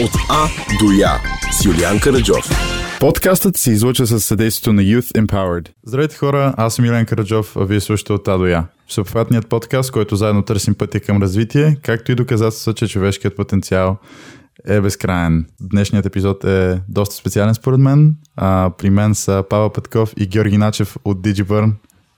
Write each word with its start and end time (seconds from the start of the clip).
От 0.00 0.10
А 0.28 0.48
до 0.80 0.90
Я 0.90 1.20
с 1.52 1.64
Юлиан 1.64 2.00
Караджов. 2.00 2.48
Подкастът 3.00 3.56
се 3.56 3.70
излучва 3.70 4.06
със 4.06 4.24
съдействието 4.24 4.72
на 4.72 4.82
Youth 4.82 5.26
Empowered. 5.26 5.68
Здравейте 5.86 6.16
хора, 6.16 6.54
аз 6.56 6.74
съм 6.74 6.84
Юлиан 6.84 7.06
Караджов, 7.06 7.56
а 7.56 7.64
вие 7.64 7.80
слушате 7.80 8.12
от 8.12 8.28
А 8.28 8.38
до 8.38 8.46
Я. 8.46 8.64
Всеобхватният 8.86 9.48
подкаст, 9.48 9.90
който 9.90 10.16
заедно 10.16 10.42
търсим 10.42 10.74
пътя 10.74 11.00
към 11.00 11.22
развитие, 11.22 11.76
както 11.82 12.12
и 12.12 12.14
доказателства, 12.14 12.74
че 12.74 12.88
човешкият 12.88 13.36
потенциал 13.36 13.96
е 14.68 14.80
безкрайен. 14.80 15.46
Днешният 15.60 16.06
епизод 16.06 16.44
е 16.44 16.80
доста 16.88 17.14
специален 17.14 17.54
според 17.54 17.80
мен. 17.80 18.16
А, 18.36 18.70
при 18.78 18.90
мен 18.90 19.14
са 19.14 19.44
Павел 19.50 19.70
Петков 19.70 20.12
и 20.16 20.26
Георги 20.26 20.58
Начев 20.58 20.96
от 21.04 21.18
DigiBurn. 21.18 21.72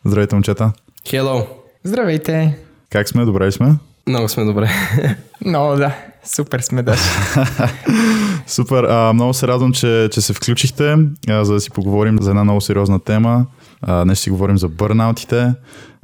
Здравейте, 0.05 0.35
момчета. 0.35 0.73
Hello. 1.07 1.47
Здравейте! 1.85 2.59
Как 2.91 3.09
сме? 3.09 3.25
Добре 3.25 3.47
ли 3.47 3.53
сме? 3.53 3.75
Много 4.07 4.29
сме 4.29 4.45
добре. 4.45 4.71
Много 5.45 5.77
да, 5.77 5.95
супер 6.25 6.61
сме 6.61 6.83
даже. 6.83 7.03
Супер. 8.47 8.85
А, 8.85 9.13
много 9.13 9.35
се 9.35 9.49
радвам, 9.49 9.73
че, 9.73 10.09
че 10.13 10.21
се 10.21 10.33
включихте, 10.33 10.97
а, 11.29 11.45
за 11.45 11.53
да 11.53 11.61
си 11.61 11.71
поговорим 11.71 12.19
за 12.21 12.31
една 12.31 12.45
много 12.45 12.61
сериозна 12.61 13.01
тема. 13.01 13.47
А, 13.83 14.05
днес 14.05 14.19
ще 14.19 14.23
си 14.23 14.31
говорим 14.31 14.59
за 14.59 14.69
бърнаутите. 14.69 15.55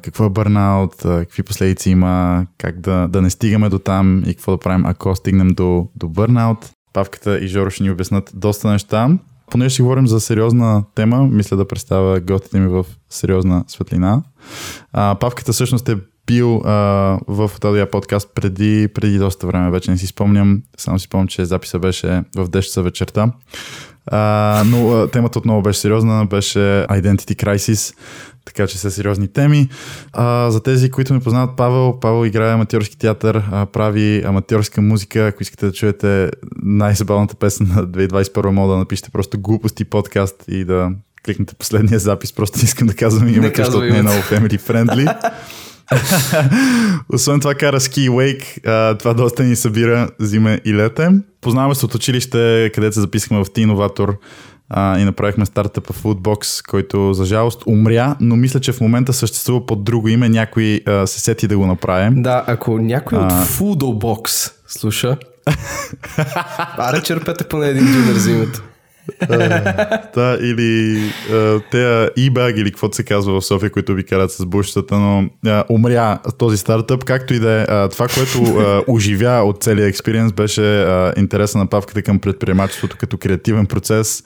Какво 0.03 0.25
е 0.25 0.29
бърнаут, 0.29 0.95
какви 1.01 1.43
последици 1.43 1.89
има, 1.89 2.45
как 2.57 2.79
да, 2.79 3.07
да 3.07 3.21
не 3.21 3.29
стигаме 3.29 3.69
до 3.69 3.79
там 3.79 4.23
и 4.25 4.35
какво 4.35 4.51
да 4.51 4.57
правим, 4.57 4.85
ако 4.85 5.15
стигнем 5.15 5.47
до, 5.47 5.87
до 5.95 6.09
бърнаут. 6.09 6.69
Павката 6.93 7.39
и 7.39 7.47
Жоро 7.47 7.69
ще 7.69 7.83
ни 7.83 7.91
обяснат 7.91 8.31
доста 8.33 8.67
неща. 8.67 9.09
Понеже 9.51 9.73
ще 9.73 9.83
говорим 9.83 10.07
за 10.07 10.19
сериозна 10.19 10.83
тема, 10.95 11.27
мисля 11.27 11.57
да 11.57 11.67
представя 11.67 12.19
гостите 12.19 12.59
ми 12.59 12.67
в 12.67 12.85
сериозна 13.09 13.63
светлина. 13.67 14.23
А, 14.93 15.15
Павката 15.19 15.53
всъщност 15.53 15.89
е 15.89 15.97
бил 16.27 16.61
а, 16.65 16.71
в 17.27 17.51
този 17.61 17.85
подкаст 17.91 18.29
преди, 18.35 18.87
преди 18.93 19.17
доста 19.17 19.47
време, 19.47 19.71
вече 19.71 19.91
не 19.91 19.97
си 19.97 20.07
спомням, 20.07 20.61
само 20.77 20.99
си 20.99 21.03
спомням, 21.03 21.27
че 21.27 21.45
записа 21.45 21.79
беше 21.79 22.23
в 22.35 22.49
10 22.49 22.61
часа 22.61 22.83
вечерта. 22.83 23.31
А, 24.07 24.63
но 24.65 24.91
а, 24.91 25.07
темата 25.07 25.39
отново 25.39 25.61
беше 25.61 25.79
сериозна, 25.79 26.25
беше 26.25 26.59
Identity 26.89 27.45
Crisis, 27.45 27.95
така 28.45 28.67
че 28.67 28.77
са 28.77 28.91
сериозни 28.91 29.27
теми. 29.27 29.69
А, 30.13 30.51
за 30.51 30.63
тези, 30.63 30.91
които 30.91 31.13
ме 31.13 31.19
познават 31.19 31.57
Павел, 31.57 31.99
Павел 32.01 32.25
играе 32.25 32.53
аматьорски 32.53 32.97
театър, 32.97 33.43
а, 33.51 33.65
прави 33.65 34.23
аматьорска 34.25 34.81
музика. 34.81 35.27
Ако 35.27 35.43
искате 35.43 35.65
да 35.65 35.71
чуете 35.71 36.31
най-забавната 36.63 37.35
песен 37.35 37.67
на 37.75 37.87
2021, 37.87 38.49
мога 38.49 38.73
да 38.73 38.79
напишете 38.79 39.09
просто 39.09 39.39
глупости 39.39 39.85
подкаст 39.85 40.43
и 40.47 40.65
да 40.65 40.91
кликнете 41.25 41.55
последния 41.55 41.99
запис. 41.99 42.33
Просто 42.33 42.57
не 42.57 42.63
искам 42.63 42.87
да 42.87 42.93
казвам 42.93 43.27
името, 43.27 43.63
защото 43.63 43.85
не 43.85 43.97
е 43.97 44.01
много 44.01 44.17
family 44.17 44.59
friendly. 44.59 45.31
Освен 47.13 47.39
това 47.39 47.55
кара 47.55 47.79
ски 47.79 48.09
вейк, 48.09 48.43
а, 48.65 48.97
това 48.97 49.13
доста 49.13 49.43
ни 49.43 49.55
събира 49.55 50.09
зиме 50.19 50.61
и 50.65 50.73
лете. 50.73 51.09
Познаваме 51.41 51.75
се 51.75 51.85
от 51.85 51.95
училище, 51.95 52.71
където 52.75 52.93
се 52.93 53.01
записахме 53.01 53.37
в 53.37 53.45
а, 54.73 54.99
и 54.99 55.05
направихме 55.05 55.45
стартъпа 55.45 55.93
Foodbox, 55.93 56.69
който 56.69 57.13
за 57.13 57.25
жалост 57.25 57.63
умря, 57.65 58.15
но 58.19 58.35
мисля, 58.35 58.59
че 58.59 58.71
в 58.71 58.81
момента 58.81 59.13
съществува 59.13 59.65
под 59.65 59.83
друго 59.83 60.07
име, 60.07 60.29
някой 60.29 60.81
а, 60.87 61.07
се 61.07 61.19
сети 61.19 61.47
да 61.47 61.57
го 61.57 61.65
направим. 61.65 62.21
Да, 62.21 62.43
ако 62.47 62.79
някой 62.79 63.17
от 63.17 63.31
А. 63.31 63.45
Foodlebox 63.45 64.51
слуша, 64.67 65.17
аре 66.77 67.01
черпете 67.01 67.43
поне 67.43 67.67
един 67.67 67.85
дюнер 67.85 68.13
за 68.13 68.31
името. 68.31 68.63
Да, 70.15 70.37
или 70.41 70.99
а, 71.31 71.59
те 71.71 72.09
e-bag 72.17 72.55
или 72.55 72.71
каквото 72.71 72.95
се 72.95 73.03
казва 73.03 73.41
в 73.41 73.45
София, 73.45 73.71
които 73.71 73.93
ви 73.93 74.03
карат 74.03 74.31
с 74.31 74.45
бушетата, 74.45 74.95
но 74.95 75.29
а, 75.45 75.63
умря 75.69 76.19
този 76.37 76.57
стартъп, 76.57 77.03
както 77.03 77.33
и 77.33 77.39
да 77.39 77.61
е. 77.61 77.89
Това, 77.89 78.07
което 78.07 78.59
а, 78.59 78.83
оживя 78.87 79.43
от 79.43 79.63
целия 79.63 79.87
експириенс 79.87 80.33
беше 80.33 80.81
а, 80.81 81.13
интереса 81.17 81.57
на 81.57 81.67
павката 81.67 82.01
към 82.01 82.19
предприемачеството 82.19 82.97
като 82.99 83.17
креативен 83.17 83.65
процес. 83.65 84.23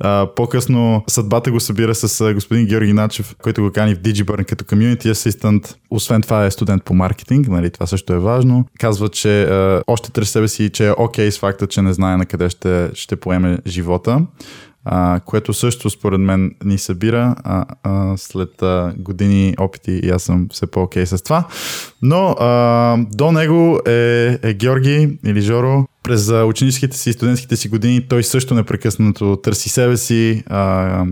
А, 0.00 0.26
по-късно 0.36 1.04
съдбата 1.08 1.50
го 1.50 1.60
събира 1.60 1.94
с 1.94 2.34
господин 2.34 2.66
Георги 2.66 2.92
Начев, 2.92 3.34
който 3.42 3.62
го 3.62 3.70
кани 3.72 3.94
в 3.94 3.98
DigiBurn 3.98 4.44
като 4.44 4.64
community 4.64 5.12
assistant. 5.12 5.74
Освен 5.90 6.22
това 6.22 6.44
е 6.44 6.50
студент 6.50 6.84
по 6.84 6.94
маркетинг, 6.94 7.48
нали, 7.48 7.70
това 7.70 7.86
също 7.86 8.12
е 8.12 8.18
важно. 8.18 8.64
Казва, 8.78 9.08
че 9.08 9.42
а, 9.42 9.82
още 9.86 10.12
търси 10.12 10.32
себе 10.32 10.48
си, 10.48 10.70
че 10.70 10.88
е 10.88 10.92
окей 10.98 11.30
с 11.30 11.38
факта, 11.38 11.66
че 11.66 11.82
не 11.82 11.92
знае 11.92 12.16
на 12.16 12.26
къде 12.26 12.50
ще, 12.50 12.90
ще 12.94 13.16
поеме 13.16 13.58
живота. 13.66 14.26
А, 14.84 15.20
което 15.26 15.52
също 15.52 15.90
според 15.90 16.20
мен 16.20 16.54
ни 16.64 16.78
събира 16.78 17.34
а, 17.44 17.64
а, 17.82 18.16
след 18.16 18.62
а, 18.62 18.92
години 18.98 19.54
опити 19.58 19.92
и 19.92 20.10
аз 20.10 20.22
съм 20.22 20.48
все 20.52 20.66
по-окей 20.66 21.06
с 21.06 21.24
това. 21.24 21.48
Но 22.02 22.30
а, 22.30 22.96
до 23.12 23.32
него 23.32 23.80
е, 23.86 24.38
е 24.42 24.54
Георги 24.54 25.18
или 25.24 25.40
Жоро. 25.40 25.84
През 26.02 26.30
ученическите 26.30 26.98
си 26.98 27.10
и 27.10 27.12
студентските 27.12 27.56
си 27.56 27.68
години 27.68 28.06
той 28.08 28.24
също 28.24 28.54
непрекъснато 28.54 29.38
търси 29.42 29.68
себе 29.68 29.96
си 29.96 30.42
а, 30.46 31.04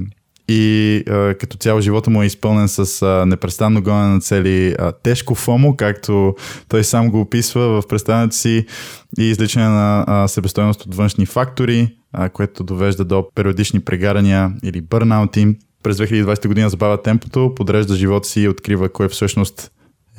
и 0.49 1.03
а, 1.11 1.35
като 1.35 1.57
цяло 1.57 1.81
живота 1.81 2.11
му 2.11 2.23
е 2.23 2.27
изпълнен 2.27 2.69
с 2.69 3.03
а, 3.03 3.27
непрестанно 3.27 3.83
гонене 3.83 4.09
на 4.09 4.21
цели 4.21 4.75
а, 4.79 4.93
тежко 4.93 5.35
фомо, 5.35 5.77
както 5.77 6.35
той 6.69 6.85
сам 6.85 7.11
го 7.11 7.21
описва 7.21 7.81
в 7.83 7.89
представянето 7.89 8.37
си 8.37 8.67
и 9.19 9.23
изличане 9.23 9.69
на 9.69 10.05
а, 10.07 10.29
себестойност 10.29 10.83
от 10.83 10.95
външни 10.95 11.27
фактори, 11.27 11.95
а, 12.13 12.29
което 12.29 12.65
довежда 12.65 13.05
до 13.05 13.25
периодични 13.35 13.81
прегарания 13.81 14.53
или 14.63 14.81
бърнаути. 14.81 15.57
През 15.83 15.97
2020 15.97 16.49
година 16.49 16.71
забавя 16.71 17.03
темпото, 17.03 17.53
подрежда 17.57 17.97
живота 17.97 18.29
си 18.29 18.41
и 18.41 18.49
открива 18.49 18.89
кой 18.89 19.09
всъщност 19.09 19.71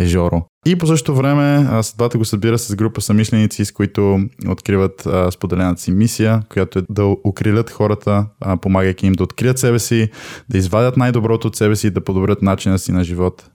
Жоро. 0.06 0.46
И 0.66 0.76
по 0.76 0.88
същото 0.88 1.16
време 1.16 1.68
съдбата 1.84 2.18
го 2.18 2.26
събира 2.26 2.58
с 2.58 2.76
група 2.76 3.02
самишленици, 3.02 3.66
с 3.66 3.72
които 3.72 4.20
откриват 4.48 5.06
а, 5.06 5.32
споделената 5.32 5.82
си 5.82 5.92
мисия, 5.92 6.42
която 6.50 6.80
е 6.80 6.82
да 6.90 7.06
укрилят 7.06 7.70
хората, 7.70 8.26
а, 8.42 8.58
помагайки 8.58 9.08
им 9.08 9.14
да 9.14 9.24
открият 9.24 9.60
себе 9.60 9.80
си, 9.80 10.10
да 10.50 10.58
извадят 10.58 10.98
най-доброто 10.98 11.48
от 11.48 11.56
себе 11.56 11.76
си 11.76 11.88
и 11.88 11.92
да 11.92 12.02
подобрят 12.02 12.42
начина 12.42 12.80
си 12.80 12.92
на 12.92 13.04
живот. 13.04 13.50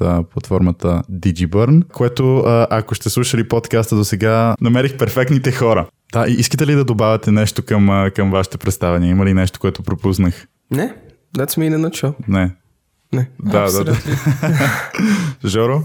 А, 0.00 0.22
платформата 0.22 1.02
DigiBurn, 1.12 1.88
което 1.88 2.42
ако 2.70 2.94
сте 2.94 3.10
слушали 3.10 3.48
подкаста 3.48 3.96
до 3.96 4.04
сега, 4.04 4.54
намерих 4.60 4.96
перфектните 4.96 5.52
хора. 5.52 5.86
Да, 6.12 6.24
искате 6.28 6.66
ли 6.66 6.74
да 6.74 6.84
добавяте 6.84 7.30
нещо 7.30 7.62
към, 7.64 8.10
към 8.14 8.30
вашите 8.30 8.58
представяния? 8.58 9.10
Има 9.10 9.24
ли 9.24 9.34
нещо, 9.34 9.60
което 9.60 9.82
пропуснах? 9.82 10.46
Не, 10.70 10.94
that's 11.38 11.58
me 11.58 11.70
in 11.70 11.76
a 11.76 11.88
nutshell. 11.88 12.14
Не. 12.28 12.50
Не. 13.14 13.28
Да, 13.44 13.72
да, 13.72 13.84
да. 13.84 13.96
Жоро? 15.48 15.82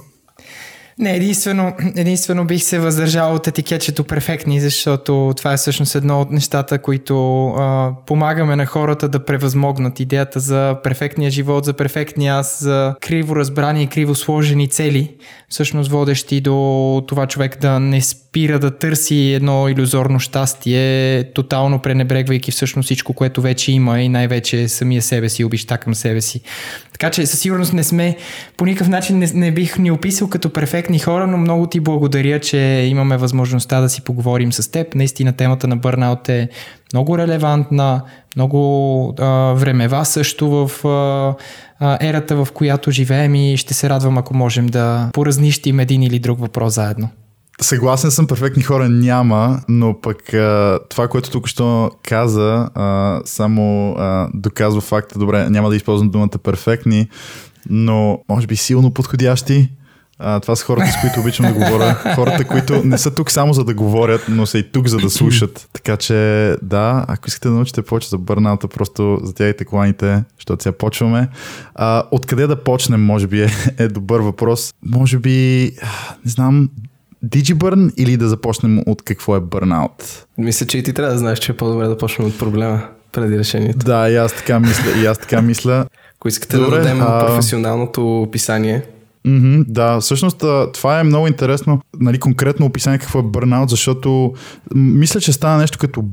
Не, 0.99 1.15
единствено, 1.15 1.73
единствено 1.95 2.45
бих 2.45 2.63
се 2.63 2.79
въздържал 2.79 3.35
от 3.35 3.47
етикетчето 3.47 4.03
перфектни, 4.03 4.59
защото 4.59 5.33
това 5.37 5.53
е 5.53 5.57
всъщност 5.57 5.95
едно 5.95 6.21
от 6.21 6.31
нещата, 6.31 6.79
които 6.79 7.47
а, 7.47 7.91
помагаме 8.05 8.55
на 8.55 8.65
хората 8.65 9.09
да 9.09 9.25
превъзмогнат 9.25 9.99
идеята 9.99 10.39
за 10.39 10.75
перфектния 10.83 11.31
живот, 11.31 11.65
за 11.65 11.73
перфектния 11.73 12.35
аз, 12.35 12.63
за 12.63 12.95
криво 13.01 13.35
разбрани 13.35 13.83
и 13.83 13.87
криво 13.87 14.15
сложени 14.15 14.67
цели, 14.67 15.15
всъщност 15.49 15.91
водещи 15.91 16.41
до 16.41 17.03
това 17.07 17.27
човек 17.27 17.61
да 17.61 17.79
не 17.79 18.01
спира 18.01 18.59
да 18.59 18.77
търси 18.77 19.33
едно 19.33 19.69
иллюзорно 19.69 20.19
щастие, 20.19 21.23
тотално 21.33 21.79
пренебрегвайки 21.79 22.51
всъщност 22.51 22.85
всичко, 22.85 23.13
което 23.13 23.41
вече 23.41 23.71
има 23.71 24.01
и 24.01 24.09
най-вече 24.09 24.67
самия 24.67 25.01
себе 25.01 25.29
си, 25.29 25.43
обища 25.43 25.77
към 25.77 25.95
себе 25.95 26.21
си. 26.21 26.41
Така 26.99 27.11
че 27.11 27.25
със 27.25 27.39
сигурност 27.39 27.73
не 27.73 27.83
сме, 27.83 28.17
по 28.57 28.65
никакъв 28.65 28.87
начин 28.87 29.17
не, 29.17 29.31
не 29.33 29.51
бих 29.51 29.77
ни 29.77 29.91
описал 29.91 30.29
като 30.29 30.53
перфектни 30.53 30.99
хора, 30.99 31.27
но 31.27 31.37
много 31.37 31.67
ти 31.67 31.79
благодаря, 31.79 32.39
че 32.39 32.57
имаме 32.87 33.17
възможността 33.17 33.81
да 33.81 33.89
си 33.89 34.01
поговорим 34.01 34.53
с 34.53 34.71
теб. 34.71 34.95
Наистина 34.95 35.33
темата 35.33 35.67
на 35.67 35.77
бърнаут 35.77 36.29
е 36.29 36.49
много 36.93 37.17
релевантна, 37.17 38.01
много 38.35 39.15
а, 39.19 39.25
времева 39.53 40.05
също 40.05 40.49
в 40.49 40.85
а, 41.79 41.97
ерата, 42.01 42.35
в 42.35 42.47
която 42.53 42.91
живеем 42.91 43.35
и 43.35 43.57
ще 43.57 43.73
се 43.73 43.89
радвам, 43.89 44.17
ако 44.17 44.33
можем 44.33 44.67
да 44.67 45.09
поразнищим 45.13 45.79
един 45.79 46.03
или 46.03 46.19
друг 46.19 46.39
въпрос 46.39 46.73
заедно. 46.73 47.09
Съгласен 47.61 48.11
съм, 48.11 48.27
перфектни 48.27 48.63
хора 48.63 48.89
няма, 48.89 49.61
но 49.69 50.01
пък 50.01 50.23
това, 50.89 51.07
което 51.09 51.31
тук 51.31 51.47
що 51.47 51.91
каза, 52.03 52.69
само 53.25 53.95
доказва 54.33 54.81
факта, 54.81 55.19
добре, 55.19 55.49
няма 55.49 55.69
да 55.69 55.75
използвам 55.75 56.09
думата 56.09 56.37
перфектни, 56.43 57.09
но 57.69 58.19
може 58.29 58.47
би 58.47 58.55
силно 58.55 58.91
подходящи. 58.91 59.69
Това 60.41 60.55
са 60.55 60.65
хората, 60.65 60.91
с 60.91 61.01
които 61.01 61.19
обичам 61.19 61.45
да 61.45 61.53
говоря. 61.53 61.93
Хората, 62.15 62.45
които 62.45 62.81
не 62.85 62.97
са 62.97 63.11
тук 63.11 63.31
само 63.31 63.53
за 63.53 63.63
да 63.63 63.73
говорят, 63.73 64.21
но 64.29 64.45
са 64.45 64.57
и 64.57 64.71
тук 64.71 64.87
за 64.87 64.97
да 64.97 65.09
слушат. 65.09 65.69
Така 65.73 65.97
че, 65.97 66.55
да, 66.61 67.05
ако 67.07 67.27
искате 67.27 67.47
да 67.47 67.53
научите 67.53 67.81
повече 67.81 68.09
за 68.09 68.17
бърната, 68.17 68.67
просто 68.67 69.19
затягайте 69.23 69.65
коланите, 69.65 70.23
защото 70.37 70.63
сега 70.63 70.77
почваме. 70.77 71.27
Откъде 72.11 72.47
да 72.47 72.63
почнем, 72.63 73.05
може 73.05 73.27
би, 73.27 73.41
е, 73.41 73.49
е 73.77 73.87
добър 73.87 74.19
въпрос. 74.19 74.73
Може 74.85 75.19
би, 75.19 75.71
не 76.25 76.31
знам, 76.31 76.69
DigiBurn 77.25 77.93
или 77.97 78.17
да 78.17 78.29
започнем 78.29 78.79
от 78.85 79.01
какво 79.01 79.35
е 79.35 79.39
бърнаут? 79.39 80.25
Мисля, 80.37 80.65
че 80.65 80.77
и 80.77 80.83
ти 80.83 80.93
трябва 80.93 81.13
да 81.13 81.19
знаеш, 81.19 81.39
че 81.39 81.51
е 81.51 81.57
по-добре 81.57 81.87
да 81.87 81.97
почнем 81.97 82.27
от 82.27 82.39
проблема 82.39 82.81
преди 83.11 83.39
решението. 83.39 83.85
Да, 83.85 84.09
и 84.09 84.15
аз 84.15 84.33
така 84.33 84.59
мисля, 84.59 85.01
и 85.01 85.05
аз 85.05 85.17
така 85.17 85.41
мисля. 85.41 85.85
Ако 86.15 86.27
искате 86.27 86.57
Добре, 86.57 86.75
да 86.75 86.83
дадем 86.83 87.01
а- 87.01 87.25
професионалното 87.25 88.21
описание, 88.21 88.83
Мгм, 89.25 89.61
да, 89.67 89.99
всъщност 89.99 90.43
това 90.73 90.99
е 90.99 91.03
много 91.03 91.27
интересно, 91.27 91.81
нали, 91.99 92.19
конкретно 92.19 92.65
описание 92.65 92.99
какво 92.99 93.19
е 93.19 93.23
бърнаут, 93.23 93.69
защото 93.69 94.33
мисля, 94.75 95.19
че 95.19 95.33
стана 95.33 95.57
нещо 95.57 95.77
като 95.77 96.03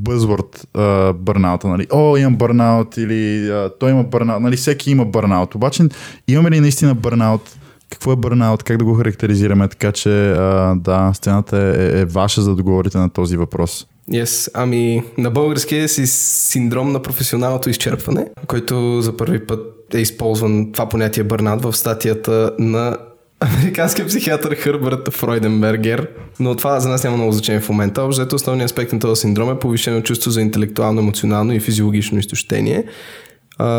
а, 0.74 1.12
бърнаута, 1.12 1.68
нали, 1.68 1.86
о, 1.92 2.16
имам 2.16 2.36
бърнаут 2.36 2.96
или 2.96 3.52
той 3.80 3.90
има 3.90 4.04
бърнаут, 4.04 4.42
нали, 4.42 4.56
всеки 4.56 4.90
има 4.90 5.04
бърнаут, 5.04 5.54
обаче 5.54 5.84
имаме 6.28 6.50
ли 6.50 6.60
наистина 6.60 6.94
бърнаут? 6.94 7.56
Какво 7.90 8.12
е 8.12 8.16
бърнаут? 8.16 8.62
Как 8.62 8.76
да 8.76 8.84
го 8.84 8.94
характеризираме? 8.94 9.68
Така 9.68 9.92
че, 9.92 10.30
а, 10.30 10.74
да, 10.76 11.10
сцената 11.14 11.58
е, 11.58 12.00
е 12.00 12.04
ваша 12.04 12.42
за 12.42 12.46
да 12.46 12.52
отговорите 12.52 12.98
на 12.98 13.10
този 13.10 13.36
въпрос. 13.36 13.86
Yes, 14.12 14.50
ами 14.54 15.02
на 15.18 15.30
български 15.30 15.76
е 15.76 15.88
си 15.88 16.06
синдром 16.06 16.92
на 16.92 17.02
професионалното 17.02 17.70
изчерпване, 17.70 18.26
който 18.46 19.00
за 19.00 19.16
първи 19.16 19.46
път 19.46 19.60
е 19.94 19.98
използван 19.98 20.72
това 20.72 20.88
понятие 20.88 21.24
бърнаут 21.24 21.62
в 21.62 21.76
статията 21.76 22.52
на 22.58 22.96
американския 23.40 24.06
психиатър 24.06 24.54
Хърбърт 24.54 25.12
Фройденбергер, 25.12 26.08
но 26.40 26.54
това 26.54 26.80
за 26.80 26.88
нас 26.88 27.04
няма 27.04 27.16
много 27.16 27.32
значение 27.32 27.60
в 27.60 27.68
момента. 27.68 28.02
Общо 28.02 28.34
основният 28.34 28.70
аспект 28.70 28.92
на 28.92 28.98
този 28.98 29.20
синдром 29.20 29.50
е 29.50 29.58
повишено 29.58 30.02
чувство 30.02 30.30
за 30.30 30.40
интелектуално, 30.40 31.00
емоционално 31.00 31.52
и 31.52 31.60
физиологично 31.60 32.18
изтощение. 32.18 32.84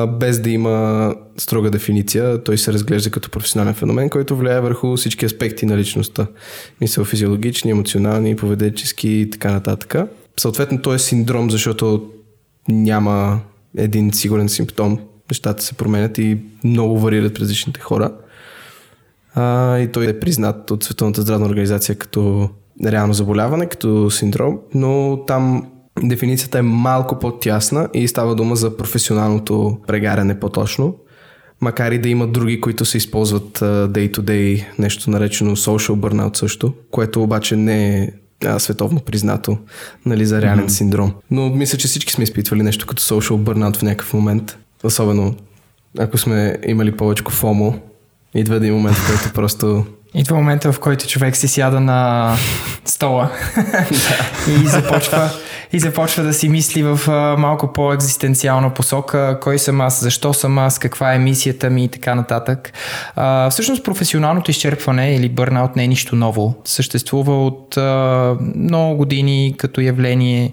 Без 0.08 0.40
да 0.40 0.50
има 0.50 1.16
строга 1.38 1.72
дефиниция, 1.72 2.44
той 2.44 2.58
се 2.58 2.74
разглежда 2.74 3.10
като 3.10 3.30
професионален 3.30 3.74
феномен, 3.74 4.10
който 4.10 4.36
влияе 4.36 4.62
върху 4.62 4.96
всички 4.96 5.26
аспекти 5.26 5.66
на 5.66 5.78
личността. 5.78 6.28
Мисъл 6.82 7.06
физиологични, 7.06 7.72
емоционални, 7.72 8.36
поведенчески 8.36 9.10
и 9.10 9.30
така 9.30 9.52
нататък. 9.52 9.96
Съответно, 10.40 10.82
той 10.82 10.96
е 10.96 11.00
синдром, 11.00 11.52
защото 11.52 12.10
няма 12.70 13.40
един 13.78 14.14
сигурен 14.14 14.50
симптом. 14.50 15.00
Нещата 15.32 15.64
се 15.64 15.74
променят 15.74 16.18
и 16.18 16.38
много 16.64 17.00
варират 17.00 17.34
през 17.34 17.42
различните 17.42 17.80
хора. 17.80 18.12
А, 19.36 19.78
и 19.78 19.92
той 19.92 20.08
е 20.08 20.20
признат 20.20 20.72
от 20.72 20.84
Световната 20.84 21.22
здравна 21.22 21.46
организация 21.46 21.96
като 21.96 22.50
реално 22.86 23.14
заболяване, 23.14 23.66
като 23.66 24.10
синдром, 24.10 24.60
но 24.74 25.24
там 25.28 25.72
дефиницията 26.04 26.60
е 26.60 26.62
малко 26.62 27.20
по-тясна 27.20 27.90
и 27.94 28.08
става 28.08 28.36
дума 28.36 28.56
за 28.56 28.78
професионалното 28.78 29.78
прегаряне 29.88 30.40
по-точно. 30.40 30.96
Макар 31.62 31.92
и 31.92 32.00
да 32.00 32.10
има 32.10 32.28
други, 32.28 32.62
които 32.62 32.86
се 32.86 32.98
използват 32.98 33.60
day-to-day, 33.60 34.66
нещо 34.80 35.10
наречено 35.10 35.56
social 35.56 35.96
burnout 35.96 36.38
също, 36.38 36.74
което 36.92 37.24
обаче 37.24 37.56
не 37.56 38.04
е 38.04 38.10
а, 38.46 38.60
световно 38.60 39.00
признато 39.00 39.58
нали, 40.06 40.26
за 40.26 40.42
реален 40.42 40.66
mm-hmm. 40.66 40.78
синдром. 40.78 41.14
Но 41.32 41.50
мисля, 41.50 41.78
че 41.78 41.88
всички 41.88 42.14
сме 42.14 42.24
изпитвали 42.24 42.64
нещо 42.64 42.88
като 42.88 43.04
social 43.04 43.38
burnout 43.38 43.78
в 43.78 43.82
някакъв 43.82 44.14
момент. 44.14 44.58
Особено 44.84 45.36
ако 46.00 46.18
сме 46.18 46.58
имали 46.68 46.92
повече 46.92 47.24
фомо, 47.30 47.80
идва 48.36 48.56
един 48.56 48.74
момент, 48.74 48.96
в 48.96 49.08
който 49.08 49.34
просто 49.34 49.86
Идва 50.18 50.36
момента, 50.36 50.72
в 50.72 50.80
който 50.80 51.08
човек 51.08 51.36
си 51.36 51.48
сяда 51.48 51.80
на 51.80 52.34
стола 52.86 53.32
и 54.64 54.68
започва, 54.68 55.30
и 55.74 55.80
започва 55.80 56.24
да 56.24 56.34
си 56.34 56.50
мисли 56.50 56.84
в 56.84 57.00
малко 57.38 57.74
по-екзистенциална 57.74 58.74
посока, 58.74 59.38
кой 59.42 59.60
съм 59.60 59.82
аз, 59.82 60.02
защо 60.02 60.34
съм 60.34 60.58
аз, 60.58 60.80
каква 60.80 61.14
е 61.14 61.20
мисията 61.20 61.70
ми 61.70 61.84
и 61.84 61.88
така 61.88 62.16
нататък. 62.16 62.74
А, 63.16 63.50
всъщност 63.50 63.84
професионалното 63.84 64.52
изчерпване 64.52 65.16
или 65.16 65.30
бърнаут 65.30 65.76
не 65.76 65.84
е 65.84 65.88
нищо 65.88 66.16
ново. 66.16 66.56
Съществува 66.66 67.46
от 67.46 67.78
а, 67.78 68.36
много 68.56 68.98
години 68.98 69.56
като 69.58 69.82
явление. 69.82 70.52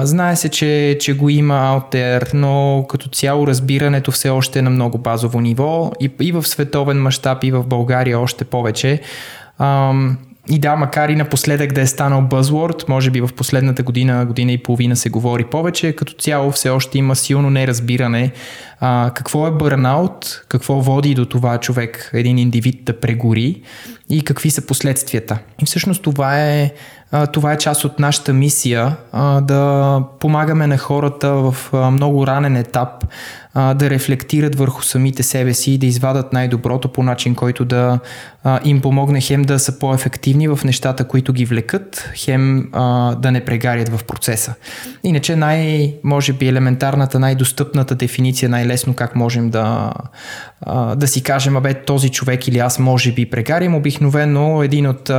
Знае 0.00 0.36
се, 0.36 0.48
че, 0.48 0.96
че 1.00 1.16
го 1.16 1.28
има 1.28 1.82
there, 1.92 2.34
но 2.34 2.84
като 2.88 3.08
цяло 3.08 3.46
разбирането 3.46 4.10
все 4.10 4.30
още 4.30 4.58
е 4.58 4.62
на 4.62 4.70
много 4.70 4.98
базово 4.98 5.40
ниво 5.40 5.92
и, 6.00 6.10
и 6.20 6.32
в 6.32 6.46
световен 6.46 7.02
мащаб, 7.02 7.44
и 7.44 7.50
в 7.50 7.66
България 7.66 8.20
още 8.20 8.44
повече. 8.44 9.00
Ам, 9.58 10.18
и 10.50 10.58
да, 10.58 10.76
макар 10.76 11.08
и 11.08 11.16
напоследък 11.16 11.72
да 11.72 11.80
е 11.80 11.86
станал 11.86 12.22
buzzword, 12.22 12.88
може 12.88 13.10
би 13.10 13.20
в 13.20 13.30
последната 13.36 13.82
година, 13.82 14.26
година 14.26 14.52
и 14.52 14.58
половина 14.58 14.96
се 14.96 15.10
говори 15.10 15.44
повече, 15.44 15.92
като 15.92 16.12
цяло 16.12 16.50
все 16.50 16.70
още 16.70 16.98
има 16.98 17.16
силно 17.16 17.50
неразбиране 17.50 18.32
а, 18.80 19.10
какво 19.14 19.46
е 19.46 19.50
бърнаут, 19.50 20.44
какво 20.48 20.74
води 20.74 21.14
до 21.14 21.24
това 21.24 21.58
човек, 21.58 22.10
един 22.12 22.38
индивид 22.38 22.84
да 22.84 23.00
прегори 23.00 23.62
и 24.10 24.24
какви 24.24 24.50
са 24.50 24.66
последствията. 24.66 25.38
И 25.62 25.64
всъщност 25.64 26.02
това 26.02 26.40
е, 26.40 26.70
това 27.32 27.52
е 27.52 27.58
част 27.58 27.84
от 27.84 27.98
нашата 27.98 28.32
мисия 28.32 28.96
да 29.42 30.02
помагаме 30.20 30.66
на 30.66 30.78
хората 30.78 31.32
в 31.32 31.56
много 31.72 32.26
ранен 32.26 32.56
етап 32.56 33.04
да 33.54 33.90
рефлектират 33.90 34.54
върху 34.54 34.82
самите 34.82 35.22
себе 35.22 35.54
си 35.54 35.72
и 35.72 35.78
да 35.78 35.86
извадат 35.86 36.32
най-доброто 36.32 36.88
по 36.88 37.02
начин, 37.02 37.34
който 37.34 37.64
да 37.64 37.98
им 38.64 38.80
помогне 38.80 39.20
хем 39.20 39.42
да 39.42 39.58
са 39.58 39.78
по-ефективни 39.78 40.48
в 40.48 40.58
нещата, 40.64 41.04
които 41.04 41.32
ги 41.32 41.44
влекат, 41.44 42.10
хем 42.16 42.70
да 43.18 43.30
не 43.32 43.44
прегарят 43.44 43.88
в 43.88 44.04
процеса. 44.04 44.54
Иначе 45.04 45.36
най, 45.36 45.94
може 46.04 46.32
би 46.32 46.48
елементарната, 46.48 47.18
най-достъпната 47.18 47.94
дефиниция, 47.94 48.48
най-лесно 48.48 48.94
как 48.94 49.16
можем 49.16 49.50
да, 49.50 49.92
да 50.96 51.06
си 51.06 51.22
кажем, 51.22 51.56
абе 51.56 51.74
този 51.74 52.08
човек 52.08 52.48
или 52.48 52.58
аз 52.58 52.78
може 52.78 53.12
би 53.12 53.30
прегарям, 53.30 53.74
обикновено 53.74 54.62
един 54.62 54.86
от 54.86 55.10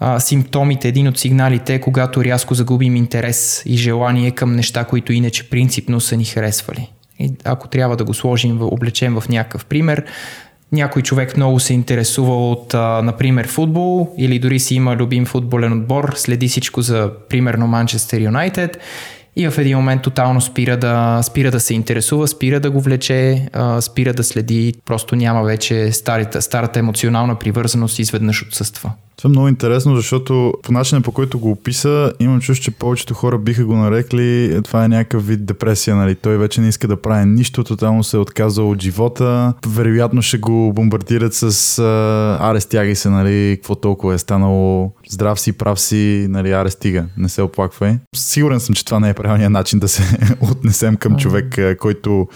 а, 0.00 0.20
симптомите, 0.20 0.88
един 0.88 1.08
от 1.08 1.18
сигналите 1.18 1.74
е 1.74 1.80
когато 1.80 2.24
рязко 2.24 2.54
загубим 2.54 2.96
интерес 2.96 3.62
и 3.66 3.76
желание 3.76 4.30
към 4.30 4.56
неща, 4.56 4.84
които 4.84 5.12
иначе 5.12 5.50
принципно 5.50 6.00
са 6.00 6.16
ни 6.16 6.24
харесвали. 6.24 6.90
И 7.18 7.32
ако 7.44 7.68
трябва 7.68 7.96
да 7.96 8.04
го 8.04 8.14
сложим, 8.14 8.58
облечем 8.62 9.20
в 9.20 9.28
някакъв 9.28 9.64
пример, 9.64 10.04
някой 10.72 11.02
човек 11.02 11.36
много 11.36 11.60
се 11.60 11.74
интересува 11.74 12.50
от, 12.50 12.74
а, 12.74 13.02
например, 13.02 13.48
футбол 13.48 14.14
или 14.18 14.38
дори 14.38 14.58
си 14.60 14.74
има 14.74 14.96
любим 14.96 15.26
футболен 15.26 15.72
отбор, 15.72 16.12
следи 16.16 16.48
всичко 16.48 16.82
за, 16.82 17.10
примерно, 17.28 17.66
Манчестър 17.66 18.20
Юнайтед 18.20 18.78
и 19.36 19.48
в 19.48 19.58
един 19.58 19.76
момент 19.76 20.02
тотално 20.02 20.40
спира 20.40 20.76
да, 20.76 21.20
спира 21.22 21.50
да 21.50 21.60
се 21.60 21.74
интересува, 21.74 22.28
спира 22.28 22.60
да 22.60 22.70
го 22.70 22.80
влече, 22.80 23.48
а, 23.52 23.80
спира 23.80 24.14
да 24.14 24.24
следи, 24.24 24.74
просто 24.84 25.16
няма 25.16 25.42
вече 25.42 25.92
старата, 25.92 26.42
старата 26.42 26.78
емоционална 26.78 27.38
привързаност 27.38 27.98
изведнъж 27.98 28.42
отсъства. 28.42 28.92
Това 29.20 29.28
е 29.28 29.30
много 29.30 29.48
интересно, 29.48 29.96
защото 29.96 30.54
по 30.62 30.72
начина 30.72 31.00
по 31.00 31.12
който 31.12 31.38
го 31.38 31.50
описа, 31.50 32.12
имам 32.20 32.40
чувство, 32.40 32.64
че 32.64 32.70
повечето 32.70 33.14
хора 33.14 33.38
биха 33.38 33.64
го 33.64 33.76
нарекли, 33.76 34.60
това 34.64 34.84
е 34.84 34.88
някакъв 34.88 35.26
вид 35.26 35.46
депресия, 35.46 35.96
нали? 35.96 36.14
Той 36.14 36.38
вече 36.38 36.60
не 36.60 36.68
иска 36.68 36.88
да 36.88 37.02
прави 37.02 37.26
нищо, 37.26 37.64
тотално 37.64 38.04
се 38.04 38.16
е 38.16 38.20
отказал 38.20 38.70
от 38.70 38.82
живота, 38.82 39.54
вероятно 39.66 40.22
ще 40.22 40.38
го 40.38 40.72
бомбардират 40.72 41.34
с 41.34 41.78
а, 41.78 42.50
аре 42.50 42.60
стягай 42.60 42.94
се, 42.94 43.10
нали? 43.10 43.56
Какво 43.56 43.74
толкова 43.74 44.14
е 44.14 44.18
станало, 44.18 44.92
здрав 45.08 45.40
си, 45.40 45.52
прав 45.52 45.80
си, 45.80 46.26
нали? 46.30 46.52
Аре 46.52 46.70
стига, 46.70 47.06
не 47.16 47.28
се 47.28 47.42
оплаквай. 47.42 47.98
Сигурен 48.16 48.60
съм, 48.60 48.74
че 48.74 48.84
това 48.84 49.00
не 49.00 49.08
е 49.08 49.14
правилният 49.14 49.52
начин 49.52 49.78
да 49.78 49.88
се 49.88 50.18
отнесем 50.40 50.96
към 50.96 51.16
човек, 51.16 51.58
който 51.78 52.28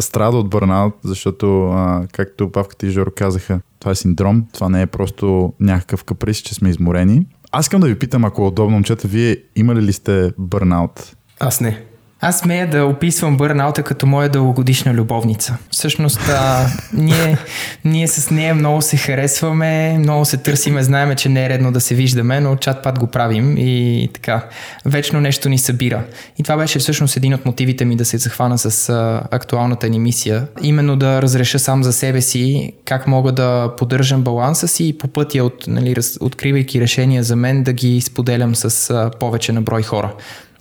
страда 0.00 0.36
от 0.36 0.50
бърнаут, 0.50 0.94
защото, 1.04 1.64
а, 1.64 2.06
както 2.12 2.52
Павката 2.52 2.86
и 2.86 2.90
Жоро 2.90 3.10
казаха, 3.16 3.60
това 3.82 3.92
е 3.92 3.94
синдром, 3.94 4.46
това 4.52 4.68
не 4.68 4.82
е 4.82 4.86
просто 4.86 5.52
някакъв 5.60 6.04
каприз, 6.04 6.36
че 6.36 6.54
сме 6.54 6.70
изморени. 6.70 7.26
Аз 7.52 7.64
искам 7.64 7.80
да 7.80 7.86
ви 7.86 7.98
питам, 7.98 8.24
ако 8.24 8.46
удобно, 8.46 8.74
момчета, 8.74 9.08
вие 9.08 9.36
имали 9.56 9.82
ли 9.82 9.92
сте 9.92 10.32
бърнаут? 10.38 11.16
аз 11.40 11.60
не. 11.60 11.84
Аз 12.24 12.38
смея 12.38 12.70
да 12.70 12.84
описвам 12.84 13.36
бърнаута 13.36 13.82
като 13.82 14.06
моя 14.06 14.28
дългогодишна 14.28 14.94
любовница. 14.94 15.56
Всъщност, 15.70 16.20
а, 16.28 16.66
ние, 16.92 17.38
ние 17.84 18.08
с 18.08 18.30
нея 18.30 18.54
много 18.54 18.82
се 18.82 18.96
харесваме, 18.96 19.98
много 19.98 20.24
се 20.24 20.36
търсиме, 20.36 20.82
знаеме, 20.82 21.14
че 21.14 21.28
не 21.28 21.46
е 21.46 21.48
редно 21.48 21.72
да 21.72 21.80
се 21.80 21.94
виждаме, 21.94 22.40
но 22.40 22.56
чат-пат 22.56 22.98
го 22.98 23.06
правим 23.06 23.54
и 23.58 24.08
така, 24.14 24.44
вечно 24.84 25.20
нещо 25.20 25.48
ни 25.48 25.58
събира. 25.58 26.04
И 26.38 26.42
това 26.42 26.56
беше 26.56 26.78
всъщност 26.78 27.16
един 27.16 27.34
от 27.34 27.46
мотивите 27.46 27.84
ми 27.84 27.96
да 27.96 28.04
се 28.04 28.18
захвана 28.18 28.58
с 28.58 28.88
а, 28.88 29.22
актуалната 29.30 29.88
ни 29.88 29.98
мисия. 29.98 30.46
Именно 30.62 30.96
да 30.96 31.22
разреша 31.22 31.58
сам 31.58 31.82
за 31.82 31.92
себе 31.92 32.20
си 32.20 32.72
как 32.84 33.06
мога 33.06 33.32
да 33.32 33.72
поддържам 33.78 34.22
баланса 34.22 34.68
си 34.68 34.88
и 34.88 34.98
по 34.98 35.08
пътя, 35.08 35.44
от, 35.44 35.64
нали, 35.66 35.96
раз, 35.96 36.18
откривайки 36.20 36.80
решения 36.80 37.22
за 37.22 37.36
мен, 37.36 37.62
да 37.62 37.72
ги 37.72 38.00
споделям 38.00 38.54
с 38.54 38.90
а, 38.90 39.10
повече 39.20 39.52
на 39.52 39.62
брой 39.62 39.82
хора 39.82 40.12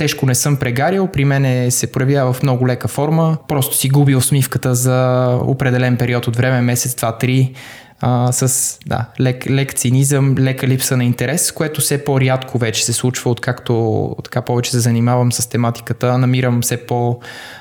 тежко 0.01 0.25
не 0.25 0.35
съм 0.35 0.57
прегарял, 0.57 1.07
при 1.07 1.25
мен 1.25 1.71
се 1.71 1.91
проявява 1.91 2.33
в 2.33 2.43
много 2.43 2.67
лека 2.67 2.87
форма, 2.87 3.37
просто 3.47 3.75
си 3.75 3.89
губи 3.89 4.15
усмивката 4.15 4.75
за 4.75 5.27
определен 5.43 5.97
период 5.97 6.27
от 6.27 6.35
време, 6.35 6.61
месец, 6.61 6.95
два, 6.95 7.17
три, 7.17 7.53
а, 7.99 8.31
с 8.31 8.77
да, 8.85 9.05
лек, 9.19 9.49
лек 9.49 9.73
цинизъм, 9.73 10.35
лека 10.39 10.67
липса 10.67 10.97
на 10.97 11.03
интерес, 11.03 11.51
което 11.51 11.81
все 11.81 12.03
по-рядко 12.03 12.57
вече 12.57 12.85
се 12.85 12.93
случва, 12.93 13.31
откакто 13.31 14.15
така 14.23 14.41
повече 14.41 14.71
се 14.71 14.79
занимавам 14.79 15.31
с 15.31 15.49
тематиката, 15.49 16.17
намирам 16.17 16.61
все, 16.61 16.77
по, 16.77 17.19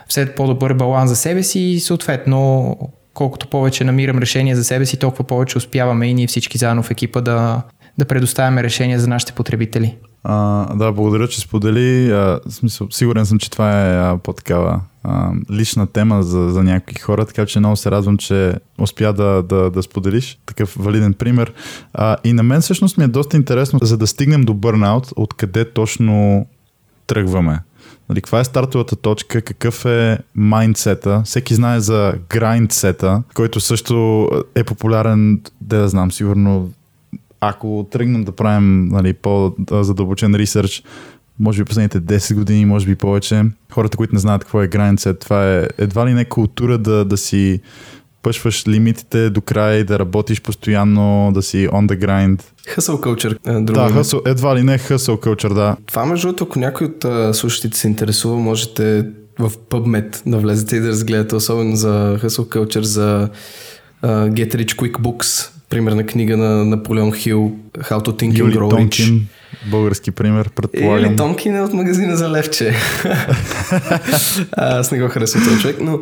все 0.09 0.35
по-добър 0.35 0.75
баланс 0.75 1.11
за 1.11 1.17
себе 1.17 1.43
си 1.43 1.61
и 1.61 1.81
съответно 1.81 2.77
колкото 3.15 3.49
повече 3.49 3.85
намирам 3.85 4.19
решение 4.19 4.57
за 4.57 4.65
себе 4.65 4.87
си, 4.87 4.97
толкова 4.97 5.25
повече 5.25 5.59
успяваме 5.59 6.07
и 6.07 6.15
ние 6.15 6.27
всички 6.27 6.59
заедно 6.59 6.83
в 6.83 6.91
екипа 6.91 7.21
да, 7.21 7.63
да 8.01 8.05
предоставяме 8.05 8.63
решения 8.63 9.01
за 9.01 9.09
нашите 9.09 9.33
потребители. 9.33 9.97
А, 10.25 10.67
да, 10.75 10.93
благодаря, 10.93 11.29
че 11.29 11.41
сподели. 11.41 12.13
А, 12.13 12.41
смисъл, 12.49 12.89
сигурен 12.91 13.27
съм, 13.27 13.39
че 13.39 13.51
това 13.51 13.87
е 13.87 13.97
а, 13.97 14.19
по-такава 14.23 14.81
а, 15.05 15.33
лична 15.51 15.87
тема 15.87 16.23
за, 16.23 16.51
за 16.51 16.63
някои 16.63 16.95
хора, 16.95 17.27
така 17.27 17.47
че 17.47 17.59
много 17.59 17.77
се 17.77 17.91
радвам, 17.91 18.19
че 18.19 18.55
успя 18.79 19.13
да, 19.13 19.43
да, 19.43 19.71
да 19.71 19.83
споделиш 19.83 20.39
такъв 20.47 20.77
валиден 20.79 21.15
пример. 21.15 21.53
А, 21.95 22.17
и 22.25 22.33
на 22.33 22.43
мен 22.43 22.61
всъщност 22.61 22.99
ми 22.99 23.05
е 23.05 23.09
доста 23.09 23.37
интересно, 23.37 23.79
за 23.83 23.97
да 23.97 24.07
стигнем 24.07 24.43
до 24.43 24.55
бърнаут, 24.55 25.13
откъде 25.17 25.65
точно 25.65 26.47
тръгваме. 27.07 27.61
Нали, 28.09 28.21
каква 28.21 28.41
е 28.41 28.45
стартовата 28.45 28.97
точка, 28.97 29.43
какъв 29.43 29.85
е 29.85 30.19
майндсета. 30.35 31.23
Всеки 31.25 31.55
знае 31.55 31.81
за 31.81 32.15
грайндсета, 32.29 33.23
който 33.35 33.61
също 33.61 34.29
е 34.55 34.65
популярен, 34.65 35.41
да 35.61 35.89
знам, 35.89 36.13
сигурно 36.13 36.71
ако 37.41 37.87
тръгнем 37.91 38.25
да 38.25 38.33
правим 38.33 38.89
нали, 38.89 39.13
по-задълбочен 39.13 40.35
ресърч, 40.35 40.83
може 41.39 41.63
би 41.63 41.69
последните 41.69 42.01
10 42.01 42.35
години, 42.35 42.67
може 42.67 42.87
би 42.87 42.97
повече, 42.97 43.45
хората, 43.73 43.97
които 43.97 44.15
не 44.15 44.21
знаят 44.21 44.45
какво 44.45 44.63
е 44.63 44.69
граница, 44.69 45.15
това 45.15 45.57
е 45.57 45.69
едва 45.79 46.07
ли 46.07 46.15
не 46.15 46.25
култура 46.25 46.79
да, 46.79 47.05
да 47.05 47.17
си 47.17 47.61
пъшваш 48.23 48.69
лимитите 48.69 49.31
до 49.31 49.41
края 49.41 49.79
и 49.79 49.85
да 49.85 49.99
работиш 49.99 50.43
постоянно, 50.43 51.31
да 51.35 51.43
си 51.43 51.69
on 51.69 51.87
the 51.87 52.07
grind. 52.07 52.43
Hustle 52.77 53.01
culture. 53.01 53.63
Да, 53.63 53.91
hustle, 53.91 54.31
едва 54.31 54.57
ли 54.57 54.63
не 54.63 54.79
hustle 54.79 55.27
culture, 55.27 55.55
да. 55.55 55.77
Това 55.87 56.07
между 56.07 56.27
другото, 56.27 56.45
ако 56.45 56.59
някой 56.59 56.87
от 56.87 57.05
uh, 57.05 57.33
слушателите 57.33 57.79
се 57.79 57.89
интересува, 57.89 58.37
можете 58.37 59.07
в 59.39 59.51
PubMed 59.51 60.23
да 60.27 60.39
влезете 60.39 60.77
и 60.77 60.81
да 60.81 60.89
разгледате, 60.89 61.37
особено 61.37 61.77
за 61.77 62.19
hustle 62.23 62.57
culture, 62.57 62.81
за 62.81 63.29
uh, 64.03 64.31
Get 64.31 64.55
Rich 64.55 64.75
Quick 64.75 64.99
Books, 64.99 65.51
примерна 65.71 66.07
книга 66.07 66.37
на 66.37 66.65
Наполеон 66.65 67.13
Хил, 67.13 67.53
How 67.79 67.99
to 68.07 68.09
Think 68.09 68.39
Юли 68.39 68.53
and 68.53 68.59
Grow 68.59 68.71
Тонкин, 68.71 69.07
Rich. 69.07 69.71
български 69.71 70.11
пример, 70.11 70.51
предполагам. 70.51 71.05
Или 71.11 71.17
Томкин 71.17 71.57
е 71.57 71.63
от 71.63 71.73
магазина 71.73 72.17
за 72.17 72.31
левче. 72.31 72.75
Аз 74.53 74.91
не 74.93 75.01
го 75.01 75.09
харесвам 75.09 75.45
този 75.45 75.61
човек, 75.61 75.77
но 75.81 76.01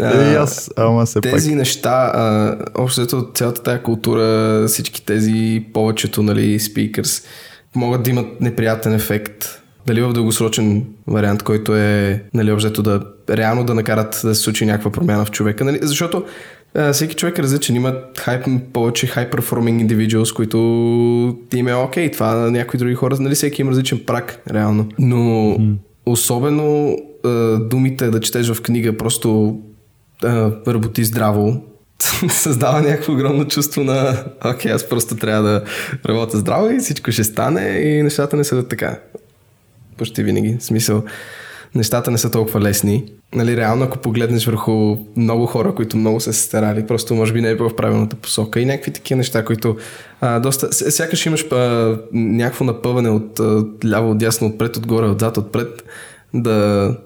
Е, 0.00 0.32
и 0.32 0.34
аз, 0.34 0.70
ама 0.76 1.06
се 1.06 1.20
тези 1.20 1.50
пак. 1.50 1.58
неща, 1.58 2.12
а, 2.14 2.56
общо 2.74 3.22
цялата 3.34 3.62
тази 3.62 3.82
култура, 3.82 4.64
всички 4.68 5.06
тези, 5.06 5.64
повечето 5.72 6.22
нали, 6.22 6.60
спикърс, 6.60 7.22
могат 7.74 8.02
да 8.02 8.10
имат 8.10 8.40
неприятен 8.40 8.94
ефект. 8.94 9.62
Дали 9.86 10.02
в 10.02 10.12
дългосрочен 10.12 10.84
вариант, 11.06 11.42
който 11.42 11.76
е 11.76 12.22
нали, 12.34 12.52
общо 12.52 12.82
да 12.82 13.00
реално 13.30 13.64
да 13.64 13.74
накарат 13.74 14.20
да 14.24 14.34
се 14.34 14.42
случи 14.42 14.66
някаква 14.66 14.90
промяна 14.92 15.24
в 15.24 15.30
човека. 15.30 15.64
Нали? 15.64 15.78
Защото 15.82 16.24
а, 16.76 16.92
всеки 16.92 17.14
човек 17.14 17.38
е 17.38 17.42
различен. 17.42 17.76
Има 17.76 17.94
хайп, 18.18 18.44
повече 18.72 19.06
high 19.06 19.30
performing 19.30 19.86
individuals, 19.86 20.34
които 20.34 20.58
им 21.54 21.68
е 21.68 21.74
окей. 21.74 22.10
Това 22.10 22.34
на 22.34 22.50
някои 22.50 22.78
други 22.78 22.94
хора, 22.94 23.16
нали, 23.20 23.34
всеки 23.34 23.62
има 23.62 23.70
различен 23.70 24.00
прак, 24.06 24.42
реално. 24.50 24.88
Но 24.98 25.16
mm. 25.16 25.74
особено 26.06 26.96
а, 27.24 27.58
думите 27.58 28.10
да 28.10 28.20
четеш 28.20 28.52
в 28.52 28.62
книга, 28.62 28.96
просто 28.96 29.58
а, 30.24 30.50
работи 30.66 31.04
здраво, 31.04 31.62
създава 32.28 32.82
някакво 32.82 33.12
огромно 33.12 33.48
чувство 33.48 33.84
на 33.84 34.24
окей, 34.44 34.72
аз 34.72 34.88
просто 34.88 35.16
трябва 35.16 35.42
да 35.42 35.64
работя 36.08 36.38
здраво 36.38 36.70
и 36.70 36.78
всичко 36.78 37.12
ще 37.12 37.24
стане 37.24 37.62
и 37.62 38.02
нещата 38.02 38.36
не 38.36 38.44
са 38.44 38.68
така. 38.68 38.98
Почти 39.96 40.22
винаги. 40.22 40.56
В 40.58 40.64
смисъл, 40.64 41.02
нещата 41.76 42.10
не 42.10 42.18
са 42.18 42.30
толкова 42.30 42.60
лесни. 42.60 43.04
Нали, 43.34 43.56
реално, 43.56 43.84
ако 43.84 43.98
погледнеш 43.98 44.46
върху 44.46 44.96
много 45.16 45.46
хора, 45.46 45.74
които 45.74 45.96
много 45.96 46.20
са 46.20 46.32
се 46.32 46.42
старали, 46.42 46.86
просто 46.86 47.14
може 47.14 47.32
би 47.32 47.40
не 47.40 47.50
е 47.50 47.56
било 47.56 47.68
в 47.68 47.76
правилната 47.76 48.16
посока 48.16 48.60
и 48.60 48.64
някакви 48.64 48.92
такива 48.92 49.18
неща, 49.18 49.44
които 49.44 49.76
а, 50.20 50.40
доста... 50.40 50.72
Сякаш 50.72 51.26
имаш 51.26 51.46
а, 51.52 51.98
някакво 52.12 52.64
напъване 52.64 53.08
от 53.08 53.40
а, 53.40 53.64
ляво, 53.84 54.10
от 54.10 54.18
дясно, 54.18 54.46
отпред, 54.46 54.76
отгоре, 54.76 55.06
отзад, 55.06 55.36
отпред, 55.36 55.84
да 56.34 56.96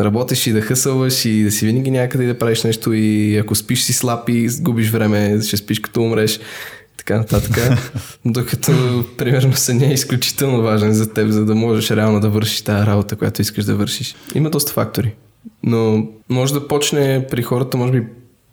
работиш 0.00 0.46
и 0.46 0.52
да 0.52 0.60
хъсълваш 0.60 1.24
и 1.24 1.42
да 1.44 1.50
си 1.50 1.66
винаги 1.66 1.90
някъде 1.90 2.24
и 2.24 2.26
да 2.26 2.38
правиш 2.38 2.62
нещо 2.62 2.92
и 2.92 3.36
ако 3.36 3.54
спиш 3.54 3.82
си 3.82 3.92
слаб 3.92 4.28
и 4.28 4.48
губиш 4.60 4.90
време, 4.90 5.40
ще 5.42 5.56
спиш 5.56 5.80
като 5.80 6.02
умреш. 6.02 6.40
Така 7.00 7.18
нататък. 7.18 7.80
Докато, 8.24 8.72
примерно, 9.18 9.52
съня 9.52 9.86
е 9.86 9.92
изключително 9.92 10.62
важен 10.62 10.92
за 10.92 11.12
теб, 11.12 11.30
за 11.30 11.44
да 11.44 11.54
можеш 11.54 11.90
реално 11.90 12.20
да 12.20 12.28
вършиш 12.28 12.62
тази 12.62 12.86
работа, 12.86 13.16
която 13.16 13.42
искаш 13.42 13.64
да 13.64 13.74
вършиш. 13.74 14.14
Има 14.34 14.50
доста 14.50 14.72
фактори. 14.72 15.14
Но 15.62 16.08
може 16.28 16.52
да 16.52 16.68
почне 16.68 17.26
при 17.30 17.42
хората, 17.42 17.76
може 17.76 17.92
би, 17.92 18.06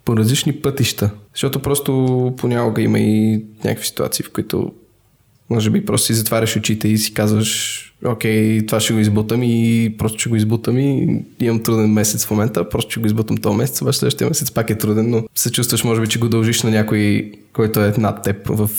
по 0.04 0.16
различни 0.16 0.52
пътища. 0.52 1.10
Защото 1.34 1.62
просто 1.62 2.34
понякога 2.36 2.82
има 2.82 2.98
и 2.98 3.44
някакви 3.64 3.86
ситуации, 3.86 4.24
в 4.24 4.30
които 4.32 4.72
може 5.50 5.70
би 5.70 5.84
просто 5.84 6.06
си 6.06 6.14
затваряш 6.14 6.56
очите 6.56 6.88
и 6.88 6.98
си 6.98 7.14
казваш 7.14 7.84
окей, 8.04 8.66
това 8.66 8.80
ще 8.80 8.92
го 8.92 8.98
избутам 8.98 9.42
и 9.42 9.94
просто 9.98 10.18
ще 10.18 10.28
го 10.28 10.36
избутам 10.36 10.78
и 10.78 11.22
имам 11.40 11.62
труден 11.62 11.92
месец 11.92 12.26
в 12.26 12.30
момента, 12.30 12.68
просто 12.68 12.90
ще 12.90 13.00
го 13.00 13.06
избутам 13.06 13.36
този 13.36 13.56
месец, 13.56 13.82
обаче 13.82 13.98
следващия 13.98 14.28
месец 14.28 14.50
пак 14.50 14.70
е 14.70 14.78
труден, 14.78 15.10
но 15.10 15.22
се 15.34 15.52
чувстваш 15.52 15.84
може 15.84 16.00
би, 16.00 16.08
че 16.08 16.18
го 16.18 16.28
дължиш 16.28 16.62
на 16.62 16.70
някой, 16.70 17.32
който 17.52 17.80
е 17.80 17.94
над 17.98 18.22
теб 18.22 18.36
в 18.48 18.70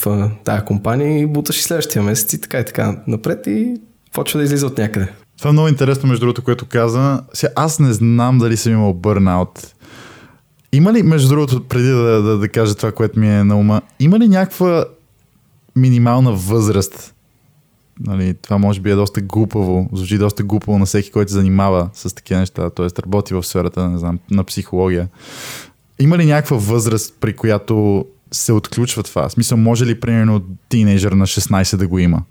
тая 0.44 0.64
компания 0.64 1.20
и 1.20 1.26
буташ 1.26 1.58
и 1.58 1.62
следващия 1.62 2.02
месец 2.02 2.32
и 2.32 2.40
така 2.40 2.58
и 2.58 2.64
така 2.64 2.96
напред 3.06 3.46
и 3.46 3.74
почва 4.12 4.38
да 4.38 4.44
излиза 4.44 4.66
от 4.66 4.78
някъде. 4.78 5.08
Това 5.38 5.50
е 5.50 5.52
много 5.52 5.68
интересно, 5.68 6.08
между 6.08 6.20
другото, 6.20 6.42
което 6.42 6.66
каза. 6.66 7.22
Аз 7.56 7.78
не 7.78 7.92
знам 7.92 8.38
дали 8.38 8.56
съм 8.56 8.72
имал 8.72 8.94
бърнаут. 8.94 9.74
Има 10.72 10.92
ли, 10.92 11.02
между 11.02 11.28
другото, 11.28 11.62
преди 11.68 11.88
да, 11.88 12.22
да, 12.22 12.38
да 12.38 12.48
кажа 12.48 12.74
това, 12.74 12.92
което 12.92 13.20
ми 13.20 13.28
е 13.28 13.44
на 13.44 13.56
ума, 13.56 13.82
има 14.00 14.18
ли 14.18 14.28
някаква 14.28 14.84
минимална 15.80 16.32
възраст 16.32 17.14
Нали, 18.06 18.34
това 18.34 18.58
може 18.58 18.80
би 18.80 18.90
е 18.90 18.94
доста 18.94 19.20
глупаво, 19.20 19.88
звучи 19.92 20.18
доста 20.18 20.42
глупаво 20.42 20.78
на 20.78 20.86
всеки, 20.86 21.10
който 21.10 21.30
се 21.30 21.36
занимава 21.36 21.90
с 21.94 22.14
такива 22.14 22.40
неща, 22.40 22.70
т.е. 22.70 23.02
работи 23.02 23.34
в 23.34 23.42
сферата 23.42 23.88
не 23.88 23.98
знам, 23.98 24.18
на 24.30 24.44
психология. 24.44 25.08
Има 25.98 26.18
ли 26.18 26.26
някаква 26.26 26.56
възраст, 26.56 27.14
при 27.20 27.36
която 27.36 28.06
се 28.32 28.52
отключва 28.52 29.02
това? 29.02 29.28
В 29.28 29.32
смисъл, 29.32 29.58
може 29.58 29.86
ли 29.86 30.00
примерно 30.00 30.42
тинейджър 30.68 31.12
на 31.12 31.26
16 31.26 31.76
да 31.76 31.88
го 31.88 31.98
има? 31.98 32.22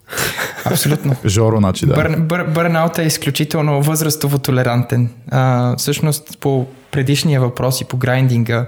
Абсолютно. 0.65 1.15
Жоро, 1.25 1.57
значи 1.57 1.85
да. 1.85 1.93
Бър, 1.93 2.19
бър, 2.19 2.43
бърнаут 2.43 2.97
е 2.97 3.03
изключително 3.03 3.81
възрастово 3.81 4.39
толерантен. 4.39 5.09
А, 5.31 5.75
всъщност, 5.77 6.37
по 6.39 6.67
предишния 6.91 7.41
въпрос 7.41 7.81
и 7.81 7.85
по 7.85 7.97
грайндинга, 7.97 8.65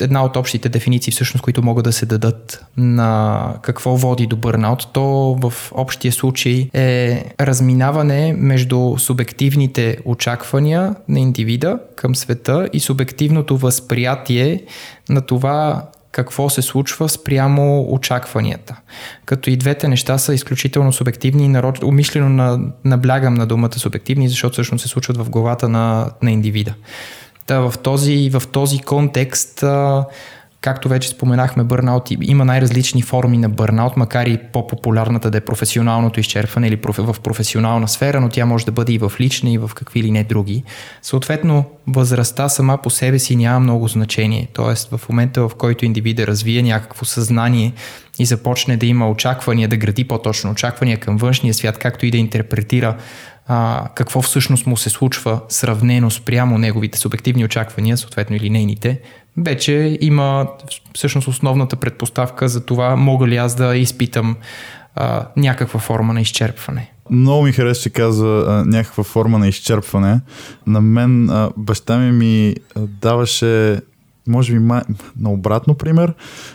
една 0.00 0.24
от 0.24 0.36
общите 0.36 0.68
дефиниции, 0.68 1.12
всъщност, 1.12 1.42
които 1.42 1.62
могат 1.62 1.84
да 1.84 1.92
се 1.92 2.06
дадат 2.06 2.64
на 2.76 3.54
какво 3.62 3.96
води 3.96 4.26
до 4.26 4.36
бърнаут, 4.36 4.88
то 4.92 5.36
в 5.42 5.52
общия 5.72 6.12
случай 6.12 6.70
е 6.74 7.24
разминаване 7.40 8.34
между 8.38 8.94
субективните 8.98 9.98
очаквания 10.04 10.94
на 11.08 11.20
индивида 11.20 11.78
към 11.96 12.14
света 12.14 12.68
и 12.72 12.80
субективното 12.80 13.56
възприятие 13.56 14.62
на 15.08 15.20
това 15.20 15.82
какво 16.12 16.50
се 16.50 16.62
случва 16.62 17.08
спрямо 17.08 17.86
очакванията. 17.88 18.76
Като 19.24 19.50
и 19.50 19.56
двете 19.56 19.88
неща 19.88 20.18
са 20.18 20.34
изключително 20.34 20.92
субективни 20.92 21.44
и 21.44 21.48
народ... 21.48 21.82
умишлено 21.82 22.28
на... 22.28 22.60
наблягам 22.84 23.34
на 23.34 23.46
думата 23.46 23.78
субективни, 23.78 24.28
защото 24.28 24.52
всъщност 24.52 24.82
се 24.82 24.88
случват 24.88 25.16
в 25.16 25.30
главата 25.30 25.68
на, 25.68 26.10
на 26.22 26.30
индивида. 26.30 26.74
Та 27.46 27.60
в 27.60 27.78
този, 27.78 28.30
в 28.30 28.42
този 28.52 28.78
контекст 28.78 29.64
Както 30.62 30.88
вече 30.88 31.08
споменахме, 31.08 31.64
бърнаут 31.64 32.08
има 32.20 32.44
най-различни 32.44 33.02
форми 33.02 33.38
на 33.38 33.48
бърнаут, 33.48 33.96
макар 33.96 34.26
и 34.26 34.38
по-популярната 34.52 35.30
да 35.30 35.38
е 35.38 35.40
професионалното 35.40 36.20
изчерпване 36.20 36.68
или 36.68 36.80
в 36.98 37.16
професионална 37.22 37.88
сфера, 37.88 38.20
но 38.20 38.28
тя 38.28 38.46
може 38.46 38.64
да 38.64 38.72
бъде 38.72 38.92
и 38.92 38.98
в 38.98 39.12
лична, 39.20 39.50
и 39.50 39.58
в 39.58 39.70
какви 39.74 40.02
ли 40.02 40.10
не 40.10 40.24
други. 40.24 40.62
Съответно, 41.02 41.64
възрастта 41.86 42.48
сама 42.48 42.78
по 42.82 42.90
себе 42.90 43.18
си 43.18 43.36
няма 43.36 43.60
много 43.60 43.88
значение. 43.88 44.48
Тоест, 44.52 44.96
в 44.96 45.08
момента, 45.08 45.48
в 45.48 45.54
който 45.58 45.84
индивида 45.84 46.26
развие 46.26 46.62
някакво 46.62 47.04
съзнание 47.04 47.72
и 48.18 48.24
започне 48.24 48.76
да 48.76 48.86
има 48.86 49.10
очаквания, 49.10 49.68
да 49.68 49.76
гради 49.76 50.04
по-точно 50.04 50.50
очаквания 50.50 51.00
към 51.00 51.16
външния 51.16 51.54
свят, 51.54 51.78
както 51.78 52.06
и 52.06 52.10
да 52.10 52.16
интерпретира 52.16 52.96
а, 53.54 53.88
какво 53.94 54.22
всъщност 54.22 54.66
му 54.66 54.76
се 54.76 54.90
случва 54.90 55.40
сравнено 55.48 56.10
спрямо 56.10 56.58
неговите 56.58 56.98
субективни 56.98 57.44
очаквания, 57.44 57.96
съответно 57.96 58.36
или 58.36 58.50
нейните, 58.50 59.00
вече 59.36 59.98
има 60.00 60.46
всъщност 60.94 61.28
основната 61.28 61.76
предпоставка 61.76 62.48
за 62.48 62.66
това 62.66 62.96
мога 62.96 63.26
ли 63.26 63.36
аз 63.36 63.54
да 63.54 63.76
изпитам 63.76 64.36
а, 64.94 65.26
някаква 65.36 65.80
форма 65.80 66.12
на 66.12 66.20
изчерпване. 66.20 66.90
Много 67.10 67.42
ми 67.42 67.52
хареса, 67.52 67.82
че 67.82 67.90
казва 67.90 68.44
а, 68.48 68.64
някаква 68.64 69.04
форма 69.04 69.38
на 69.38 69.48
изчерпване. 69.48 70.20
На 70.66 70.80
мен 70.80 71.30
а, 71.30 71.50
баща 71.56 71.98
ми 71.98 72.12
ми 72.12 72.54
даваше 72.76 73.80
може 74.26 74.52
би 74.52 74.58
май, 74.58 74.82
на 75.20 75.32
обратно 75.32 75.74
пример, 75.74 76.14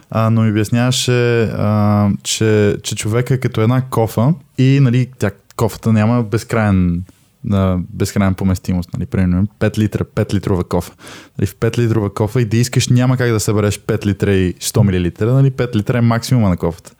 а, 0.09 0.29
но 0.29 0.41
ми 0.41 0.51
обясняваше, 0.51 1.43
а, 1.43 2.09
че, 2.23 2.77
че 2.83 2.95
човек 2.95 3.31
е 3.31 3.39
като 3.39 3.61
една 3.61 3.81
кофа 3.81 4.33
и 4.57 4.79
нали, 4.81 5.09
тя, 5.19 5.31
кофата 5.57 5.93
няма 5.93 6.23
безкрайен 6.23 7.03
на 7.43 7.79
безкрайна 7.89 8.33
поместимост, 8.33 8.89
нали, 8.93 9.05
примерно 9.05 9.47
5 9.59 9.77
литра, 9.77 10.05
5 10.05 10.33
литрова 10.33 10.63
кофа. 10.63 10.93
Нали, 11.37 11.47
в 11.47 11.55
5 11.55 11.77
литрова 11.77 12.13
кофа 12.13 12.41
и 12.41 12.45
да 12.45 12.57
искаш 12.57 12.87
няма 12.87 13.17
как 13.17 13.31
да 13.31 13.39
събереш 13.39 13.79
5 13.79 14.05
литра 14.05 14.33
и 14.33 14.53
100 14.53 14.77
мл, 14.77 15.33
нали, 15.33 15.51
5 15.51 15.75
литра 15.75 15.97
е 15.97 16.01
максимума 16.01 16.49
на 16.49 16.57
кофата. 16.57 16.91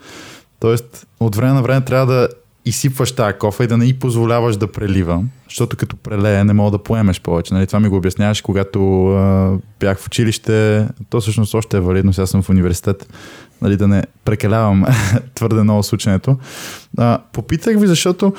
Тоест, 0.60 1.08
от 1.20 1.36
време 1.36 1.54
на 1.54 1.62
време 1.62 1.86
трябва 1.86 2.06
да 2.06 2.30
изсипваш 2.66 3.12
тази 3.12 3.38
кофа 3.38 3.64
и 3.64 3.68
да 3.68 3.78
не 3.78 3.86
й 3.86 4.00
позволяваш 4.00 4.58
да 4.58 4.72
прелива, 4.72 5.24
защото 5.50 5.78
като 5.78 5.96
прелее 5.96 6.44
не 6.44 6.54
мога 6.54 6.72
да 6.72 6.84
поемеш 6.84 7.22
повече. 7.22 7.54
Нали? 7.54 7.68
Това 7.68 7.80
ми 7.80 7.90
го 7.90 7.96
обясняваш, 7.96 8.42
когато 8.42 9.08
а, 9.08 9.52
бях 9.80 10.00
в 10.00 10.08
училище. 10.08 10.88
То 11.10 11.22
всъщност 11.22 11.54
още 11.54 11.78
е 11.78 11.80
валидно, 11.80 12.14
сега 12.14 12.26
съм 12.26 12.42
в 12.42 12.50
университет. 12.50 13.14
Нали, 13.62 13.78
да 13.78 13.88
не 13.88 14.04
прекалявам 14.26 14.86
твърде 15.36 15.64
много 15.64 15.84
с 15.84 15.94
ученето. 15.94 16.38
А, 16.98 17.20
попитах 17.34 17.80
ви, 17.80 17.88
защото 17.88 18.34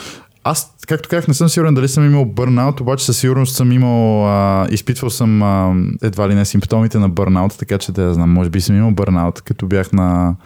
аз, 0.45 0.75
както 0.87 1.09
казах, 1.09 1.29
не 1.29 1.35
съм 1.35 1.49
сигурен 1.49 1.75
дали 1.75 1.89
съм 1.89 2.07
имал 2.07 2.25
бърнаут, 2.25 2.81
обаче 2.81 3.05
със 3.05 3.19
сигурност 3.19 3.57
съм 3.57 3.73
имал, 3.73 4.29
а, 4.29 4.67
изпитвал 4.71 5.11
съм 5.11 5.43
а, 5.43 5.75
едва 6.03 6.29
ли 6.29 6.35
не 6.35 6.45
симптомите 6.45 6.99
на 6.99 7.09
бърнаут, 7.09 7.59
така 7.59 7.79
че 7.79 7.93
да 7.93 8.15
знам, 8.15 8.31
може 8.31 8.51
би 8.51 8.61
съм 8.61 8.77
имал 8.77 8.91
бърнаут, 8.91 9.41
като 9.41 9.67
бях 9.67 9.93
на 9.93 10.37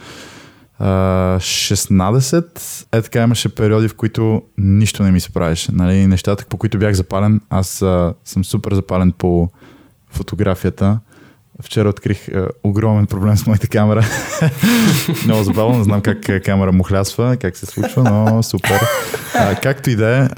а, 0.79 0.89
16. 1.39 2.87
Е 2.93 3.03
така 3.03 3.23
имаше 3.23 3.55
периоди, 3.55 3.89
в 3.89 3.95
които 3.95 4.43
нищо 4.59 5.03
не 5.03 5.11
ми 5.11 5.21
се 5.21 5.33
правеше. 5.33 5.73
Нали? 5.73 6.07
Нещата, 6.07 6.45
по 6.49 6.57
които 6.57 6.79
бях 6.79 6.95
запален, 6.95 7.41
аз 7.51 7.83
а, 7.83 8.15
съм 8.25 8.45
супер 8.45 8.75
запален 8.75 9.13
по 9.13 9.49
фотографията. 10.11 10.99
Вчера 11.61 11.89
открих 11.89 12.29
е, 12.29 12.47
огромен 12.65 13.07
проблем 13.07 13.37
с 13.37 13.47
моята 13.47 13.69
камера. 13.69 14.05
Много 15.25 15.43
забавно, 15.43 15.79
не 15.79 15.85
знам 15.85 16.01
как 16.01 16.29
е, 16.29 16.41
камера 16.41 16.73
му 16.73 16.83
хлясва, 16.83 17.37
как 17.37 17.57
се 17.57 17.67
случва, 17.67 18.03
но 18.03 18.43
супер. 18.43 18.81
А, 19.35 19.55
както 19.55 19.91
и 19.91 19.97
да 19.97 20.17
е, 20.17 20.29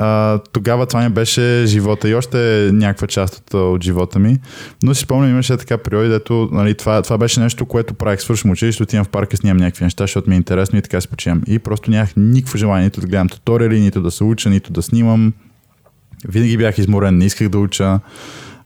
тогава 0.53 0.87
това 0.87 1.03
не 1.03 1.09
беше 1.09 1.67
живота 1.67 2.09
и 2.09 2.15
още 2.15 2.71
някаква 2.73 3.07
част 3.07 3.35
от, 3.35 3.55
от 3.55 3.85
живота 3.85 4.19
ми. 4.19 4.39
Но 4.83 4.95
си 4.95 5.03
спомням, 5.03 5.31
имаше 5.31 5.57
така 5.57 5.79
периоди, 5.79 6.09
дето 6.09 6.49
нали, 6.53 6.75
това, 6.75 7.03
това 7.03 7.19
беше 7.19 7.41
нещо, 7.41 7.67
което 7.67 7.95
правих. 7.95 8.21
Свършвам 8.21 8.53
училище, 8.53 8.83
отивам 8.83 9.05
в 9.05 9.09
парка, 9.09 9.37
снимам 9.37 9.57
някакви 9.57 9.85
неща, 9.85 10.05
защото 10.05 10.31
ми 10.31 10.37
е 10.37 10.39
интересно 10.39 10.79
и 10.79 10.83
така 10.83 11.01
си 11.01 11.09
почивам. 11.09 11.43
И 11.47 11.59
просто 11.59 11.91
нямах 11.91 12.11
никакво 12.17 12.59
желание 12.59 12.85
нито 12.85 13.01
да 13.01 13.07
гледам 13.07 13.29
туториали, 13.29 13.81
нито 13.81 14.03
да 14.03 14.11
се 14.11 14.25
уча, 14.25 14.51
нито 14.51 14.73
да 14.73 14.83
снимам. 14.83 15.33
Винаги 16.29 16.57
бях 16.57 16.79
изморен, 16.79 17.19
не 17.19 17.25
исках 17.25 17.49
да 17.49 17.59
уча. 17.59 18.01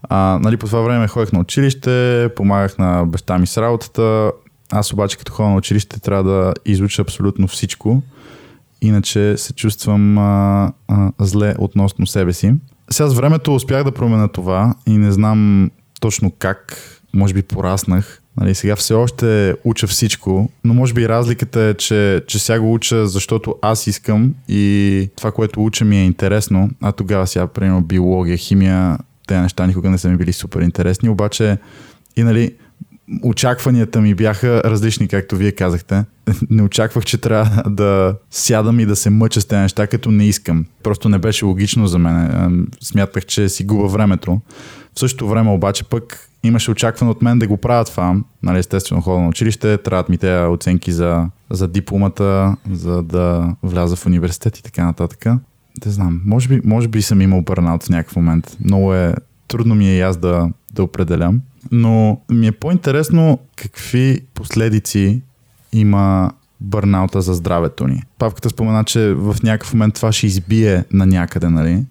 А, 0.02 0.38
нали, 0.42 0.56
по 0.56 0.66
това 0.66 0.80
време 0.80 1.08
ходех 1.08 1.32
на 1.32 1.40
училище, 1.40 2.28
помагах 2.36 2.78
на 2.78 3.04
баща 3.06 3.38
ми 3.38 3.46
с 3.46 3.58
работата. 3.62 4.32
Аз 4.72 4.92
обаче 4.92 5.18
като 5.18 5.32
ходя 5.32 5.48
на 5.48 5.56
училище 5.56 6.00
трябва 6.00 6.22
да 6.24 6.54
изуча 6.66 7.02
абсолютно 7.02 7.48
всичко, 7.48 8.02
иначе 8.82 9.36
се 9.36 9.52
чувствам 9.52 10.18
а, 10.18 10.72
а, 10.88 11.12
зле 11.18 11.54
относно 11.58 12.06
себе 12.06 12.32
си. 12.32 12.54
Сега 12.90 13.08
с 13.08 13.14
времето 13.14 13.54
успях 13.54 13.84
да 13.84 13.92
променя 13.92 14.28
това 14.28 14.74
и 14.86 14.98
не 14.98 15.12
знам 15.12 15.70
точно 16.00 16.32
как, 16.38 16.76
може 17.14 17.34
би 17.34 17.42
пораснах. 17.42 18.22
Нали, 18.40 18.54
сега 18.54 18.76
все 18.76 18.94
още 18.94 19.54
уча 19.64 19.86
всичко, 19.86 20.50
но 20.64 20.74
може 20.74 20.94
би 20.94 21.08
разликата 21.08 21.60
е, 21.60 21.74
че, 21.74 22.22
че 22.26 22.38
сега 22.38 22.60
го 22.60 22.72
уча, 22.72 23.06
защото 23.06 23.54
аз 23.62 23.86
искам 23.86 24.34
и 24.48 25.10
това, 25.16 25.32
което 25.32 25.64
уча 25.64 25.84
ми 25.84 25.96
е 25.96 26.04
интересно, 26.04 26.70
а 26.82 26.92
тогава 26.92 27.26
сега, 27.26 27.46
примерно, 27.46 27.80
биология, 27.80 28.36
химия, 28.36 28.98
те 29.28 29.40
неща 29.40 29.66
никога 29.66 29.90
не 29.90 29.98
са 29.98 30.08
ми 30.08 30.16
били 30.16 30.32
супер 30.32 30.60
интересни, 30.60 31.08
обаче 31.08 31.58
и 32.16 32.22
нали, 32.22 32.54
очакванията 33.22 34.00
ми 34.00 34.14
бяха 34.14 34.62
различни, 34.64 35.08
както 35.08 35.36
вие 35.36 35.52
казахте. 35.52 36.04
Не 36.50 36.62
очаквах, 36.62 37.04
че 37.04 37.18
трябва 37.18 37.70
да 37.70 38.14
сядам 38.30 38.80
и 38.80 38.86
да 38.86 38.96
се 38.96 39.10
мъча 39.10 39.40
с 39.40 39.44
тези 39.44 39.60
неща, 39.60 39.86
като 39.86 40.10
не 40.10 40.24
искам. 40.24 40.66
Просто 40.82 41.08
не 41.08 41.18
беше 41.18 41.44
логично 41.44 41.86
за 41.86 41.98
мен. 41.98 42.66
Смятах, 42.80 43.26
че 43.26 43.48
си 43.48 43.64
губа 43.64 43.86
времето. 43.86 44.40
В 44.94 45.00
същото 45.00 45.28
време 45.28 45.50
обаче 45.50 45.84
пък 45.84 46.28
имаше 46.42 46.70
очаквано 46.70 47.10
от 47.10 47.22
мен 47.22 47.38
да 47.38 47.46
го 47.46 47.56
правя 47.56 47.84
това. 47.84 48.16
Нали, 48.42 48.58
естествено, 48.58 49.02
хода 49.02 49.20
на 49.20 49.28
училище, 49.28 49.78
трябват 49.78 50.08
ми 50.08 50.18
тези 50.18 50.46
оценки 50.48 50.92
за, 50.92 51.26
за 51.50 51.68
дипломата, 51.68 52.56
за 52.70 53.02
да 53.02 53.54
вляза 53.62 53.96
в 53.96 54.06
университет 54.06 54.58
и 54.58 54.62
така 54.62 54.84
нататък 54.84 55.26
не 55.86 55.92
знам, 55.92 56.20
може 56.24 56.48
би, 56.48 56.60
може 56.64 56.88
би 56.88 57.02
съм 57.02 57.20
имал 57.20 57.42
бърнаут 57.42 57.82
в 57.82 57.88
някакъв 57.88 58.16
момент. 58.16 58.56
Много 58.64 58.94
е, 58.94 59.14
трудно 59.48 59.74
ми 59.74 59.88
е 59.88 59.96
и 59.96 60.00
аз 60.00 60.16
да, 60.16 60.50
да 60.74 60.82
определям. 60.82 61.40
Но 61.72 62.20
ми 62.30 62.46
е 62.46 62.52
по-интересно 62.52 63.38
какви 63.56 64.20
последици 64.34 65.22
има 65.72 66.30
бърнаута 66.60 67.20
за 67.20 67.34
здравето 67.34 67.86
ни. 67.86 68.02
Павката 68.18 68.50
спомена, 68.50 68.84
че 68.84 69.14
в 69.14 69.36
някакъв 69.42 69.74
момент 69.74 69.94
това 69.94 70.12
ще 70.12 70.26
избие 70.26 70.84
на 70.92 71.06
някъде, 71.06 71.48
нали? 71.48 71.84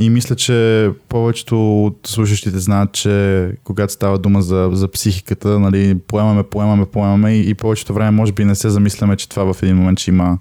И 0.00 0.10
мисля, 0.10 0.36
че 0.36 0.90
повечето 1.08 1.84
от 1.84 1.98
слушащите 2.06 2.58
знаят, 2.58 2.92
че 2.92 3.50
когато 3.64 3.92
става 3.92 4.18
дума 4.18 4.42
за, 4.42 4.70
за 4.72 4.88
психиката, 4.88 5.58
нали, 5.60 5.98
поемаме, 6.06 6.42
поемаме, 6.42 6.86
поемаме 6.86 7.32
и, 7.32 7.50
и 7.50 7.54
повечето 7.54 7.94
време 7.94 8.10
може 8.10 8.32
би 8.32 8.44
не 8.44 8.54
се 8.54 8.70
замисляме, 8.70 9.16
че 9.16 9.28
това 9.28 9.52
в 9.52 9.62
един 9.62 9.76
момент 9.76 9.98
ще 9.98 10.10
има 10.10 10.38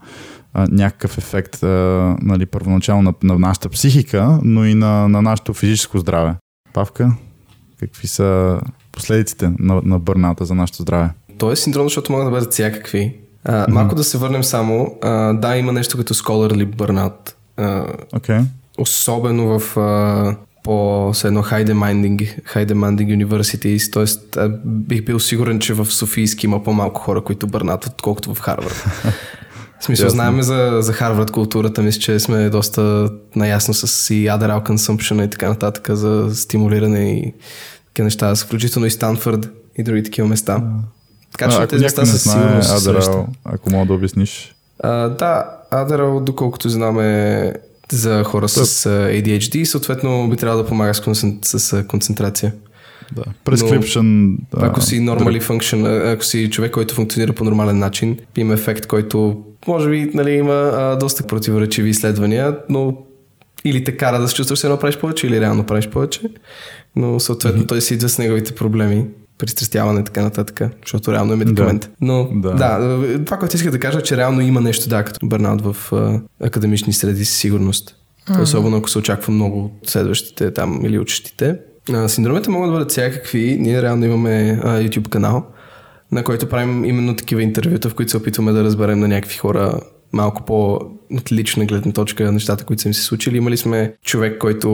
а, 0.53 0.67
някакъв 0.71 1.17
ефект 1.17 1.63
а, 1.63 1.67
нали, 2.21 2.45
първоначално 2.45 3.01
на, 3.01 3.13
на 3.23 3.39
нашата 3.39 3.69
психика, 3.69 4.39
но 4.43 4.65
и 4.65 4.73
на, 4.73 5.07
на 5.07 5.21
нашето 5.21 5.53
физическо 5.53 5.97
здраве. 5.97 6.35
Павка, 6.73 7.15
какви 7.79 8.07
са 8.07 8.59
последиците 8.91 9.51
на, 9.59 9.81
на 9.85 9.99
бърната 9.99 10.45
за 10.45 10.55
нашето 10.55 10.81
здраве? 10.81 11.09
Той 11.37 11.53
е 11.53 11.55
синдром, 11.55 11.85
защото 11.85 12.11
могат 12.11 12.27
да 12.27 12.31
бъдат 12.31 12.51
всякакви. 12.51 13.15
А, 13.43 13.51
mm-hmm. 13.51 13.71
Малко 13.71 13.95
да 13.95 14.03
се 14.03 14.17
върнем 14.17 14.43
само. 14.43 14.95
А, 15.01 15.33
да, 15.33 15.57
има 15.57 15.71
нещо 15.71 15.97
като 15.97 16.13
scholarly. 16.13 17.11
А, 17.57 17.85
okay. 18.13 18.43
Особено 18.77 19.59
в 19.59 19.77
а, 19.77 20.35
по 20.63 21.07
едно 21.23 21.43
high 21.43 21.65
demanding, 21.65 22.43
high 22.43 22.71
demanding 22.71 23.25
universities, 23.25 23.93
т.е. 23.93 24.47
бих 24.65 25.05
бил 25.05 25.19
сигурен, 25.19 25.59
че 25.59 25.73
в 25.73 25.85
Софийски 25.85 26.45
има 26.45 26.63
по-малко 26.63 27.01
хора, 27.01 27.21
които 27.21 27.47
бърнат, 27.47 27.85
отколкото 27.85 28.33
в 28.33 28.39
Харвард. 28.39 28.85
В 29.81 29.85
смисъл, 29.85 30.05
Ясно. 30.05 30.15
знаем 30.15 30.41
за, 30.41 30.77
за 30.81 30.93
Харвард 30.93 31.31
културата, 31.31 31.81
мисля, 31.81 31.99
че 31.99 32.19
сме 32.19 32.49
доста 32.49 33.09
наясно 33.35 33.73
с 33.73 34.13
и 34.13 34.27
Adderall 34.27 34.69
consumption 34.69 35.25
и 35.25 35.29
така 35.29 35.49
нататък 35.49 35.89
за 35.89 36.35
стимулиране 36.35 37.11
и 37.11 37.33
такива 37.87 38.03
неща, 38.03 38.35
включително 38.35 38.85
и 38.85 38.91
Станфорд 38.91 39.49
и 39.77 39.83
други 39.83 40.03
такива 40.03 40.27
места. 40.27 40.63
Така 41.31 41.51
че 41.51 41.67
тези 41.67 41.83
неща 41.83 42.05
са 42.05 42.19
сигурно 42.19 42.61
Adderall, 42.61 43.25
ако 43.45 43.69
мога 43.69 43.85
да 43.85 43.93
обясниш. 43.93 44.55
А, 44.79 44.89
да, 45.09 45.45
Adderall, 45.71 46.23
доколкото 46.23 46.69
знаме 46.69 47.53
за 47.91 48.23
хора 48.23 48.49
с 48.49 48.89
ADHD, 48.89 49.63
съответно 49.63 50.29
би 50.29 50.37
трябвало 50.37 50.63
да 50.63 50.69
помага 50.69 50.93
с, 50.93 51.33
с 51.41 51.83
концентрация. 51.87 52.53
Да. 53.11 53.23
Prescription. 53.45 54.37
Да, 54.51 54.65
ако 54.65 54.81
си 54.81 54.99
normally 54.99 55.41
function, 55.41 56.13
ако 56.13 56.25
си 56.25 56.49
човек, 56.49 56.71
който 56.71 56.95
функционира 56.95 57.33
по 57.33 57.43
нормален 57.43 57.79
начин, 57.79 58.17
има 58.37 58.53
ефект, 58.53 58.85
който 58.85 59.43
може 59.67 59.89
би 59.89 60.11
нали, 60.13 60.31
има 60.31 60.53
а, 60.53 60.95
доста 60.95 61.27
противоречиви 61.27 61.89
изследвания, 61.89 62.57
но 62.69 62.97
или 63.65 63.83
те 63.83 63.97
кара 63.97 64.19
да 64.19 64.27
се 64.27 64.35
чувстваш 64.35 64.63
едно 64.63 64.77
правиш 64.77 64.97
повече, 64.97 65.27
или 65.27 65.41
реално 65.41 65.63
правиш 65.63 65.87
повече. 65.87 66.21
Но 66.95 67.19
съответно 67.19 67.63
mm-hmm. 67.63 67.67
той 67.67 67.81
си 67.81 67.93
идва 67.93 68.09
с 68.09 68.17
неговите 68.17 68.55
проблеми 68.55 69.05
пристрастяване 69.37 69.99
и 69.99 70.03
така 70.03 70.21
нататък, 70.21 70.61
защото 70.85 71.13
реално 71.13 71.33
е 71.33 71.35
медикамент. 71.35 71.81
Да. 71.81 71.89
Но 72.01 72.29
да. 72.33 72.53
да, 72.53 73.25
това, 73.25 73.37
което 73.37 73.55
исках 73.55 73.71
да 73.71 73.79
кажа, 73.79 73.99
е, 73.99 74.01
че 74.01 74.17
реално 74.17 74.41
има 74.41 74.61
нещо, 74.61 74.89
да, 74.89 75.03
като 75.03 75.25
бърнаут 75.27 75.61
в 75.61 75.93
а, 75.93 76.21
академични 76.45 76.93
среди 76.93 77.25
със 77.25 77.37
сигурност. 77.37 77.95
Mm-hmm. 78.27 78.41
Особено 78.41 78.77
ако 78.77 78.89
се 78.89 78.97
очаква 78.97 79.33
много 79.33 79.79
от 79.83 79.89
следващите 79.89 80.53
там 80.53 80.85
или 80.85 80.99
учещите. 80.99 81.55
А, 81.93 82.09
синдромите 82.09 82.49
могат 82.49 82.69
да 82.69 82.73
бъдат 82.73 82.91
всякакви. 82.91 83.57
Ние 83.59 83.81
реално 83.81 84.05
имаме 84.05 84.59
а, 84.63 84.79
YouTube 84.79 85.09
канал, 85.09 85.45
на 86.11 86.23
който 86.23 86.49
правим 86.49 86.85
именно 86.85 87.15
такива 87.15 87.43
интервюта, 87.43 87.89
в 87.89 87.95
които 87.95 88.11
се 88.11 88.17
опитваме 88.17 88.51
да 88.51 88.63
разберем 88.63 88.99
на 88.99 89.07
някакви 89.07 89.37
хора 89.37 89.79
малко 90.13 90.45
по 90.45 90.79
от 91.13 91.31
лична 91.31 91.65
гледна 91.65 91.91
точка 91.91 92.31
нещата, 92.31 92.63
които 92.63 92.81
са 92.81 92.87
им 92.87 92.93
се 92.93 93.01
случили. 93.01 93.37
Имали 93.37 93.57
сме 93.57 93.93
човек, 94.03 94.37
който 94.37 94.69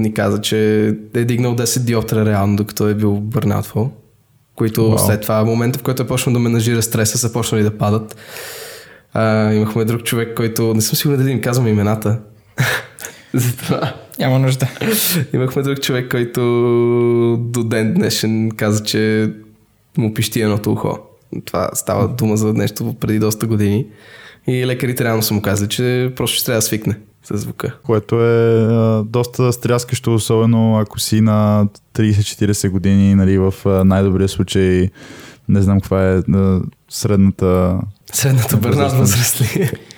ни 0.00 0.14
каза, 0.14 0.40
че 0.40 0.86
е 1.14 1.24
дигнал 1.24 1.56
10 1.56 1.78
диоптра 1.78 2.24
реално, 2.24 2.56
докато 2.56 2.88
е 2.88 2.94
бил 2.94 3.14
бърнаутфол, 3.14 3.90
които 4.56 4.80
wow. 4.80 5.06
след 5.06 5.20
това, 5.20 5.44
момента 5.44 5.78
в 5.78 5.82
който 5.82 6.02
е 6.02 6.06
почнал 6.06 6.32
да 6.32 6.38
менажира 6.38 6.82
стреса, 6.82 7.18
са 7.18 7.32
почнали 7.32 7.62
да 7.62 7.78
падат. 7.78 8.16
А, 9.12 9.52
имахме 9.52 9.84
друг 9.84 10.02
човек, 10.02 10.36
който 10.36 10.74
не 10.74 10.80
съм 10.80 10.96
сигурен 10.96 11.20
дали 11.20 11.30
им 11.30 11.40
казвам 11.40 11.68
имената. 11.68 12.18
Затова. 13.34 13.94
Няма 14.18 14.38
нужда. 14.38 14.68
Имахме 15.34 15.62
друг 15.62 15.80
човек, 15.80 16.10
който 16.10 16.40
до 17.40 17.64
ден 17.64 17.94
днешен 17.94 18.50
каза, 18.50 18.84
че 18.84 19.30
му 19.98 20.14
пищи 20.14 20.40
едното 20.40 20.72
ухо. 20.72 20.98
Това 21.44 21.70
става 21.74 22.08
дума 22.08 22.36
за 22.36 22.52
нещо 22.52 22.96
преди 23.00 23.18
доста 23.18 23.46
години. 23.46 23.86
И 24.46 24.66
лекарите 24.66 25.04
реално 25.04 25.22
са 25.22 25.34
му 25.34 25.42
казали, 25.42 25.68
че 25.68 26.12
просто 26.16 26.36
ще 26.36 26.46
трябва 26.46 26.58
да 26.58 26.62
свикне 26.62 26.98
с 27.24 27.36
звука. 27.36 27.76
Което 27.82 28.24
е 28.24 28.66
а, 28.70 29.02
доста 29.06 29.52
стряскащо, 29.52 30.14
особено 30.14 30.78
ако 30.78 31.00
си 31.00 31.20
на 31.20 31.68
30-40 31.94 32.68
години, 32.68 33.14
нали, 33.14 33.38
в 33.38 33.54
най-добрия 33.84 34.28
случай 34.28 34.90
не 35.48 35.62
знам 35.62 35.80
каква 35.80 36.12
е 36.12 36.16
а, 36.16 36.60
средната 36.94 37.78
Средната 38.12 38.56
бърнат 38.56 38.92
възраст 38.92 39.42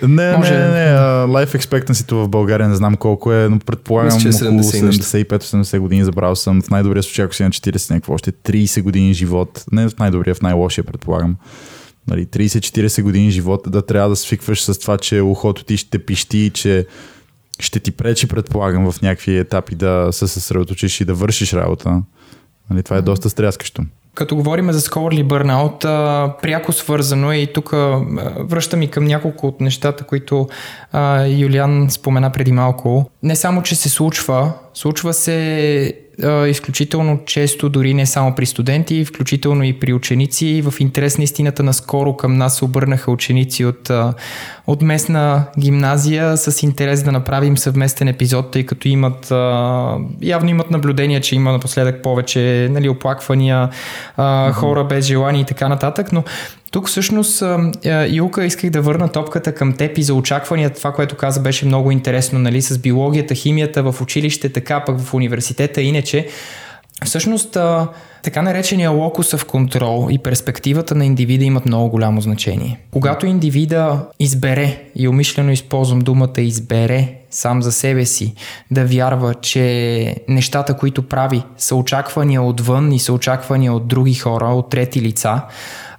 Не, 0.03 0.37
Може... 0.37 0.53
не, 0.53 0.59
не, 0.59 0.69
не. 0.69 0.99
Life 1.27 1.59
expectancy 1.59 2.15
в 2.15 2.29
България 2.29 2.69
не 2.69 2.75
знам 2.75 2.97
колко 2.97 3.33
е, 3.33 3.49
но 3.49 3.59
предполагам 3.59 4.15
Мисля, 4.25 4.47
около 4.47 4.63
75-80 4.63 5.79
години 5.79 6.05
забрал 6.05 6.37
съм. 6.37 6.63
В 6.63 6.71
най-добрия 6.71 7.03
случай, 7.03 7.25
ако 7.25 7.35
си 7.35 7.43
на 7.43 7.51
40, 7.51 7.91
някакво 7.91 8.15
още 8.15 8.33
30 8.33 8.83
години 8.83 9.15
живот. 9.15 9.65
Не 9.73 9.89
в 9.89 9.99
най-добрия, 9.99 10.35
в 10.35 10.43
най-лошия 10.43 10.85
предполагам. 10.85 11.37
нали, 12.09 12.27
30-40 12.27 13.03
години 13.03 13.31
живот 13.31 13.63
да 13.69 13.87
трябва 13.87 14.09
да 14.09 14.17
свикваш 14.17 14.63
с 14.63 14.79
това, 14.79 14.99
че 14.99 15.21
ухото 15.21 15.65
ти 15.65 15.77
ще 15.77 15.99
пищи, 15.99 16.51
че 16.55 16.87
ще 17.61 17.81
ти 17.81 17.91
пречи, 17.91 18.29
предполагам, 18.29 18.93
в 18.93 19.03
някакви 19.03 19.39
етапи 19.39 19.75
да 19.75 20.09
се 20.13 20.29
съсредоточиш 20.29 21.01
и 21.01 21.05
да 21.05 21.15
вършиш 21.15 21.53
работа. 21.53 22.03
Нали, 22.71 22.83
това 22.83 22.97
е 22.97 23.03
доста 23.03 23.31
стряскащо. 23.31 23.83
Като 24.17 24.37
говорим 24.37 24.73
за 24.73 24.81
скорли 24.81 25.23
бърнаут, 25.23 25.81
пряко 26.43 26.73
свързано 26.73 27.33
е 27.33 27.37
и 27.37 27.53
тук 27.53 27.71
връщам 28.39 28.83
и 28.83 28.91
към 28.91 29.05
няколко 29.05 29.47
от 29.47 29.61
нещата, 29.61 30.05
които 30.05 30.49
а, 30.93 31.27
Юлиан 31.27 31.91
спомена 31.91 32.33
преди 32.33 32.53
малко. 32.53 33.11
Не 33.23 33.37
само, 33.37 33.63
че 33.63 33.77
се 33.77 33.89
случва, 33.89 34.53
случва 34.77 35.15
се 35.15 35.93
а, 36.23 36.47
изключително 36.47 37.21
често, 37.27 37.69
дори 37.69 37.95
не 37.95 38.07
само 38.07 38.35
при 38.35 38.47
студенти, 38.47 39.05
включително 39.05 39.65
и 39.65 39.73
при 39.73 39.93
ученици. 39.93 40.63
В 40.71 40.81
интерес 40.81 41.19
на 41.19 41.25
истината 41.25 41.63
наскоро 41.63 42.17
към 42.17 42.35
нас 42.35 42.57
се 42.57 42.65
обърнаха 42.65 43.11
ученици 43.11 43.65
от, 43.65 43.91
а, 43.91 44.15
от 44.67 44.83
местна 44.83 45.45
гимназия 45.59 46.37
с 46.37 46.63
интерес 46.63 47.03
да 47.03 47.13
направим 47.13 47.59
съвместен 47.59 48.09
епизод, 48.09 48.51
тъй 48.51 48.67
като 48.67 48.89
имат 48.89 49.31
а, 49.31 49.99
явно 50.23 50.51
имат 50.51 50.71
наблюдения, 50.71 51.21
че 51.21 51.37
има 51.37 51.53
напоследък 51.53 52.03
повече 52.03 52.69
нали, 52.71 52.89
оплаквания, 52.89 53.69
а, 54.17 54.53
хора 54.53 54.85
без 54.85 55.07
желание 55.07 55.43
и 55.43 55.47
така 55.47 55.69
нататък, 55.69 56.13
но 56.13 56.25
тук 56.71 56.89
всъщност, 56.89 57.43
Юлка, 58.09 58.45
исках 58.45 58.71
да 58.71 58.83
върна 58.83 59.09
топката 59.09 59.55
към 59.55 59.73
теб 59.73 59.99
и 59.99 60.03
за 60.03 60.15
очакванията. 60.15 60.79
Това, 60.79 60.93
което 60.93 61.17
каза, 61.17 61.41
беше 61.41 61.67
много 61.67 61.91
интересно, 61.91 62.39
нали, 62.39 62.63
с 62.63 62.79
биологията, 62.79 63.35
химията 63.35 63.83
в 63.83 64.01
училище, 64.01 64.49
така 64.49 64.85
пък 64.85 65.01
в 65.01 65.15
университета. 65.15 65.83
Иначе, 65.83 66.29
всъщност, 67.05 67.57
така 68.23 68.43
наречения 68.43 68.91
локусъв 68.91 69.45
контрол 69.45 70.09
и 70.11 70.19
перспективата 70.19 70.95
на 70.95 71.07
индивида 71.07 71.45
имат 71.45 71.67
много 71.67 71.89
голямо 71.89 72.21
значение. 72.21 72.81
Когато 72.91 73.27
индивида 73.27 74.01
избере, 74.21 74.83
и 74.95 75.09
умишлено 75.09 75.53
използвам 75.53 75.99
думата 75.99 76.33
избере 76.39 77.15
сам 77.31 77.63
за 77.63 77.73
себе 77.73 78.05
си, 78.05 78.35
да 78.71 78.85
вярва, 78.85 79.35
че 79.35 80.17
нещата, 80.29 80.77
които 80.77 81.03
прави, 81.03 81.43
са 81.57 81.75
очаквания 81.75 82.43
отвън 82.43 82.93
и 82.93 82.99
са 82.99 83.13
очаквания 83.13 83.73
от 83.73 83.89
други 83.89 84.15
хора, 84.15 84.47
от 84.47 84.71
трети 84.71 85.03
лица, 85.03 85.43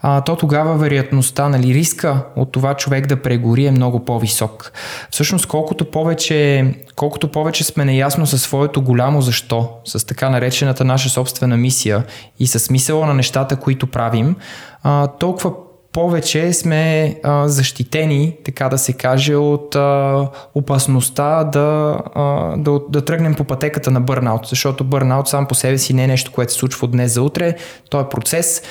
а, 0.09 0.21
то 0.21 0.35
тогава 0.35 0.77
вероятността, 0.77 1.49
нали, 1.49 1.73
риска 1.73 2.23
от 2.35 2.51
това 2.51 2.73
човек 2.73 3.07
да 3.07 3.21
прегори 3.21 3.65
е 3.65 3.71
много 3.71 4.05
по-висок. 4.05 4.71
Всъщност, 5.11 5.45
колкото 5.45 5.91
повече, 5.91 6.65
колкото 6.95 7.31
повече 7.31 7.63
сме 7.63 7.85
наясно 7.85 8.25
със 8.25 8.41
своето 8.41 8.81
голямо 8.81 9.21
защо, 9.21 9.69
с 9.85 10.05
така 10.07 10.29
наречената 10.29 10.85
наша 10.85 11.09
собствена 11.09 11.57
мисия 11.57 12.03
и 12.39 12.47
с 12.47 12.59
смисъла 12.59 13.05
на 13.05 13.13
нещата, 13.13 13.55
които 13.55 13.87
правим, 13.87 14.35
а, 14.83 15.07
толкова 15.07 15.51
повече 15.97 16.53
сме 16.53 17.15
а, 17.23 17.47
защитени, 17.47 18.37
така 18.45 18.69
да 18.69 18.77
се 18.77 18.93
каже, 18.93 19.35
от 19.35 19.75
а, 19.75 20.27
опасността 20.55 21.43
да, 21.43 21.99
а, 22.15 22.55
да, 22.57 22.79
да 22.89 23.05
тръгнем 23.05 23.35
по 23.35 23.43
пътеката 23.43 23.91
на 23.91 24.01
бърнаут, 24.01 24.47
защото 24.47 24.83
бърнаут 24.83 25.27
сам 25.27 25.45
по 25.45 25.55
себе 25.55 25.77
си 25.77 25.93
не 25.93 26.03
е 26.03 26.07
нещо, 26.07 26.31
което 26.31 26.53
се 26.53 26.59
случва 26.59 26.85
от 26.85 26.91
днес 26.91 27.13
за 27.13 27.21
утре, 27.21 27.55
то 27.89 27.99
е 27.99 28.09
процес, 28.09 28.61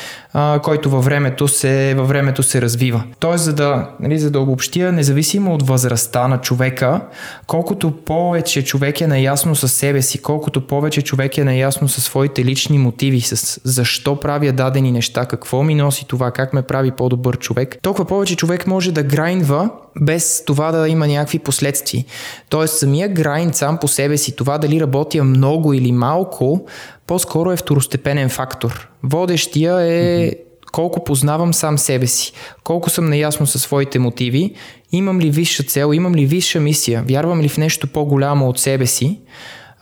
който 0.62 0.90
във 0.90 1.04
времето, 1.04 1.48
се, 1.48 1.94
във 1.96 2.08
времето 2.08 2.42
се 2.42 2.62
развива. 2.62 3.02
Тоест, 3.18 3.44
за 3.44 3.52
да, 3.52 3.90
нали, 4.00 4.18
за 4.18 4.30
да 4.30 4.40
обобщя, 4.40 4.92
независимо 4.92 5.54
от 5.54 5.68
възрастта 5.68 6.28
на 6.28 6.40
човека, 6.40 7.00
колкото 7.46 7.90
повече 7.90 8.64
човек 8.64 9.00
е 9.00 9.06
наясно 9.06 9.54
със 9.54 9.72
себе 9.72 10.02
си, 10.02 10.22
колкото 10.22 10.66
повече 10.66 11.02
човек 11.02 11.38
е 11.38 11.44
наясно 11.44 11.88
със 11.88 12.04
своите 12.04 12.44
лични 12.44 12.78
мотиви, 12.78 13.20
с 13.20 13.60
защо 13.64 14.20
правя 14.20 14.52
дадени 14.52 14.92
неща, 14.92 15.24
какво 15.24 15.62
ми 15.62 15.74
носи 15.74 16.06
това, 16.08 16.30
как 16.30 16.52
ме 16.52 16.62
прави 16.62 16.90
по-добър 16.90 17.38
човек, 17.38 17.78
толкова 17.82 18.04
повече 18.04 18.36
човек 18.36 18.66
може 18.66 18.92
да 18.92 19.02
грайнва 19.02 19.70
без 20.00 20.44
това 20.44 20.72
да 20.72 20.88
има 20.88 21.06
някакви 21.06 21.38
последствия. 21.38 22.04
Тоест, 22.48 22.78
самия 22.78 23.08
грайнд 23.08 23.56
сам 23.56 23.78
по 23.78 23.88
себе 23.88 24.16
си, 24.16 24.36
това 24.36 24.58
дали 24.58 24.80
работя 24.80 25.24
много 25.24 25.72
или 25.72 25.92
малко, 25.92 26.66
по-скоро 27.06 27.52
е 27.52 27.56
второстепенен 27.56 28.28
фактор. 28.28 28.88
Водещия 29.02 29.76
е 29.80 30.32
колко 30.72 31.04
познавам 31.04 31.54
сам 31.54 31.78
себе 31.78 32.06
си, 32.06 32.32
колко 32.64 32.90
съм 32.90 33.08
наясно 33.08 33.46
със 33.46 33.62
своите 33.62 33.98
мотиви, 33.98 34.54
имам 34.92 35.20
ли 35.20 35.30
висша 35.30 35.62
цел, 35.62 35.92
имам 35.92 36.14
ли 36.14 36.26
висша 36.26 36.60
мисия, 36.60 37.04
вярвам 37.08 37.40
ли 37.40 37.48
в 37.48 37.56
нещо 37.56 37.86
по-голямо 37.86 38.48
от 38.48 38.58
себе 38.58 38.86
си 38.86 39.20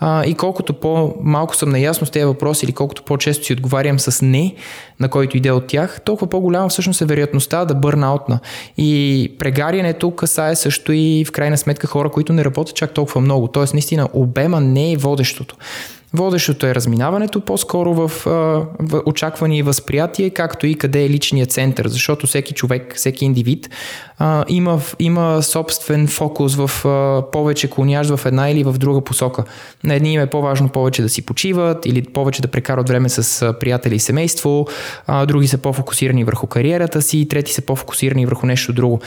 а, 0.00 0.24
и 0.26 0.34
колкото 0.34 0.72
по-малко 0.72 1.56
съм 1.56 1.70
наясно 1.70 2.06
с 2.06 2.10
тези 2.10 2.24
въпроси 2.24 2.66
или 2.66 2.72
колкото 2.72 3.02
по-често 3.02 3.44
си 3.44 3.52
отговарям 3.52 4.00
с 4.00 4.22
не, 4.22 4.54
на 5.00 5.08
който 5.08 5.36
иде 5.36 5.50
от 5.50 5.66
тях, 5.66 6.00
толкова 6.04 6.30
по-голяма 6.30 6.68
всъщност 6.68 7.00
е 7.00 7.04
вероятността 7.04 7.64
да 7.64 7.74
бърна 7.74 8.06
аутна. 8.06 8.38
И 8.76 9.32
прегарянето 9.38 10.10
касае 10.10 10.56
също 10.56 10.92
и 10.92 11.24
в 11.24 11.32
крайна 11.32 11.58
сметка 11.58 11.86
хора, 11.86 12.10
които 12.10 12.32
не 12.32 12.44
работят 12.44 12.76
чак 12.76 12.94
толкова 12.94 13.20
много. 13.20 13.48
Тоест, 13.48 13.74
наистина, 13.74 14.08
обема 14.12 14.60
не 14.60 14.92
е 14.92 14.96
водещото. 14.96 15.56
Водещото 16.14 16.66
е 16.66 16.74
разминаването 16.74 17.40
по-скоро 17.40 17.94
в, 17.94 18.08
в 18.78 19.02
очакване 19.06 19.58
и 19.58 19.62
възприятие, 19.62 20.30
както 20.30 20.66
и 20.66 20.74
къде 20.74 21.04
е 21.04 21.10
личният 21.10 21.52
център, 21.52 21.88
защото 21.88 22.26
всеки 22.26 22.54
човек, 22.54 22.94
всеки 22.96 23.24
индивид 23.24 23.70
а, 24.18 24.44
има, 24.48 24.80
има 24.98 25.42
собствен 25.42 26.06
фокус 26.06 26.54
в 26.54 26.86
а, 26.86 27.22
повече 27.30 27.70
клоняж 27.70 28.08
в 28.08 28.26
една 28.26 28.50
или 28.50 28.64
в 28.64 28.72
друга 28.78 29.00
посока. 29.00 29.44
На 29.84 29.94
едни 29.94 30.12
им 30.12 30.20
е 30.20 30.26
по-важно 30.26 30.68
повече 30.68 31.02
да 31.02 31.08
си 31.08 31.26
почиват 31.26 31.86
или 31.86 32.02
повече 32.02 32.42
да 32.42 32.48
прекарат 32.48 32.88
време 32.88 33.08
с 33.08 33.54
приятели 33.60 33.94
и 33.94 34.00
семейство, 34.00 34.66
а, 35.06 35.26
други 35.26 35.48
са 35.48 35.58
по-фокусирани 35.58 36.24
върху 36.24 36.46
кариерата 36.46 37.02
си, 37.02 37.28
трети 37.28 37.52
са 37.52 37.62
по-фокусирани 37.62 38.26
върху 38.26 38.46
нещо 38.46 38.72
друго. 38.72 39.00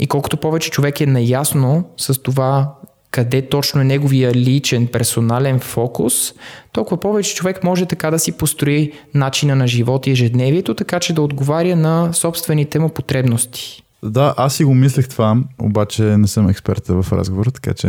И 0.00 0.06
колкото 0.06 0.36
повече 0.36 0.70
човек 0.70 1.00
е 1.00 1.06
наясно 1.06 1.84
с 1.96 2.22
това 2.22 2.74
къде 3.10 3.48
точно 3.48 3.80
е 3.80 3.84
неговия 3.84 4.34
личен, 4.34 4.86
персонален 4.86 5.60
фокус, 5.60 6.34
толкова 6.72 7.00
повече 7.00 7.34
човек 7.34 7.64
може 7.64 7.86
така 7.86 8.10
да 8.10 8.18
си 8.18 8.32
построи 8.32 8.92
начина 9.14 9.56
на 9.56 9.66
живот 9.66 10.06
и 10.06 10.10
ежедневието, 10.10 10.74
така 10.74 11.00
че 11.00 11.12
да 11.12 11.22
отговаря 11.22 11.76
на 11.76 12.12
собствените 12.12 12.78
му 12.78 12.88
потребности. 12.88 13.85
Да, 14.06 14.34
аз 14.36 14.54
си 14.54 14.64
го 14.64 14.74
мислех 14.74 15.08
това, 15.08 15.36
обаче 15.58 16.02
не 16.02 16.26
съм 16.26 16.48
експерт 16.48 16.82
в 16.86 17.06
разговор, 17.12 17.46
така 17.46 17.74
че 17.74 17.86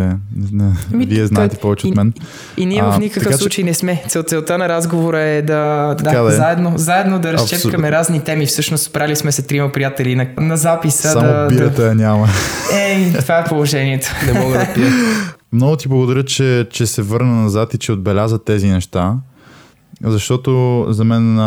не, 0.51 0.71
Ами, 0.93 1.06
вие 1.06 1.25
знаете 1.25 1.56
той- 1.56 1.62
повече 1.62 1.88
и- 1.88 1.89
от 1.89 1.95
мен. 1.95 2.13
И 2.58 2.65
ние 2.65 2.82
А, 2.82 2.91
в 2.91 2.99
никакъв 2.99 3.23
така 3.23 3.32
че- 3.32 3.41
случай 3.41 3.63
не 3.63 3.73
сме. 3.73 4.03
Цел, 4.08 4.23
целта 4.23 4.58
на 4.58 4.69
разговора 4.69 5.19
е 5.19 5.41
да, 5.41 5.95
Така 5.95 6.12
да, 6.12 6.23
да 6.23 6.30
е. 6.30 6.32
заедно, 6.32 6.73
заедно 6.75 7.19
да 7.19 7.34
разчепкаме 7.34 7.67
Абсолютно. 7.69 7.91
разни 7.91 8.21
теми. 8.21 8.45
Всъщност 8.45 8.84
справили 8.84 9.15
сме 9.15 9.32
се 9.32 9.41
трима 9.41 9.71
приятели 9.71 10.15
на, 10.15 10.27
на 10.38 10.58
записа. 10.58 11.10
Само 11.10 11.27
да, 11.27 11.47
бирата 11.47 11.82
да... 11.82 11.88
я 11.88 11.95
няма. 11.95 12.27
Ей, 12.73 13.13
това 13.13 13.38
е 13.38 13.43
положението. 13.43 14.08
Не 14.25 14.34
мога 14.36 14.53
да 14.56 14.67
пия. 14.73 14.91
Много 15.53 15.75
ти 15.75 15.88
благодаря, 15.88 16.23
че, 16.23 16.67
че 16.69 16.86
се 16.86 17.01
върна 17.01 17.34
назад 17.34 17.73
и 17.73 17.77
че 17.77 17.91
отбеляза 17.91 18.39
тези 18.39 18.67
неща, 18.67 19.13
защото 20.03 20.51
за 20.89 21.03
мен 21.03 21.39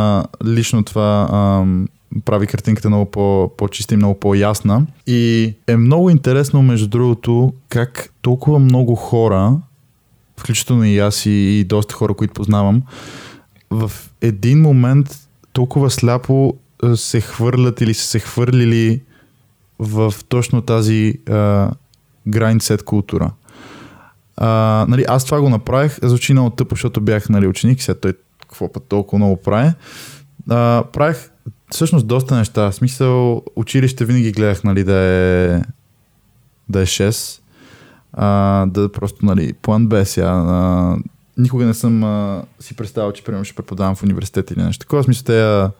лично 0.46 0.82
това 0.82 1.28
ам, 1.32 1.88
прави 2.24 2.46
картинката 2.46 2.88
много 2.88 3.10
по, 3.10 3.52
по-чиста 3.56 3.94
и 3.94 3.96
много 3.96 4.20
по-ясна. 4.20 4.86
И 5.06 5.54
е 5.66 5.76
много 5.76 6.10
интересно, 6.10 6.62
между 6.62 6.88
другото, 6.88 7.52
как 7.68 8.12
толкова 8.22 8.58
много 8.58 8.94
хора, 8.94 9.56
включително 10.38 10.84
и 10.84 10.98
аз 10.98 11.26
и, 11.26 11.30
и 11.30 11.64
доста 11.64 11.94
хора, 11.94 12.14
които 12.14 12.34
познавам, 12.34 12.82
в 13.70 13.92
един 14.20 14.60
момент 14.60 15.18
толкова 15.52 15.90
сляпо 15.90 16.54
се 16.94 17.20
хвърлят 17.20 17.80
или 17.80 17.94
са 17.94 18.06
се 18.06 18.18
хвърлили 18.18 19.02
в 19.78 20.14
точно 20.28 20.62
тази 20.62 21.14
а, 21.28 21.70
grind 22.28 22.82
култура. 22.82 23.30
А, 24.36 24.86
нали, 24.88 25.04
аз 25.08 25.24
това 25.24 25.40
го 25.40 25.48
направих, 25.48 25.98
звучи 26.02 26.32
много 26.32 26.50
тъпо, 26.50 26.74
защото 26.74 27.00
бях 27.00 27.28
нали, 27.28 27.46
ученик 27.46 27.82
сега 27.82 27.98
той 28.00 28.12
какво 28.40 28.72
път 28.72 28.84
толкова 28.88 29.18
много 29.18 29.36
прави. 29.36 29.72
А, 30.50 30.84
правих 30.92 31.30
всъщност 31.70 32.06
доста 32.06 32.36
неща. 32.36 32.70
В 32.70 32.74
смисъл, 32.74 33.42
училище 33.56 34.04
винаги 34.04 34.32
гледах 34.32 34.64
нали, 34.64 34.84
да 34.84 34.96
е 34.96 35.62
да 36.68 36.80
е 36.80 36.86
6. 36.86 37.40
А, 38.12 38.66
да 38.66 38.92
просто, 38.92 39.26
нали, 39.26 39.52
план 39.52 39.86
Б 39.86 40.04
сега. 40.04 40.28
А, 40.28 40.96
никога 41.38 41.64
не 41.64 41.74
съм 41.74 42.04
а, 42.04 42.42
си 42.60 42.76
представил, 42.76 43.12
че 43.12 43.24
примерно 43.24 43.44
ще 43.44 43.54
преподавам 43.54 43.94
в 43.94 44.02
университет 44.02 44.50
или 44.50 44.62
нещо 44.62 44.80
такова. 44.80 45.02
В 45.02 45.04
смисъл, 45.04 45.24
те, 45.24 45.42
а, 45.42 45.70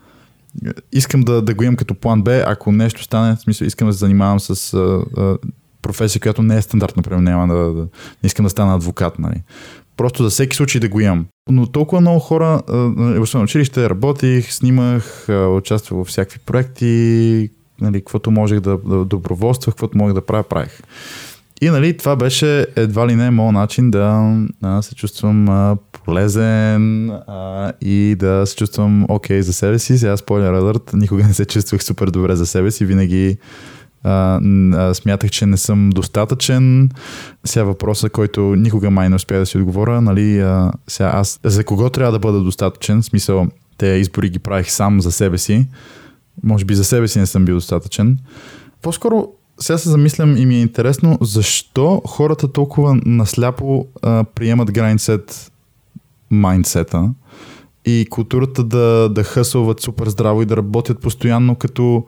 искам 0.93 1.21
да, 1.21 1.43
да 1.43 1.55
го 1.55 1.65
имам 1.65 1.77
като 1.77 1.95
план 1.95 2.23
Б, 2.23 2.45
ако 2.47 2.73
нещо 2.73 3.03
стане, 3.03 3.37
в 3.37 3.41
смисъл, 3.41 3.67
искам 3.67 3.89
да 3.89 3.93
се 3.93 3.99
занимавам 3.99 4.41
с 4.41 4.75
а, 4.75 5.05
а, 5.21 5.37
професия, 5.83 6.21
която 6.21 6.43
не 6.43 6.57
е 6.57 6.63
стандартна, 6.63 7.01
например, 7.01 7.21
няма 7.21 7.55
да, 7.55 7.73
да, 7.73 7.83
не 7.83 8.27
искам 8.27 8.45
да 8.45 8.51
стана 8.51 8.75
адвокат, 8.75 9.19
нали. 9.19 9.43
Просто 9.97 10.23
за 10.23 10.31
всеки 10.31 10.57
случай 10.57 10.81
да 10.81 10.89
го 10.89 11.01
имам. 11.01 11.27
Но 11.51 11.67
толкова 11.67 12.01
много 12.01 12.19
хора, 12.19 12.63
а, 12.69 12.77
нали, 12.77 13.19
освен 13.19 13.43
училище, 13.43 13.91
работих, 13.91 14.53
снимах, 14.53 15.27
участвах 15.29 15.99
във 15.99 16.07
всякакви 16.07 16.39
проекти, 16.39 17.51
нали, 17.81 18.01
каквото 18.01 18.31
можех 18.31 18.61
да, 18.61 18.79
да 18.79 19.05
доброволствах, 19.05 19.75
каквото 19.75 19.99
можех 19.99 20.15
да 20.15 20.27
правя, 20.27 20.43
правих. 20.43 20.81
И 21.63 21.71
нали, 21.71 21.97
това 21.97 22.17
беше 22.17 22.67
едва 22.77 23.09
ли 23.09 23.15
не 23.15 23.31
моят 23.31 23.55
начин 23.55 23.91
да 23.91 24.37
а, 24.63 24.83
се 24.83 24.95
чувствам 24.95 25.49
а, 25.49 25.77
полезен 26.05 27.11
а, 27.11 27.73
и 27.81 28.17
да 28.19 28.47
се 28.47 28.57
чувствам 28.57 29.07
окей 29.09 29.39
okay 29.39 29.41
за 29.41 29.53
себе 29.53 29.79
си. 29.79 29.99
Сега 29.99 30.17
спойлер 30.17 30.53
алърт, 30.53 30.91
никога 30.95 31.23
не 31.23 31.35
се 31.35 31.45
чувствах 31.45 31.85
супер 31.85 32.11
добре 32.11 32.37
за 32.37 32.47
себе 32.47 32.71
си, 32.71 32.85
винаги 32.85 33.39
а, 34.05 34.95
смятах, 34.95 35.31
че 35.31 35.47
не 35.47 35.57
съм 35.57 35.91
достатъчен. 35.91 36.91
Сега 37.45 37.65
въпроса, 37.65 38.11
който 38.11 38.41
никога 38.41 38.91
май 38.91 39.09
не 39.09 39.17
успя 39.17 39.39
да 39.39 39.47
си 39.47 39.59
отговоря, 39.59 40.01
нали, 40.01 40.41
а, 40.41 40.73
сега 40.89 41.11
аз 41.15 41.41
за 41.45 41.65
кого 41.65 41.91
трябва 41.91 42.13
да 42.13 42.19
бъда 42.19 42.41
достатъчен, 42.41 43.03
в 43.03 43.05
смисъл 43.05 43.47
те 43.79 43.87
избори 43.87 44.29
ги 44.29 44.39
правих 44.39 44.71
сам 44.71 45.01
за 45.01 45.13
себе 45.13 45.39
си, 45.39 45.69
може 46.43 46.65
би 46.65 46.75
за 46.75 46.85
себе 46.85 47.09
си 47.09 47.19
не 47.19 47.27
съм 47.27 47.45
бил 47.45 47.55
достатъчен. 47.55 48.19
По-скоро 48.83 49.29
сега 49.61 49.79
се 49.79 49.89
замислям 49.89 50.37
и 50.37 50.47
ми 50.47 50.55
е 50.55 50.61
интересно 50.61 51.19
защо 51.21 52.03
хората 52.07 52.53
толкова 52.53 53.01
насляпо 53.07 53.87
а, 54.03 54.25
приемат 54.25 54.73
грайндсет 54.73 55.53
майндсета 56.31 57.11
и 57.85 58.07
културата 58.11 58.65
да, 58.65 59.09
да 59.09 59.25
хъсълват 59.25 59.81
супер 59.81 60.09
здраво 60.09 60.43
и 60.43 60.47
да 60.47 60.57
работят 60.57 61.01
постоянно 61.01 61.55
като 61.55 62.05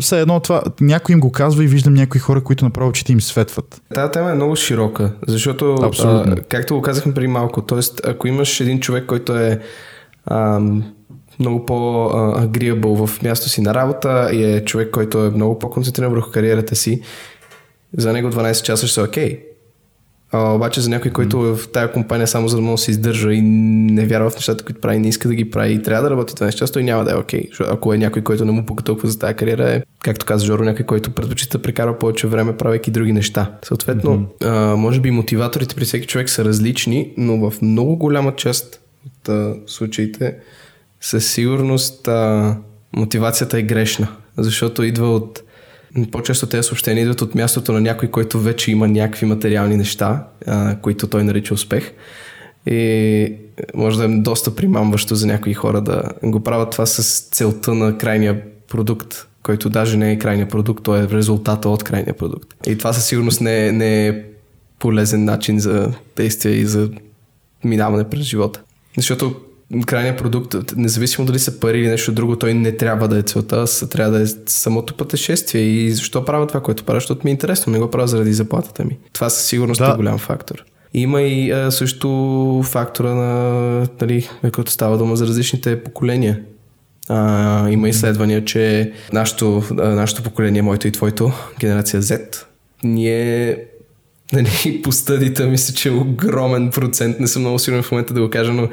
все 0.00 0.20
едно 0.20 0.40
това, 0.40 0.62
някой 0.80 1.12
им 1.12 1.20
го 1.20 1.32
казва 1.32 1.64
и 1.64 1.66
виждам 1.66 1.94
някои 1.94 2.20
хора, 2.20 2.44
които 2.44 2.64
направо 2.64 2.90
очите 2.90 3.12
им 3.12 3.20
светват. 3.20 3.82
Тази 3.94 4.12
тема 4.12 4.30
е 4.30 4.34
много 4.34 4.56
широка, 4.56 5.12
защото, 5.26 5.74
а, 6.04 6.36
както 6.48 6.74
го 6.74 6.82
казахме 6.82 7.14
преди 7.14 7.28
малко, 7.28 7.62
т.е. 7.62 8.08
ако 8.10 8.28
имаш 8.28 8.60
един 8.60 8.80
човек, 8.80 9.06
който 9.06 9.36
е 9.36 9.60
а, 10.26 10.60
много 11.38 11.66
по-агриабъл 11.66 13.06
в 13.06 13.22
място 13.22 13.48
си 13.48 13.60
на 13.60 13.74
работа 13.74 14.30
и 14.32 14.44
е 14.44 14.64
човек, 14.64 14.90
който 14.90 15.24
е 15.24 15.30
много 15.30 15.58
по-концентриран 15.58 16.12
върху 16.12 16.30
кариерата 16.30 16.76
си, 16.76 17.02
за 17.96 18.12
него 18.12 18.28
12 18.28 18.62
часа 18.62 18.86
ще 18.86 18.94
са 18.94 19.02
окей. 19.02 19.38
Okay. 19.38 19.51
А, 20.34 20.54
обаче 20.54 20.80
за 20.80 20.90
някой, 20.90 21.10
който 21.10 21.46
е 21.46 21.56
в 21.56 21.68
тази 21.68 21.92
компания 21.92 22.26
само 22.26 22.48
за 22.48 22.56
да 22.56 22.62
може 22.62 22.80
да 22.80 22.84
се 22.84 22.90
издържа 22.90 23.32
и 23.32 23.40
не 23.42 24.06
вярва 24.06 24.30
в 24.30 24.34
нещата, 24.34 24.64
които 24.64 24.80
прави, 24.80 24.98
не 24.98 25.08
иска 25.08 25.28
да 25.28 25.34
ги 25.34 25.50
прави 25.50 25.72
и 25.72 25.82
трябва 25.82 26.02
да 26.02 26.10
работи 26.10 26.34
12 26.34 26.52
часа, 26.52 26.72
той 26.72 26.82
няма 26.82 27.04
да 27.04 27.12
е 27.12 27.14
окей. 27.14 27.50
Okay. 27.50 27.72
Ако 27.72 27.94
е 27.94 27.98
някой, 27.98 28.22
който 28.22 28.44
не 28.44 28.52
му 28.52 28.66
пука 28.66 28.84
толкова 28.84 29.08
за 29.08 29.18
тази 29.18 29.34
кариера, 29.34 29.70
е, 29.70 29.82
както 30.02 30.26
каза 30.26 30.46
Жоро, 30.46 30.64
някой, 30.64 30.86
който 30.86 31.10
предпочита 31.10 31.62
прекарва 31.62 31.98
повече 31.98 32.26
време, 32.26 32.56
правейки 32.56 32.90
други 32.90 33.12
неща. 33.12 33.58
Съответно, 33.64 34.18
mm-hmm. 34.18 34.72
а, 34.72 34.76
може 34.76 35.00
би 35.00 35.10
мотиваторите 35.10 35.74
при 35.74 35.84
всеки 35.84 36.06
човек 36.06 36.30
са 36.30 36.44
различни, 36.44 37.12
но 37.16 37.50
в 37.50 37.62
много 37.62 37.96
голяма 37.96 38.36
част 38.36 38.80
от 39.06 39.28
а, 39.28 39.54
случаите 39.66 40.36
със 41.00 41.32
сигурност 41.32 42.08
а, 42.08 42.56
мотивацията 42.96 43.58
е 43.58 43.62
грешна, 43.62 44.08
защото 44.36 44.82
идва 44.82 45.14
от 45.14 45.42
по-често 46.12 46.46
тези 46.46 46.66
съобщения 46.66 47.02
идват 47.02 47.22
от 47.22 47.34
мястото 47.34 47.72
на 47.72 47.80
някой, 47.80 48.10
който 48.10 48.40
вече 48.40 48.70
има 48.70 48.88
някакви 48.88 49.26
материални 49.26 49.76
неща, 49.76 50.26
а, 50.46 50.76
които 50.76 51.06
той 51.06 51.24
нарича 51.24 51.54
успех. 51.54 51.92
И 52.66 53.34
може 53.74 53.98
да 53.98 54.04
е 54.04 54.08
доста 54.08 54.54
примамващо 54.54 55.14
за 55.14 55.26
някои 55.26 55.54
хора 55.54 55.80
да 55.80 56.02
го 56.22 56.40
правят 56.40 56.70
това 56.70 56.86
с 56.86 57.20
целта 57.20 57.74
на 57.74 57.98
крайния 57.98 58.42
продукт, 58.68 59.26
който 59.42 59.70
даже 59.70 59.96
не 59.96 60.12
е 60.12 60.18
крайния 60.18 60.48
продукт, 60.48 60.84
то 60.84 60.96
е 60.96 61.08
резултата 61.08 61.68
от 61.68 61.82
крайния 61.82 62.14
продукт. 62.14 62.54
И 62.66 62.78
това 62.78 62.92
със 62.92 63.06
сигурност 63.06 63.40
не 63.40 63.66
е, 63.66 63.72
не 63.72 64.08
е 64.08 64.22
полезен 64.78 65.24
начин 65.24 65.58
за 65.58 65.92
действие 66.16 66.52
и 66.52 66.66
за 66.66 66.90
минаване 67.64 68.04
през 68.04 68.20
живота. 68.20 68.62
Защото 68.96 69.34
крайният 69.86 70.18
продукт, 70.18 70.54
независимо 70.76 71.26
дали 71.26 71.38
са 71.38 71.60
пари 71.60 71.78
или 71.78 71.88
нещо 71.88 72.12
друго, 72.12 72.36
той 72.36 72.54
не 72.54 72.76
трябва 72.76 73.08
да 73.08 73.18
е 73.18 73.22
целта, 73.22 73.64
а 73.82 73.86
трябва 73.88 74.18
да 74.18 74.22
е 74.22 74.26
самото 74.46 74.94
пътешествие. 74.94 75.62
И 75.62 75.90
защо 75.90 76.24
правя 76.24 76.46
това, 76.46 76.60
което 76.60 76.84
правя? 76.84 77.00
Защото 77.00 77.20
ми 77.24 77.30
е 77.30 77.32
интересно, 77.32 77.72
не 77.72 77.78
го 77.78 77.90
правя 77.90 78.08
заради 78.08 78.32
заплатата 78.32 78.84
ми. 78.84 78.98
Това 79.12 79.30
със 79.30 79.46
сигурност 79.46 79.78
да. 79.78 79.90
е 79.90 79.96
голям 79.96 80.18
фактор. 80.18 80.64
Има 80.94 81.22
и 81.22 81.50
а, 81.50 81.70
също 81.70 82.62
фактора 82.64 83.14
на, 83.14 83.88
нали, 84.00 84.28
който 84.52 84.72
става 84.72 84.98
дума 84.98 85.16
за 85.16 85.26
различните 85.26 85.82
поколения. 85.82 86.40
А, 87.08 87.68
има 87.70 87.88
изследвания, 87.88 88.44
че 88.44 88.92
нашето, 89.12 89.62
нашето 89.70 90.22
поколение, 90.22 90.62
моето 90.62 90.88
и 90.88 90.92
твоето, 90.92 91.32
генерация 91.60 92.02
Z, 92.02 92.44
ние 92.84 93.58
нали, 94.32 94.82
по 94.82 94.92
стъдите 94.92 95.46
мисля, 95.46 95.74
че 95.74 95.90
огромен 95.90 96.70
процент, 96.70 97.20
не 97.20 97.26
съм 97.26 97.42
много 97.42 97.58
сигурен 97.58 97.82
в 97.82 97.90
момента 97.90 98.14
да 98.14 98.20
го 98.20 98.30
кажа, 98.30 98.52
но 98.52 98.68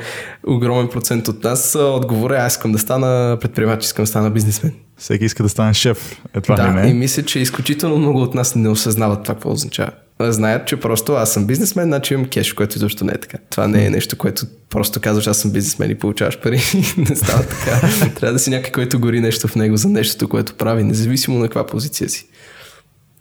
огромен 0.47 0.87
процент 0.87 1.27
от 1.27 1.43
нас 1.43 1.75
отговоря, 1.75 2.37
аз 2.37 2.53
искам 2.53 2.71
да 2.71 2.79
стана 2.79 3.37
предприемач, 3.41 3.83
искам 3.83 4.03
да 4.03 4.07
стана 4.07 4.29
бизнесмен. 4.29 4.73
Всеки 4.97 5.25
иска 5.25 5.43
да 5.43 5.49
стане 5.49 5.73
шеф. 5.73 6.21
Е 6.35 6.41
това 6.41 6.55
да, 6.55 6.67
не 6.67 6.89
и 6.89 6.93
мисля, 6.93 7.23
че 7.23 7.39
изключително 7.39 7.97
много 7.97 8.21
от 8.21 8.35
нас 8.35 8.55
не 8.55 8.69
осъзнават 8.69 9.23
това 9.23 9.35
какво 9.35 9.51
означава. 9.51 9.91
Знаят, 10.21 10.67
че 10.67 10.75
просто 10.75 11.13
аз 11.13 11.33
съм 11.33 11.45
бизнесмен, 11.45 11.85
значи 11.85 12.13
имам 12.13 12.25
кеш, 12.25 12.53
което 12.53 12.77
изобщо 12.77 13.05
не 13.05 13.11
е 13.11 13.17
така. 13.17 13.37
Това 13.49 13.67
не 13.67 13.85
е 13.85 13.89
нещо, 13.89 14.17
което 14.17 14.45
просто 14.69 14.99
казваш 14.99 15.27
аз 15.27 15.37
съм 15.37 15.51
бизнесмен 15.51 15.91
и 15.91 15.95
получаваш 15.95 16.39
пари. 16.39 16.61
не 16.97 17.15
става 17.15 17.43
така. 17.43 17.89
Трябва 18.15 18.33
да 18.33 18.39
си 18.39 18.49
някой, 18.49 18.71
който 18.71 18.99
гори 18.99 19.19
нещо 19.19 19.47
в 19.47 19.55
него 19.55 19.77
за 19.77 19.89
нещото, 19.89 20.27
което 20.27 20.53
прави, 20.53 20.83
независимо 20.83 21.39
на 21.39 21.45
каква 21.45 21.67
позиция 21.67 22.09
си. 22.09 22.27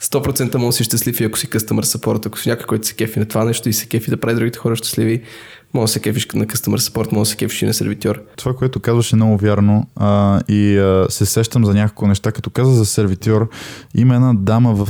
100% 0.03 0.57
може 0.57 0.67
да 0.67 0.73
си 0.73 0.85
щастлив 0.85 1.21
и 1.21 1.25
ако 1.25 1.39
си 1.39 1.49
customer 1.49 1.83
support, 1.83 2.27
ако 2.27 2.39
си 2.39 2.49
някой, 2.49 2.67
който 2.67 2.87
се 2.87 2.95
кефи 2.95 3.19
на 3.19 3.27
това 3.27 3.45
нещо 3.45 3.69
и 3.69 3.73
се 3.73 3.87
кефи 3.87 4.11
да 4.11 4.17
прави 4.17 4.35
другите 4.35 4.59
хора 4.59 4.77
щастливи, 4.77 5.23
може 5.75 5.91
да 5.91 5.93
се 5.93 6.01
кефиш 6.01 6.27
на 6.35 6.47
customer 6.47 6.77
support, 6.77 7.13
може 7.13 7.29
да 7.29 7.31
се 7.31 7.37
кефиш 7.37 7.63
и 7.63 7.67
на 7.67 7.75
сервитьор. 7.75 8.23
Това, 8.37 8.55
което 8.55 8.81
казваш 8.81 9.13
е 9.13 9.17
много 9.17 9.37
вярно 9.37 9.87
а, 9.97 10.41
и 10.49 10.79
а, 10.79 11.07
се 11.11 11.27
сещам 11.27 11.65
за 11.65 11.75
няколко 11.75 12.07
неща. 12.07 12.33
Като 12.33 12.51
каза 12.51 12.75
за 12.75 12.87
сервитьор, 12.87 13.49
има 13.95 14.15
една 14.15 14.35
дама 14.35 14.75
в 14.75 14.89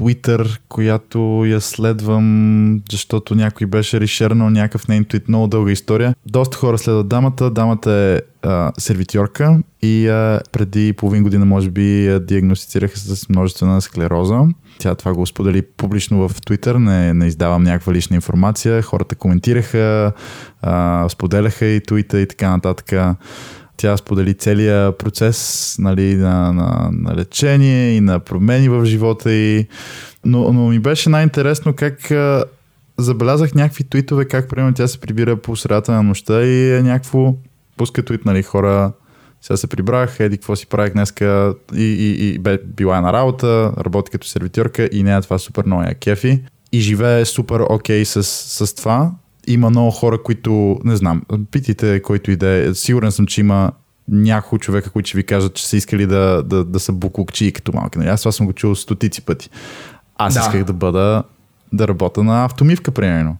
Twitter, 0.00 0.58
която 0.68 1.44
я 1.46 1.60
следвам, 1.60 2.80
защото 2.90 3.34
някой 3.34 3.66
беше 3.66 4.00
решернал 4.00 4.50
някакъв 4.50 4.88
нейн 4.88 5.04
твит, 5.04 5.28
много 5.28 5.46
дълга 5.46 5.72
история. 5.72 6.14
Доста 6.26 6.56
хора 6.56 6.78
следват 6.78 7.08
дамата. 7.08 7.50
Дамата 7.50 7.92
е 7.92 8.20
а, 8.48 8.72
сервитьорка 8.78 9.58
и 9.82 10.08
а, 10.08 10.40
преди 10.52 10.92
половин 10.92 11.22
година, 11.22 11.44
може 11.44 11.70
би, 11.70 12.06
я 12.06 12.20
диагностицираха 12.20 12.98
с 12.98 13.28
множествена 13.28 13.80
склероза. 13.80 14.40
Тя 14.78 14.94
това 14.94 15.14
го 15.14 15.26
сподели 15.26 15.62
публично 15.62 16.28
в 16.28 16.34
Twitter, 16.34 16.76
не, 16.76 17.14
не 17.14 17.26
издавам 17.26 17.62
някаква 17.62 17.92
лична 17.92 18.16
информация. 18.16 18.82
Хората 18.82 19.14
коментираха, 19.14 20.12
а, 20.62 21.08
споделяха 21.08 21.66
и 21.66 21.80
твита 21.80 22.20
и 22.20 22.26
така 22.26 22.50
нататък. 22.50 23.16
Тя 23.80 23.96
сподели 23.96 24.34
целият 24.34 24.98
процес 24.98 25.76
нали, 25.78 26.14
на, 26.14 26.52
на, 26.52 26.90
на 26.92 27.16
лечение 27.16 27.96
и 27.96 28.00
на 28.00 28.20
промени 28.20 28.68
в 28.68 28.84
живота 28.84 29.32
и 29.32 29.66
но, 30.24 30.52
но 30.52 30.68
ми 30.68 30.78
беше 30.78 31.10
най-интересно 31.10 31.72
как 31.72 32.10
а, 32.10 32.44
забелязах 32.98 33.54
някакви 33.54 33.84
твитове, 33.84 34.24
как 34.24 34.48
примерно 34.48 34.74
тя 34.74 34.88
се 34.88 35.00
прибира 35.00 35.36
по 35.36 35.56
средата 35.56 35.92
на 35.92 36.02
нощта 36.02 36.42
и 36.42 36.76
е 36.76 36.82
някакво 36.82 37.34
пуска 37.76 38.04
твит, 38.04 38.24
нали, 38.24 38.42
хора 38.42 38.92
сега 39.42 39.56
се 39.56 39.66
прибрах, 39.66 40.20
еди 40.20 40.36
какво 40.36 40.56
си 40.56 40.66
правих 40.66 40.92
днеска 40.92 41.54
и, 41.74 41.82
и, 41.82 42.28
и 42.28 42.38
бе, 42.38 42.58
била 42.64 43.00
на 43.00 43.12
работа, 43.12 43.72
работи 43.78 44.10
като 44.10 44.26
сервитьорка 44.26 44.88
и 44.92 45.02
не 45.02 45.16
е 45.16 45.20
това 45.20 45.38
супер 45.38 45.62
много 45.66 45.84
кефи. 46.00 46.42
И 46.72 46.80
живее 46.80 47.24
супер 47.24 47.60
окей 47.60 48.02
okay 48.02 48.04
с, 48.04 48.22
с 48.66 48.74
това 48.74 49.12
има 49.52 49.70
много 49.70 49.90
хора, 49.90 50.22
които, 50.22 50.78
не 50.84 50.96
знам, 50.96 51.22
питайте 51.50 52.02
който 52.02 52.30
иде, 52.30 52.74
сигурен 52.74 53.12
съм, 53.12 53.26
че 53.26 53.40
има 53.40 53.72
няколко 54.08 54.58
човека, 54.58 54.90
които 54.90 55.08
ще 55.08 55.18
ви 55.18 55.24
кажат, 55.24 55.54
че 55.54 55.66
са 55.66 55.76
искали 55.76 56.06
да, 56.06 56.42
да, 56.42 56.64
да 56.64 56.80
са 56.80 56.92
буклукчи 56.92 57.52
като 57.52 57.72
малки. 57.72 57.98
Нали? 57.98 58.08
Аз 58.08 58.20
това 58.20 58.32
съм 58.32 58.46
го 58.46 58.52
чул 58.52 58.74
стотици 58.74 59.22
пъти. 59.22 59.50
Аз 60.16 60.34
да. 60.34 60.40
исках 60.40 60.64
да 60.64 60.72
бъда, 60.72 61.22
да 61.72 61.88
работя 61.88 62.24
на 62.24 62.44
автомивка, 62.44 62.90
примерно. 62.90 63.36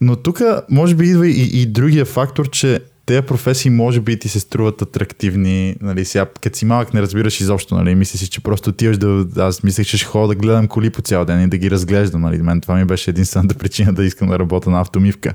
Но 0.00 0.16
тук 0.16 0.40
може 0.70 0.94
би 0.94 1.06
идва 1.06 1.28
и, 1.28 1.62
и 1.62 1.66
другия 1.66 2.04
фактор, 2.04 2.50
че 2.50 2.80
тези 3.10 3.26
професии 3.26 3.70
може 3.70 4.00
би 4.00 4.18
ти 4.18 4.28
се 4.28 4.40
струват 4.40 4.82
атрактивни, 4.82 5.76
нали, 5.80 6.04
сега, 6.04 6.26
като 6.40 6.58
си 6.58 6.64
малък 6.64 6.94
не 6.94 7.02
разбираш 7.02 7.40
изобщо, 7.40 7.74
нали, 7.74 7.94
мислиш 7.94 8.28
че 8.28 8.40
просто 8.40 8.70
отиваш 8.70 8.98
да, 8.98 9.26
аз 9.36 9.62
мислех, 9.62 9.86
че 9.86 9.96
ще 9.96 10.06
ходя 10.06 10.28
да 10.28 10.34
гледам 10.34 10.68
коли 10.68 10.90
по 10.90 11.02
цял 11.02 11.24
ден 11.24 11.42
и 11.42 11.48
да 11.48 11.56
ги 11.56 11.70
разглеждам, 11.70 12.20
нали, 12.20 12.42
мен 12.42 12.60
това 12.60 12.74
ми 12.74 12.84
беше 12.84 13.10
единствената 13.10 13.54
причина 13.58 13.92
да 13.92 14.04
искам 14.04 14.28
да 14.28 14.38
работя 14.38 14.70
на 14.70 14.80
автомивка. 14.80 15.34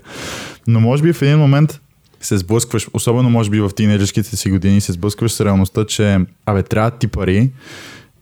Но 0.68 0.80
може 0.80 1.04
би 1.04 1.14
в 1.14 1.22
един 1.22 1.38
момент 1.38 1.82
се 2.22 2.38
сблъскваш, 2.38 2.88
особено 2.94 3.30
може 3.30 3.50
би 3.50 3.62
в 3.62 3.72
тинейджерските 3.76 4.36
си 4.36 4.50
години, 4.50 4.82
се 4.82 4.92
сблъскваш 4.92 5.32
с 5.32 5.46
реалността, 5.46 5.86
че 5.86 6.20
абе, 6.46 6.64
трябва 6.64 6.92
ти 6.92 7.08
пари 7.08 7.52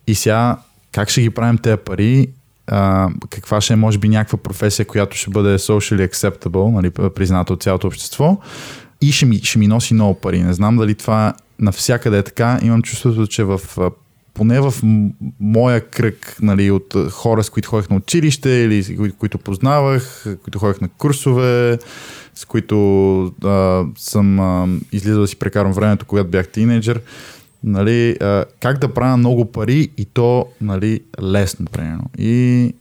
и 0.07 0.15
сега 0.15 0.57
как 0.91 1.09
ще 1.09 1.21
ги 1.21 1.29
правим 1.29 1.57
тези 1.57 1.77
пари 1.77 2.27
а, 2.67 3.09
каква 3.29 3.61
ще 3.61 3.73
е 3.73 3.75
може 3.75 3.97
би 3.97 4.09
някаква 4.09 4.37
професия, 4.37 4.85
която 4.85 5.17
ще 5.17 5.29
бъде 5.31 5.57
socially 5.57 6.09
acceptable, 6.09 6.71
нали, 6.71 6.89
призната 6.89 7.53
от 7.53 7.63
цялото 7.63 7.87
общество 7.87 8.37
и 9.03 9.11
ще 9.11 9.25
ми, 9.25 9.39
ще 9.43 9.59
ми 9.59 9.67
носи 9.67 9.93
много 9.93 10.13
пари. 10.13 10.43
Не 10.43 10.53
знам 10.53 10.77
дали 10.77 10.95
това 10.95 11.33
навсякъде 11.59 12.17
е 12.17 12.23
така. 12.23 12.59
Имам 12.63 12.81
чувството, 12.81 13.27
че 13.27 13.43
в 13.43 13.59
поне 14.33 14.61
в 14.61 14.73
моя 15.39 15.81
кръг 15.81 16.37
нали, 16.41 16.71
от 16.71 16.95
хора, 17.11 17.43
с 17.43 17.49
които 17.49 17.69
ходех 17.69 17.89
на 17.89 17.95
училище 17.95 18.49
или 18.49 18.97
кои, 18.97 19.11
които 19.11 19.37
познавах, 19.37 20.25
които 20.43 20.59
ходех 20.59 20.81
на 20.81 20.87
курсове, 20.87 21.79
с 22.35 22.45
които 22.45 23.23
а, 23.43 23.83
съм 23.97 24.39
а, 24.39 24.67
излизал 24.91 25.21
да 25.21 25.27
си 25.27 25.35
прекарам 25.35 25.73
времето, 25.73 26.05
когато 26.05 26.29
бях 26.29 26.47
тинейджър, 26.47 27.01
нали, 27.63 28.17
а, 28.21 28.45
как 28.59 28.77
да 28.77 28.93
правя 28.93 29.17
много 29.17 29.51
пари 29.51 29.89
и 29.97 30.05
то 30.05 30.45
нали, 30.61 30.99
лесно, 31.21 31.65
примерно. 31.65 32.05
И 32.17 32.73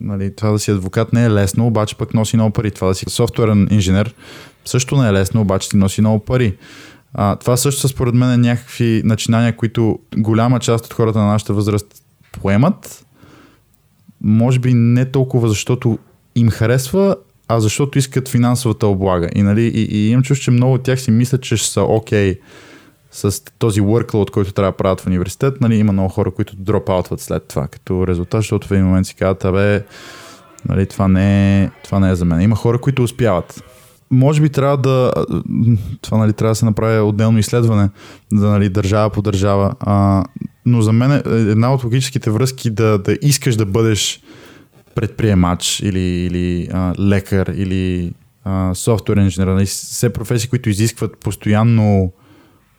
нали, 0.00 0.36
това 0.36 0.50
да 0.50 0.58
си 0.58 0.70
адвокат 0.70 1.12
не 1.12 1.24
е 1.24 1.30
лесно, 1.30 1.66
обаче 1.66 1.96
пък 1.96 2.14
носи 2.14 2.36
много 2.36 2.52
пари. 2.52 2.70
Това 2.70 2.88
да 2.88 2.94
си 2.94 3.04
софтуерен 3.08 3.68
инженер 3.70 4.14
също 4.68 4.96
не 4.96 5.08
е 5.08 5.12
лесно, 5.12 5.40
обаче 5.40 5.68
ти 5.68 5.76
носи 5.76 6.00
много 6.00 6.24
пари. 6.24 6.56
А, 7.14 7.36
това 7.36 7.56
също 7.56 7.88
според 7.88 8.14
мен 8.14 8.40
някакви 8.40 9.02
начинания, 9.04 9.56
които 9.56 9.98
голяма 10.16 10.60
част 10.60 10.86
от 10.86 10.92
хората 10.92 11.18
на 11.18 11.26
нашата 11.26 11.54
възраст 11.54 12.02
поемат. 12.32 13.06
Може 14.20 14.58
би 14.58 14.74
не 14.74 15.04
толкова 15.04 15.48
защото 15.48 15.98
им 16.34 16.50
харесва, 16.50 17.16
а 17.48 17.60
защото 17.60 17.98
искат 17.98 18.28
финансовата 18.28 18.86
облага. 18.86 19.28
И, 19.34 19.42
нали, 19.42 19.62
и, 19.62 19.82
и 19.82 20.10
имам 20.10 20.22
чувство, 20.22 20.44
че 20.44 20.50
много 20.50 20.74
от 20.74 20.82
тях 20.82 21.00
си 21.00 21.10
мислят, 21.10 21.42
че 21.42 21.56
ще 21.56 21.68
са 21.68 21.82
окей 21.82 22.34
okay 22.34 22.38
с 23.10 23.44
този 23.58 23.80
workload, 23.80 24.30
който 24.30 24.52
трябва 24.52 24.72
да 24.72 24.76
правят 24.76 25.00
в 25.00 25.06
университет. 25.06 25.60
Нали, 25.60 25.76
има 25.76 25.92
много 25.92 26.08
хора, 26.08 26.30
които 26.30 26.56
дропаутват 26.56 27.20
след 27.20 27.48
това 27.48 27.68
като 27.68 28.06
резултат, 28.06 28.38
защото 28.38 28.68
в 28.68 28.70
един 28.70 28.84
момент 28.84 29.06
си 29.06 29.14
казват, 29.14 29.44
абе, 29.44 29.84
нали, 30.68 30.86
това, 30.86 31.08
не 31.08 31.62
е, 31.62 31.70
това 31.84 32.00
не 32.00 32.10
е 32.10 32.14
за 32.14 32.24
мен. 32.24 32.40
Има 32.40 32.56
хора, 32.56 32.78
които 32.78 33.02
успяват 33.02 33.64
може 34.10 34.40
би 34.42 34.48
трябва 34.48 34.76
да. 34.76 35.12
Това 36.00 36.18
нали, 36.18 36.32
трябва 36.32 36.50
да 36.50 36.54
се 36.54 36.64
направи 36.64 37.00
отделно 37.00 37.38
изследване, 37.38 37.90
да 38.32 38.48
нали, 38.48 38.68
държава 38.68 39.10
по 39.10 39.22
държава. 39.22 39.74
А, 39.80 40.24
но 40.66 40.82
за 40.82 40.92
мен 40.92 41.12
е 41.12 41.22
една 41.26 41.74
от 41.74 41.84
логическите 41.84 42.30
връзки 42.30 42.70
да, 42.70 42.98
да 42.98 43.18
искаш 43.22 43.56
да 43.56 43.66
бъдеш 43.66 44.22
предприемач 44.94 45.80
или, 45.80 46.00
или 46.00 46.68
а, 46.72 46.94
лекар 46.98 47.46
или 47.46 48.12
софтуер 48.74 49.16
инженер. 49.16 49.46
Нали, 49.46 49.66
все 49.66 50.12
професии, 50.12 50.50
които 50.50 50.70
изискват 50.70 51.18
постоянно 51.18 52.12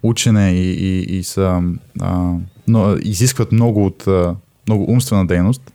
учене 0.04 0.52
и, 0.52 0.72
и, 0.72 1.18
и 1.18 1.24
са, 1.24 1.62
а, 2.02 2.34
но, 2.68 2.96
изискват 3.02 3.52
много 3.52 3.86
от 3.86 4.08
много 4.68 4.92
умствена 4.92 5.28
дейност 5.28 5.72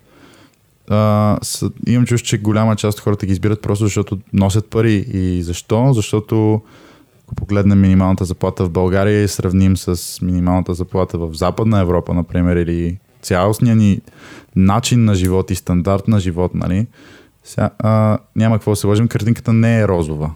а, 0.88 1.38
с, 1.42 1.70
имам 1.86 2.06
чувство, 2.06 2.28
че 2.28 2.38
голяма 2.38 2.76
част 2.76 2.98
от 2.98 3.04
хората 3.04 3.26
ги 3.26 3.32
избират 3.32 3.62
просто 3.62 3.84
защото 3.84 4.18
носят 4.32 4.66
пари. 4.66 5.06
И 5.12 5.42
защо? 5.42 5.92
Защото 5.92 6.60
ако 7.26 7.34
погледнем 7.34 7.80
минималната 7.80 8.24
заплата 8.24 8.64
в 8.64 8.70
България 8.70 9.22
и 9.22 9.28
сравним 9.28 9.76
с 9.76 10.18
минималната 10.22 10.74
заплата 10.74 11.18
в 11.18 11.34
Западна 11.34 11.80
Европа, 11.80 12.14
например, 12.14 12.56
или 12.56 12.98
цялостния 13.22 13.76
ни 13.76 14.00
начин 14.56 15.04
на 15.04 15.14
живот 15.14 15.50
и 15.50 15.54
стандарт 15.54 16.08
на 16.08 16.20
живот, 16.20 16.54
нали? 16.54 16.86
Сега, 17.44 17.70
а, 17.78 18.18
няма 18.36 18.56
какво 18.56 18.72
да 18.72 18.76
се 18.76 18.86
лъжим, 18.86 19.08
картинката 19.08 19.52
не 19.52 19.80
е 19.80 19.88
розова. 19.88 20.30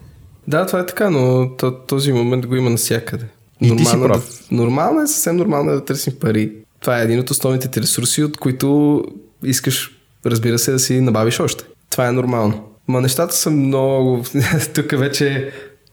Да, 0.49 0.67
това 0.67 0.81
е 0.81 0.87
така, 0.87 1.11
но 1.11 1.51
този 1.87 2.13
момент 2.13 2.47
го 2.47 2.57
има 2.57 2.71
навсякъде. 2.71 3.27
И 3.61 3.77
ти 3.77 3.85
си 3.85 3.97
прав. 4.03 4.47
Да, 4.51 4.57
нормално 4.57 5.03
е, 5.03 5.07
съвсем 5.07 5.37
нормално 5.37 5.71
е 5.71 5.75
да 5.75 5.85
търсим 5.85 6.13
пари. 6.21 6.53
Това 6.81 7.01
е 7.01 7.05
един 7.05 7.21
от 7.21 7.31
основните 7.31 7.69
ти 7.69 7.81
ресурси, 7.81 8.23
от 8.23 8.37
които 8.37 9.05
искаш 9.45 9.98
разбира 10.27 10.59
се, 10.59 10.73
да 10.73 10.79
си 10.79 11.01
набавиш 11.01 11.41
още. 11.41 11.65
Това 11.91 12.09
е 12.09 12.13
нормално. 12.13 12.65
Ма 12.89 13.01
нещата 13.01 13.35
са 13.35 13.51
много... 13.51 14.25
тук 14.75 14.99
вече... 14.99 15.53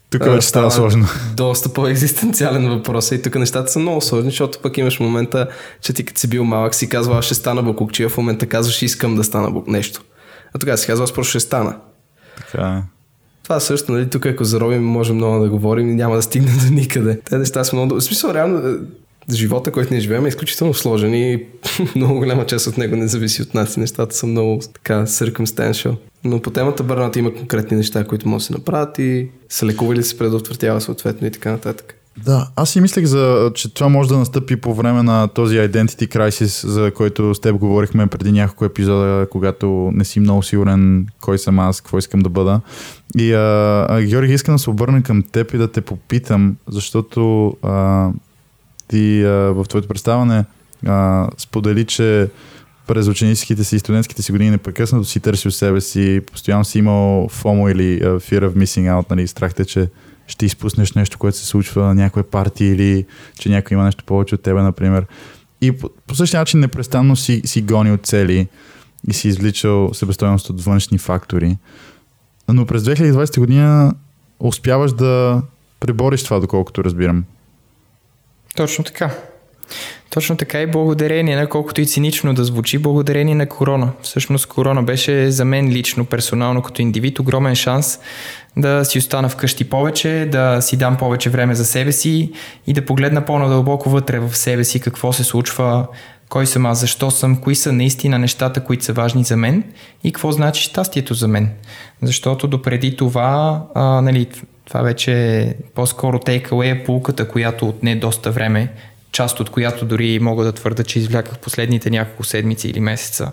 Тук 0.09 0.23
вече 0.25 0.47
става 0.47 0.71
сложно. 0.71 1.07
Доста 1.35 1.73
по-екзистенциален 1.73 2.69
въпрос. 2.69 3.11
И 3.11 3.21
тук 3.21 3.35
нещата 3.35 3.71
са 3.71 3.79
много 3.79 4.01
сложни, 4.01 4.29
защото 4.29 4.59
пък 4.61 4.77
имаш 4.77 4.99
момента, 4.99 5.47
че 5.81 5.93
ти 5.93 6.05
като 6.05 6.19
си 6.19 6.27
бил 6.27 6.43
малък 6.43 6.75
си 6.75 6.89
казва, 6.89 7.17
аз 7.17 7.25
ще 7.25 7.33
стана 7.33 7.63
букукчия, 7.63 8.09
в 8.09 8.17
момента 8.17 8.47
казваш, 8.47 8.81
искам 8.81 9.15
да 9.15 9.23
стана 9.23 9.51
бук 9.51 9.67
нещо. 9.67 10.03
А 10.53 10.59
тогава 10.59 10.77
си 10.77 10.87
казва, 10.87 11.03
аз 11.03 11.13
просто 11.13 11.29
ще 11.29 11.39
стана. 11.39 11.75
Така 12.37 12.67
е. 12.67 12.95
Това 13.43 13.59
също, 13.59 13.91
нали, 13.91 14.09
тук 14.09 14.25
ако 14.25 14.43
заробим, 14.43 14.83
можем 14.83 15.15
много 15.15 15.43
да 15.43 15.49
говорим 15.49 15.89
и 15.89 15.95
няма 15.95 16.15
да 16.15 16.21
стигнем 16.21 16.57
до 16.67 16.73
никъде. 16.73 17.19
Те 17.21 17.37
неща 17.37 17.63
са 17.63 17.75
много... 17.75 17.95
В 17.95 18.01
смисъл, 18.01 18.33
реално, 18.33 18.77
живота, 19.31 19.71
който 19.71 19.93
ние 19.93 20.01
живеем 20.01 20.25
е 20.25 20.29
изключително 20.29 20.73
сложен 20.73 21.13
и 21.13 21.45
много 21.95 22.15
голяма 22.15 22.45
част 22.45 22.67
от 22.67 22.77
него 22.77 22.95
не 22.95 23.07
зависи 23.07 23.41
от 23.41 23.53
нас 23.53 23.77
и 23.77 23.79
нещата 23.79 24.15
са 24.15 24.27
много 24.27 24.61
така 24.73 25.05
circumstantial. 25.05 25.95
Но 26.23 26.41
по 26.41 26.49
темата 26.49 26.83
бърната 26.83 27.19
има 27.19 27.33
конкретни 27.33 27.77
неща, 27.77 28.03
които 28.03 28.27
може 28.29 28.41
да 28.41 28.45
се 28.45 28.53
направят 28.53 28.99
и 28.99 29.29
се 29.49 29.65
лекува 29.65 29.93
или 29.93 30.03
се 30.03 30.17
предотвратява 30.17 30.81
съответно 30.81 31.27
и 31.27 31.31
така 31.31 31.51
нататък. 31.51 31.95
Да, 32.23 32.47
аз 32.55 32.69
си 32.69 32.81
мислех, 32.81 33.05
за, 33.05 33.51
че 33.55 33.73
това 33.73 33.89
може 33.89 34.09
да 34.09 34.17
настъпи 34.17 34.55
по 34.55 34.73
време 34.73 35.03
на 35.03 35.27
този 35.27 35.55
Identity 35.55 36.07
Crisis, 36.07 36.67
за 36.67 36.91
който 36.91 37.35
с 37.35 37.39
теб 37.39 37.55
говорихме 37.55 38.07
преди 38.07 38.31
няколко 38.31 38.65
епизода, 38.65 39.27
когато 39.31 39.91
не 39.93 40.05
си 40.05 40.19
много 40.19 40.43
сигурен 40.43 41.07
кой 41.21 41.37
съм 41.37 41.59
аз, 41.59 41.81
какво 41.81 41.97
искам 41.97 42.19
да 42.19 42.29
бъда. 42.29 42.61
И 43.17 43.33
а, 43.33 43.39
а, 43.89 44.01
Георги, 44.01 44.33
искам 44.33 44.55
да 44.55 44.59
се 44.59 44.69
обърна 44.69 45.03
към 45.03 45.23
теб 45.23 45.53
и 45.53 45.57
да 45.57 45.71
те 45.71 45.81
попитам, 45.81 46.55
защото 46.67 47.53
а, 47.61 48.09
ти 48.87 49.23
а, 49.23 49.29
в 49.29 49.65
твоето 49.69 49.87
представане 49.87 50.45
а, 50.85 51.27
сподели, 51.37 51.85
че 51.85 52.29
през 52.87 53.07
ученическите 53.07 53.63
си 53.63 53.75
и 53.75 53.79
студентските 53.79 54.21
си 54.21 54.31
години 54.31 54.49
непрекъснато 54.49 55.05
си 55.05 55.19
търсил 55.19 55.51
себе 55.51 55.81
си, 55.81 56.21
постоянно 56.31 56.65
си 56.65 56.79
имал 56.79 57.29
FOMO 57.29 57.71
или 57.71 58.01
uh, 58.01 58.15
Fear 58.15 58.49
of 58.49 58.53
Missing 58.53 58.93
Out, 58.93 59.09
нали, 59.09 59.27
страхте, 59.27 59.65
че 59.65 59.89
ще 60.27 60.45
изпуснеш 60.45 60.93
нещо, 60.93 61.17
което 61.17 61.37
се 61.37 61.45
случва 61.45 61.85
на 61.85 61.95
някоя 61.95 62.23
партия 62.23 62.73
или 62.73 63.05
че 63.39 63.49
някой 63.49 63.75
има 63.75 63.83
нещо 63.83 64.03
повече 64.03 64.35
от 64.35 64.41
тебе, 64.41 64.61
например. 64.61 65.05
И 65.61 65.71
по, 65.71 65.89
по 66.07 66.15
същия 66.15 66.39
начин 66.39 66.59
непрестанно 66.59 67.15
си, 67.15 67.41
си 67.45 67.61
гонил 67.61 67.97
цели 67.97 68.47
и 69.09 69.13
си 69.13 69.27
извличал 69.27 69.93
себестойност 69.93 70.49
от 70.49 70.63
външни 70.63 70.97
фактори. 70.97 71.57
Но 72.53 72.65
през 72.65 72.83
2020 72.83 73.39
година 73.39 73.93
успяваш 74.39 74.93
да 74.93 75.41
пребориш 75.79 76.23
това, 76.23 76.39
доколкото 76.39 76.83
разбирам. 76.83 77.23
Точно 78.55 78.83
така. 78.83 79.11
Точно 80.09 80.37
така 80.37 80.61
и 80.61 80.67
благодарение 80.67 81.35
на 81.35 81.49
колкото 81.49 81.81
и 81.81 81.85
цинично 81.85 82.33
да 82.33 82.43
звучи, 82.43 82.77
благодарение 82.77 83.35
на 83.35 83.49
корона. 83.49 83.91
Всъщност 84.01 84.47
корона 84.47 84.83
беше 84.83 85.31
за 85.31 85.45
мен 85.45 85.69
лично, 85.69 86.05
персонално 86.05 86.61
като 86.61 86.81
индивид, 86.81 87.19
огромен 87.19 87.55
шанс 87.55 87.99
да 88.57 88.85
си 88.85 88.97
остана 88.97 89.29
вкъщи 89.29 89.69
повече, 89.69 90.27
да 90.31 90.61
си 90.61 90.77
дам 90.77 90.97
повече 90.97 91.29
време 91.29 91.55
за 91.55 91.65
себе 91.65 91.91
си 91.91 92.31
и 92.67 92.73
да 92.73 92.85
погледна 92.85 93.25
по-надълбоко 93.25 93.89
вътре 93.89 94.19
в 94.19 94.35
себе 94.35 94.63
си 94.63 94.79
какво 94.79 95.13
се 95.13 95.23
случва, 95.23 95.87
кой 96.29 96.45
съм 96.45 96.65
аз, 96.65 96.79
защо 96.79 97.11
съм, 97.11 97.37
кои 97.37 97.55
са 97.55 97.73
наистина 97.73 98.19
нещата, 98.19 98.63
които 98.63 98.83
са 98.85 98.93
важни 98.93 99.23
за 99.23 99.37
мен 99.37 99.63
и 100.03 100.11
какво 100.11 100.31
значи 100.31 100.63
щастието 100.63 101.13
за 101.13 101.27
мен. 101.27 101.49
Защото 102.01 102.47
допреди 102.47 102.97
това, 102.97 103.63
а, 103.75 104.01
нали, 104.01 104.27
това 104.65 104.81
вече 104.81 105.39
е 105.39 105.53
по-скоро 105.75 106.17
takeaway 106.17 106.71
е 106.71 106.83
полуката, 106.83 107.27
която 107.27 107.69
отне 107.69 107.95
доста 107.95 108.31
време, 108.31 108.73
част 109.11 109.39
от 109.39 109.49
която 109.49 109.85
дори 109.85 110.19
мога 110.19 110.43
да 110.43 110.51
твърда, 110.51 110.83
че 110.83 110.99
извляках 110.99 111.39
последните 111.39 111.89
няколко 111.89 112.23
седмици 112.23 112.67
или 112.69 112.79
месеца 112.79 113.31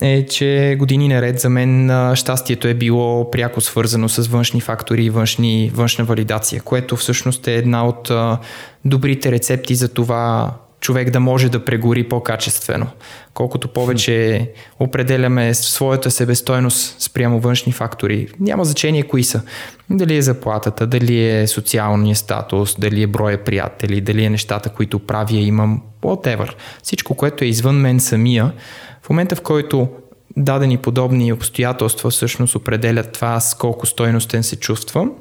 е, 0.00 0.26
че 0.26 0.76
години 0.78 1.08
наред 1.08 1.40
за 1.40 1.50
мен 1.50 1.90
щастието 2.14 2.68
е 2.68 2.74
било 2.74 3.30
пряко 3.30 3.60
свързано 3.60 4.08
с 4.08 4.28
външни 4.28 4.60
фактори 4.60 5.04
и 5.04 5.10
външни, 5.10 5.70
външна 5.74 6.04
валидация, 6.04 6.62
което 6.62 6.96
всъщност 6.96 7.48
е 7.48 7.54
една 7.54 7.86
от 7.86 8.10
добрите 8.84 9.32
рецепти 9.32 9.74
за 9.74 9.88
това 9.88 10.50
човек 10.80 11.10
да 11.10 11.20
може 11.20 11.48
да 11.48 11.64
прегори 11.64 12.08
по-качествено. 12.08 12.86
Колкото 13.34 13.68
повече 13.68 14.50
определяме 14.78 15.54
своята 15.54 16.10
себестойност 16.10 17.00
спрямо 17.00 17.40
външни 17.40 17.72
фактори, 17.72 18.28
няма 18.40 18.64
значение 18.64 19.02
кои 19.02 19.24
са. 19.24 19.42
Дали 19.90 20.16
е 20.16 20.22
заплатата, 20.22 20.86
дали 20.86 21.28
е 21.28 21.46
социалния 21.46 22.16
статус, 22.16 22.76
дали 22.78 23.02
е 23.02 23.06
броя 23.06 23.44
приятели, 23.44 24.00
дали 24.00 24.24
е 24.24 24.30
нещата, 24.30 24.68
които 24.68 24.98
правя, 24.98 25.36
имам, 25.36 25.82
whatever. 26.02 26.52
Всичко, 26.82 27.14
което 27.14 27.44
е 27.44 27.48
извън 27.48 27.76
мен 27.76 28.00
самия, 28.00 28.52
в 29.02 29.10
момента 29.10 29.36
в 29.36 29.40
който 29.40 29.88
дадени 30.36 30.76
подобни 30.76 31.32
обстоятелства 31.32 32.10
всъщност 32.10 32.54
определят 32.54 33.12
това 33.12 33.40
с 33.40 33.54
колко 33.54 33.86
стойностен 33.86 34.42
се 34.42 34.56
чувствам, 34.56 35.12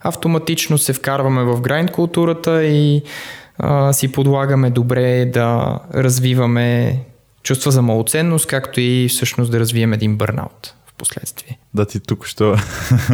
автоматично 0.00 0.78
се 0.78 0.92
вкарваме 0.92 1.44
в 1.44 1.60
грайнд 1.60 1.90
културата 1.90 2.64
и 2.64 3.02
си 3.92 4.12
подлагаме 4.12 4.70
добре 4.70 5.30
да 5.34 5.78
развиваме 5.94 6.98
чувства 7.42 7.70
за 7.70 7.82
малоценност, 7.82 8.46
както 8.46 8.80
и 8.80 9.08
всъщност 9.08 9.50
да 9.50 9.60
развием 9.60 9.92
един 9.92 10.16
бърнаут 10.16 10.74
в 10.86 10.94
последствие. 10.94 11.58
Да, 11.74 11.86
ти 11.86 12.00
тук 12.00 12.26
що 12.26 12.56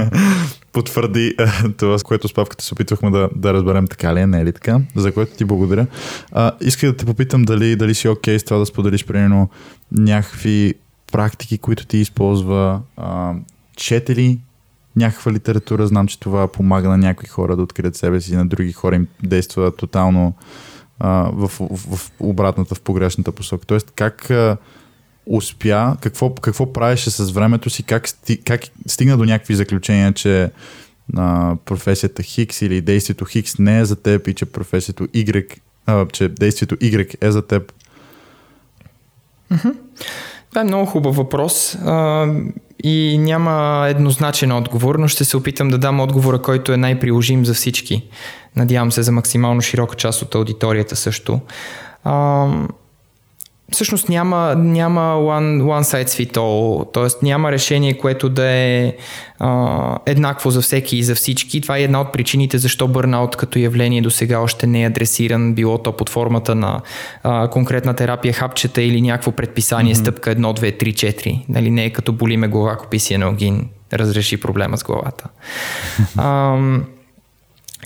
потвърди 0.73 1.37
това, 1.77 1.99
с 1.99 2.03
което 2.03 2.29
с 2.29 2.35
павката 2.35 2.65
се 2.65 2.75
опитвахме 2.75 3.11
да, 3.11 3.29
да 3.37 3.55
разберем 3.55 3.87
така 3.87 4.15
ли 4.15 4.21
е, 4.21 4.27
не 4.27 4.41
е 4.41 4.45
ли 4.45 4.53
така, 4.53 4.81
за 4.97 5.13
което 5.13 5.37
ти 5.37 5.45
благодаря. 5.45 5.87
А, 6.33 6.53
исках 6.61 6.91
да 6.91 6.97
те 6.97 7.05
попитам 7.05 7.43
дали, 7.43 7.77
дали 7.77 7.95
си 7.95 8.09
окей 8.09 8.37
okay 8.37 8.39
с 8.39 8.45
това 8.45 8.59
да 8.59 8.67
споделиш, 8.67 9.05
примерно, 9.05 9.51
някакви 9.93 10.75
практики, 11.13 11.59
които 11.59 11.87
ти 11.87 11.99
използва, 11.99 12.81
а, 12.97 13.35
чете 13.77 14.17
ли 14.17 14.39
някаква 14.97 15.33
литература. 15.33 15.87
Знам, 15.87 16.07
че 16.07 16.21
това 16.21 16.49
помага 16.49 16.89
на 16.89 16.99
някои 16.99 17.29
хора 17.29 17.57
да 17.57 17.63
открият 17.63 17.97
себе 17.97 18.21
си, 18.21 18.37
на 18.37 18.47
други 18.47 18.73
хора 18.73 18.97
им 18.97 19.07
действа 19.23 19.77
тотално 19.77 20.35
а, 20.99 21.31
в, 21.33 21.51
в, 21.61 21.97
в 21.97 22.11
обратната, 22.21 22.75
в 22.75 22.81
погрешната 22.81 23.33
посока. 23.33 23.67
Тоест, 23.67 23.93
как 23.97 24.31
а, 24.31 24.57
успя, 25.27 25.97
какво, 26.01 26.35
какво 26.35 26.73
правеше 26.73 27.11
с 27.11 27.31
времето 27.31 27.71
си, 27.71 27.83
как, 27.83 28.09
сти, 28.09 28.41
как 28.41 28.61
стигна 28.87 29.17
до 29.17 29.25
някакви 29.25 29.55
заключения, 29.55 30.13
че 30.13 30.51
на 31.13 31.57
професията 31.65 32.23
Хикс 32.23 32.63
или 32.63 32.81
действието 32.81 33.25
Хикс 33.25 33.59
не 33.59 33.79
е 33.79 33.85
за 33.85 33.97
теб 33.97 34.29
и 34.29 34.35
че 34.35 34.45
професията 34.45 35.05
Y, 35.05 35.59
а, 35.87 36.07
че 36.07 36.29
действието 36.29 36.77
Y 36.77 37.17
е 37.21 37.31
за 37.31 37.47
теб? 37.47 37.73
Това 40.51 40.61
е 40.61 40.65
много 40.65 40.87
хубав 40.87 41.17
въпрос 41.17 41.75
а, 41.75 42.27
и 42.85 43.19
няма 43.19 43.87
еднозначен 43.89 44.53
отговор, 44.53 44.95
но 44.95 45.09
ще 45.09 45.25
се 45.25 45.37
опитам 45.37 45.69
да 45.69 45.79
дам 45.79 46.01
отговора, 46.01 46.43
който 46.43 46.73
е 46.73 46.77
най-приложим 46.77 47.45
за 47.45 47.55
всички. 47.55 48.03
Надявам 48.57 48.93
се 48.93 49.03
за 49.03 49.13
максимално 49.13 49.61
широка 49.61 49.97
част 49.97 50.23
от 50.23 50.35
аудиторията 50.35 50.97
също. 50.97 51.41
Всъщност 53.73 54.09
няма, 54.09 54.55
няма 54.57 55.01
one, 55.01 55.63
one 55.63 55.83
size 55.83 56.25
fit 56.25 56.37
all, 56.37 56.93
т.е. 56.93 57.25
няма 57.27 57.53
решение, 57.53 57.99
което 57.99 58.29
да 58.29 58.51
е 58.51 58.97
а, 59.39 59.99
еднакво 60.07 60.51
за 60.51 60.61
всеки 60.61 60.97
и 60.97 61.03
за 61.03 61.15
всички. 61.15 61.61
Това 61.61 61.79
е 61.79 61.83
една 61.83 62.01
от 62.01 62.13
причините 62.13 62.59
защо 62.59 62.89
бърнаут 62.89 63.37
като 63.37 63.59
явление 63.59 64.03
до 64.03 64.11
сега 64.11 64.41
още 64.41 64.67
не 64.67 64.83
е 64.83 64.87
адресиран, 64.87 65.55
било 65.55 65.79
то 65.79 65.93
под 65.93 66.11
формата 66.11 66.55
на 66.55 66.81
а, 67.23 67.49
конкретна 67.49 67.95
терапия, 67.95 68.35
хапчета 68.35 68.83
или 68.83 69.03
някакво 69.03 69.33
предписание, 69.33 69.95
mm-hmm. 69.95 70.01
стъпка 70.01 70.37
1, 70.37 70.61
2, 70.61 70.83
3, 70.85 70.93
4. 70.93 71.45
Нали, 71.49 71.71
не 71.71 71.85
е 71.85 71.91
като 71.91 72.13
болиме 72.13 72.49
глава, 72.49 72.73
ако 72.73 72.87
писи 72.87 73.15
еногин, 73.15 73.69
разреши 73.93 74.41
проблема 74.41 74.79
с 74.79 74.85
главата. 74.85 75.29
а, 76.17 76.59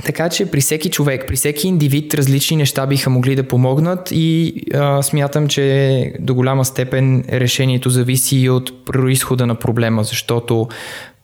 така 0.04 0.28
че 0.28 0.50
при 0.50 0.60
всеки 0.60 0.90
човек, 0.90 1.24
при 1.28 1.36
всеки 1.36 1.68
индивид 1.68 2.14
различни 2.14 2.56
неща 2.56 2.86
биха 2.86 3.10
могли 3.10 3.36
да 3.36 3.48
помогнат 3.48 4.08
и 4.12 4.54
а, 4.74 5.02
смятам, 5.02 5.48
че 5.48 6.12
до 6.20 6.34
голяма 6.34 6.64
степен 6.64 7.24
решението 7.32 7.90
зависи 7.90 8.36
и 8.36 8.50
от 8.50 8.84
происхода 8.84 9.46
на 9.46 9.54
проблема, 9.54 10.04
защото 10.04 10.68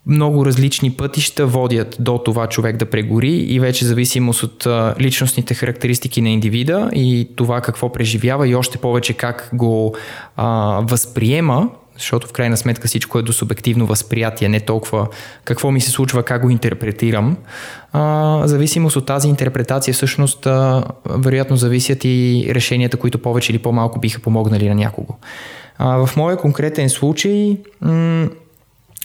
много 0.07 0.47
различни 0.47 0.91
пътища 0.91 1.47
водят 1.47 1.97
до 2.01 2.19
това 2.19 2.47
човек 2.47 2.77
да 2.77 2.87
прегори 2.87 3.33
и 3.33 3.61
вече 3.61 3.85
зависимост 3.85 4.43
от 4.43 4.67
личностните 5.01 5.55
характеристики 5.55 6.21
на 6.21 6.31
индивида 6.31 6.91
и 6.95 7.29
това 7.37 7.61
какво 7.61 7.93
преживява 7.93 8.49
и 8.49 8.55
още 8.55 8.79
повече 8.79 9.13
как 9.13 9.51
го 9.53 9.95
а, 10.37 10.81
възприема, 10.83 11.71
защото 11.99 12.27
в 12.29 12.33
крайна 12.33 12.57
сметка 12.57 12.89
всичко 12.89 13.19
е 13.19 13.23
до 13.23 13.33
субективно 13.33 13.87
възприятие, 13.87 14.49
не 14.49 14.61
толкова 14.61 15.09
какво 15.45 15.71
ми 15.71 15.81
се 15.81 15.91
случва, 15.91 16.23
как 16.23 16.43
го 16.43 16.51
интерпретирам. 16.51 17.37
А, 17.93 18.43
зависимост 18.45 18.97
от 18.97 19.07
тази 19.07 19.29
интерпретация 19.29 19.95
всъщност 19.95 20.47
а, 20.47 20.85
вероятно 21.09 21.57
зависят 21.57 22.05
и 22.05 22.47
решенията, 22.51 22.97
които 22.97 23.19
повече 23.19 23.53
или 23.53 23.59
по-малко 23.59 24.01
биха 24.01 24.21
помогнали 24.21 24.69
на 24.69 24.75
някого. 24.75 25.15
А, 25.79 26.07
в 26.07 26.17
моя 26.17 26.37
конкретен 26.37 26.91
случай 26.91 27.57
м- 27.81 28.29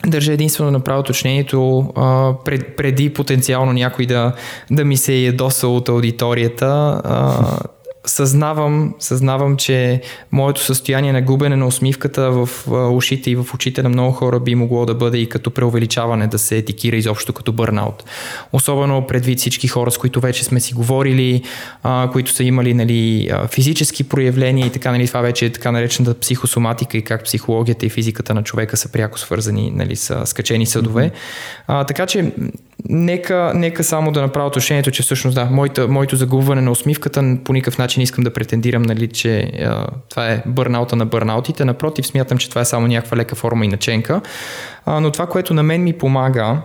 Държа 0.07 0.33
единствено 0.33 0.71
да 0.71 0.77
направя 0.77 0.99
уточнението 0.99 1.79
а, 1.95 2.33
пред, 2.45 2.75
преди 2.75 3.13
потенциално 3.13 3.73
някой 3.73 4.05
да, 4.05 4.33
да 4.71 4.85
ми 4.85 4.97
се 4.97 5.13
ядоса 5.13 5.67
от 5.67 5.89
аудиторията. 5.89 7.01
А, 7.03 7.59
съзнавам, 8.09 8.93
съзнавам, 8.99 9.57
че 9.57 10.01
моето 10.31 10.61
състояние 10.63 11.13
на 11.13 11.21
губене 11.21 11.55
на 11.55 11.67
усмивката 11.67 12.31
в 12.31 12.49
ушите 12.91 13.31
и 13.31 13.35
в 13.35 13.45
очите 13.53 13.83
на 13.83 13.89
много 13.89 14.11
хора 14.11 14.39
би 14.39 14.55
могло 14.55 14.85
да 14.85 14.95
бъде 14.95 15.17
и 15.17 15.29
като 15.29 15.51
преувеличаване, 15.51 16.27
да 16.27 16.39
се 16.39 16.57
етикира 16.57 16.95
изобщо 16.95 17.33
като 17.33 17.51
бърнаут. 17.51 18.03
Особено 18.53 19.07
предвид 19.07 19.39
всички 19.39 19.67
хора, 19.67 19.91
с 19.91 19.97
които 19.97 20.19
вече 20.19 20.43
сме 20.43 20.59
си 20.59 20.73
говорили, 20.73 21.43
а, 21.83 22.09
които 22.11 22.31
са 22.31 22.43
имали 22.43 22.73
нали, 22.73 23.31
физически 23.51 24.03
проявления 24.03 24.67
и 24.67 24.71
така, 24.71 24.91
нали, 24.91 25.07
това 25.07 25.21
вече 25.21 25.45
е 25.45 25.51
така 25.51 25.71
наречената 25.71 26.19
психосоматика 26.19 26.97
и 26.97 27.03
как 27.03 27.23
психологията 27.23 27.85
и 27.85 27.89
физиката 27.89 28.33
на 28.33 28.43
човека 28.43 28.77
са 28.77 28.91
пряко 28.91 29.19
свързани, 29.19 29.71
нали, 29.75 29.95
са 29.95 30.25
скачени 30.25 30.65
съдове. 30.65 31.11
А, 31.67 31.83
така 31.83 32.05
че 32.05 32.31
Нека, 32.85 33.51
нека 33.55 33.83
само 33.83 34.11
да 34.11 34.21
направя 34.21 34.47
уточнението, 34.47 34.91
че 34.91 35.03
всъщност 35.03 35.35
да, 35.35 35.45
моята, 35.45 35.87
моето 35.87 36.15
загубване 36.15 36.61
на 36.61 36.71
усмивката 36.71 37.37
по 37.43 37.53
никакъв 37.53 37.77
начин 37.77 38.03
искам 38.03 38.23
да 38.23 38.33
претендирам, 38.33 38.81
нали, 38.81 39.07
че 39.07 39.39
а, 39.39 39.87
това 40.09 40.31
е 40.31 40.43
бърнаута 40.45 40.95
на 40.95 41.05
бърнаутите. 41.05 41.65
Напротив, 41.65 42.07
смятам, 42.07 42.37
че 42.37 42.49
това 42.49 42.61
е 42.61 42.65
само 42.65 42.87
някаква 42.87 43.17
лека 43.17 43.35
форма 43.35 43.65
и 43.65 43.67
наченка. 43.67 44.21
А, 44.85 44.99
но 44.99 45.11
това, 45.11 45.27
което 45.27 45.53
на 45.53 45.63
мен 45.63 45.83
ми 45.83 45.93
помага, 45.93 46.61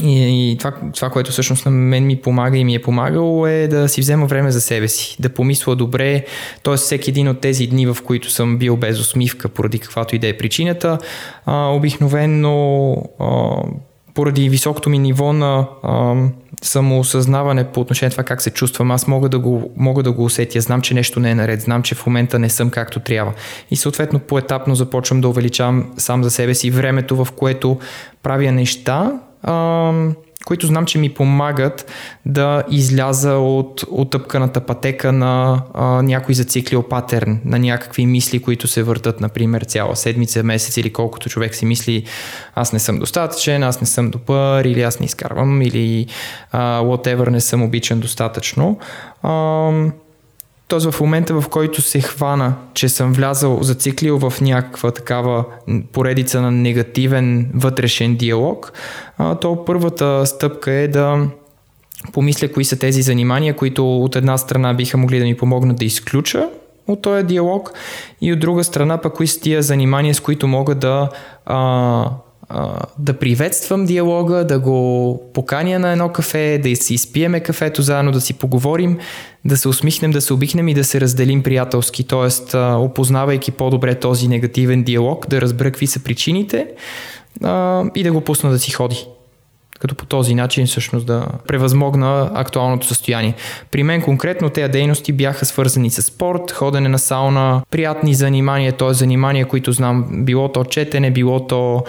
и, 0.00 0.52
и 0.52 0.56
това, 0.58 0.72
това, 0.94 1.10
което 1.10 1.30
всъщност 1.30 1.64
на 1.64 1.70
мен 1.70 2.06
ми 2.06 2.16
помага 2.16 2.58
и 2.58 2.64
ми 2.64 2.74
е 2.74 2.82
помагало 2.82 3.46
е 3.46 3.68
да 3.68 3.88
си 3.88 4.00
взема 4.00 4.26
време 4.26 4.50
за 4.50 4.60
себе 4.60 4.88
си, 4.88 5.16
да 5.20 5.28
помисля 5.28 5.76
добре, 5.76 6.24
т.е. 6.62 6.76
всеки 6.76 7.10
един 7.10 7.28
от 7.28 7.40
тези 7.40 7.66
дни, 7.66 7.86
в 7.86 7.96
които 8.04 8.30
съм 8.30 8.58
бил 8.58 8.76
без 8.76 9.00
усмивка, 9.00 9.48
поради 9.48 9.78
каквато 9.78 10.16
и 10.16 10.18
да 10.18 10.28
е 10.28 10.36
причината, 10.36 10.98
а, 11.46 11.66
обикновенно 11.66 12.96
а, 13.20 13.56
поради 14.14 14.48
високото 14.48 14.90
ми 14.90 14.98
ниво 14.98 15.32
на 15.32 15.66
а, 15.82 16.14
самоосъзнаване 16.62 17.64
по 17.64 17.80
отношение 17.80 18.08
на 18.08 18.10
това 18.10 18.24
как 18.24 18.42
се 18.42 18.50
чувствам, 18.50 18.90
аз 18.90 19.06
мога 19.06 19.28
да, 19.28 19.38
го, 19.38 19.72
мога 19.76 20.02
да 20.02 20.12
го 20.12 20.24
усетя, 20.24 20.60
знам, 20.60 20.80
че 20.80 20.94
нещо 20.94 21.20
не 21.20 21.30
е 21.30 21.34
наред, 21.34 21.60
знам, 21.60 21.82
че 21.82 21.94
в 21.94 22.06
момента 22.06 22.38
не 22.38 22.48
съм 22.48 22.70
както 22.70 23.00
трябва. 23.00 23.32
И 23.70 23.76
съответно 23.76 24.18
поетапно 24.18 24.74
започвам 24.74 25.20
да 25.20 25.28
увеличавам 25.28 25.92
сам 25.96 26.24
за 26.24 26.30
себе 26.30 26.54
си 26.54 26.70
времето, 26.70 27.24
в 27.24 27.32
което 27.32 27.78
правя 28.22 28.52
неща, 28.52 29.12
а, 29.42 29.92
които 30.44 30.66
знам, 30.66 30.86
че 30.86 30.98
ми 30.98 31.14
помагат 31.14 31.92
да 32.26 32.62
изляза 32.70 33.34
от, 33.34 33.84
от 33.90 34.10
тъпканата 34.10 34.60
пътека 34.60 35.12
на 35.12 35.62
а, 35.74 36.02
някой 36.02 36.34
зациклил 36.34 36.82
патерн, 36.82 37.40
на 37.44 37.58
някакви 37.58 38.06
мисли, 38.06 38.42
които 38.42 38.68
се 38.68 38.82
въртат, 38.82 39.20
например, 39.20 39.62
цяла 39.62 39.96
седмица, 39.96 40.42
месец 40.42 40.76
или 40.76 40.92
колкото 40.92 41.28
човек 41.28 41.54
си 41.54 41.66
мисли, 41.66 42.04
аз 42.54 42.72
не 42.72 42.78
съм 42.78 42.98
достатъчен, 42.98 43.62
аз 43.62 43.80
не 43.80 43.86
съм 43.86 44.10
добър, 44.10 44.64
или 44.64 44.82
аз 44.82 45.00
не 45.00 45.06
изкарвам, 45.06 45.62
или 45.62 46.06
а, 46.52 46.80
whatever, 46.80 47.28
не 47.28 47.40
съм 47.40 47.62
обичан 47.62 48.00
достатъчно. 48.00 48.78
А, 49.22 49.70
Тоест 50.74 50.90
в 50.90 51.00
момента, 51.00 51.40
в 51.40 51.48
който 51.48 51.82
се 51.82 52.00
хвана, 52.00 52.54
че 52.74 52.88
съм 52.88 53.12
влязал, 53.12 53.58
зациклил 53.62 54.18
в 54.18 54.40
някаква 54.40 54.90
такава 54.90 55.44
поредица 55.92 56.40
на 56.40 56.50
негативен 56.50 57.50
вътрешен 57.54 58.16
диалог, 58.16 58.72
то 59.40 59.64
първата 59.64 60.26
стъпка 60.26 60.72
е 60.72 60.88
да 60.88 61.26
помисля 62.12 62.52
кои 62.52 62.64
са 62.64 62.78
тези 62.78 63.02
занимания, 63.02 63.56
които 63.56 63.96
от 63.96 64.16
една 64.16 64.38
страна 64.38 64.74
биха 64.74 64.96
могли 64.98 65.18
да 65.18 65.24
ми 65.24 65.36
помогнат 65.36 65.76
да 65.76 65.84
изключа 65.84 66.48
от 66.86 67.02
този 67.02 67.24
диалог 67.24 67.72
и 68.20 68.32
от 68.32 68.40
друга 68.40 68.64
страна 68.64 68.98
пък 68.98 69.14
кои 69.14 69.26
са 69.26 69.40
тия 69.40 69.62
занимания, 69.62 70.14
с 70.14 70.20
които 70.20 70.48
мога 70.48 70.74
да 70.74 71.08
а, 71.46 72.10
да 72.98 73.18
приветствам 73.18 73.84
диалога, 73.84 74.46
да 74.46 74.58
го 74.58 75.20
поканя 75.34 75.78
на 75.78 75.92
едно 75.92 76.08
кафе, 76.08 76.60
да 76.62 76.76
си 76.76 76.94
изпиеме 76.94 77.40
кафето 77.40 77.82
заедно, 77.82 78.12
да 78.12 78.20
си 78.20 78.34
поговорим, 78.34 78.98
да 79.44 79.56
се 79.56 79.68
усмихнем, 79.68 80.10
да 80.10 80.20
се 80.20 80.32
обихнем 80.32 80.68
и 80.68 80.74
да 80.74 80.84
се 80.84 81.00
разделим 81.00 81.42
приятелски, 81.42 82.04
т.е. 82.04 82.56
опознавайки 82.58 83.50
по-добре 83.50 83.94
този 83.94 84.28
негативен 84.28 84.82
диалог, 84.82 85.26
да 85.28 85.40
разбера 85.40 85.70
какви 85.70 85.86
са 85.86 86.00
причините 86.00 86.66
и 87.94 88.02
да 88.02 88.12
го 88.12 88.20
пусна 88.20 88.50
да 88.50 88.58
си 88.58 88.70
ходи 88.70 89.06
като 89.84 89.94
по 89.94 90.06
този 90.06 90.34
начин 90.34 90.66
всъщност 90.66 91.06
да 91.06 91.26
превъзмогна 91.46 92.30
актуалното 92.34 92.86
състояние. 92.86 93.34
При 93.70 93.82
мен 93.82 94.02
конкретно 94.02 94.50
тези 94.50 94.72
дейности 94.72 95.12
бяха 95.12 95.44
свързани 95.44 95.90
с 95.90 96.02
спорт, 96.02 96.50
ходене 96.50 96.88
на 96.88 96.98
сауна, 96.98 97.62
приятни 97.70 98.14
занимания, 98.14 98.72
т.е. 98.72 98.94
занимания, 98.94 99.46
които 99.48 99.72
знам, 99.72 100.24
било 100.24 100.48
то 100.48 100.64
четене, 100.64 101.10
било 101.10 101.46
то 101.46 101.84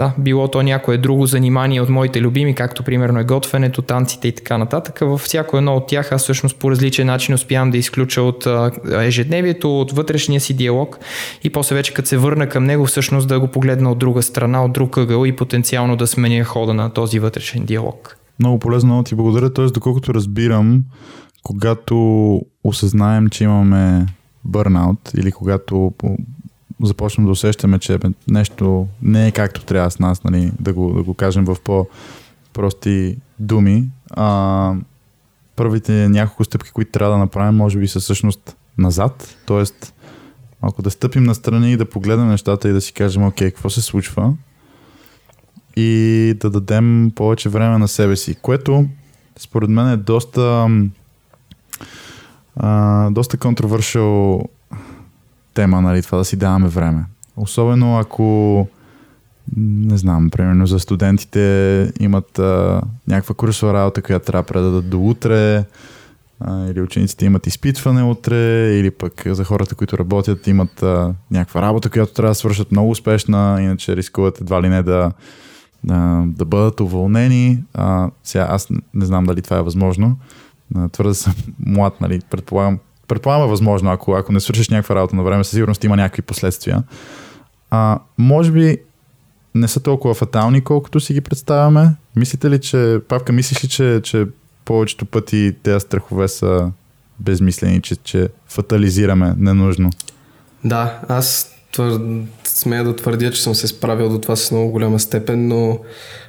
да, 0.00 0.12
било 0.18 0.48
то 0.48 0.62
някое 0.62 0.98
друго 0.98 1.26
занимание 1.26 1.80
от 1.80 1.88
моите 1.88 2.20
любими, 2.20 2.54
както 2.54 2.82
примерно 2.82 3.20
е 3.20 3.24
готвенето, 3.24 3.82
танците 3.82 4.28
и 4.28 4.32
така 4.32 4.58
нататък. 4.58 4.98
Във 5.00 5.20
всяко 5.20 5.56
едно 5.56 5.74
от 5.74 5.86
тях 5.86 6.12
аз 6.12 6.22
всъщност 6.22 6.56
по 6.56 6.70
различен 6.70 7.06
начин 7.06 7.34
успявам 7.34 7.70
да 7.70 7.78
изключа 7.78 8.22
от 8.22 8.46
ежедневието, 8.92 9.80
от 9.80 9.92
вътрешния 9.92 10.40
си 10.40 10.54
диалог 10.54 10.98
и 11.44 11.50
после 11.50 11.76
вече 11.76 11.94
като 11.94 12.08
се 12.08 12.16
върна 12.16 12.48
към 12.48 12.64
него 12.64 12.86
всъщност 12.86 13.28
да 13.28 13.40
го 13.40 13.48
погледна 13.48 13.90
от 13.90 13.98
друга 13.98 14.22
страна, 14.22 14.64
от 14.64 14.72
друг 14.72 14.96
ъгъл 14.96 15.24
и 15.24 15.36
потенциално 15.36 15.96
да 15.96 16.06
сменя 16.06 16.44
хода 16.44 16.74
на 16.74 16.90
този 16.90 17.18
вътрешен 17.18 17.64
диалог. 17.64 18.16
Много 18.38 18.58
полезно, 18.58 19.04
ти 19.04 19.14
благодаря. 19.14 19.52
Тоест, 19.52 19.74
доколкото 19.74 20.14
разбирам, 20.14 20.84
когато 21.42 21.96
осъзнаем, 22.64 23.28
че 23.28 23.44
имаме 23.44 24.06
бърнаут 24.44 25.10
или 25.16 25.32
когато 25.32 25.92
започнем 26.82 27.26
да 27.26 27.32
усещаме, 27.32 27.78
че 27.78 27.98
нещо 28.28 28.86
не 29.02 29.26
е 29.26 29.32
както 29.32 29.64
трябва 29.64 29.90
с 29.90 29.98
нас, 29.98 30.24
нали, 30.24 30.52
да, 30.60 30.72
го, 30.72 30.92
да 30.92 31.02
го 31.02 31.14
кажем 31.14 31.44
в 31.44 31.56
по-прости 31.64 33.16
думи. 33.38 33.88
А, 34.10 34.74
първите 35.56 36.08
няколко 36.08 36.44
стъпки, 36.44 36.70
които 36.70 36.90
трябва 36.90 37.12
да 37.12 37.18
направим, 37.18 37.56
може 37.56 37.78
би 37.78 37.88
са 37.88 38.00
всъщност 38.00 38.56
назад, 38.78 39.36
т.е. 39.46 39.88
малко 40.62 40.82
да 40.82 40.90
стъпим 40.90 41.22
настрани 41.22 41.72
и 41.72 41.76
да 41.76 41.90
погледнем 41.90 42.28
нещата 42.28 42.68
и 42.68 42.72
да 42.72 42.80
си 42.80 42.92
кажем, 42.92 43.26
окей, 43.26 43.50
какво 43.50 43.70
се 43.70 43.82
случва 43.82 44.34
и 45.76 46.34
да 46.40 46.50
дадем 46.50 47.12
повече 47.14 47.48
време 47.48 47.78
на 47.78 47.88
себе 47.88 48.16
си, 48.16 48.34
което 48.34 48.86
според 49.38 49.70
мен 49.70 49.88
е 49.88 49.96
доста 49.96 50.68
а, 52.56 53.10
доста 53.10 53.38
контровършил 53.38 54.40
тема, 55.54 55.80
нали, 55.80 56.02
това 56.02 56.18
да 56.18 56.24
си 56.24 56.36
даваме 56.36 56.68
време. 56.68 57.04
Особено 57.36 57.98
ако 57.98 58.66
не 59.56 59.98
знам, 59.98 60.30
примерно 60.30 60.66
за 60.66 60.78
студентите 60.78 61.92
имат 62.00 62.38
а, 62.38 62.80
някаква 63.08 63.34
курсова 63.34 63.74
работа, 63.74 64.02
която 64.02 64.26
трябва 64.26 64.42
да 64.42 64.46
предадат 64.46 64.90
до 64.90 65.00
утре, 65.00 65.64
а, 66.40 66.66
или 66.70 66.80
учениците 66.80 67.26
имат 67.26 67.46
изпитване 67.46 68.02
утре, 68.02 68.74
или 68.76 68.90
пък 68.90 69.22
за 69.26 69.44
хората, 69.44 69.74
които 69.74 69.98
работят, 69.98 70.46
имат 70.46 70.82
а, 70.82 71.14
някаква 71.30 71.62
работа, 71.62 71.90
която 71.90 72.12
трябва 72.12 72.30
да 72.30 72.34
свършат 72.34 72.72
много 72.72 72.90
успешна, 72.90 73.58
иначе 73.60 73.96
рискуват 73.96 74.40
едва 74.40 74.62
ли 74.62 74.68
не 74.68 74.82
да, 74.82 75.12
да, 75.84 76.24
да 76.26 76.44
бъдат 76.44 76.80
уволнени. 76.80 77.58
А, 77.74 78.10
сега 78.24 78.46
аз 78.50 78.68
не 78.94 79.06
знам 79.06 79.24
дали 79.24 79.42
това 79.42 79.58
е 79.58 79.62
възможно. 79.62 80.18
А, 80.76 80.88
твърде 80.88 81.14
съм 81.14 81.34
млад, 81.66 82.00
нали, 82.00 82.20
предполагам, 82.30 82.78
предполагам 83.10 83.44
е 83.44 83.50
възможно, 83.50 83.90
ако, 83.90 84.12
ако 84.12 84.32
не 84.32 84.40
свършиш 84.40 84.68
някаква 84.68 84.94
работа 84.94 85.16
на 85.16 85.22
време, 85.22 85.44
със 85.44 85.52
сигурност 85.52 85.84
има 85.84 85.96
някакви 85.96 86.22
последствия. 86.22 86.82
А, 87.70 87.98
може 88.18 88.52
би 88.52 88.78
не 89.54 89.68
са 89.68 89.80
толкова 89.80 90.14
фатални, 90.14 90.64
колкото 90.64 91.00
си 91.00 91.14
ги 91.14 91.20
представяме. 91.20 91.94
Мислите 92.16 92.50
ли, 92.50 92.60
че, 92.60 93.00
Павка, 93.08 93.32
мислиш 93.32 93.64
ли, 93.64 93.68
че, 93.68 94.00
че 94.02 94.26
повечето 94.64 95.06
пъти 95.06 95.56
тези 95.62 95.80
страхове 95.80 96.28
са 96.28 96.70
безмислени, 97.18 97.82
че, 97.82 97.96
че 97.96 98.28
фатализираме 98.48 99.34
ненужно? 99.36 99.90
Да, 100.64 101.00
аз 101.08 101.54
твър... 101.72 102.00
смея 102.44 102.84
да 102.84 102.96
твърдя, 102.96 103.30
че 103.30 103.42
съм 103.42 103.54
се 103.54 103.66
справил 103.66 104.08
до 104.08 104.18
това 104.18 104.36
с 104.36 104.50
много 104.50 104.70
голяма 104.70 105.00
степен, 105.00 105.48
но 105.48 105.78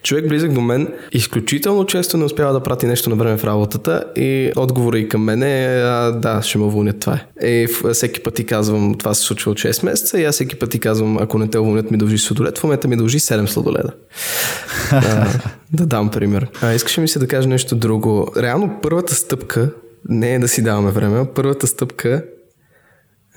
човек 0.03 0.27
близък 0.27 0.53
до 0.53 0.61
мен 0.61 0.87
изключително 1.11 1.85
често 1.85 2.17
не 2.17 2.23
успява 2.23 2.53
да 2.53 2.63
прати 2.63 2.85
нещо 2.85 3.09
на 3.09 3.15
време 3.15 3.37
в 3.37 3.43
работата 3.43 4.03
и 4.15 4.51
отговора 4.55 4.99
и 4.99 5.09
към 5.09 5.23
мен 5.23 5.43
е 5.43 5.81
а, 5.81 6.11
да, 6.11 6.41
ще 6.41 6.57
ме 6.57 6.63
уволнят 6.63 6.99
това 6.99 7.19
е. 7.41 7.47
И 7.47 7.67
всеки 7.93 8.23
път 8.23 8.33
ти 8.33 8.45
казвам, 8.45 8.95
това 8.97 9.13
се 9.13 9.21
случва 9.21 9.51
от 9.51 9.57
6 9.57 9.85
месеца 9.85 10.19
и 10.19 10.25
аз 10.25 10.35
всеки 10.35 10.55
път 10.55 10.69
ти 10.69 10.79
казвам, 10.79 11.17
ако 11.17 11.37
не 11.37 11.47
те 11.47 11.59
уволнят 11.59 11.91
ми 11.91 11.97
дължи 11.97 12.17
сладолет, 12.17 12.57
в 12.57 12.63
момента 12.63 12.87
ми 12.87 12.97
дължи 12.97 13.19
7 13.19 13.45
сладоледа. 13.45 13.91
а, 14.91 15.27
да 15.73 15.85
дам 15.85 16.11
пример. 16.11 16.47
А, 16.61 16.73
искаше 16.73 17.01
ми 17.01 17.07
се 17.07 17.19
да 17.19 17.27
кажа 17.27 17.49
нещо 17.49 17.75
друго. 17.75 18.31
Реално 18.37 18.79
първата 18.81 19.15
стъпка 19.15 19.69
не 20.09 20.35
е 20.35 20.39
да 20.39 20.47
си 20.47 20.63
даваме 20.63 20.91
време, 20.91 21.25
първата 21.35 21.67
стъпка 21.67 22.23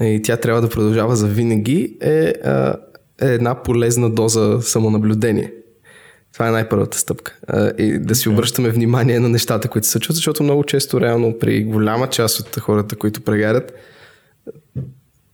и 0.01 0.21
тя 0.25 0.37
трябва 0.37 0.61
да 0.61 0.69
продължава 0.69 1.17
за 1.17 1.27
винаги, 1.27 1.97
е, 2.01 2.33
е 3.23 3.27
една 3.27 3.63
полезна 3.63 4.11
доза 4.11 4.59
самонаблюдение. 4.63 5.53
Това 6.33 6.49
е 6.49 6.53
най-първата 6.53 6.99
стъпка. 6.99 7.37
И 7.79 7.99
да 7.99 8.15
си 8.15 8.29
обръщаме 8.29 8.71
внимание 8.71 9.21
на 9.21 9.29
нещата, 9.29 9.69
които 9.69 9.87
се 9.87 9.93
случват, 9.93 10.17
защото 10.17 10.43
много 10.43 10.65
често, 10.65 11.01
реално, 11.01 11.39
при 11.39 11.65
голяма 11.65 12.11
част 12.11 12.41
от 12.41 12.57
хората, 12.61 12.97
които 12.97 13.21
прегарят, 13.21 13.73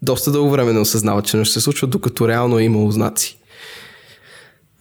доста 0.02 0.32
дълго 0.32 0.50
време 0.50 0.72
не 0.72 0.80
осъзнават, 0.80 1.24
че 1.24 1.36
нещо 1.36 1.52
се 1.52 1.60
случва, 1.60 1.86
докато 1.86 2.28
реално 2.28 2.58
е 2.58 2.64
имало 2.64 2.90
знаци. 2.90 3.38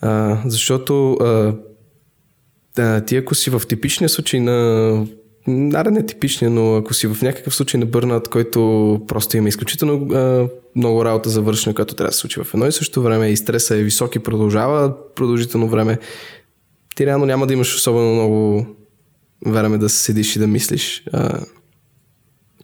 А, 0.01 0.41
защото 0.45 1.13
а, 1.13 1.53
ти 3.01 3.17
ако 3.17 3.35
си 3.35 3.49
в 3.49 3.61
типичния 3.67 4.09
случай 4.09 4.39
на 4.39 5.05
Аре 5.73 5.91
не 5.91 6.05
типичния, 6.05 6.51
но 6.51 6.75
ако 6.75 6.93
си 6.93 7.07
в 7.07 7.21
някакъв 7.21 7.55
случай 7.55 7.79
на 7.79 7.85
бърнат, 7.85 8.27
който 8.27 9.01
просто 9.07 9.37
има 9.37 9.49
изключително 9.49 10.07
много 10.75 11.05
работа 11.05 11.29
за 11.29 11.41
вършена, 11.41 11.75
която 11.75 11.95
трябва 11.95 12.09
да 12.09 12.13
се 12.13 12.19
случи 12.19 12.39
в 12.43 12.53
едно 12.53 12.67
и 12.67 12.71
също 12.71 13.01
време 13.01 13.29
и 13.29 13.37
стреса 13.37 13.75
е 13.75 13.83
висок 13.83 14.15
и 14.15 14.19
продължава 14.19 14.93
продължително 15.15 15.67
време, 15.67 15.97
ти 16.95 17.05
реално 17.05 17.25
няма 17.25 17.47
да 17.47 17.53
имаш 17.53 17.75
особено 17.75 18.13
много 18.13 18.65
време 19.45 19.77
да 19.77 19.89
седиш 19.89 20.35
и 20.35 20.39
да 20.39 20.47
мислиш 20.47 21.03
а, 21.13 21.39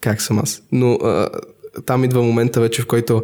как 0.02 0.22
съм 0.22 0.40
аз. 0.40 0.64
Но 0.72 0.94
а, 0.94 1.30
там 1.86 2.04
идва 2.04 2.24
момента 2.24 2.62
вече, 2.62 2.82
в 2.82 2.88
който 2.88 3.24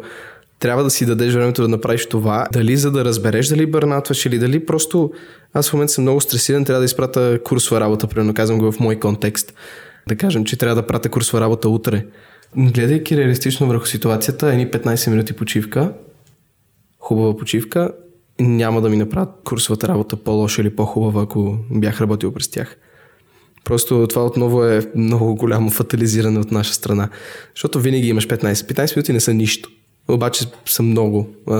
трябва 0.62 0.84
да 0.84 0.90
си 0.90 1.06
дадеш 1.06 1.34
времето 1.34 1.62
да 1.62 1.68
направиш 1.68 2.06
това, 2.06 2.46
дали 2.52 2.76
за 2.76 2.90
да 2.90 3.04
разбереш 3.04 3.48
дали 3.48 3.66
бърнатваш 3.66 4.26
или 4.26 4.38
дали 4.38 4.66
просто 4.66 5.12
аз 5.52 5.70
в 5.70 5.72
момента 5.72 5.92
съм 5.92 6.04
много 6.04 6.20
стресиран, 6.20 6.64
трябва 6.64 6.80
да 6.80 6.84
изпрата 6.84 7.38
курсова 7.44 7.80
работа, 7.80 8.06
примерно 8.06 8.34
казвам 8.34 8.58
го 8.58 8.72
в 8.72 8.80
мой 8.80 8.96
контекст. 8.96 9.54
Да 10.08 10.16
кажем, 10.16 10.44
че 10.44 10.56
трябва 10.56 10.74
да 10.82 10.86
прата 10.86 11.08
курсова 11.08 11.40
работа 11.40 11.68
утре. 11.68 12.06
Гледайки 12.56 13.16
реалистично 13.16 13.66
върху 13.66 13.86
ситуацията, 13.86 14.48
едни 14.48 14.66
15 14.70 15.10
минути 15.10 15.32
почивка, 15.32 15.92
хубава 16.98 17.36
почивка, 17.36 17.92
няма 18.40 18.80
да 18.80 18.88
ми 18.88 18.96
направят 18.96 19.30
курсовата 19.44 19.88
работа 19.88 20.16
по-лоша 20.16 20.62
или 20.62 20.76
по-хубава, 20.76 21.22
ако 21.22 21.58
бях 21.70 22.00
работил 22.00 22.32
през 22.32 22.48
тях. 22.48 22.76
Просто 23.64 24.06
това 24.08 24.26
отново 24.26 24.64
е 24.64 24.82
много 24.96 25.34
голямо 25.34 25.70
фатализиране 25.70 26.38
от 26.38 26.52
наша 26.52 26.74
страна. 26.74 27.08
Защото 27.54 27.80
винаги 27.80 28.08
имаш 28.08 28.28
15. 28.28 28.52
15 28.52 28.96
минути 28.96 29.12
не 29.12 29.20
са 29.20 29.34
нищо. 29.34 29.70
Обаче 30.12 30.44
са 30.66 30.82
много 30.82 31.28
а, 31.48 31.54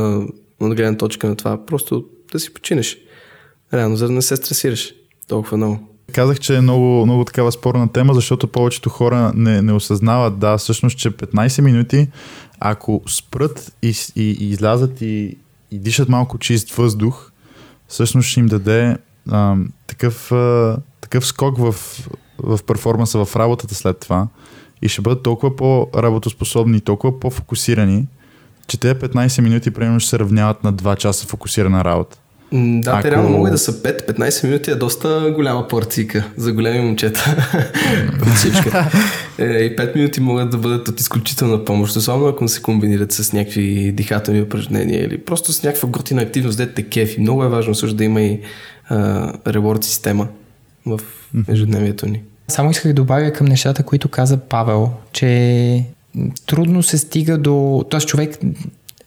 от 0.60 0.74
гледна 0.74 0.96
точка 0.96 1.28
на 1.28 1.36
това. 1.36 1.66
Просто 1.66 2.04
да 2.32 2.40
си 2.40 2.54
починеш. 2.54 2.98
Реално, 3.74 3.96
за 3.96 4.06
да 4.06 4.12
не 4.12 4.22
се 4.22 4.36
стресираш 4.36 4.92
толкова 5.28 5.56
много. 5.56 5.78
Казах, 6.12 6.40
че 6.40 6.56
е 6.56 6.60
много, 6.60 7.06
много 7.06 7.24
такава 7.24 7.52
спорна 7.52 7.92
тема, 7.92 8.14
защото 8.14 8.48
повечето 8.48 8.90
хора 8.90 9.32
не, 9.34 9.62
не 9.62 9.72
осъзнават, 9.72 10.38
да, 10.38 10.58
всъщност, 10.58 10.98
че 10.98 11.10
15 11.10 11.60
минути, 11.60 12.08
ако 12.60 13.02
спрат 13.08 13.72
и, 13.82 13.94
и, 14.16 14.22
и 14.22 14.50
излязат 14.50 15.00
и, 15.00 15.36
и 15.70 15.78
дишат 15.78 16.08
малко 16.08 16.38
чист 16.38 16.70
въздух, 16.70 17.30
всъщност 17.88 18.28
ще 18.28 18.40
им 18.40 18.46
даде 18.46 18.96
а, 19.30 19.56
такъв, 19.86 20.32
а, 20.32 20.78
такъв 21.00 21.26
скок 21.26 21.58
в, 21.58 21.74
в 22.38 22.60
перформанса 22.66 23.24
в 23.24 23.36
работата 23.36 23.74
след 23.74 23.98
това 23.98 24.28
и 24.82 24.88
ще 24.88 25.02
бъдат 25.02 25.22
толкова 25.22 25.56
по-работоспособни, 25.56 26.80
толкова 26.80 27.20
по-фокусирани, 27.20 28.06
че 28.72 28.80
тези 28.80 28.94
15 28.94 29.40
минути 29.40 29.70
примерно 29.70 30.00
ще 30.00 30.10
се 30.10 30.18
равняват 30.18 30.64
на 30.64 30.74
2 30.74 30.96
часа 30.96 31.26
фокусирана 31.26 31.84
работа. 31.84 32.18
Да, 32.52 32.90
Ако... 32.90 33.02
те 33.02 33.10
реално 33.10 33.28
могат 33.28 33.52
да 33.52 33.58
са 33.58 33.72
5-15 33.72 34.44
минути 34.44 34.70
е 34.70 34.74
доста 34.74 35.32
голяма 35.34 35.68
порцийка 35.68 36.24
за 36.36 36.52
големи 36.52 36.80
момчета. 36.80 37.24
е, 39.38 39.44
и 39.44 39.76
5 39.76 39.96
минути 39.96 40.20
могат 40.20 40.50
да 40.50 40.58
бъдат 40.58 40.88
от 40.88 41.00
изключителна 41.00 41.64
помощ, 41.64 41.96
особено 41.96 42.28
ако 42.28 42.48
се 42.48 42.62
комбинират 42.62 43.12
с 43.12 43.32
някакви 43.32 43.92
дихателни 43.92 44.42
упражнения 44.42 45.04
или 45.04 45.18
просто 45.18 45.52
с 45.52 45.62
някаква 45.62 45.88
готина 45.88 46.22
активност, 46.22 46.58
дете 46.58 46.74
те 46.74 46.82
кефи. 46.82 47.20
Много 47.20 47.44
е 47.44 47.48
важно 47.48 47.74
също 47.74 47.96
да 47.96 48.04
има 48.04 48.22
и 48.22 48.40
реворд 49.46 49.84
система 49.84 50.28
в 50.86 51.00
ежедневието 51.48 52.06
ни. 52.06 52.22
Само 52.48 52.70
исках 52.70 52.86
да 52.86 52.94
добавя 52.94 53.32
към 53.32 53.46
нещата, 53.46 53.82
които 53.82 54.08
каза 54.08 54.36
Павел, 54.36 54.90
че 55.12 55.84
трудно 56.46 56.82
се 56.82 56.98
стига 56.98 57.38
до... 57.38 57.84
Тоест 57.90 58.08
човек 58.08 58.38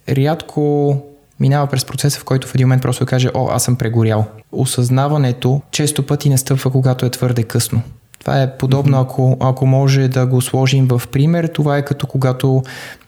рядко 0.09 0.97
минава 1.39 1.67
през 1.67 1.85
процеса, 1.85 2.19
в 2.19 2.23
който 2.23 2.47
в 2.47 2.55
един 2.55 2.67
момент 2.67 2.81
просто 2.81 3.05
каже, 3.05 3.29
о, 3.33 3.47
аз 3.51 3.63
съм 3.63 3.75
прегорял. 3.75 4.25
Осъзнаването 4.51 5.61
често 5.71 6.05
пъти 6.05 6.29
настъпва, 6.29 6.71
когато 6.71 7.05
е 7.05 7.09
твърде 7.09 7.43
късно. 7.43 7.81
Това 8.25 8.41
е 8.41 8.57
подобно, 8.57 8.99
ако, 8.99 9.37
ако 9.39 9.65
може 9.65 10.07
да 10.07 10.25
го 10.25 10.41
сложим 10.41 10.87
в 10.87 11.01
пример. 11.11 11.47
Това 11.47 11.77
е 11.77 11.85
като 11.85 12.07
когато 12.07 12.63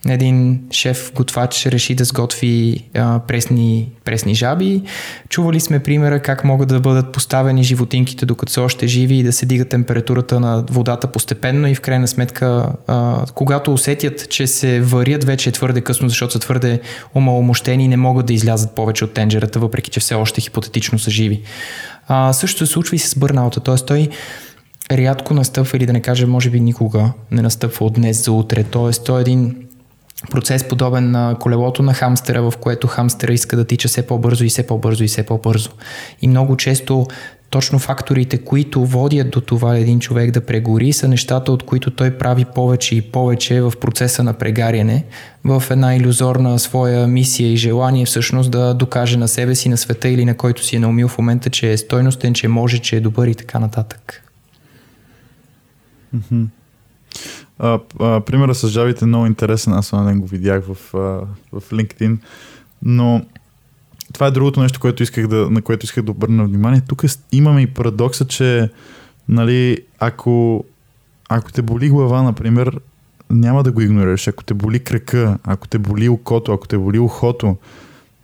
един 0.08 0.60
шеф 0.70 1.12
готвач 1.14 1.66
реши 1.66 1.94
да 1.94 2.04
сготви 2.04 2.84
а, 2.94 3.18
пресни, 3.18 3.88
пресни 4.04 4.34
жаби. 4.34 4.82
Чували 5.28 5.60
сме 5.60 5.78
примера 5.78 6.22
как 6.22 6.44
могат 6.44 6.68
да 6.68 6.80
бъдат 6.80 7.12
поставени 7.12 7.64
животинките 7.64 8.26
докато 8.26 8.52
са 8.52 8.62
още 8.62 8.86
живи 8.86 9.14
и 9.18 9.22
да 9.22 9.32
се 9.32 9.46
дига 9.46 9.64
температурата 9.64 10.40
на 10.40 10.64
водата 10.70 11.06
постепенно 11.06 11.68
и 11.68 11.74
в 11.74 11.80
крайна 11.80 12.08
сметка, 12.08 12.72
а, 12.86 13.24
когато 13.34 13.72
усетят, 13.72 14.30
че 14.30 14.46
се 14.46 14.80
варят, 14.80 15.24
вече 15.24 15.48
е 15.48 15.52
твърде 15.52 15.80
късно, 15.80 16.08
защото 16.08 16.32
са 16.32 16.38
твърде 16.38 16.80
омаломощени 17.14 17.84
и 17.84 17.88
не 17.88 17.96
могат 17.96 18.26
да 18.26 18.32
излязат 18.32 18.74
повече 18.74 19.04
от 19.04 19.14
тенджерата, 19.14 19.58
въпреки 19.58 19.90
че 19.90 20.00
все 20.00 20.14
още 20.14 20.40
хипотетично 20.40 20.98
са 20.98 21.10
живи. 21.10 21.42
А, 22.08 22.32
също 22.32 22.66
се 22.66 22.72
случва 22.72 22.96
и 22.96 22.98
с 22.98 23.18
бърнаута, 23.18 23.60
т.е. 23.60 23.76
той 23.86 24.08
рядко 24.90 25.34
настъпва 25.34 25.76
или 25.76 25.86
да 25.86 25.92
не 25.92 26.02
кажа, 26.02 26.26
може 26.26 26.50
би 26.50 26.60
никога 26.60 27.12
не 27.30 27.42
настъпва 27.42 27.86
от 27.86 27.94
днес 27.94 28.24
за 28.24 28.32
утре. 28.32 28.64
Тоест, 28.64 29.04
той 29.04 29.18
е 29.18 29.20
един 29.20 29.56
процес 30.30 30.68
подобен 30.68 31.10
на 31.10 31.36
колелото 31.40 31.82
на 31.82 31.94
хамстера, 31.94 32.50
в 32.50 32.56
което 32.60 32.86
хамстера 32.86 33.32
иска 33.32 33.56
да 33.56 33.64
тича 33.64 33.88
все 33.88 34.06
по-бързо 34.06 34.44
и 34.44 34.48
все 34.48 34.66
по-бързо 34.66 35.04
и 35.04 35.08
все 35.08 35.22
по-бързо. 35.22 35.70
И 36.22 36.28
много 36.28 36.56
често 36.56 37.06
точно 37.50 37.78
факторите, 37.78 38.38
които 38.38 38.86
водят 38.86 39.30
до 39.30 39.40
това 39.40 39.76
един 39.76 40.00
човек 40.00 40.30
да 40.30 40.40
прегори, 40.40 40.92
са 40.92 41.08
нещата, 41.08 41.52
от 41.52 41.62
които 41.62 41.90
той 41.90 42.10
прави 42.10 42.44
повече 42.44 42.96
и 42.96 43.02
повече 43.02 43.60
в 43.60 43.72
процеса 43.80 44.22
на 44.22 44.32
прегаряне, 44.32 45.04
в 45.44 45.62
една 45.70 45.96
иллюзорна 45.96 46.58
своя 46.58 47.06
мисия 47.06 47.52
и 47.52 47.56
желание 47.56 48.06
всъщност 48.06 48.50
да 48.50 48.74
докаже 48.74 49.16
на 49.16 49.28
себе 49.28 49.54
си, 49.54 49.68
на 49.68 49.76
света 49.76 50.08
или 50.08 50.24
на 50.24 50.36
който 50.36 50.64
си 50.64 50.76
е 50.76 50.78
наумил 50.78 51.08
в 51.08 51.18
момента, 51.18 51.50
че 51.50 51.72
е 51.72 51.76
стойностен, 51.76 52.34
че 52.34 52.48
може, 52.48 52.78
че 52.78 52.96
е 52.96 53.00
добър 53.00 53.26
и 53.26 53.34
така 53.34 53.58
нататък. 53.58 54.27
Mm-hmm. 56.16 56.46
А, 57.58 57.78
а, 58.00 58.20
примера 58.20 58.54
с 58.54 58.68
жабите 58.68 59.04
е 59.04 59.08
много 59.08 59.26
интересен, 59.26 59.72
аз 59.72 59.92
на 59.92 60.16
го 60.16 60.26
видях 60.26 60.64
в, 60.64 60.94
а, 60.94 60.98
в 61.60 61.70
LinkedIn, 61.70 62.18
но 62.82 63.24
това 64.12 64.26
е 64.26 64.30
другото 64.30 64.60
нещо, 64.60 64.80
което 64.80 65.02
исках 65.02 65.26
да, 65.26 65.50
на 65.50 65.62
което 65.62 65.84
исках 65.84 66.04
да 66.04 66.10
обърна 66.10 66.44
внимание. 66.44 66.80
Тук 66.88 67.02
имаме 67.32 67.60
и 67.60 67.66
парадокса, 67.66 68.26
че 68.26 68.70
нали, 69.28 69.78
ако, 69.98 70.64
ако 71.28 71.52
те 71.52 71.62
боли 71.62 71.88
глава, 71.88 72.22
например, 72.22 72.80
няма 73.30 73.62
да 73.62 73.72
го 73.72 73.80
игнорираш. 73.80 74.28
Ако 74.28 74.44
те 74.44 74.54
боли 74.54 74.80
крака, 74.80 75.38
ако 75.44 75.68
те 75.68 75.78
боли 75.78 76.08
окото, 76.08 76.52
ако 76.52 76.68
те 76.68 76.78
боли 76.78 76.98
ухото, 76.98 77.56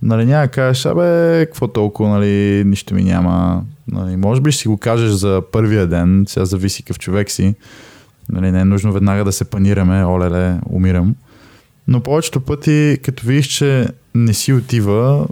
нали, 0.05 0.27
няма 0.27 0.49
кажеш, 0.49 0.87
абе, 0.87 1.47
какво 1.47 1.69
толкова, 1.69 2.09
нали, 2.09 2.63
нищо 2.67 2.95
ми 2.95 3.05
няма. 3.05 3.65
Нали, 3.89 4.17
може 4.17 4.41
би 4.41 4.53
ще 4.53 4.63
си 4.63 4.69
го 4.69 4.77
кажеш 4.77 5.11
за 5.11 5.43
първия 5.53 5.87
ден, 5.87 6.25
сега 6.29 6.45
зависи 6.45 6.83
какъв 6.83 6.99
човек 6.99 7.31
си. 7.31 7.55
Нали, 8.29 8.51
не 8.51 8.61
е 8.61 8.65
нужно 8.65 8.93
веднага 8.93 9.25
да 9.25 9.33
се 9.33 9.45
панираме, 9.45 10.05
олеле, 10.05 10.59
умирам. 10.71 11.15
Но 11.89 12.01
повечето 12.01 12.41
пъти, 12.41 12.99
като 13.05 13.27
видиш, 13.27 13.47
че 13.47 13.89
не 14.15 14.35
си 14.35 14.53
отива, 14.53 15.27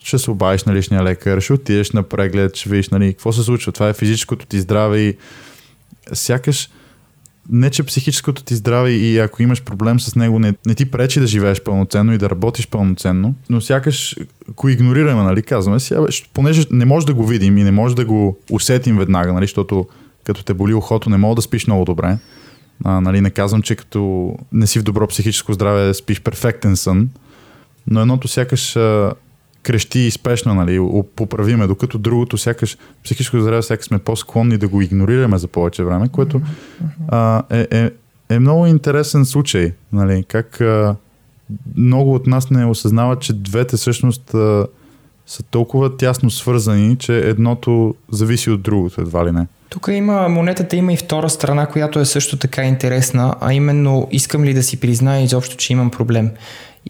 ще 0.00 0.18
се 0.18 0.30
обадиш 0.30 0.64
на 0.64 0.74
личния 0.74 1.02
лекар, 1.02 1.40
ще 1.40 1.52
отидеш 1.52 1.90
на 1.90 2.02
преглед, 2.02 2.56
ще 2.56 2.70
видиш 2.70 2.88
нали, 2.88 3.12
какво 3.12 3.32
се 3.32 3.42
случва. 3.42 3.72
Това 3.72 3.88
е 3.88 3.92
физическото 3.92 4.46
ти 4.46 4.60
здраве 4.60 4.98
и 4.98 5.16
сякаш 6.12 6.68
не, 7.50 7.70
че 7.70 7.82
психическото 7.82 8.44
ти 8.44 8.54
здраве 8.54 8.90
и 8.90 9.18
ако 9.18 9.42
имаш 9.42 9.62
проблем 9.62 10.00
с 10.00 10.16
него, 10.16 10.38
не, 10.38 10.54
не 10.66 10.74
ти 10.74 10.90
пречи 10.90 11.20
да 11.20 11.26
живееш 11.26 11.62
пълноценно 11.62 12.12
и 12.12 12.18
да 12.18 12.30
работиш 12.30 12.68
пълноценно, 12.68 13.34
но 13.50 13.60
сякаш 13.60 14.16
го 14.56 14.68
игнорираме, 14.68 15.22
нали, 15.22 15.42
казваме 15.42 15.80
си, 15.80 15.94
понеже 16.34 16.64
не 16.70 16.84
може 16.84 17.06
да 17.06 17.14
го 17.14 17.26
видим 17.26 17.58
и 17.58 17.64
не 17.64 17.70
може 17.70 17.96
да 17.96 18.04
го 18.04 18.38
усетим 18.50 18.98
веднага, 18.98 19.32
нали, 19.32 19.44
защото 19.44 19.86
като 20.24 20.44
те 20.44 20.54
боли 20.54 20.74
ухото, 20.74 21.10
не 21.10 21.16
мога 21.16 21.34
да 21.34 21.42
спиш 21.42 21.66
много 21.66 21.84
добре. 21.84 22.18
А, 22.84 23.00
нали, 23.00 23.20
не 23.20 23.30
казвам, 23.30 23.62
че 23.62 23.76
като 23.76 24.34
не 24.52 24.66
си 24.66 24.78
в 24.78 24.82
добро 24.82 25.06
психическо 25.06 25.52
здраве 25.52 25.94
спиш 25.94 26.20
перфектен 26.20 26.76
сън, 26.76 27.08
но 27.86 28.00
едното 28.00 28.28
сякаш 28.28 28.76
крещи 29.68 29.98
и 29.98 30.10
спешно, 30.10 30.54
нали, 30.54 30.80
поправиме, 31.16 31.66
докато 31.66 31.98
другото 31.98 32.38
сякаш 32.38 32.78
психическо 33.04 33.40
здраве 33.40 33.62
сякаш 33.62 33.86
сме 33.86 33.98
по-склонни 33.98 34.58
да 34.58 34.68
го 34.68 34.82
игнорираме 34.82 35.38
за 35.38 35.48
повече 35.48 35.84
време, 35.84 36.08
което 36.08 36.40
а, 37.08 37.42
е, 37.50 37.66
е, 37.70 37.90
е 38.30 38.38
много 38.38 38.66
интересен 38.66 39.24
случай, 39.24 39.72
нали, 39.92 40.24
как 40.28 40.60
а, 40.60 40.96
много 41.76 42.14
от 42.14 42.26
нас 42.26 42.50
не 42.50 42.66
осъзнават, 42.66 43.20
че 43.20 43.32
двете 43.32 43.76
всъщност 43.76 44.34
а, 44.34 44.66
са 45.26 45.42
толкова 45.42 45.96
тясно 45.96 46.30
свързани, 46.30 46.96
че 46.96 47.18
едното 47.18 47.94
зависи 48.10 48.50
от 48.50 48.62
другото, 48.62 49.00
едва 49.00 49.26
ли 49.26 49.32
не. 49.32 49.46
Тук 49.68 49.88
има, 49.90 50.28
монетата 50.28 50.76
има 50.76 50.92
и 50.92 50.96
втора 50.96 51.30
страна, 51.30 51.66
която 51.66 52.00
е 52.00 52.04
също 52.04 52.36
така 52.36 52.62
интересна, 52.62 53.34
а 53.40 53.52
именно 53.54 54.08
искам 54.10 54.44
ли 54.44 54.54
да 54.54 54.62
си 54.62 54.80
призная 54.80 55.22
изобщо, 55.22 55.56
че 55.56 55.72
имам 55.72 55.90
проблем. 55.90 56.30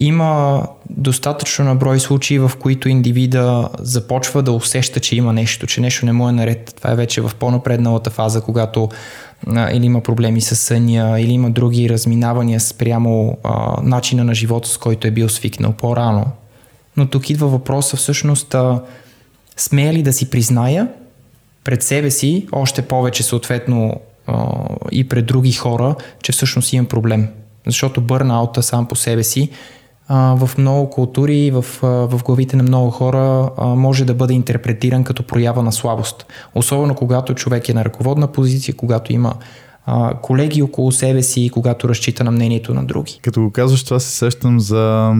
Има 0.01 0.63
достатъчно 0.89 1.65
наброй 1.65 1.99
случаи, 1.99 2.39
в 2.39 2.51
които 2.59 2.89
индивида 2.89 3.69
започва 3.79 4.43
да 4.43 4.51
усеща, 4.51 4.99
че 4.99 5.15
има 5.15 5.33
нещо, 5.33 5.67
че 5.67 5.81
нещо 5.81 6.05
не 6.05 6.13
му 6.13 6.29
е 6.29 6.31
наред. 6.31 6.73
Това 6.77 6.91
е 6.91 6.95
вече 6.95 7.21
в 7.21 7.31
по-напредналата 7.39 8.09
фаза, 8.09 8.41
когато 8.41 8.89
а, 9.47 9.71
или 9.71 9.85
има 9.85 10.01
проблеми 10.01 10.41
с 10.41 10.55
съня, 10.55 11.21
или 11.21 11.31
има 11.31 11.49
други 11.49 11.89
разминавания 11.89 12.59
спрямо 12.59 13.37
а, 13.43 13.81
начина 13.83 14.23
на 14.23 14.33
живота, 14.33 14.69
с 14.69 14.77
който 14.77 15.07
е 15.07 15.11
бил 15.11 15.29
свикнал 15.29 15.71
по-рано. 15.71 16.25
Но 16.97 17.07
тук 17.07 17.29
идва 17.29 17.47
въпроса 17.47 17.97
всъщност, 17.97 18.55
а, 18.55 18.81
смея 19.57 19.93
ли 19.93 20.03
да 20.03 20.13
си 20.13 20.29
призная 20.29 20.87
пред 21.63 21.83
себе 21.83 22.11
си, 22.11 22.47
още 22.51 22.81
повече 22.81 23.23
съответно 23.23 24.01
а, 24.27 24.45
и 24.91 25.09
пред 25.09 25.25
други 25.25 25.51
хора, 25.51 25.95
че 26.23 26.31
всъщност 26.31 26.73
имам 26.73 26.85
проблем. 26.85 27.27
Защото 27.65 28.01
бърнаута 28.01 28.63
сам 28.63 28.87
по 28.87 28.95
себе 28.95 29.23
си 29.23 29.49
в 30.09 30.49
много 30.57 30.89
култури, 30.89 31.51
в, 31.51 31.65
в 31.81 32.21
главите 32.25 32.55
на 32.55 32.63
много 32.63 32.89
хора 32.89 33.49
може 33.57 34.05
да 34.05 34.13
бъде 34.13 34.33
интерпретиран 34.33 35.03
като 35.03 35.23
проява 35.23 35.63
на 35.63 35.71
слабост. 35.71 36.25
Особено 36.55 36.95
когато 36.95 37.33
човек 37.33 37.69
е 37.69 37.73
на 37.73 37.85
ръководна 37.85 38.27
позиция, 38.27 38.75
когато 38.75 39.13
има 39.13 39.33
колеги 40.21 40.61
около 40.61 40.91
себе 40.91 41.23
си, 41.23 41.49
когато 41.53 41.89
разчита 41.89 42.23
на 42.23 42.31
мнението 42.31 42.73
на 42.73 42.83
други. 42.83 43.19
Като 43.21 43.41
го 43.41 43.51
казваш, 43.51 43.83
това 43.83 43.99
се 43.99 44.09
сещам 44.09 44.59
за, 44.59 45.13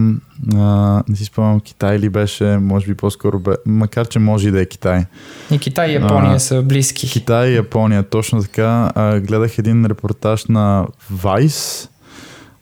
а, 0.54 1.02
не 1.08 1.16
си 1.16 1.24
спомням, 1.24 1.60
Китай 1.60 1.98
ли 1.98 2.08
беше, 2.08 2.44
може 2.44 2.86
би 2.86 2.94
по-скоро 2.94 3.38
бе, 3.38 3.52
макар 3.66 4.08
че 4.08 4.18
може 4.18 4.48
и 4.48 4.50
да 4.50 4.60
е 4.60 4.66
Китай. 4.66 5.04
И 5.50 5.58
Китай 5.58 5.90
и 5.90 5.94
Япония 5.94 6.34
а, 6.34 6.40
са 6.40 6.62
близки. 6.62 7.10
Китай 7.10 7.48
и 7.48 7.54
Япония, 7.54 8.02
точно 8.02 8.42
така. 8.42 8.92
А, 8.94 9.20
гледах 9.20 9.58
един 9.58 9.86
репортаж 9.86 10.46
на 10.46 10.86
Vice, 11.12 11.89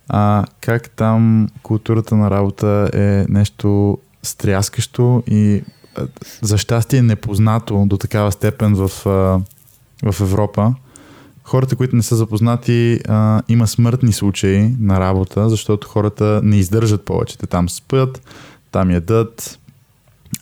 а, 0.08 0.44
как 0.60 0.90
там 0.90 1.48
културата 1.62 2.16
на 2.16 2.30
работа 2.30 2.90
е 2.94 3.26
нещо 3.28 3.98
стряскащо 4.22 5.22
и 5.26 5.62
за 6.42 6.58
щастие 6.58 7.02
непознато 7.02 7.84
до 7.86 7.96
такава 7.96 8.32
степен 8.32 8.74
в, 8.74 8.90
в 10.02 10.20
Европа. 10.20 10.74
Хората, 11.44 11.76
които 11.76 11.96
не 11.96 12.02
са 12.02 12.16
запознати, 12.16 13.00
а, 13.08 13.42
има 13.48 13.66
смъртни 13.66 14.12
случаи 14.12 14.74
на 14.80 15.00
работа, 15.00 15.48
защото 15.48 15.88
хората 15.88 16.40
не 16.44 16.56
издържат 16.56 17.04
повече. 17.04 17.38
Те 17.38 17.46
там 17.46 17.68
спят, 17.68 18.22
там 18.70 18.90
ядат, 18.90 19.58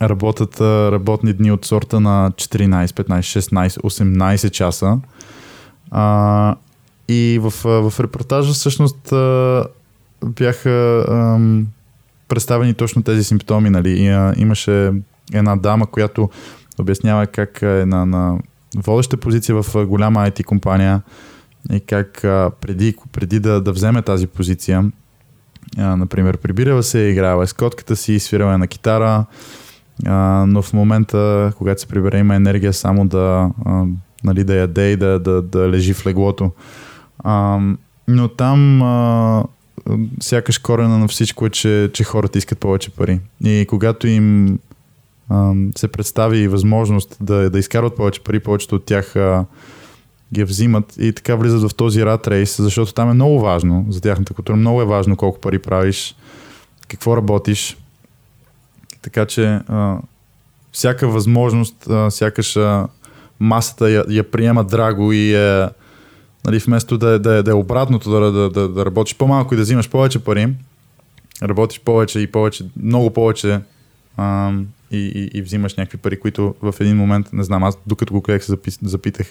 работят 0.03 0.61
работни 0.61 1.33
дни 1.33 1.53
от 1.53 1.65
сорта 1.65 2.01
на 2.01 2.33
14, 2.37 2.87
15, 2.87 3.41
16, 3.41 3.81
18 3.81 4.51
часа. 4.51 4.99
А, 5.91 6.57
и 7.09 7.39
в, 7.43 7.53
в 7.65 8.01
репортажа 8.01 8.53
всъщност 8.53 9.13
бяха 10.25 11.05
ам, 11.09 11.67
представени 12.29 12.75
точно 12.75 13.03
тези 13.03 13.25
симптоми. 13.25 13.71
Нали? 13.71 13.91
И, 13.91 14.09
а, 14.09 14.35
имаше 14.37 14.93
една 15.33 15.57
дама, 15.57 15.87
която 15.87 16.31
обяснява 16.79 17.27
как 17.27 17.63
е 17.63 17.87
на, 17.87 18.07
на 18.07 18.39
водеща 18.77 19.17
позиция 19.17 19.63
в 19.63 19.87
голяма 19.87 20.21
IT 20.21 20.45
компания 20.45 21.03
и 21.73 21.81
как 21.81 22.25
а, 22.25 22.51
преди, 22.61 22.97
преди 23.13 23.41
да, 23.41 23.61
да 23.61 23.73
вземе 23.73 24.03
тази 24.03 24.27
позиция, 24.27 24.91
а, 25.79 25.97
например, 25.97 26.37
прибирала 26.37 26.83
се, 26.83 26.99
играла 26.99 27.45
е 27.45 27.47
с 27.47 27.53
котката 27.53 27.97
си, 27.97 28.21
свирала 28.21 28.55
е 28.55 28.59
на 28.59 28.67
китара, 28.67 29.25
а, 30.07 30.45
но 30.49 30.63
в 30.63 30.73
момента, 30.73 31.53
когато 31.59 31.81
се 31.81 31.87
прибере, 31.87 32.19
има 32.19 32.35
енергия 32.35 32.73
само 32.73 33.09
да, 33.09 33.51
а, 33.65 33.85
нали, 34.25 34.45
да 34.45 34.55
яде 34.55 34.91
и 34.91 34.97
да, 34.97 35.19
да, 35.19 35.43
да 35.43 35.69
лежи 35.71 35.95
в 35.95 36.07
леглото. 36.07 36.51
А, 37.19 37.61
но 38.09 38.29
там 38.29 38.83
а, 38.83 39.45
сякаш 40.21 40.59
корена 40.59 40.99
на 40.99 41.09
всичко 41.09 41.47
е, 41.47 41.51
че, 41.51 41.91
че 41.93 42.05
хората 42.05 42.39
искат 42.39 42.59
повече 42.59 42.91
пари. 42.91 43.21
И 43.45 43.67
когато 43.69 44.07
им 44.07 44.59
а, 45.29 45.53
се 45.77 45.89
представи 45.89 46.49
възможност 46.49 47.17
да, 47.21 47.51
да 47.51 47.59
изкарват 47.59 47.97
повече 47.97 48.21
пари, 48.21 48.41
повечето 48.41 48.75
от 48.77 48.85
тях 48.85 49.17
а, 49.17 49.45
ги 50.35 50.45
взимат 50.45 50.95
и 50.99 51.13
така 51.13 51.35
влизат 51.35 51.71
в 51.71 51.75
този 51.75 52.05
рад 52.05 52.29
рейс, 52.29 52.57
защото 52.63 52.93
там 52.93 53.11
е 53.11 53.15
много 53.15 53.41
важно 53.41 53.87
за 53.89 54.01
тяхната 54.01 54.35
култура. 54.35 54.57
Много 54.57 54.83
е 54.83 54.85
важно 54.87 55.17
колко 55.17 55.41
пари 55.41 55.59
правиш, 55.59 56.17
какво 56.89 57.17
работиш. 57.17 57.77
Така 59.03 59.27
че 59.27 59.45
а, 59.47 59.99
всяка 60.73 61.09
възможност, 61.09 61.91
а, 61.91 62.11
сякаш 62.11 62.57
а, 62.57 62.89
масата 63.41 63.91
я, 63.91 64.05
я 64.09 64.31
приема 64.31 64.65
драго 64.65 65.13
и 65.13 65.35
е 65.35 65.69
нали, 66.47 66.59
вместо 66.59 66.99
да, 66.99 67.19
да, 67.19 67.43
да 67.43 67.51
е 67.51 67.55
обратното, 67.55 68.11
да, 68.11 68.33
да, 68.33 68.51
да, 68.51 68.69
да 68.69 68.87
работиш 68.87 69.17
по-малко 69.17 69.55
и 69.55 69.57
да 69.57 69.63
взимаш 69.63 69.91
повече 69.91 70.19
пари, 70.19 70.49
работиш 71.43 71.81
повече 71.81 72.21
и 72.21 72.27
повече, 72.27 72.65
много 72.83 73.11
повече 73.11 73.61
а, 74.17 74.53
и, 74.91 74.99
и, 74.99 75.39
и 75.39 75.43
взимаш 75.43 75.75
някакви 75.75 75.99
пари, 75.99 76.21
които 76.21 76.55
в 76.63 76.75
един 76.81 76.97
момент, 76.97 77.33
не 77.33 77.45
знам, 77.45 77.65
аз 77.65 77.79
докато 77.87 78.13
го 78.13 78.21
гледах 78.21 78.45
се 78.45 78.57
запитах, 78.83 79.27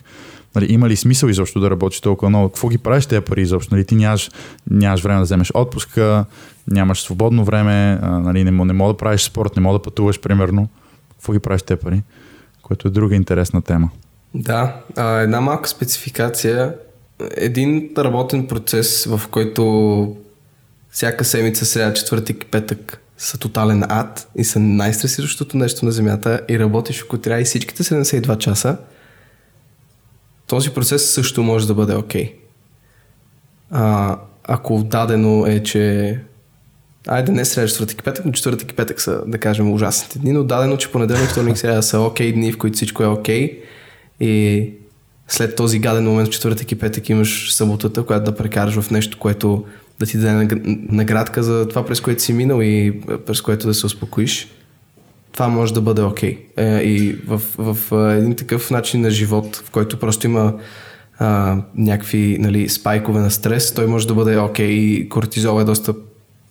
нали, 0.56 0.74
има 0.74 0.90
ли 0.90 0.96
смисъл 0.96 1.28
изобщо 1.28 1.60
да 1.60 1.70
работиш 1.70 2.02
толкова 2.02 2.30
много? 2.30 2.50
Какво 2.50 2.70
ги 2.70 2.78
правиш 2.78 3.06
тези 3.06 3.22
пари 3.22 3.42
изобщо? 3.42 3.76
Нали, 3.76 3.86
ти 3.86 3.96
нямаш, 3.96 4.32
нямаш 4.70 5.02
време 5.02 5.20
да 5.20 5.24
вземеш 5.24 5.52
отпуска, 5.54 6.26
нямаш 6.68 7.02
свободно 7.02 7.44
време, 7.44 8.00
а, 8.02 8.20
нали, 8.20 8.44
не, 8.44 8.52
не 8.52 8.74
мога 8.74 8.94
да 8.94 8.98
правиш 8.98 9.22
спорт, 9.22 9.56
не 9.56 9.62
мога 9.62 9.80
да 9.80 9.84
пътуваш, 9.84 10.22
примерно. 10.22 10.70
Какво 11.12 11.34
ги 11.34 11.40
правиш 11.40 11.62
тези 11.62 11.80
пари? 11.80 12.02
Което 12.62 12.88
е 12.88 12.92
друга 12.92 13.16
интересна 13.16 13.62
тема. 13.62 13.90
Да, 14.34 14.76
а, 14.96 15.20
една 15.20 15.42
малка 15.42 15.70
спецификация 15.70 16.76
един 17.38 17.90
работен 17.98 18.48
процес, 18.48 19.06
в 19.06 19.22
който 19.32 20.16
всяка 20.92 21.26
седмица, 21.26 21.66
сряда, 21.66 21.94
четвъртък 21.94 22.44
и 22.44 22.46
петък 22.46 23.02
са 23.18 23.38
тотален 23.38 23.84
ад 23.90 24.30
и 24.36 24.44
са 24.44 24.60
най-стресиращото 24.60 25.58
нещо 25.58 25.86
на 25.86 25.92
Земята 25.92 26.42
и 26.50 26.60
работиш 26.60 27.04
ако 27.04 27.18
трябва 27.18 27.42
и 27.42 27.46
всичките 27.46 27.84
72 27.84 28.38
часа, 28.38 28.78
този 30.48 30.70
процес 30.70 31.14
също 31.14 31.44
може 31.44 31.68
да 31.68 31.74
бъде 31.74 31.96
окей. 31.96 32.34
Okay. 33.72 34.18
Ако 34.44 34.84
дадено 34.84 35.46
е, 35.46 35.64
че 35.64 36.20
Айде 37.08 37.32
не 37.32 37.46
среща 37.46 37.68
четвъртък 37.68 38.02
и 38.02 38.04
петък, 38.04 38.26
но 38.26 38.32
четвъртък 38.32 38.72
и 38.72 38.76
петък 38.76 39.02
са, 39.02 39.24
да 39.28 39.38
кажем, 39.38 39.74
ужасните 39.74 40.20
дни, 40.20 40.32
но 40.32 40.44
дадено, 40.44 40.78
че 40.78 40.92
понеделник, 40.92 41.30
вторник, 41.30 41.58
сега 41.58 41.82
са 41.82 42.00
окей 42.00 42.32
okay 42.32 42.34
дни, 42.34 42.52
в 42.52 42.58
които 42.58 42.76
всичко 42.76 43.04
е 43.04 43.08
окей 43.08 43.52
okay, 43.52 43.60
и 44.20 44.74
след 45.28 45.56
този 45.56 45.80
гаден 45.80 46.04
момент 46.04 46.28
в 46.28 46.32
четвъртък 46.32 46.72
и 46.72 46.76
петък 46.76 47.10
имаш 47.10 47.54
съботата, 47.54 48.04
която 48.04 48.32
да 48.32 48.38
прекараш 48.38 48.80
в 48.80 48.92
нещо, 48.92 49.18
което 49.20 49.66
да 50.00 50.06
ти 50.06 50.18
даде 50.18 50.62
наградка 50.90 51.44
за 51.44 51.68
това, 51.68 51.86
през 51.86 52.02
което 52.02 52.24
си 52.24 52.34
минал 52.34 52.62
и 52.62 53.02
през 53.26 53.42
което 53.42 53.68
да 53.68 53.74
се 53.74 53.86
успокоиш. 53.86 54.48
Това 55.32 55.48
може 55.48 55.74
да 55.74 55.82
бъде 55.82 56.02
окей. 56.02 56.38
Okay. 56.38 56.80
Е, 56.80 56.84
и 56.84 57.16
в, 57.28 57.42
в 57.58 57.92
един 58.18 58.36
такъв 58.36 58.72
начин 58.72 59.02
на 59.02 59.12
живот, 59.12 59.56
в 59.56 59.72
който 59.72 60.00
просто 60.00 60.28
има 60.28 60.54
а, 61.20 61.58
някакви 61.76 62.38
нали, 62.40 62.70
спайкове 62.70 63.20
на 63.20 63.32
стрес, 63.32 63.74
той 63.74 63.88
може 63.88 64.08
да 64.08 64.14
бъде 64.14 64.38
окей 64.38 64.68
okay. 64.68 64.72
и 64.72 65.10
кортизол 65.10 65.62
е 65.62 65.64
доста 65.64 65.94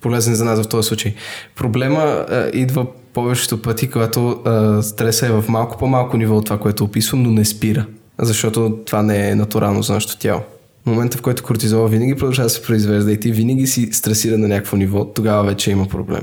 полезен 0.01 0.35
за 0.35 0.45
нас 0.45 0.62
в 0.62 0.68
този 0.68 0.89
случай. 0.89 1.14
Проблема 1.57 2.01
а, 2.03 2.51
идва 2.55 2.87
повечето 3.14 3.62
пъти, 3.62 3.91
когато 3.91 4.29
а, 4.45 4.83
стреса 4.83 5.27
е 5.27 5.31
в 5.31 5.45
малко 5.49 5.79
по-малко 5.79 6.16
ниво 6.16 6.37
от 6.37 6.45
това, 6.45 6.59
което 6.59 6.85
описвам, 6.85 7.22
но 7.22 7.31
не 7.31 7.45
спира. 7.45 7.87
Защото 8.19 8.79
това 8.87 9.03
не 9.03 9.29
е 9.29 9.35
натурално 9.35 9.83
за 9.83 9.93
нашето 9.93 10.19
тяло. 10.19 10.41
В 10.83 10.87
момента, 10.87 11.19
в 11.19 11.23
който 11.23 11.43
кортизола 11.43 11.89
винаги 11.89 12.15
продължава 12.15 12.47
да 12.47 12.51
се 12.51 12.62
произвежда 12.62 13.12
и 13.12 13.21
ти 13.21 13.33
винаги 13.33 13.67
си 13.67 13.89
стресира 13.93 14.39
на 14.39 14.49
някакво 14.49 14.77
ниво, 14.77 15.05
тогава 15.05 15.45
вече 15.45 15.71
има 15.71 15.87
проблем. 15.87 16.23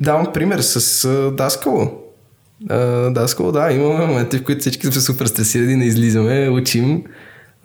Давам 0.00 0.26
пример 0.34 0.60
с 0.60 1.08
Даскало. 1.36 1.90
Даскало, 3.10 3.52
да, 3.52 3.72
имаме 3.72 4.06
моменти, 4.06 4.38
в 4.38 4.44
които 4.44 4.60
всички 4.60 4.86
сме 4.86 5.00
супер 5.00 5.26
стресирани, 5.26 5.76
не 5.76 5.84
излизаме, 5.84 6.48
учим, 6.48 7.02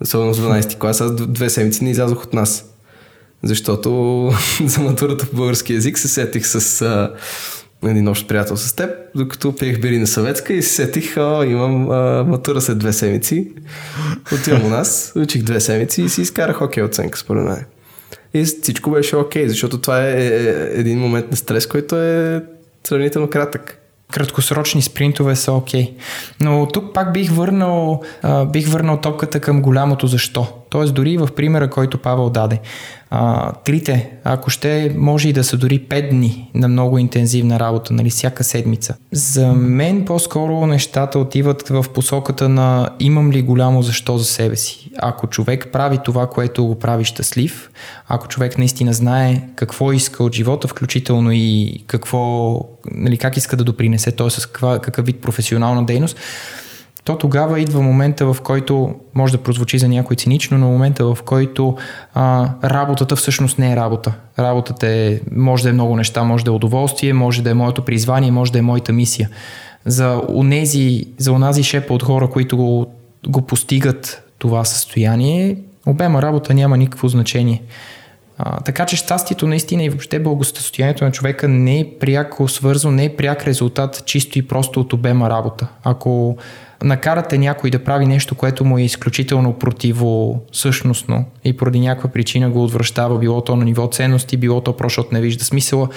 особено 0.00 0.34
в 0.34 0.40
12 0.40 0.78
клас. 0.78 1.00
Аз 1.00 1.14
две 1.14 1.50
седмици 1.50 1.84
не 1.84 1.90
излязох 1.90 2.24
от 2.24 2.34
нас. 2.34 2.64
Защото 3.42 4.30
за 4.64 4.80
матурата 4.80 5.26
по 5.26 5.36
български 5.36 5.74
язик 5.74 5.98
се 5.98 6.08
сетих 6.08 6.46
с 6.46 6.82
а, 6.82 7.12
един 7.84 8.08
общ 8.08 8.28
приятел 8.28 8.56
с 8.56 8.72
теб, 8.72 8.90
докато 9.14 9.56
пиех 9.56 9.80
бери 9.80 9.98
на 9.98 10.06
съветска 10.06 10.52
и 10.52 10.62
се 10.62 10.74
сетих, 10.74 11.16
а, 11.16 11.46
имам 11.46 11.90
а, 11.90 12.24
матура 12.24 12.60
след 12.60 12.78
две 12.78 12.92
седмици. 12.92 13.52
Отивам 14.34 14.64
у 14.64 14.68
нас, 14.68 15.12
учих 15.16 15.42
две 15.42 15.60
седмици 15.60 16.02
и 16.02 16.08
си 16.08 16.22
изкарах 16.22 16.62
окей 16.62 16.82
оценка 16.82 17.18
според 17.18 17.44
мен. 17.44 17.64
И 18.34 18.44
всичко 18.44 18.90
беше 18.90 19.16
окей, 19.16 19.48
защото 19.48 19.80
това 19.80 20.02
е, 20.02 20.10
е 20.10 20.80
един 20.80 20.98
момент 20.98 21.30
на 21.30 21.36
стрес, 21.36 21.66
който 21.66 21.96
е 21.96 22.42
сравнително 22.84 23.30
кратък 23.30 23.78
краткосрочни 24.12 24.82
спринтове 24.82 25.36
са 25.36 25.52
окей. 25.52 25.84
Okay. 25.84 25.94
Но 26.40 26.68
тук 26.68 26.94
пак 26.94 27.12
бих 27.12 27.30
върнал, 27.30 28.02
а, 28.22 28.44
бих 28.44 28.68
върнал 28.68 29.00
топката 29.00 29.40
към 29.40 29.62
голямото 29.62 30.06
защо. 30.06 30.46
Тоест 30.70 30.94
дори 30.94 31.16
в 31.16 31.28
примера, 31.36 31.70
който 31.70 31.98
Павел 31.98 32.30
даде. 32.30 32.60
А, 33.10 33.52
трите, 33.52 34.10
ако 34.24 34.50
ще, 34.50 34.94
може 34.96 35.28
и 35.28 35.32
да 35.32 35.44
са 35.44 35.56
дори 35.56 35.80
5 35.80 36.10
дни 36.10 36.50
на 36.54 36.68
много 36.68 36.98
интензивна 36.98 37.60
работа, 37.60 37.92
нали, 37.92 38.10
всяка 38.10 38.44
седмица. 38.44 38.94
За 39.12 39.52
мен 39.52 40.04
по-скоро 40.04 40.66
нещата 40.66 41.18
отиват 41.18 41.68
в 41.68 41.84
посоката 41.94 42.48
на 42.48 42.90
имам 43.00 43.32
ли 43.32 43.42
голямо 43.42 43.82
защо 43.82 44.18
за 44.18 44.24
себе 44.24 44.56
си. 44.56 44.90
Ако 44.98 45.26
човек 45.26 45.68
прави 45.72 45.98
това, 46.04 46.26
което 46.26 46.66
го 46.66 46.78
прави 46.78 47.04
щастлив, 47.04 47.70
ако 48.08 48.28
човек 48.28 48.58
наистина 48.58 48.92
знае 48.92 49.42
какво 49.56 49.92
иска 49.92 50.24
от 50.24 50.34
живота, 50.34 50.68
включително 50.68 51.30
и 51.32 51.78
какво, 51.86 52.60
нали, 52.90 53.18
как 53.18 53.36
иска 53.36 53.56
да 53.56 53.64
допринесе, 53.64 54.12
т.е. 54.12 54.30
с 54.30 54.46
каква, 54.46 54.78
какъв 54.78 55.06
вид 55.06 55.20
професионална 55.20 55.84
дейност, 55.84 56.16
то 57.08 57.18
тогава 57.18 57.60
идва 57.60 57.82
момента, 57.82 58.32
в 58.32 58.40
който 58.42 58.94
може 59.14 59.32
да 59.32 59.42
прозвучи 59.42 59.78
за 59.78 59.88
някой 59.88 60.16
цинично, 60.16 60.58
но 60.58 60.68
момента, 60.68 61.14
в 61.14 61.18
който 61.24 61.76
а, 62.14 62.48
работата 62.64 63.16
всъщност 63.16 63.58
не 63.58 63.72
е 63.72 63.76
работа. 63.76 64.12
Работата 64.38 64.86
е, 64.88 65.20
може 65.32 65.62
да 65.62 65.68
е 65.68 65.72
много 65.72 65.96
неща, 65.96 66.24
може 66.24 66.44
да 66.44 66.50
е 66.50 66.54
удоволствие, 66.54 67.12
може 67.12 67.42
да 67.42 67.50
е 67.50 67.54
моето 67.54 67.84
призвание, 67.84 68.30
може 68.30 68.52
да 68.52 68.58
е 68.58 68.62
моята 68.62 68.92
мисия. 68.92 69.30
За 69.86 70.22
унези, 70.28 71.04
за 71.18 71.32
унази 71.32 71.62
шепа 71.62 71.94
от 71.94 72.02
хора, 72.02 72.30
които 72.30 72.56
го, 72.56 72.86
го 73.28 73.42
постигат 73.42 74.22
това 74.38 74.64
състояние, 74.64 75.56
обема 75.86 76.22
работа 76.22 76.54
няма 76.54 76.76
никакво 76.76 77.08
значение. 77.08 77.62
А, 78.38 78.60
така 78.60 78.86
че 78.86 78.96
щастието 78.96 79.46
наистина 79.46 79.84
и 79.84 79.88
въобще 79.88 80.18
благосъстоянието 80.18 81.04
на 81.04 81.12
човека 81.12 81.48
не 81.48 81.80
е 81.80 81.90
пряко 82.00 82.48
свързано, 82.48 82.94
не 82.94 83.04
е 83.04 83.16
пряк 83.16 83.44
резултат 83.44 84.02
чисто 84.06 84.38
и 84.38 84.48
просто 84.48 84.80
от 84.80 84.92
обема 84.92 85.30
работа. 85.30 85.68
Ако 85.84 86.36
накарате 86.82 87.38
някой 87.38 87.70
да 87.70 87.84
прави 87.84 88.06
нещо, 88.06 88.34
което 88.34 88.64
му 88.64 88.78
е 88.78 88.82
изключително 88.82 89.52
противо 89.52 90.40
същностно 90.52 91.24
и 91.44 91.56
поради 91.56 91.80
някаква 91.80 92.10
причина 92.10 92.50
го 92.50 92.64
отвръщава, 92.64 93.18
било 93.18 93.40
то 93.40 93.56
на 93.56 93.64
ниво 93.64 93.86
ценности, 93.86 94.36
било 94.36 94.60
то 94.60 94.76
просто 94.76 95.06
не 95.12 95.20
вижда 95.20 95.44
смисъла, 95.44 95.88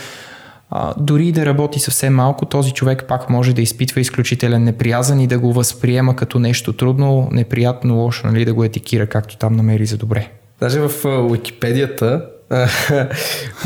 а, 0.70 0.94
дори 0.98 1.32
да 1.32 1.46
работи 1.46 1.80
съвсем 1.80 2.14
малко, 2.16 2.46
този 2.46 2.72
човек 2.72 3.06
пак 3.08 3.30
може 3.30 3.54
да 3.54 3.62
изпитва 3.62 4.02
изключителен 4.02 4.64
неприязан 4.64 5.20
и 5.20 5.28
да 5.28 5.40
го 5.40 5.54
възприема 5.54 6.16
като 6.16 6.40
нещо 6.40 6.74
трудно, 6.74 7.30
неприятно, 7.32 7.96
лошо, 7.96 8.28
нали, 8.28 8.46
да 8.46 8.54
го 8.54 8.64
етикира 8.64 9.08
както 9.08 9.38
там 9.38 9.56
намери 9.56 9.86
за 9.86 9.98
добре. 9.98 10.32
Даже 10.62 10.80
в 10.80 11.06
Уикипедията 11.30 12.26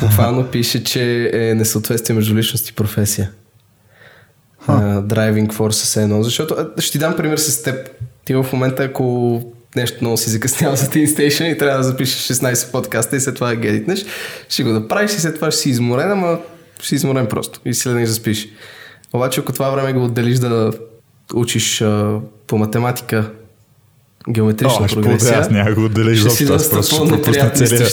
буквално 0.01 0.47
пише, 0.51 0.83
че 0.83 1.29
е 1.33 1.55
несъответствие 1.55 2.15
между 2.15 2.35
личност 2.35 2.69
и 2.69 2.73
професия 2.73 3.31
driving 4.67 5.53
force 5.53 5.99
е 5.99 6.03
едно. 6.03 6.23
Защото 6.23 6.55
ще 6.79 6.91
ти 6.91 6.97
дам 6.97 7.15
пример 7.15 7.37
с 7.37 7.63
теб. 7.63 7.89
Ти 8.25 8.35
в 8.35 8.45
момента, 8.53 8.83
ако 8.83 9.41
нещо 9.75 9.97
много 10.01 10.17
си 10.17 10.29
закъснял 10.29 10.75
за 10.75 10.85
Teen 10.85 11.07
Station 11.07 11.43
и 11.43 11.57
трябва 11.57 11.77
да 11.77 11.83
запишеш 11.83 12.37
16 12.37 12.71
подкаста 12.71 13.15
и 13.15 13.19
след 13.19 13.35
това 13.35 13.47
да 13.47 13.55
гедитнеш, 13.55 14.05
ще 14.49 14.63
го 14.63 14.69
направиш 14.69 15.11
и 15.11 15.19
след 15.21 15.35
това 15.35 15.51
ще 15.51 15.61
си 15.61 15.69
изморен, 15.69 16.11
ама 16.11 16.39
ще 16.79 16.87
си 16.87 16.95
изморен 16.95 17.27
просто 17.27 17.59
и 17.65 17.73
си 17.73 17.89
да 17.89 17.95
не 17.95 18.05
заспиш. 18.05 18.47
Обаче 19.13 19.39
ако 19.39 19.53
това 19.53 19.69
време 19.69 19.93
го 19.93 20.05
отделиш 20.05 20.39
да 20.39 20.71
учиш 21.33 21.81
а, 21.81 22.19
по 22.47 22.57
математика 22.57 23.31
геометрична 24.29 24.85
О, 24.85 24.87
прогресия. 24.87 25.39
Аз 25.39 25.49
няма 25.49 25.71
го 25.71 25.85
отделя 25.85 26.11
изобщо, 26.11 26.53
аз 26.53 26.69
просто 26.69 26.95
ще 26.95 27.07
пропусна 27.07 27.49
целия, 27.49 27.87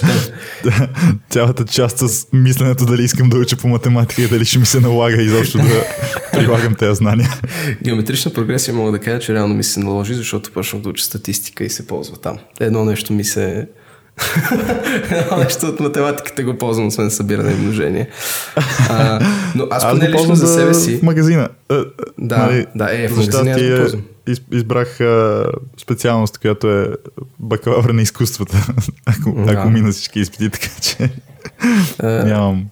цялата 1.31 1.65
част 1.65 1.99
с 1.99 2.27
мисленето 2.33 2.87
дали 2.87 3.03
искам 3.03 3.29
да 3.29 3.39
уча 3.39 3.57
по 3.57 3.69
математика 3.69 4.23
и 4.23 4.29
дали 4.29 4.45
ще 4.45 4.59
ми 4.59 4.67
се 4.67 4.81
налага 4.81 5.23
изобщо 5.23 5.59
да 5.59 5.85
прилагам 6.33 6.75
тези 6.75 6.95
знания. 6.95 7.29
Геометрична 7.83 8.33
прогресия 8.33 8.75
мога 8.75 8.93
да 8.93 8.99
кажа, 8.99 9.19
че 9.21 9.35
реално 9.35 9.55
ми 9.55 9.65
се 9.65 9.81
наложи, 9.81 10.15
защото 10.15 10.53
почнах 10.53 10.83
да 10.83 10.89
уча 10.89 11.05
статистика 11.05 11.65
и 11.65 11.71
се 11.71 11.87
ползва 11.87 12.17
там. 12.17 12.39
Едно 12.61 12.85
нещо 12.85 13.13
ми 13.13 13.25
се 13.25 13.69
нещо 15.39 15.67
от 15.67 15.81
математиката 15.81 16.43
го 16.43 16.59
ползвам, 16.59 16.87
освен 16.87 17.11
събиране 17.11 17.53
и 17.53 17.55
множение. 17.55 18.09
А, 18.89 19.21
но 19.55 19.67
аз, 19.71 19.85
аз 19.85 19.93
поне 19.93 20.11
лично 20.11 20.35
за 20.35 20.47
себе 20.47 20.75
си... 20.75 21.01
Магазина. 21.03 21.49
Да, 22.19 22.39
нали, 22.39 22.67
да, 22.75 23.03
е, 23.03 23.09
в 23.09 23.17
магазина 23.17 23.51
аз 23.51 23.63
го 23.63 23.77
ползвам 23.77 24.03
избрах 24.53 25.01
а, 25.01 25.47
специалност, 25.77 26.39
която 26.39 26.71
е 26.71 26.89
бакалавър 27.39 27.91
на 27.91 28.03
изкуствата, 28.03 28.67
ако, 29.07 29.33
да. 29.33 29.53
ако 29.53 29.71
мина 29.71 29.93
всички 29.93 30.21
изпити, 30.21 30.51
така 30.51 30.69
че 30.83 31.11
а, 31.99 32.07
нямам. 32.27 32.67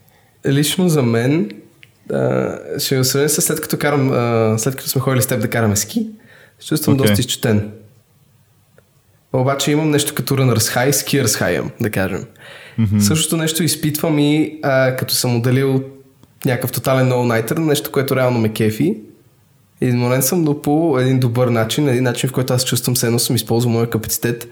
Лично 0.46 0.88
за 0.88 1.02
мен, 1.02 1.50
а, 2.12 2.56
ще 2.78 2.96
го 2.96 3.04
сравня 3.04 3.28
след 3.28 3.60
като, 3.60 3.78
карам, 3.78 4.12
а, 4.12 4.58
след 4.58 4.76
като 4.76 4.88
сме 4.88 5.00
ходили 5.00 5.22
с 5.22 5.26
теб 5.26 5.40
да 5.40 5.50
караме 5.50 5.76
ски, 5.76 6.06
чувствам 6.66 6.96
okay. 6.96 6.98
доста 6.98 7.20
изчетен. 7.20 7.72
Обаче 9.32 9.70
имам 9.70 9.90
нещо 9.90 10.14
като 10.14 10.36
runner's 10.36 10.76
high, 10.76 10.90
skiers 10.90 11.40
high, 11.40 11.70
да 11.80 11.90
кажем. 11.90 12.24
Mm-hmm. 12.80 12.98
Същото 12.98 13.36
нещо 13.36 13.62
изпитвам 13.62 14.18
и 14.18 14.60
а, 14.62 14.96
като 14.96 15.14
съм 15.14 15.36
отделил 15.36 15.84
някакъв 16.44 16.72
тотален 16.72 17.10
all-nighter, 17.10 17.58
нещо, 17.58 17.92
което 17.92 18.16
реално 18.16 18.40
ме 18.40 18.52
кефи 18.52 18.96
Изморен 19.80 20.22
съм, 20.22 20.42
но 20.42 20.62
по 20.62 20.98
един 20.98 21.20
добър 21.20 21.48
начин, 21.48 21.88
един 21.88 22.02
начин, 22.02 22.28
в 22.28 22.32
който 22.32 22.52
аз 22.52 22.64
чувствам 22.64 22.96
се 22.96 23.06
едно 23.06 23.18
съм 23.18 23.36
използвал 23.36 23.72
моя 23.72 23.90
капацитет 23.90 24.48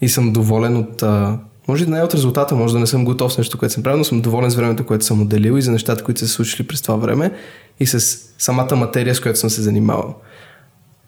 и 0.00 0.08
съм 0.08 0.32
доволен 0.32 0.76
от... 0.76 1.02
А, 1.02 1.38
може 1.68 1.84
да 1.84 1.90
не 1.90 1.98
е 1.98 2.02
от 2.02 2.14
резултата, 2.14 2.54
може 2.54 2.72
да 2.72 2.80
не 2.80 2.86
съм 2.86 3.04
готов 3.04 3.32
с 3.32 3.38
нещо, 3.38 3.58
което 3.58 3.74
съм 3.74 3.82
правил, 3.82 3.98
но 3.98 4.04
съм 4.04 4.20
доволен 4.20 4.50
с 4.50 4.54
времето, 4.54 4.86
което 4.86 5.04
съм 5.04 5.22
отделил 5.22 5.58
и 5.58 5.62
за 5.62 5.72
нещата, 5.72 6.04
които 6.04 6.20
са 6.20 6.28
се 6.28 6.32
случили 6.32 6.66
през 6.66 6.82
това 6.82 6.96
време 6.96 7.32
и 7.80 7.86
с 7.86 8.18
самата 8.38 8.76
материя, 8.76 9.14
с 9.14 9.20
която 9.20 9.38
съм 9.38 9.50
се 9.50 9.62
занимавал. 9.62 10.14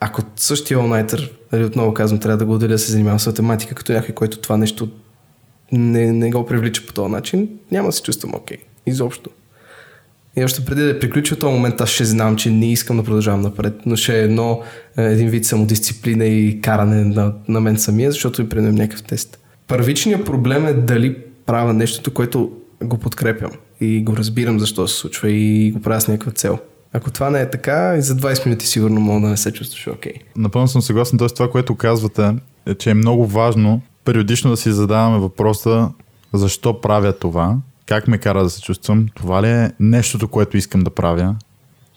Ако 0.01 0.23
същия 0.37 0.79
онлайтер, 0.79 1.33
нали, 1.53 1.65
отново 1.65 1.95
казвам, 1.95 2.21
трябва 2.21 2.37
да 2.37 2.45
го 2.45 2.55
отделя 2.55 2.73
да 2.73 2.79
се 2.79 2.93
занимава 2.93 3.19
с 3.19 3.27
математика, 3.27 3.75
като 3.75 3.93
някой, 3.93 4.15
който 4.15 4.39
това 4.39 4.57
нещо 4.57 4.89
не, 5.73 6.13
не 6.13 6.31
го 6.31 6.47
привлича 6.47 6.87
по 6.87 6.93
този 6.93 7.13
начин, 7.13 7.49
няма 7.73 7.89
да 7.89 7.93
се 7.93 8.03
чувствам 8.03 8.35
окей. 8.35 8.57
Okay. 8.57 8.61
Изобщо. 8.87 9.31
И 10.37 10.45
още 10.45 10.65
преди 10.65 10.83
да 10.83 10.99
приключи 10.99 11.37
този 11.37 11.55
момент, 11.55 11.81
аз 11.81 11.89
ще 11.89 12.05
знам, 12.05 12.37
че 12.37 12.51
не 12.51 12.73
искам 12.73 12.97
да 12.97 13.05
продължавам 13.05 13.41
напред, 13.41 13.75
но 13.87 13.97
ще 13.97 14.21
е 14.21 14.23
едно, 14.23 14.63
е, 14.99 15.03
един 15.03 15.29
вид 15.29 15.45
самодисциплина 15.45 16.25
и 16.25 16.61
каране 16.61 17.05
на, 17.05 17.33
на 17.49 17.61
мен 17.61 17.79
самия, 17.79 18.13
защото 18.13 18.43
ми 18.43 18.49
принем 18.49 18.75
някакъв 18.75 19.03
тест. 19.03 19.39
Първичният 19.69 20.25
проблем 20.25 20.67
е 20.67 20.73
дали 20.73 21.17
правя 21.47 21.73
нещото, 21.75 22.15
което 22.15 22.53
го 22.83 22.99
подкрепям 22.99 23.51
и 23.81 24.03
го 24.05 24.17
разбирам 24.17 24.61
защо 24.61 24.89
се 24.89 24.97
случва 24.97 25.31
и 25.31 25.71
го 25.71 25.81
правя 25.81 26.01
с 26.01 26.09
някаква 26.09 26.33
цел. 26.33 26.59
Ако 26.93 27.11
това 27.11 27.31
не 27.31 27.41
е 27.41 27.51
така, 27.51 27.95
и 27.99 28.03
за 28.03 28.17
20 28.17 28.47
минути 28.47 28.67
сигурно 28.67 29.01
мога 29.01 29.21
да 29.21 29.29
не 29.29 29.37
се 29.37 29.53
чувстваш 29.53 29.87
окей. 29.87 30.13
Okay. 30.13 30.21
Напълно 30.37 30.69
съм 30.69 30.83
съгласен, 30.83 31.19
т.е. 31.19 31.29
това, 31.29 31.51
което 31.51 31.75
казвате, 31.75 32.35
е, 32.67 32.75
че 32.75 32.91
е 32.91 32.95
много 32.95 33.27
важно 33.27 33.81
периодично 34.05 34.51
да 34.51 34.57
си 34.57 34.73
задаваме 34.73 35.19
въпроса 35.19 35.89
защо 36.33 36.81
правя 36.81 37.13
това 37.13 37.57
как 37.91 38.09
ме 38.09 38.19
кара 38.19 38.43
да 38.43 38.51
се 38.51 38.63
чувствам? 38.63 39.07
Това 39.15 39.43
ли 39.43 39.49
е 39.49 39.71
нещото, 39.81 40.29
което 40.29 40.57
искам 40.57 40.81
да 40.81 40.91
правя? 40.91 41.37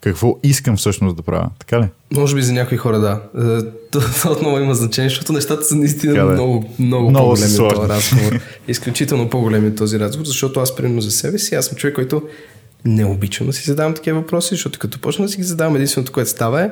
Какво 0.01 0.39
искам 0.43 0.77
всъщност 0.77 1.15
да 1.15 1.21
правя? 1.21 1.49
Така 1.59 1.81
ли? 1.81 1.87
Може 2.13 2.35
би 2.35 2.41
за 2.41 2.53
някои 2.53 2.77
хора 2.77 2.99
да. 2.99 3.21
Е, 3.37 3.65
това 3.91 4.31
отново 4.31 4.59
има 4.59 4.75
значение, 4.75 5.09
защото 5.09 5.33
нещата 5.33 5.63
са 5.63 5.75
наистина 5.75 6.13
така, 6.13 6.25
много, 6.25 6.69
много, 6.79 7.09
много 7.09 7.29
по-големи 7.29 7.57
от 7.59 7.75
този 7.75 7.89
разговор. 7.89 8.39
Изключително 8.67 9.29
по-големи 9.29 9.67
от 9.67 9.75
този 9.75 9.99
разговор, 9.99 10.25
защото 10.25 10.59
аз 10.59 10.75
примерно 10.75 11.01
за 11.01 11.11
себе 11.11 11.39
си, 11.39 11.55
аз 11.55 11.65
съм 11.65 11.77
човек, 11.77 11.95
който 11.95 12.21
не 12.85 13.05
обичам 13.05 13.47
да 13.47 13.53
си 13.53 13.63
задавам 13.63 13.93
такива 13.93 14.19
въпроси, 14.19 14.49
защото 14.51 14.79
като 14.79 14.99
почна 14.99 15.25
да 15.25 15.31
си 15.31 15.37
ги 15.37 15.43
задавам, 15.43 15.75
единственото, 15.75 16.11
което 16.11 16.29
става 16.29 16.61
е, 16.61 16.69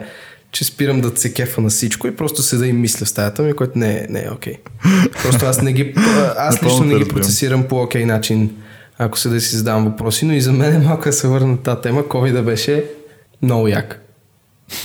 че 0.51 0.63
спирам 0.63 1.01
да 1.01 1.11
се 1.15 1.33
кефа 1.33 1.61
на 1.61 1.69
всичко 1.69 2.07
и 2.07 2.15
просто 2.15 2.41
седа 2.41 2.67
и 2.67 2.73
мисля 2.73 3.05
в 3.05 3.09
стаята 3.09 3.43
ми, 3.43 3.53
което 3.53 3.79
не 3.79 3.91
е, 3.91 4.05
не 4.09 4.23
е 4.23 4.29
окей. 4.31 4.53
Okay. 4.53 5.23
Просто 5.23 5.45
аз 5.45 5.61
не 5.61 5.73
ги, 5.73 5.93
аз 6.37 6.63
лично 6.63 6.85
не 6.85 6.99
ги 6.99 7.07
процесирам 7.07 7.63
по 7.63 7.81
окей 7.81 8.01
okay 8.01 8.05
начин 8.05 8.49
ако 9.05 9.19
се 9.19 9.29
да 9.29 9.41
си 9.41 9.55
задавам 9.55 9.85
въпроси, 9.85 10.25
но 10.25 10.33
и 10.33 10.41
за 10.41 10.51
мен 10.51 10.75
е 10.81 10.85
малко 10.85 11.03
да 11.03 11.13
се 11.13 11.27
върна 11.27 11.57
тази 11.57 11.81
тема. 11.81 12.03
COVID 12.03 12.41
беше 12.41 12.85
много 13.41 13.67
як 13.67 14.01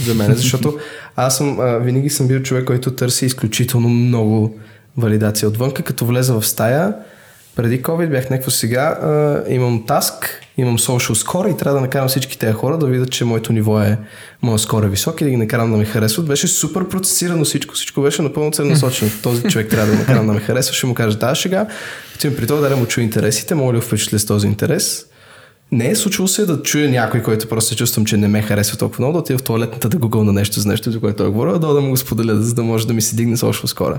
за 0.05 0.15
мен, 0.15 0.35
защото 0.35 0.79
аз 1.17 1.37
съм, 1.37 1.61
а, 1.61 1.79
винаги 1.79 2.11
съм 2.11 2.29
бил 2.29 2.43
човек, 2.43 2.65
който 2.65 2.91
търси 2.91 3.27
изключително 3.27 3.89
много 3.89 4.59
валидация 4.97 5.49
отвънка, 5.49 5.83
като 5.83 6.07
влеза 6.07 6.35
в 6.35 6.47
стая, 6.47 6.95
преди 7.57 7.83
COVID 7.83 8.11
бях 8.11 8.31
някакво 8.31 8.51
сега, 8.51 8.83
а, 8.83 9.43
имам 9.49 9.85
таск, 9.87 10.41
имам 10.57 10.79
social 10.79 11.25
score 11.25 11.55
и 11.55 11.57
трябва 11.57 11.75
да 11.75 11.81
накарам 11.81 12.09
всички 12.09 12.39
тези 12.39 12.53
хора 12.53 12.79
да 12.79 12.87
видят, 12.87 13.11
че 13.11 13.25
моето 13.25 13.53
ниво 13.53 13.81
е, 13.81 13.99
моят 14.43 14.61
скор 14.61 14.83
е 14.83 14.89
висок 14.89 15.21
и 15.21 15.25
да 15.25 15.31
ги 15.31 15.37
накарам 15.37 15.71
да 15.71 15.77
ме 15.77 15.85
харесват. 15.85 16.27
Беше 16.27 16.49
супер 16.49 16.89
процесирано 16.89 17.45
всичко, 17.45 17.75
всичко 17.75 18.01
беше 18.01 18.23
напълно 18.23 18.53
целенасочено. 18.53 19.11
Този 19.23 19.43
човек 19.43 19.71
трябва 19.71 19.93
да 19.93 19.99
накарам 19.99 20.27
да 20.27 20.33
ме 20.33 20.41
харесва, 20.41 20.75
ще 20.75 20.87
му 20.87 20.95
кажа 20.95 21.19
тази 21.19 21.41
шега, 21.41 21.67
отивам 22.15 22.37
при 22.37 22.47
това 22.47 22.69
да 22.69 22.77
му 22.77 22.87
чуя 22.87 23.05
интересите, 23.05 23.55
мога 23.55 23.73
ли 23.73 23.77
да 23.77 23.83
впечатля 23.83 24.19
с 24.19 24.27
този 24.27 24.47
интерес. 24.47 25.07
Не 25.73 25.91
е 25.91 25.97
случило 25.97 26.29
се 26.29 26.47
да 26.47 26.63
чуя 26.63 26.91
някой, 26.91 27.23
който 27.23 27.49
просто 27.49 27.71
се 27.71 27.77
чувствам, 27.77 28.07
че 28.07 28.17
не 28.17 28.29
ме 28.29 28.43
харесва 28.43 28.77
толкова 28.77 29.03
много, 29.03 29.13
да 29.13 29.19
отида 29.19 29.39
в 29.39 29.43
туалетната 29.43 29.89
да 29.89 29.99
гугълна 29.99 30.33
нещо 30.33 30.61
за 30.61 30.69
нещо, 30.69 30.91
за 30.91 31.01
което 31.01 31.17
той 31.17 31.31
говоря, 31.31 31.59
да, 31.59 31.75
да 31.75 31.81
му 31.81 31.91
го 31.91 31.97
споделя, 31.97 32.37
за 32.37 32.55
да 32.55 32.63
може 32.63 32.87
да 32.87 32.93
ми 32.93 33.03
се 33.03 33.17
дигне 33.17 33.37
social 33.37 33.67
скоро. 33.67 33.95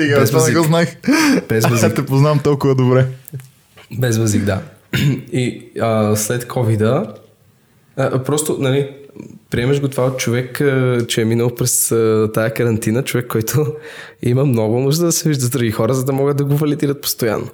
Стига, 0.00 0.20
без 0.20 0.30
това 0.30 0.48
не 0.48 0.54
го 0.54 0.62
знаех. 0.62 0.96
Без 1.48 1.64
Аз 1.64 1.94
те 1.94 2.06
познавам 2.06 2.38
толкова 2.38 2.74
добре. 2.74 3.06
Без 3.98 4.18
възик, 4.18 4.44
да. 4.44 4.62
И 5.32 5.70
а, 5.80 6.16
след 6.16 6.44
covid 6.44 7.14
просто, 7.96 8.56
нали, 8.60 8.90
приемаш 9.50 9.80
го 9.80 9.88
това 9.88 10.04
от 10.04 10.18
човек, 10.18 10.60
че 11.08 11.20
е 11.20 11.24
минал 11.24 11.54
през 11.54 11.88
тая 12.34 12.54
карантина, 12.54 13.02
човек, 13.02 13.26
който 13.26 13.74
има 14.22 14.44
много 14.44 14.80
нужда 14.80 15.04
да 15.04 15.12
се 15.12 15.28
вижда 15.28 15.44
с 15.44 15.50
други 15.50 15.70
хора, 15.70 15.94
за 15.94 16.04
да 16.04 16.12
могат 16.12 16.36
да 16.36 16.44
го 16.44 16.56
валидират 16.56 17.02
постоянно. 17.02 17.48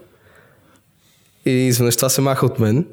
И 1.47 1.51
изведнъж 1.51 1.97
това 1.97 2.09
се 2.09 2.21
маха 2.21 2.47
от 2.47 2.59
мен. 2.59 2.87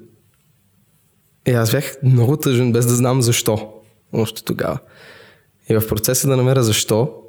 И 1.48 1.52
аз 1.52 1.72
бях 1.72 1.96
много 2.04 2.38
тъжен, 2.38 2.72
без 2.72 2.86
да 2.86 2.96
знам 2.96 3.22
защо. 3.22 3.74
Още 4.14 4.44
тогава. 4.44 4.80
И 5.70 5.76
в 5.76 5.88
процеса 5.88 6.28
да 6.28 6.38
намеря 6.38 6.64
защо, 6.64 7.23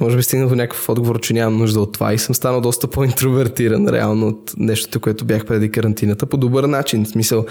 може 0.00 0.16
би 0.16 0.22
стигнал 0.22 0.48
до 0.48 0.54
някакъв 0.54 0.88
отговор, 0.88 1.20
че 1.20 1.34
нямам 1.34 1.58
нужда 1.58 1.80
от 1.80 1.92
това 1.92 2.14
и 2.14 2.18
съм 2.18 2.34
станал 2.34 2.60
доста 2.60 2.86
по-интровертиран 2.86 3.88
реално 3.88 4.28
от 4.28 4.52
нещото, 4.56 5.00
което 5.00 5.24
бях 5.24 5.46
преди 5.46 5.70
карантината 5.70 6.26
по 6.26 6.36
добър 6.36 6.64
начин. 6.64 7.04
В 7.04 7.08
смисъл, 7.08 7.46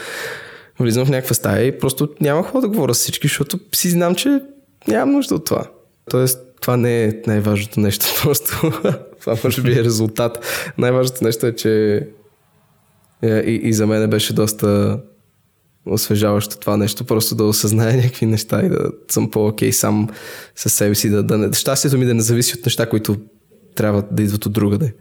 влизам 0.79 1.05
в 1.05 1.09
някаква 1.09 1.33
стая 1.33 1.65
и 1.65 1.79
просто 1.79 2.09
няма 2.21 2.43
какво 2.43 2.61
да 2.61 2.67
говоря 2.67 2.93
с 2.93 2.99
всички, 2.99 3.27
защото 3.27 3.59
си 3.75 3.89
знам, 3.89 4.15
че 4.15 4.41
нямам 4.87 5.15
нужда 5.15 5.35
от 5.35 5.45
това. 5.45 5.63
Тоест, 6.09 6.39
това 6.61 6.77
не 6.77 7.03
е 7.03 7.13
най-важното 7.27 7.79
нещо, 7.79 8.05
просто 8.23 8.71
това 9.21 9.35
може 9.43 9.61
би 9.61 9.71
е 9.71 9.83
резултат. 9.83 10.45
Най-важното 10.77 11.23
нещо 11.23 11.45
е, 11.45 11.55
че 11.55 11.95
е, 13.21 13.39
и, 13.39 13.55
и 13.63 13.73
за 13.73 13.87
мен 13.87 14.09
беше 14.09 14.33
доста 14.33 14.99
освежаващо 15.85 16.57
това 16.57 16.77
нещо, 16.77 17.05
просто 17.05 17.35
да 17.35 17.43
осъзная 17.43 17.97
някакви 17.97 18.25
неща 18.25 18.61
и 18.65 18.69
да 18.69 18.91
съм 19.07 19.31
по-окей 19.31 19.71
сам 19.71 20.09
със 20.55 20.73
себе 20.73 20.95
си. 20.95 21.09
Да, 21.09 21.23
да 21.23 21.37
не, 21.37 21.53
щастието 21.53 21.97
ми 21.97 22.05
да 22.05 22.13
не 22.13 22.21
зависи 22.21 22.57
от 22.59 22.65
неща, 22.65 22.89
които 22.89 23.17
трябва 23.75 24.03
да 24.11 24.23
идват 24.23 24.45
от 24.45 24.53
другаде. 24.53 24.93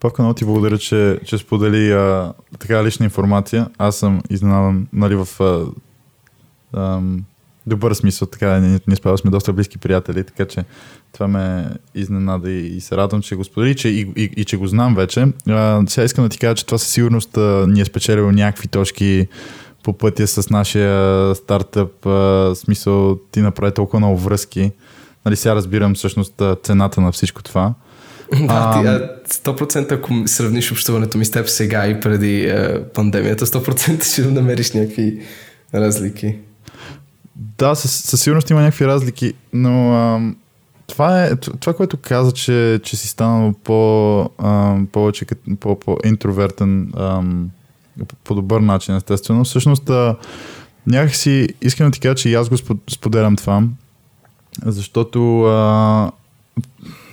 Павка, 0.00 0.22
много 0.22 0.34
ти 0.34 0.44
благодаря, 0.44 0.78
че, 0.78 1.20
че 1.24 1.38
сподели 1.38 1.92
а, 1.92 2.32
така 2.58 2.84
лична 2.84 3.04
информация. 3.04 3.68
Аз 3.78 3.96
съм 3.96 4.20
изненадан 4.30 4.86
нали, 4.92 5.14
в 5.14 5.28
а, 5.40 5.66
а, 6.72 7.00
добър 7.66 7.94
смисъл. 7.94 8.28
Така, 8.28 8.60
ние, 8.60 8.80
ние 8.86 8.96
сме 8.96 9.30
доста 9.30 9.52
близки 9.52 9.78
приятели, 9.78 10.24
така 10.24 10.44
че 10.46 10.64
това 11.12 11.28
ме 11.28 11.70
изненада 11.94 12.50
и, 12.50 12.76
и 12.76 12.80
се 12.80 12.96
радвам, 12.96 13.22
че 13.22 13.36
го 13.36 13.44
сподели 13.44 13.76
че, 13.76 13.88
и, 13.88 14.12
и, 14.16 14.30
и, 14.36 14.44
че 14.44 14.56
го 14.56 14.66
знам 14.66 14.94
вече. 14.94 15.26
А, 15.48 15.82
сега 15.88 16.04
искам 16.04 16.24
да 16.24 16.28
ти 16.28 16.38
кажа, 16.38 16.54
че 16.54 16.66
това 16.66 16.78
със 16.78 16.88
сигурност 16.88 17.36
а, 17.36 17.66
ни 17.68 17.80
е 17.80 17.84
спечелило 17.84 18.32
някакви 18.32 18.68
точки 18.68 19.28
по 19.82 19.92
пътя 19.92 20.26
с 20.26 20.50
нашия 20.50 21.34
стартъп, 21.34 22.06
а, 22.06 22.54
смисъл 22.54 23.18
ти 23.32 23.40
направи 23.40 23.72
толкова 23.74 23.98
много 24.00 24.18
връзки. 24.18 24.72
Нали, 25.24 25.36
сега 25.36 25.54
разбирам 25.54 25.94
всъщност 25.94 26.42
цената 26.62 27.00
на 27.00 27.12
всичко 27.12 27.42
това. 27.42 27.74
Да, 28.46 28.72
ти, 29.24 29.34
100% 29.34 29.92
ако 29.92 30.12
сравниш 30.26 30.72
общуването 30.72 31.18
ми 31.18 31.24
с 31.24 31.30
теб 31.30 31.48
сега 31.48 31.86
и 31.86 32.00
преди 32.00 32.40
е, 32.40 32.84
пандемията, 32.94 33.46
100% 33.46 34.12
ще 34.12 34.22
намериш 34.22 34.72
някакви 34.72 35.22
разлики. 35.74 36.36
Да, 37.58 37.74
със, 37.74 37.94
със 37.94 38.22
сигурност 38.22 38.50
има 38.50 38.60
някакви 38.60 38.86
разлики, 38.86 39.32
но 39.52 39.92
а, 39.92 40.20
това 40.86 41.24
е 41.24 41.36
това, 41.36 41.72
което 41.72 41.96
каза, 41.96 42.32
че, 42.32 42.80
че 42.82 42.96
си 42.96 43.08
станал 43.08 43.54
по, 43.64 44.20
а, 44.38 44.76
повече 44.92 45.26
по, 45.60 45.80
по-интровертен 45.80 46.90
по 46.92 47.24
добър 48.30 48.60
начин, 48.60 48.96
естествено. 48.96 49.44
Всъщност, 49.44 49.90
а, 49.90 50.16
някакси 50.86 51.48
искам 51.62 51.86
да 51.86 51.90
ти 51.90 52.00
кажа, 52.00 52.14
че 52.14 52.28
и 52.28 52.34
аз 52.34 52.48
го 52.48 52.56
споделям 52.90 53.36
това, 53.36 53.62
защото 54.66 55.42
а, 55.42 56.10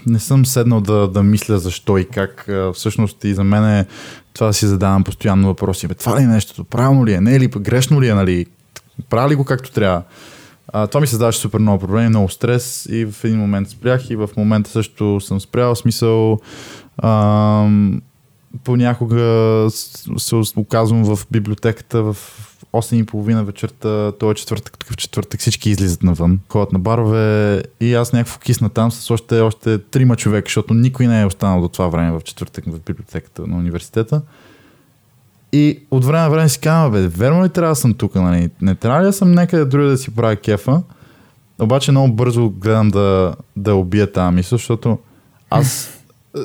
не 0.08 0.20
съм 0.20 0.46
седнал 0.46 0.82
да, 0.82 1.08
да 1.08 1.24
мисля 1.24 1.60
защо 1.60 1.98
и 1.98 2.06
как. 2.06 2.50
Всъщност 2.74 3.24
и 3.24 3.34
за 3.34 3.44
мен 3.44 3.66
е 3.66 3.86
това 4.34 4.48
да 4.48 4.54
си 4.54 4.68
задавам 4.68 5.04
постоянно 5.04 5.48
въпроси. 5.48 5.88
Бе, 5.88 5.94
това 5.94 6.20
ли 6.20 6.24
е 6.24 6.28
нещото? 6.28 6.64
Правилно 6.64 7.06
ли 7.06 7.14
е? 7.14 7.22
Не 7.22 7.36
е 7.36 7.40
ли? 7.40 7.48
Грешно 7.48 8.02
ли 8.02 8.08
е? 8.08 8.14
Нали? 8.14 8.46
Прави 9.10 9.32
ли 9.32 9.36
го 9.36 9.46
както 9.46 9.72
трябва? 9.72 10.04
А, 10.74 10.88
това 10.88 11.02
ми 11.02 11.08
създаваше 11.08 11.40
супер 11.40 11.60
много 11.60 11.80
проблеми, 11.80 12.10
много 12.10 12.30
стрес 12.30 12.88
и 12.92 13.06
в 13.06 13.24
един 13.24 13.40
момент 13.40 13.70
спрях 13.70 14.10
и 14.10 14.16
в 14.16 14.30
момента 14.38 14.70
също 14.70 15.20
съм 15.20 15.42
спрял. 15.42 15.76
Смисъл, 15.76 16.40
а, 16.98 17.70
понякога 18.64 19.68
се 20.18 20.36
оказвам 20.56 21.16
в 21.16 21.28
библиотеката 21.32 22.04
в 22.04 22.18
8.30 22.74 23.44
вечерта, 23.44 24.12
този 24.20 24.36
четвъртък, 24.36 24.78
такъв 24.78 24.98
четвъртък, 24.98 25.40
всички 25.40 25.70
излизат 25.70 26.04
навън, 26.04 26.40
ходят 26.50 26.72
на 26.74 26.80
барове 26.80 27.64
и 27.80 27.94
аз 27.94 28.14
някакво 28.14 28.40
кисна 28.40 28.70
там 28.70 28.92
с 28.92 29.12
още, 29.12 29.40
още 29.42 29.78
трима 29.78 30.16
човека, 30.16 30.46
защото 30.46 30.74
никой 30.74 31.08
не 31.08 31.22
е 31.22 31.26
останал 31.26 31.62
до 31.62 31.68
това 31.68 31.88
време 31.88 32.12
в 32.12 32.22
четвъртък 32.24 32.66
в 32.66 32.80
библиотеката 32.80 33.48
на 33.48 33.58
университета. 33.58 34.22
И 35.52 35.80
от 35.92 36.06
време 36.06 36.24
на 36.24 36.30
време 36.30 36.50
си 36.50 36.60
казвам, 36.60 36.92
бе, 36.92 37.08
верно 37.08 37.46
ли 37.46 37.50
трябва 37.50 37.72
да 37.72 37.76
съм 37.76 37.94
тук, 37.94 38.16
нали? 38.16 38.50
Не 38.62 38.76
трябва 38.76 39.02
ли 39.02 39.06
да 39.06 39.14
съм 39.14 39.32
някъде 39.32 39.66
друга 39.66 39.90
да 39.90 39.98
си 39.98 40.16
правя 40.16 40.36
кефа? 40.36 40.82
Обаче 41.60 41.92
много 41.92 42.14
бързо 42.14 42.50
гледам 42.50 42.90
да, 42.90 43.36
да 43.56 43.76
убия 43.76 44.12
тази 44.12 44.36
мисъл, 44.36 44.58
защото 44.58 44.98
аз 45.50 45.97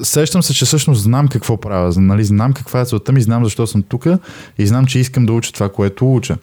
сещам 0.03 0.43
се, 0.43 0.55
че 0.55 0.65
всъщност 0.65 1.03
знам 1.03 1.29
какво 1.29 1.57
правя, 1.57 1.93
нали, 1.97 2.25
знам 2.25 2.53
каква 2.53 2.81
е 2.81 2.85
целта 2.85 3.13
ми, 3.13 3.23
знам 3.23 3.45
защо 3.45 3.67
съм 3.67 3.83
тук 3.83 4.07
и 4.59 4.67
знам, 4.67 4.87
че 4.87 4.99
искам 4.99 5.27
да 5.27 5.33
уча 5.33 5.53
това, 5.53 5.69
което 5.69 6.15
уча. 6.15 6.37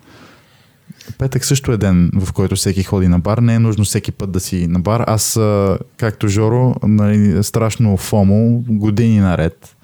Петък 1.17 1.45
също 1.45 1.71
е 1.71 1.77
ден, 1.77 2.11
в 2.15 2.33
който 2.33 2.55
всеки 2.55 2.83
ходи 2.83 3.07
на 3.07 3.19
бар. 3.19 3.37
Не 3.37 3.53
е 3.53 3.59
нужно 3.59 3.83
всеки 3.83 4.11
път 4.11 4.31
да 4.31 4.39
си 4.39 4.67
на 4.67 4.79
бар. 4.79 5.03
Аз, 5.07 5.39
както 5.97 6.27
Жоро, 6.27 6.75
нали, 6.83 7.43
страшно 7.43 7.97
фомо, 7.97 8.63
години 8.67 9.19
наред. 9.19 9.75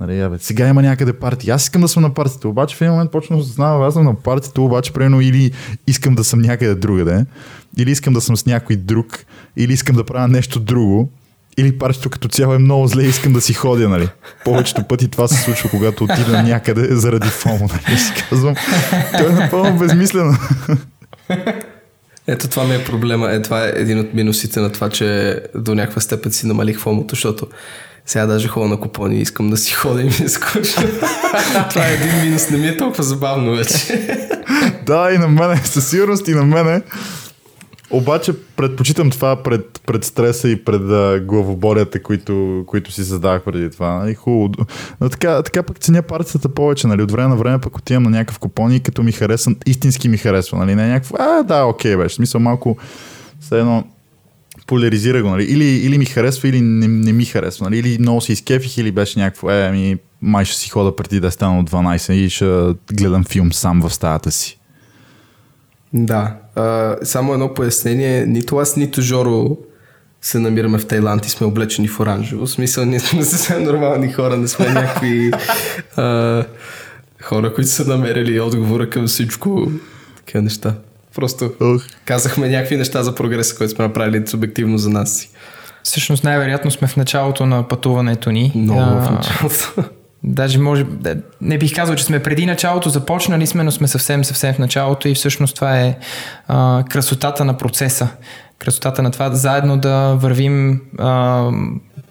Нали, 0.00 0.30
бе, 0.30 0.38
сега 0.38 0.68
има 0.68 0.82
някъде 0.82 1.12
парти. 1.12 1.50
Аз 1.50 1.62
искам 1.62 1.82
да 1.82 1.88
съм 1.88 2.02
на 2.02 2.14
партито, 2.14 2.48
обаче 2.48 2.76
в 2.76 2.80
един 2.80 2.92
момент 2.92 3.10
почвам 3.10 3.38
да 3.38 3.44
знам, 3.44 3.82
аз 3.82 3.94
съм 3.94 4.04
на 4.04 4.14
партито, 4.14 4.64
обаче 4.64 4.92
примерно 4.92 5.20
или 5.20 5.52
искам 5.86 6.14
да 6.14 6.24
съм 6.24 6.40
някъде 6.40 6.74
другаде, 6.74 7.26
или 7.76 7.90
искам 7.90 8.14
да 8.14 8.20
съм 8.20 8.36
с 8.36 8.46
някой 8.46 8.76
друг, 8.76 9.24
или 9.56 9.72
искам 9.72 9.96
да 9.96 10.04
правя 10.04 10.28
нещо 10.28 10.60
друго 10.60 11.08
или 11.60 11.78
парчето 11.78 12.10
като 12.10 12.28
цяло 12.28 12.54
е 12.54 12.58
много 12.58 12.86
зле 12.86 13.02
и 13.02 13.08
искам 13.08 13.32
да 13.32 13.40
си 13.40 13.54
ходя, 13.54 13.88
нали? 13.88 14.08
Повечето 14.44 14.84
пъти 14.88 15.08
това 15.08 15.28
се 15.28 15.42
случва, 15.42 15.70
когато 15.70 16.04
отида 16.04 16.42
някъде 16.42 16.96
заради 16.96 17.28
фомо, 17.28 17.68
нали? 17.72 17.98
Си 17.98 18.12
казвам, 18.30 18.54
то 19.18 19.26
е 19.26 19.32
напълно 19.32 19.78
безмислено. 19.78 20.38
Ето 22.26 22.48
това 22.48 22.64
ми 22.64 22.74
е 22.74 22.84
проблема. 22.84 23.32
Е, 23.32 23.42
това 23.42 23.64
е 23.64 23.72
един 23.74 23.98
от 23.98 24.14
минусите 24.14 24.60
на 24.60 24.72
това, 24.72 24.88
че 24.88 25.38
до 25.54 25.74
някаква 25.74 26.00
степен 26.00 26.32
си 26.32 26.46
намалих 26.46 26.78
фомото, 26.78 27.14
защото 27.14 27.46
сега 28.06 28.26
даже 28.26 28.48
ходя 28.48 28.68
на 28.68 28.80
купони 28.80 29.16
и 29.18 29.20
искам 29.20 29.50
да 29.50 29.56
си 29.56 29.72
ходя 29.72 30.00
и 30.00 30.04
ми 30.04 30.16
е 30.24 30.28
скучно. 30.28 30.82
това 31.70 31.86
е 31.86 31.92
един 31.94 32.22
минус. 32.24 32.50
Не 32.50 32.58
ми 32.58 32.68
е 32.68 32.76
толкова 32.76 33.02
забавно 33.04 33.56
вече. 33.56 34.06
да, 34.86 35.12
и 35.14 35.18
на 35.18 35.28
мене, 35.28 35.56
със 35.56 35.90
сигурност 35.90 36.28
и 36.28 36.34
на 36.34 36.44
мене. 36.44 36.82
Обаче 37.90 38.32
предпочитам 38.56 39.10
това 39.10 39.42
пред, 39.42 39.80
пред 39.86 40.04
стреса 40.04 40.48
и 40.48 40.64
пред 40.64 40.82
а, 40.82 41.20
главоболията, 41.24 42.02
които, 42.02 42.64
които 42.66 42.92
си 42.92 43.04
създавах 43.04 43.44
преди 43.44 43.70
това. 43.70 44.10
И 44.10 44.14
хубаво. 44.14 44.66
Но 45.00 45.08
така, 45.08 45.42
така 45.42 45.62
пък 45.62 45.78
ценя 45.78 46.02
партията 46.02 46.48
повече, 46.48 46.86
нали? 46.86 47.02
От 47.02 47.12
време 47.12 47.28
на 47.28 47.36
време 47.36 47.58
пък 47.58 47.78
отивам 47.78 48.02
на 48.02 48.10
някакъв 48.10 48.38
купон 48.38 48.72
и 48.72 48.80
като 48.80 49.02
ми 49.02 49.12
харесва, 49.12 49.54
истински 49.66 50.08
ми 50.08 50.16
харесва, 50.16 50.58
нали? 50.58 50.74
Не 50.74 50.84
е 50.84 50.88
някакво, 50.88 51.16
а, 51.18 51.42
да, 51.42 51.64
окей, 51.64 51.96
беше. 51.96 52.14
Смисъл 52.14 52.40
малко, 52.40 52.76
все 53.40 53.58
едно, 53.58 53.84
поляризира 54.66 55.22
го, 55.22 55.28
нали? 55.28 55.44
Или, 55.44 55.64
или 55.64 55.98
ми 55.98 56.04
харесва, 56.04 56.48
или 56.48 56.60
не, 56.60 56.88
не 56.88 57.12
ми 57.12 57.24
харесва, 57.24 57.64
нали? 57.64 57.78
Или 57.78 57.98
много 57.98 58.20
се 58.20 58.32
изкефих, 58.32 58.78
или 58.78 58.92
беше 58.92 59.18
някакво, 59.18 59.50
е, 59.50 59.66
ами, 59.66 59.96
май 60.22 60.44
ще 60.44 60.56
си 60.56 60.68
хода 60.68 60.96
преди 60.96 61.20
да 61.20 61.26
е 61.26 61.30
станало 61.30 61.62
12 61.62 62.12
и 62.12 62.30
ще 62.30 62.74
гледам 62.92 63.24
филм 63.24 63.52
сам 63.52 63.80
в 63.80 63.94
стаята 63.94 64.30
си. 64.30 64.59
Да. 65.92 66.34
А, 66.54 66.96
само 67.02 67.32
едно 67.32 67.54
пояснение. 67.54 68.26
Нито 68.26 68.56
аз, 68.56 68.76
нито 68.76 69.00
Жоро 69.00 69.56
се 70.22 70.38
намираме 70.38 70.78
в 70.78 70.86
Тайланд 70.86 71.26
и 71.26 71.30
сме 71.30 71.46
облечени 71.46 71.88
в 71.88 72.00
оранжево. 72.00 72.46
В 72.46 72.50
смисъл, 72.50 72.84
ние 72.84 73.00
сме 73.00 73.24
съвсем 73.24 73.64
нормални 73.64 74.12
хора, 74.12 74.36
не 74.36 74.48
сме 74.48 74.68
някакви 74.68 75.30
а, 75.96 76.44
Хора, 77.22 77.54
които 77.54 77.70
са 77.70 77.84
намерили 77.84 78.40
отговора 78.40 78.90
към 78.90 79.06
всичко. 79.06 79.70
Такива 80.16 80.42
неща. 80.42 80.74
Просто 81.14 81.52
Ох. 81.60 81.82
казахме 82.04 82.48
някакви 82.48 82.76
неща 82.76 83.02
за 83.02 83.14
прогреса, 83.14 83.56
който 83.56 83.74
сме 83.74 83.84
направили 83.84 84.26
субективно 84.26 84.78
за 84.78 84.90
нас 84.90 85.16
си. 85.16 85.30
Всъщност 85.82 86.24
най-вероятно 86.24 86.70
сме 86.70 86.88
в 86.88 86.96
началото 86.96 87.46
на 87.46 87.68
пътуването 87.68 88.30
ни. 88.30 88.52
Много 88.54 88.80
А, 88.80 89.02
в 89.02 89.10
началото. 89.10 89.90
Даже 90.24 90.58
може, 90.58 90.86
не 91.40 91.58
бих 91.58 91.74
казал, 91.74 91.94
че 91.94 92.04
сме 92.04 92.22
преди 92.22 92.46
началото, 92.46 92.88
започнали 92.88 93.46
сме, 93.46 93.62
но 93.62 93.70
сме 93.70 93.88
съвсем, 93.88 94.24
съвсем 94.24 94.54
в 94.54 94.58
началото 94.58 95.08
и 95.08 95.14
всъщност 95.14 95.54
това 95.54 95.80
е 95.80 95.98
а, 96.48 96.84
красотата 96.90 97.44
на 97.44 97.56
процеса. 97.56 98.08
Красотата 98.58 99.02
на 99.02 99.10
това 99.10 99.30
заедно 99.30 99.78
да 99.78 100.14
вървим 100.14 100.80
а, 100.98 101.44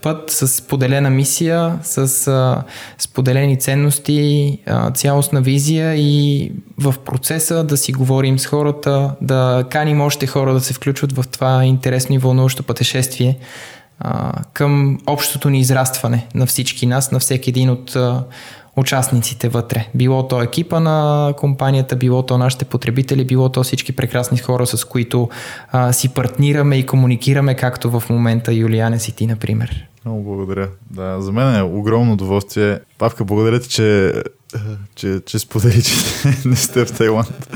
път 0.01 0.31
с 0.31 0.67
поделена 0.67 1.09
мисия, 1.09 1.79
с 1.83 2.27
а, 2.27 2.63
споделени 2.97 3.59
ценности, 3.59 4.59
а, 4.65 4.91
цялостна 4.91 5.41
визия 5.41 5.95
и 5.95 6.51
в 6.77 6.95
процеса 7.05 7.63
да 7.63 7.77
си 7.77 7.91
говорим 7.91 8.39
с 8.39 8.45
хората, 8.45 9.15
да 9.21 9.65
каним 9.69 10.01
още 10.01 10.27
хора 10.27 10.53
да 10.53 10.59
се 10.59 10.73
включват 10.73 11.11
в 11.11 11.23
това 11.31 11.65
интересно 11.65 12.15
и 12.15 12.17
вълнуващо 12.17 12.63
пътешествие 12.63 13.37
а, 13.99 14.33
към 14.53 14.99
общото 15.07 15.49
ни 15.49 15.59
израстване 15.59 16.27
на 16.35 16.45
всички 16.45 16.85
нас, 16.85 17.11
на 17.11 17.19
всеки 17.19 17.49
един 17.49 17.69
от 17.69 17.95
а, 17.95 18.23
участниците 18.75 19.49
вътре. 19.49 19.87
Било 19.95 20.27
то 20.27 20.41
екипа 20.41 20.79
на 20.79 21.33
компанията, 21.37 21.95
било 21.95 22.23
то 22.23 22.37
нашите 22.37 22.65
потребители, 22.65 23.25
било 23.25 23.49
то 23.49 23.63
всички 23.63 23.95
прекрасни 23.95 24.37
хора, 24.37 24.65
с 24.65 24.85
които 24.85 25.29
а, 25.71 25.93
си 25.93 26.09
партнираме 26.09 26.77
и 26.77 26.85
комуникираме, 26.85 27.55
както 27.55 27.99
в 27.99 28.03
момента 28.09 28.53
Юлиане 28.53 28.99
си 28.99 29.11
ти, 29.15 29.27
например. 29.27 29.85
Много 30.05 30.23
благодаря. 30.23 30.69
Да, 30.91 31.21
за 31.21 31.31
мен 31.31 31.55
е 31.55 31.61
огромно 31.61 32.13
удоволствие. 32.13 32.79
Павка, 32.97 33.25
благодаря 33.25 33.59
ти, 33.59 33.69
че, 33.69 34.13
че, 34.95 35.21
че 35.25 35.39
сподели, 35.39 35.83
че 35.83 35.95
не 36.45 36.55
сте 36.55 36.85
в 36.85 36.91
Тайланд. 36.91 37.49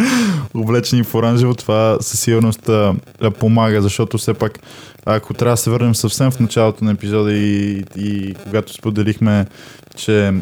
Облечени 0.56 1.04
в 1.04 1.16
оранжево, 1.16 1.54
това 1.54 1.98
със 2.02 2.20
сигурност 2.20 2.70
а, 2.70 2.96
помага, 3.40 3.82
защото 3.82 4.18
все 4.18 4.34
пак, 4.34 4.60
ако 5.06 5.34
трябва 5.34 5.54
да 5.54 5.58
се 5.58 5.70
върнем 5.70 5.96
съвсем 5.96 6.32
в 6.32 6.40
началото 6.40 6.86
на 6.86 6.92
епизода 6.92 7.34
и, 7.34 7.84
и 7.98 8.36
когато 8.44 8.74
споделихме, 8.74 9.46
че 9.96 10.34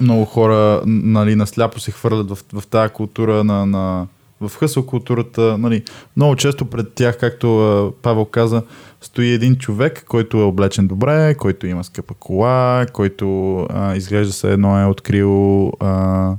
много 0.00 0.24
хора 0.24 0.82
нали, 0.86 1.34
насляпо 1.34 1.80
се 1.80 1.90
хвърлят 1.90 2.30
в, 2.30 2.38
в 2.52 2.66
тази 2.66 2.92
култура 2.92 3.44
на, 3.44 3.66
на 3.66 4.06
в 4.40 4.52
хъсъл 4.58 4.86
културата, 4.86 5.58
нали, 5.58 5.82
много 6.16 6.36
често 6.36 6.64
пред 6.64 6.94
тях, 6.94 7.18
както 7.18 7.58
а, 7.58 7.92
Павел 8.02 8.24
каза, 8.24 8.62
стои 9.00 9.32
един 9.32 9.56
човек, 9.56 10.04
който 10.08 10.38
е 10.38 10.42
облечен 10.42 10.86
добре, 10.86 11.34
който 11.34 11.66
има 11.66 11.84
скъпа 11.84 12.14
кола, 12.14 12.86
който 12.92 13.56
а, 13.70 13.96
изглежда 13.96 14.32
се 14.32 14.52
едно 14.52 14.80
е 14.80 14.86
открил 14.86 15.66
а, 15.80 16.34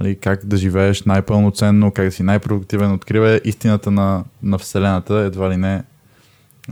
нали, 0.00 0.16
как 0.16 0.46
да 0.46 0.56
живееш 0.56 1.02
най-пълноценно, 1.02 1.90
как 1.90 2.04
да 2.04 2.12
си 2.12 2.22
най-продуктивен, 2.22 2.92
открива 2.92 3.40
истината 3.44 3.90
на, 3.90 4.24
на 4.42 4.58
Вселената, 4.58 5.14
едва 5.14 5.50
ли 5.50 5.56
не 5.56 5.82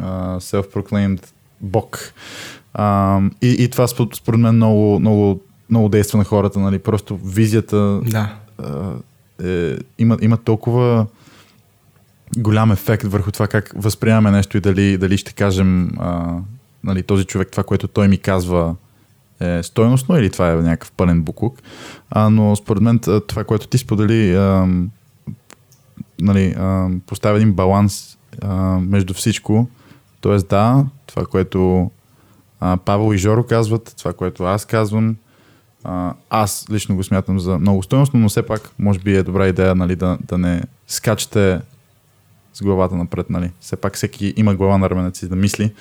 а, 0.00 0.40
self-proclaimed 0.40 1.26
Бог. 1.60 2.12
А, 2.74 3.20
и, 3.42 3.56
и 3.58 3.68
това 3.68 3.86
спо- 3.86 4.16
според 4.16 4.40
мен 4.40 4.54
много, 4.54 5.00
много, 5.00 5.40
много 5.70 5.88
действа 5.88 6.18
на 6.18 6.24
хората, 6.24 6.58
нали, 6.58 6.78
просто 6.78 7.16
визията 7.16 8.00
Да. 8.06 8.34
а, 8.58 8.92
е, 9.44 9.76
има, 9.98 10.18
има 10.20 10.36
толкова 10.36 11.06
голям 12.38 12.72
ефект 12.72 13.04
върху 13.04 13.30
това 13.30 13.46
как 13.46 13.72
възприемаме 13.76 14.30
нещо 14.30 14.56
и 14.56 14.60
дали, 14.60 14.98
дали 14.98 15.16
ще 15.16 15.32
кажем 15.32 15.90
а, 15.98 16.36
нали, 16.84 17.02
този 17.02 17.24
човек 17.24 17.48
това, 17.50 17.62
което 17.64 17.88
той 17.88 18.08
ми 18.08 18.18
казва 18.18 18.74
е 19.40 19.62
стойностно 19.62 20.18
или 20.18 20.30
това 20.30 20.50
е 20.50 20.54
някакъв 20.54 20.92
пълен 20.92 21.22
буклук. 21.22 21.58
А, 22.10 22.30
но 22.30 22.56
според 22.56 22.82
мен 22.82 22.98
това, 23.28 23.44
което 23.44 23.66
ти 23.66 23.78
сподели, 23.78 24.34
а, 24.34 24.68
нали, 26.20 26.54
а, 26.58 26.88
поставя 27.06 27.36
един 27.36 27.52
баланс 27.52 28.18
а, 28.42 28.54
между 28.80 29.14
всичко. 29.14 29.68
Тоест 30.20 30.48
да, 30.48 30.86
това, 31.06 31.26
което 31.26 31.90
а, 32.60 32.76
Павел 32.76 33.14
и 33.14 33.18
Жоро 33.18 33.44
казват, 33.44 33.94
това, 33.98 34.12
което 34.12 34.44
аз 34.44 34.64
казвам, 34.64 35.16
а, 35.84 36.14
аз 36.30 36.66
лично 36.70 36.96
го 36.96 37.04
смятам 37.04 37.40
за 37.40 37.58
много 37.58 37.82
стойностно, 37.82 38.20
но 38.20 38.28
все 38.28 38.42
пак 38.42 38.70
може 38.78 38.98
би 38.98 39.16
е 39.16 39.22
добра 39.22 39.48
идея 39.48 39.74
нали, 39.74 39.96
да, 39.96 40.18
да 40.28 40.38
не 40.38 40.62
скачате 40.86 41.60
с 42.54 42.62
главата 42.62 42.96
напред. 42.96 43.30
Нали. 43.30 43.50
Все 43.60 43.76
пак 43.76 43.94
всеки 43.94 44.34
има 44.36 44.54
глава 44.54 44.78
на 44.78 44.90
раменец 44.90 45.18
си 45.18 45.28
да 45.28 45.36
мисли. 45.36 45.72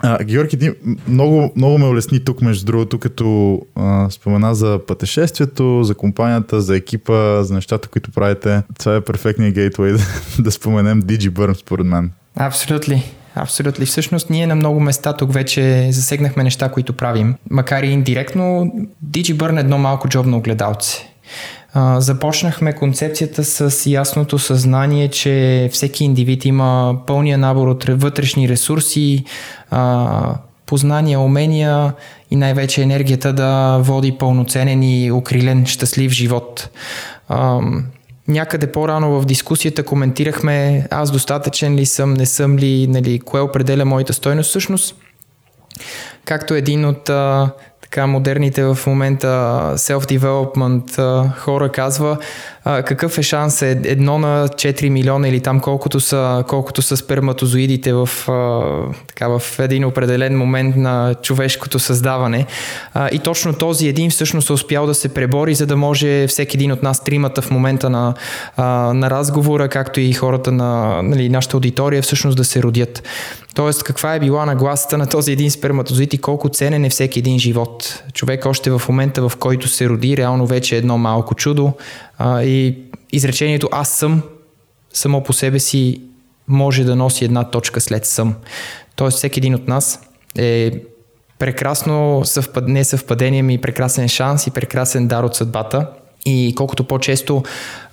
А, 0.00 0.24
Георги, 0.24 0.58
ти 0.58 0.70
много, 1.08 1.52
много 1.56 1.78
ме 1.78 1.86
улесни 1.86 2.24
тук, 2.24 2.42
между 2.42 2.66
другото, 2.66 2.98
като 2.98 3.60
а, 3.74 4.10
спомена 4.10 4.54
за 4.54 4.80
пътешествието, 4.86 5.82
за 5.82 5.94
компанията, 5.94 6.60
за 6.60 6.76
екипа, 6.76 7.42
за 7.42 7.54
нещата, 7.54 7.88
които 7.88 8.10
правите. 8.10 8.62
Това 8.78 8.96
е 8.96 9.00
перфектният 9.00 9.54
гейтвей 9.54 9.92
да, 9.92 9.98
да 10.38 10.50
споменем 10.50 11.02
DigiBurn, 11.02 11.54
според 11.54 11.86
мен. 11.86 12.10
Абсолютно. 12.36 13.02
Абсолютно. 13.34 13.86
Всъщност 13.86 14.30
ние 14.30 14.46
на 14.46 14.54
много 14.54 14.80
места 14.80 15.12
тук 15.12 15.32
вече 15.32 15.88
засегнахме 15.92 16.42
неща, 16.42 16.68
които 16.68 16.92
правим. 16.92 17.34
Макар 17.50 17.82
и 17.82 17.86
индиректно, 17.86 18.72
DigiBurn 19.06 19.56
е 19.56 19.60
едно 19.60 19.78
малко 19.78 20.08
джобно 20.08 20.36
огледалце. 20.36 21.08
Започнахме 21.98 22.72
концепцията 22.72 23.44
с 23.44 23.86
ясното 23.90 24.38
съзнание, 24.38 25.08
че 25.08 25.68
всеки 25.72 26.04
индивид 26.04 26.44
има 26.44 26.98
пълния 27.06 27.38
набор 27.38 27.68
от 27.68 27.84
вътрешни 27.88 28.48
ресурси, 28.48 29.24
а, 29.70 30.34
познания, 30.66 31.20
умения 31.20 31.92
и 32.30 32.36
най-вече 32.36 32.82
енергията 32.82 33.32
да 33.32 33.78
води 33.78 34.18
пълноценен 34.18 34.82
и 34.82 35.12
укрилен 35.12 35.66
щастлив 35.66 36.12
живот. 36.12 36.68
А, 37.28 37.60
някъде 38.28 38.72
по-рано 38.72 39.20
в 39.20 39.24
дискусията 39.24 39.82
коментирахме 39.82 40.86
аз 40.90 41.10
достатъчен 41.10 41.74
ли 41.74 41.86
съм, 41.86 42.14
не 42.14 42.26
съм 42.26 42.58
ли, 42.58 42.86
нали, 42.86 43.18
кое 43.18 43.40
определя 43.40 43.84
моята 43.84 44.12
стойност. 44.12 44.48
Всъщност, 44.48 44.96
както 46.24 46.54
един 46.54 46.84
от 46.84 47.08
а, 47.08 47.50
така 47.90 48.06
модерните 48.06 48.64
в 48.64 48.78
момента 48.86 49.26
self-development 49.76 51.28
хора 51.36 51.72
казва, 51.72 52.18
какъв 52.68 53.18
е 53.18 53.22
шанс 53.22 53.62
е 53.62 53.70
едно 53.70 54.18
на 54.18 54.48
4 54.48 54.88
милиона 54.88 55.28
или 55.28 55.40
там 55.40 55.60
колкото 55.60 56.00
са, 56.00 56.44
колкото 56.48 56.82
са 56.82 56.96
сперматозоидите 56.96 57.92
в, 57.92 58.08
а, 58.28 58.62
така, 59.06 59.28
в 59.28 59.58
един 59.58 59.84
определен 59.84 60.38
момент 60.38 60.76
на 60.76 61.14
човешкото 61.22 61.78
създаване. 61.78 62.46
А, 62.94 63.08
и 63.12 63.18
точно 63.18 63.54
този 63.54 63.88
един 63.88 64.10
всъщност 64.10 64.50
е 64.50 64.52
успял 64.52 64.86
да 64.86 64.94
се 64.94 65.14
пребори, 65.14 65.54
за 65.54 65.66
да 65.66 65.76
може 65.76 66.26
всеки 66.26 66.56
един 66.56 66.72
от 66.72 66.82
нас 66.82 67.04
тримата 67.04 67.42
в 67.42 67.50
момента 67.50 67.90
на, 67.90 68.14
а, 68.56 68.64
на 68.94 69.10
разговора, 69.10 69.68
както 69.68 70.00
и 70.00 70.12
хората 70.12 70.52
на 70.52 71.02
нали, 71.02 71.28
нашата 71.28 71.56
аудитория 71.56 72.02
всъщност 72.02 72.36
да 72.36 72.44
се 72.44 72.62
родят. 72.62 73.02
Тоест, 73.54 73.84
каква 73.84 74.14
е 74.14 74.20
била 74.20 74.46
нагласата 74.46 74.98
на 74.98 75.06
този 75.06 75.32
един 75.32 75.50
сперматозоид 75.50 76.14
и 76.14 76.18
колко 76.18 76.48
ценен 76.48 76.84
е 76.84 76.90
всеки 76.90 77.18
един 77.18 77.38
живот. 77.38 78.02
Човек 78.14 78.46
още 78.46 78.70
в 78.70 78.82
момента, 78.88 79.28
в 79.28 79.36
който 79.36 79.68
се 79.68 79.88
роди, 79.88 80.16
реално 80.16 80.46
вече 80.46 80.74
е 80.74 80.78
едно 80.78 80.98
малко 80.98 81.34
чудо 81.34 81.72
а, 82.18 82.42
и 82.42 82.78
изречението 83.12 83.68
аз 83.72 83.88
съм 83.88 84.22
само 84.92 85.22
по 85.22 85.32
себе 85.32 85.58
си 85.58 86.00
може 86.48 86.84
да 86.84 86.96
носи 86.96 87.24
една 87.24 87.44
точка 87.44 87.80
след 87.80 88.06
съм. 88.06 88.34
Тоест, 88.96 89.16
всеки 89.16 89.40
един 89.40 89.54
от 89.54 89.68
нас 89.68 90.00
е 90.38 90.72
прекрасно 91.38 92.22
съвпад... 92.24 92.68
не 92.68 92.84
съвпадение, 92.84 93.42
ми 93.42 93.58
прекрасен 93.58 94.08
шанс 94.08 94.46
и 94.46 94.50
прекрасен 94.50 95.08
дар 95.08 95.24
от 95.24 95.34
съдбата. 95.34 95.86
И 96.26 96.54
колкото 96.56 96.84
по-често 96.84 97.42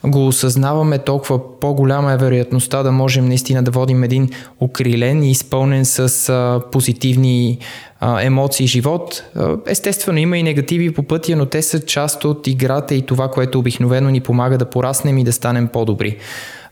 го 0.06 0.28
осъзнаваме, 0.28 1.00
толкова 1.00 1.60
по-голяма 1.60 2.14
е 2.14 2.18
вероятността 2.18 2.84
да 2.84 2.92
можем 2.92 3.26
наистина 3.26 3.64
да 3.64 3.72
водим 3.72 4.04
един 4.04 4.30
укрилен 4.62 5.24
и 5.24 5.32
изпълнен 5.32 5.86
с 5.86 6.62
позитивни 6.72 7.60
емоции 8.22 8.68
живот. 8.68 9.24
Естествено, 9.68 10.18
има 10.18 10.38
и 10.38 10.44
негативи 10.44 10.94
по 10.94 11.04
пътя, 11.04 11.36
но 11.36 11.46
те 11.46 11.62
са 11.62 11.86
част 11.86 12.26
от 12.26 12.48
играта 12.48 12.96
и 12.96 13.02
това, 13.02 13.32
което 13.32 13.60
обикновено 13.60 14.10
ни 14.10 14.20
помага 14.20 14.58
да 14.58 14.70
пораснем 14.70 15.18
и 15.18 15.24
да 15.24 15.34
станем 15.34 15.68
по-добри. 15.68 16.18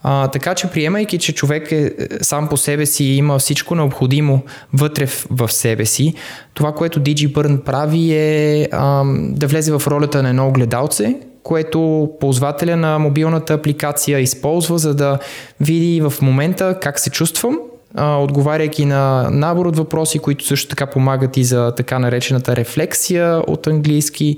А, 0.03 0.27
така 0.27 0.55
че 0.55 0.67
приемайки, 0.67 1.17
че 1.17 1.34
човек 1.34 1.71
е 1.71 1.91
сам 2.21 2.47
по 2.47 2.57
себе 2.57 2.86
си 2.86 3.03
и 3.03 3.17
има 3.17 3.39
всичко 3.39 3.75
необходимо 3.75 4.41
вътре 4.73 5.05
в, 5.05 5.27
в 5.29 5.51
себе 5.51 5.86
си, 5.86 6.13
това, 6.53 6.71
което 6.71 6.99
DigiBurn 6.99 7.63
прави 7.63 8.13
е 8.13 8.67
а, 8.71 9.03
да 9.17 9.47
влезе 9.47 9.71
в 9.71 9.88
ролята 9.88 10.23
на 10.23 10.29
едно 10.29 10.47
огледалце, 10.47 11.15
което 11.43 12.09
ползвателя 12.19 12.75
на 12.75 12.99
мобилната 12.99 13.53
апликация 13.53 14.19
използва, 14.19 14.77
за 14.77 14.95
да 14.95 15.19
види 15.61 16.01
в 16.01 16.13
момента 16.21 16.79
как 16.81 16.99
се 16.99 17.09
чувствам, 17.09 17.59
отговаряйки 17.97 18.85
на 18.85 19.29
набор 19.31 19.65
от 19.65 19.77
въпроси, 19.77 20.19
които 20.19 20.45
също 20.45 20.69
така 20.69 20.85
помагат 20.85 21.37
и 21.37 21.43
за 21.43 21.73
така 21.75 21.99
наречената 21.99 22.55
рефлексия 22.55 23.41
от 23.47 23.67
английски 23.67 24.37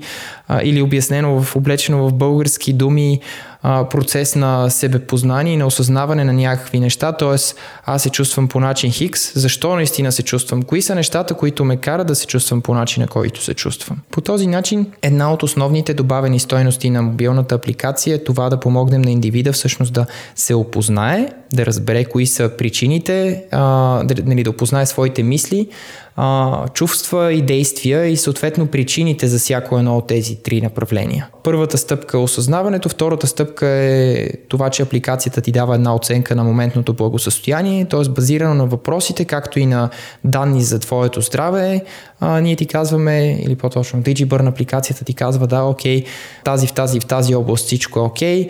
или 0.62 0.82
обяснено 0.82 1.42
в 1.42 1.56
облечено 1.56 2.08
в 2.08 2.12
български 2.12 2.72
думи, 2.72 3.20
процес 3.90 4.36
на 4.36 4.70
себепознание 4.70 5.54
и 5.54 5.56
на 5.56 5.66
осъзнаване 5.66 6.24
на 6.24 6.32
някакви 6.32 6.80
неща, 6.80 7.12
т.е. 7.12 7.36
аз 7.84 8.02
се 8.02 8.10
чувствам 8.10 8.48
по 8.48 8.60
начин 8.60 8.90
Хикс, 8.90 9.40
защо 9.40 9.76
наистина 9.76 10.12
се 10.12 10.22
чувствам, 10.22 10.62
кои 10.62 10.82
са 10.82 10.94
нещата, 10.94 11.34
които 11.34 11.64
ме 11.64 11.76
карат 11.76 12.06
да 12.06 12.14
се 12.14 12.26
чувствам 12.26 12.60
по 12.60 12.74
начина, 12.74 13.06
който 13.08 13.42
се 13.42 13.54
чувствам. 13.54 13.98
По 14.10 14.20
този 14.20 14.46
начин 14.46 14.86
една 15.02 15.32
от 15.32 15.42
основните 15.42 15.94
добавени 15.94 16.40
стойности 16.40 16.90
на 16.90 17.02
мобилната 17.02 17.54
апликация 17.54 18.14
е 18.14 18.24
това 18.24 18.50
да 18.50 18.60
помогнем 18.60 19.02
на 19.02 19.10
индивида 19.10 19.52
всъщност 19.52 19.92
да 19.92 20.06
се 20.34 20.54
опознае, 20.54 21.28
да 21.52 21.66
разбере 21.66 22.04
кои 22.04 22.26
са 22.26 22.50
причините, 22.58 23.44
а, 23.50 24.02
да, 24.04 24.22
нали, 24.24 24.42
да 24.42 24.50
опознае 24.50 24.86
своите 24.86 25.22
мисли, 25.22 25.68
а, 26.16 26.68
чувства 26.68 27.32
и 27.32 27.42
действия 27.42 28.06
и 28.06 28.16
съответно 28.16 28.66
причините 28.66 29.26
за 29.26 29.38
всяко 29.38 29.78
едно 29.78 29.96
от 29.96 30.06
тези 30.06 30.36
три 30.36 30.60
направления. 30.60 31.28
Първата 31.42 31.78
стъпка 31.78 32.16
е 32.16 32.20
осъзнаването, 32.20 32.88
втората 32.88 33.26
стъпка 33.26 33.66
е 33.66 34.28
това, 34.48 34.70
че 34.70 34.82
апликацията 34.82 35.40
ти 35.40 35.52
дава 35.52 35.74
една 35.74 35.94
оценка 35.94 36.36
на 36.36 36.44
моментното 36.44 36.94
благосъстояние, 36.94 37.84
т.е. 37.84 38.08
базирано 38.08 38.54
на 38.54 38.66
въпросите, 38.66 39.24
както 39.24 39.60
и 39.60 39.66
на 39.66 39.90
данни 40.24 40.62
за 40.62 40.78
твоето 40.78 41.20
здраве. 41.20 41.84
А, 42.20 42.40
ние 42.40 42.56
ти 42.56 42.66
казваме, 42.66 43.38
или 43.42 43.56
по-точно 43.56 44.02
DigiBurn 44.02 44.48
апликацията 44.48 45.04
ти 45.04 45.14
казва, 45.14 45.46
да, 45.46 45.62
окей, 45.62 46.04
тази 46.44 46.66
в 46.66 46.72
тази 46.72 47.00
в 47.00 47.06
тази 47.06 47.34
област 47.34 47.66
всичко 47.66 47.98
е 47.98 48.02
окей. 48.02 48.48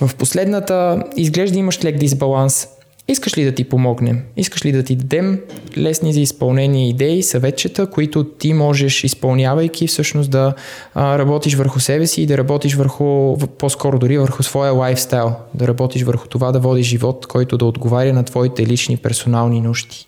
В 0.00 0.14
последната 0.14 1.02
изглежда 1.16 1.58
имаш 1.58 1.84
лек 1.84 1.96
дисбаланс, 1.96 2.68
Искаш 3.10 3.38
ли 3.38 3.44
да 3.44 3.52
ти 3.52 3.64
помогнем? 3.64 4.22
Искаш 4.36 4.64
ли 4.64 4.72
да 4.72 4.82
ти 4.82 4.96
дадем 4.96 5.40
лесни 5.78 6.12
за 6.12 6.20
изпълнение 6.20 6.88
идеи, 6.88 7.22
съветчета, 7.22 7.90
които 7.90 8.24
ти 8.24 8.52
можеш, 8.52 9.04
изпълнявайки 9.04 9.86
всъщност 9.86 10.30
да 10.30 10.54
а, 10.94 11.18
работиш 11.18 11.54
върху 11.54 11.80
себе 11.80 12.06
си 12.06 12.22
и 12.22 12.26
да 12.26 12.38
работиш 12.38 12.74
върху, 12.74 13.38
по-скоро 13.58 13.98
дори 13.98 14.18
върху 14.18 14.42
своя 14.42 14.72
лайфстайл, 14.72 15.34
да 15.54 15.68
работиш 15.68 16.02
върху 16.02 16.28
това 16.28 16.52
да 16.52 16.60
водиш 16.60 16.86
живот, 16.86 17.26
който 17.26 17.58
да 17.58 17.64
отговаря 17.64 18.12
на 18.12 18.24
твоите 18.24 18.66
лични 18.66 18.96
персонални 18.96 19.60
нужди. 19.60 20.06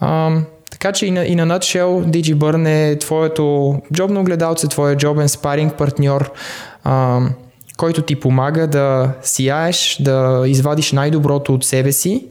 А, 0.00 0.40
така 0.70 0.92
че 0.92 1.06
и 1.06 1.10
на, 1.10 1.26
и 1.26 1.34
на 1.34 1.46
DigiBurn 2.04 2.92
е 2.92 2.98
твоето 2.98 3.76
джобно 3.92 4.20
огледалце, 4.20 4.68
твоя 4.68 4.96
джобен 4.96 5.28
спаринг 5.28 5.74
партньор, 5.74 6.32
а, 6.84 7.20
който 7.76 8.02
ти 8.02 8.20
помага 8.20 8.66
да 8.66 9.12
сияеш, 9.22 9.96
да 10.00 10.44
извадиш 10.46 10.92
най-доброто 10.92 11.54
от 11.54 11.64
себе 11.64 11.92
си, 11.92 12.26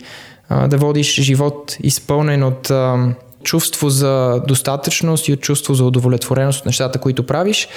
да 0.67 0.77
водиш 0.77 1.21
живот 1.21 1.77
изпълнен 1.83 2.43
от 2.43 2.71
чувство 3.43 3.89
за 3.89 4.41
достатъчност 4.47 5.27
и 5.27 5.33
от 5.33 5.39
чувство 5.39 5.73
за 5.73 5.83
удовлетвореност 5.83 6.59
от 6.59 6.65
нещата, 6.65 6.99
които 6.99 7.25
правиш, 7.25 7.67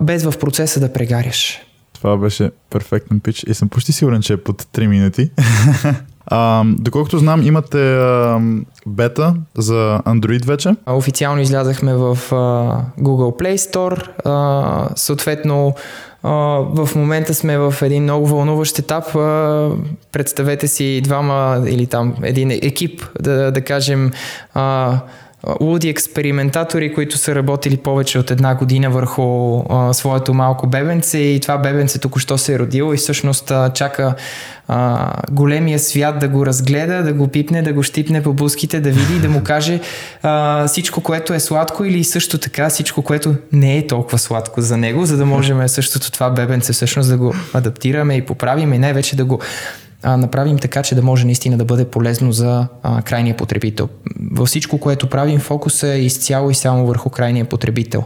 без 0.00 0.24
в 0.24 0.38
процеса 0.38 0.80
да 0.80 0.92
прегаряш. 0.92 1.60
Това 1.94 2.16
беше 2.16 2.50
перфектен 2.70 3.20
пич 3.20 3.44
и 3.48 3.54
съм 3.54 3.68
почти 3.68 3.92
сигурен, 3.92 4.22
че 4.22 4.32
е 4.32 4.36
под 4.36 4.62
3 4.62 4.86
минути. 4.86 5.30
А, 6.26 6.64
доколкото 6.66 7.18
знам, 7.18 7.46
имате 7.46 7.96
а, 7.96 8.40
бета 8.86 9.34
за 9.58 10.00
Android 10.06 10.46
вече. 10.46 10.74
Официално 10.86 11.40
излязахме 11.40 11.94
в 11.94 12.18
а, 12.32 12.34
Google 13.00 13.42
Play 13.42 13.56
Store. 13.56 14.08
А, 14.24 14.88
съответно, 14.96 15.74
в 16.24 16.88
момента 16.96 17.34
сме 17.34 17.58
в 17.58 17.74
един 17.82 18.02
много 18.02 18.26
вълнуващ 18.26 18.78
етап. 18.78 19.04
представете 20.12 20.68
си 20.68 21.00
двама 21.04 21.64
или 21.66 21.86
там 21.86 22.14
един 22.22 22.50
екип, 22.50 23.02
да, 23.20 23.52
да 23.52 23.60
кажем, 23.60 24.12
луди 25.60 25.88
експериментатори, 25.88 26.94
които 26.94 27.18
са 27.18 27.34
работили 27.34 27.76
повече 27.76 28.18
от 28.18 28.30
една 28.30 28.54
година 28.54 28.90
върху 28.90 29.58
а, 29.68 29.92
своето 29.92 30.34
малко 30.34 30.66
бебенце 30.66 31.18
и 31.18 31.40
това 31.40 31.58
бебенце 31.58 31.98
току-що 31.98 32.38
се 32.38 32.54
е 32.54 32.58
родило 32.58 32.94
и 32.94 32.96
всъщност 32.96 33.50
а, 33.50 33.70
чака 33.72 34.14
а, 34.68 35.10
големия 35.30 35.78
свят 35.78 36.18
да 36.18 36.28
го 36.28 36.46
разгледа, 36.46 37.02
да 37.02 37.12
го 37.12 37.28
пипне, 37.28 37.62
да 37.62 37.72
го 37.72 37.82
щипне 37.82 38.22
по 38.22 38.32
буските, 38.32 38.80
да 38.80 38.90
види 38.90 39.16
и 39.16 39.20
да 39.20 39.28
му 39.28 39.42
каже 39.44 39.80
а, 40.22 40.66
всичко, 40.66 41.00
което 41.00 41.34
е 41.34 41.40
сладко 41.40 41.84
или 41.84 42.04
също 42.04 42.38
така 42.38 42.68
всичко, 42.68 43.02
което 43.02 43.34
не 43.52 43.78
е 43.78 43.86
толкова 43.86 44.18
сладко 44.18 44.60
за 44.60 44.76
него, 44.76 45.06
за 45.06 45.16
да 45.16 45.26
можем 45.26 45.68
същото 45.68 46.12
това 46.12 46.30
бебенце 46.30 46.72
всъщност 46.72 47.08
да 47.08 47.16
го 47.16 47.34
адаптираме 47.52 48.14
и 48.14 48.26
поправим 48.26 48.72
и 48.72 48.78
най-вече 48.78 49.16
да 49.16 49.24
го 49.24 49.40
а, 50.04 50.16
направим 50.16 50.58
така, 50.58 50.82
че 50.82 50.94
да 50.94 51.02
може 51.02 51.26
наистина 51.26 51.56
да 51.56 51.64
бъде 51.64 51.84
полезно 51.84 52.32
за 52.32 52.66
а, 52.82 53.02
крайния 53.02 53.36
потребител. 53.36 53.88
Във 54.32 54.48
всичко, 54.48 54.78
което 54.78 55.10
правим, 55.10 55.40
фокуса 55.40 55.88
е 55.88 56.00
изцяло 56.00 56.50
и 56.50 56.54
само 56.54 56.86
върху 56.86 57.10
крайния 57.10 57.44
потребител. 57.44 58.04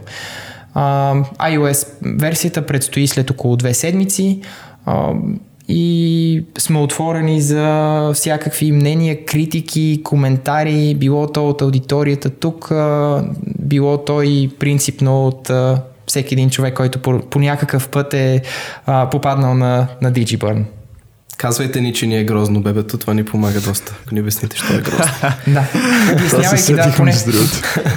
А, 0.73 1.15
iOS 1.39 1.87
версията 2.19 2.65
предстои 2.65 3.07
след 3.07 3.29
около 3.29 3.55
две 3.55 3.73
седмици 3.73 4.41
а, 4.85 5.13
и 5.67 6.45
сме 6.57 6.79
отворени 6.79 7.41
за 7.41 8.11
всякакви 8.13 8.71
мнения, 8.71 9.25
критики, 9.25 10.01
коментари, 10.03 10.95
било 10.95 11.27
то 11.27 11.49
от 11.49 11.61
аудиторията 11.61 12.29
тук, 12.29 12.71
било 13.59 13.97
то 13.97 14.21
и 14.21 14.49
принципно 14.59 15.27
от 15.27 15.51
всеки 16.07 16.33
един 16.33 16.49
човек, 16.49 16.73
който 16.73 16.99
по, 16.99 17.19
по 17.19 17.39
някакъв 17.39 17.89
път 17.89 18.13
е 18.13 18.41
а, 18.85 19.09
попаднал 19.09 19.53
на, 19.53 19.87
на 20.01 20.11
DigiBurn. 20.11 20.63
Казвайте 21.39 21.81
ни, 21.81 21.93
че 21.93 22.07
ни 22.07 22.17
е 22.19 22.23
грозно 22.23 22.61
бебето, 22.61 22.97
това 22.97 23.13
ни 23.13 23.25
помага 23.25 23.61
доста, 23.61 23.95
ако 24.05 24.15
ни 24.15 24.21
обясните, 24.21 24.57
що 24.57 24.73
е 24.73 24.77
грозно. 24.77 25.05
да, 25.47 25.63
обяснявайки, 26.13 26.73
да, 26.73 26.93
поне. 26.97 27.13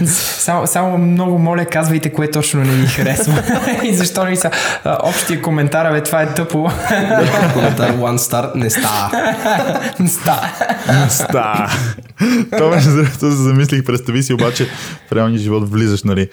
само, 0.06 0.66
само 0.66 0.98
много 0.98 1.38
моля, 1.38 1.64
казвайте 1.64 2.12
кое 2.12 2.30
точно 2.30 2.60
не 2.60 2.72
ви 2.72 2.86
харесва. 2.86 3.42
и 3.84 3.94
защо 3.94 4.24
не 4.24 4.36
са 4.36 4.50
общия 4.84 5.42
коментар, 5.42 5.92
бе, 5.92 6.02
това 6.02 6.22
е 6.22 6.34
тъпо. 6.34 6.58
коментар 7.52 7.92
one 7.92 8.16
star, 8.16 8.54
не 8.54 8.70
става. 8.70 9.10
не 10.00 10.08
става. 10.08 10.48
Не 10.88 11.10
става. 11.10 11.70
Това 12.50 12.70
между 12.70 12.90
другото 12.90 13.18
се 13.18 13.30
замислих, 13.30 13.84
представи 13.84 14.22
си 14.22 14.32
обаче 14.34 14.68
в 15.08 15.12
реалния 15.12 15.38
живот 15.38 15.70
влизаш, 15.70 16.02
нали, 16.02 16.28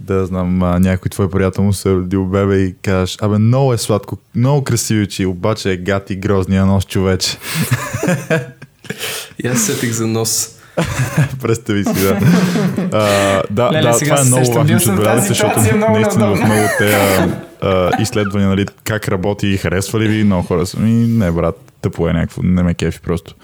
да 0.00 0.26
знам, 0.26 0.62
а, 0.62 0.78
някой 0.78 1.08
твой 1.08 1.30
приятел 1.30 1.64
му 1.64 1.72
се 1.72 1.90
родил 1.90 2.24
бебе 2.24 2.58
и 2.58 2.74
кажеш, 2.82 3.16
абе, 3.20 3.38
много 3.38 3.72
е 3.72 3.78
сладко, 3.78 4.18
много 4.34 4.64
красиво, 4.64 5.06
че 5.06 5.26
обаче 5.26 5.72
е 5.72 5.76
гати 5.76 6.16
грозния 6.16 6.66
нос 6.66 6.86
човече. 6.86 7.36
И 9.44 9.48
аз 9.48 9.60
сетих 9.60 9.92
за 9.92 10.06
нос. 10.06 10.54
Представи 11.42 11.84
си, 11.84 11.92
да. 12.02 12.20
А, 12.92 13.42
да, 13.50 13.70
Леле, 13.72 13.82
да, 13.82 13.98
това 13.98 14.20
е 14.20 14.24
много 14.24 14.52
важно, 14.52 14.80
че 14.80 14.90
отбелязате, 14.90 15.28
защото 15.28 15.60
наистина 15.92 16.26
в 16.26 16.44
много 16.44 16.68
те 16.78 16.98
изследвания, 18.00 18.48
нали, 18.48 18.66
как 18.84 19.08
работи 19.08 19.48
и 19.48 19.56
харесва 19.56 20.00
ли 20.00 20.08
ви, 20.08 20.24
много 20.24 20.42
хора 20.42 20.66
са 20.66 20.80
ми, 20.80 21.06
не 21.06 21.32
брат, 21.32 21.72
тъпо 21.82 22.08
е 22.08 22.12
някакво, 22.12 22.42
не 22.42 22.62
ме 22.62 22.74
кефи 22.74 23.00
просто. 23.00 23.34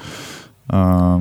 А, 0.68 1.16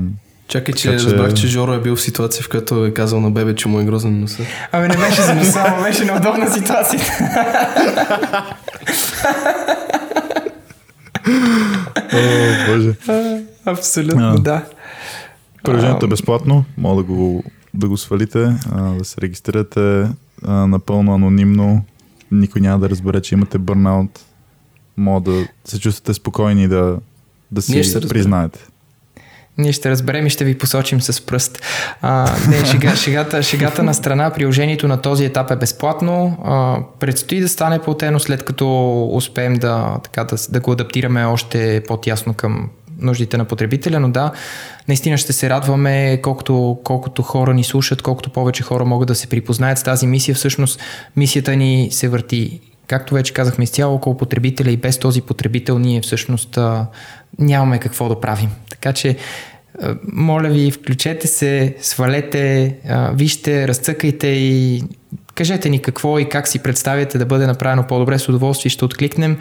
Чакай, 0.53 0.73
че, 0.73 0.81
че 0.81 0.93
разбрах, 0.93 1.33
че 1.33 1.47
Жоро 1.47 1.73
е 1.73 1.79
бил 1.79 1.95
в 1.95 2.01
ситуация, 2.01 2.43
в 2.43 2.49
която 2.49 2.85
е 2.85 2.93
казал 2.93 3.21
на 3.21 3.31
бебе, 3.31 3.55
че 3.55 3.67
му 3.67 3.79
е 3.79 3.85
грозен 3.85 4.19
носа. 4.19 4.43
Ами 4.71 4.87
не 4.87 4.97
беше 4.97 5.21
за 5.21 5.35
носа, 5.35 5.63
ама 5.67 5.83
беше 5.83 6.05
неудобна 6.05 6.51
ситуация. 6.51 7.01
О, 12.13 12.19
боже. 12.67 12.93
Абсолютно, 13.65 14.35
да. 14.39 14.65
Приложението 15.63 16.05
е 16.05 16.09
безплатно, 16.09 16.65
мога 16.77 17.03
да 17.03 17.03
го, 17.03 17.43
да 17.73 17.87
го 17.87 17.97
свалите, 17.97 18.55
да 18.99 19.05
се 19.05 19.21
регистрирате 19.21 20.07
напълно 20.47 21.13
анонимно. 21.13 21.85
Никой 22.31 22.61
няма 22.61 22.79
да 22.79 22.89
разбере, 22.89 23.21
че 23.21 23.35
имате 23.35 23.57
бърнаут. 23.57 24.19
Мога 24.97 25.31
да 25.31 25.47
се 25.65 25.79
чувствате 25.79 26.13
спокойни 26.13 26.67
да, 26.67 26.97
да 27.51 27.61
си 27.61 27.99
признаете. 28.09 28.59
Ние 29.57 29.71
ще 29.71 29.89
разберем 29.89 30.27
и 30.27 30.29
ще 30.29 30.45
ви 30.45 30.57
посочим 30.57 31.01
с 31.01 31.25
пръст. 31.25 31.61
А, 32.01 32.35
не, 32.49 32.65
шега, 32.65 32.95
шегата, 32.95 33.43
шегата 33.43 33.83
на 33.83 33.93
страна, 33.93 34.29
приложението 34.29 34.87
на 34.87 35.01
този 35.01 35.25
етап 35.25 35.51
е 35.51 35.55
безплатно. 35.55 36.37
А, 36.43 36.77
предстои 36.99 37.39
да 37.39 37.49
стане 37.49 37.79
платено 37.79 38.19
след 38.19 38.45
като 38.45 39.03
успеем 39.13 39.53
да, 39.53 39.97
така, 40.03 40.23
да, 40.23 40.35
да 40.49 40.59
го 40.59 40.71
адаптираме 40.71 41.25
още 41.25 41.83
по-тясно 41.87 42.33
към 42.33 42.69
нуждите 42.99 43.37
на 43.37 43.45
потребителя, 43.45 43.99
но 43.99 44.09
да, 44.09 44.31
наистина 44.87 45.17
ще 45.17 45.33
се 45.33 45.49
радваме 45.49 46.19
колкото, 46.21 46.77
колкото 46.83 47.21
хора 47.21 47.53
ни 47.53 47.63
слушат, 47.63 48.01
колкото 48.01 48.29
повече 48.29 48.63
хора 48.63 48.85
могат 48.85 49.07
да 49.07 49.15
се 49.15 49.27
припознаят 49.27 49.77
с 49.77 49.83
тази 49.83 50.07
мисия. 50.07 50.35
Всъщност 50.35 50.79
мисията 51.15 51.55
ни 51.55 51.89
се 51.91 52.09
върти 52.09 52.59
както 52.87 53.13
вече 53.13 53.33
казахме, 53.33 53.63
изцяло 53.63 53.95
около 53.95 54.17
потребителя 54.17 54.71
и 54.71 54.77
без 54.77 54.97
този 54.97 55.21
потребител 55.21 55.79
ние 55.79 56.01
всъщност 56.01 56.57
нямаме 57.39 57.79
какво 57.79 58.09
да 58.09 58.19
правим. 58.19 58.49
Така 58.69 58.93
че, 58.93 59.17
а, 59.81 59.95
моля 60.13 60.49
ви, 60.49 60.71
включете 60.71 61.27
се, 61.27 61.75
свалете, 61.81 62.75
а, 62.89 63.11
вижте, 63.11 63.67
разцъкайте 63.67 64.27
и 64.27 64.83
кажете 65.35 65.69
ни 65.69 65.81
какво 65.81 66.19
и 66.19 66.29
как 66.29 66.47
си 66.47 66.59
представяте 66.59 67.17
да 67.17 67.25
бъде 67.25 67.47
направено 67.47 67.87
по-добре 67.87 68.19
с 68.19 68.29
удоволствие, 68.29 68.69
ще 68.69 68.85
откликнем. 68.85 69.37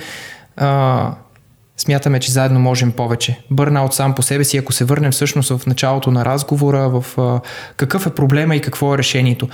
Смятаме, 1.77 2.21
че 2.21 2.33
заедно 2.33 2.61
можем 2.61 2.93
повече. 2.93 3.41
Бърнаут 3.51 3.95
сам 3.95 4.15
по 4.15 4.23
себе 4.23 4.45
си, 4.45 4.59
ако 4.59 4.73
се 4.73 4.85
върнем 4.85 5.13
всъщност 5.13 5.59
в 5.59 5.67
началото 5.67 6.11
на 6.11 6.25
разговора, 6.25 6.89
в 6.89 7.41
какъв 7.77 8.07
е 8.07 8.15
проблема 8.15 8.57
и 8.57 8.61
какво 8.61 8.95
е 8.95 8.99
решението. 8.99 9.49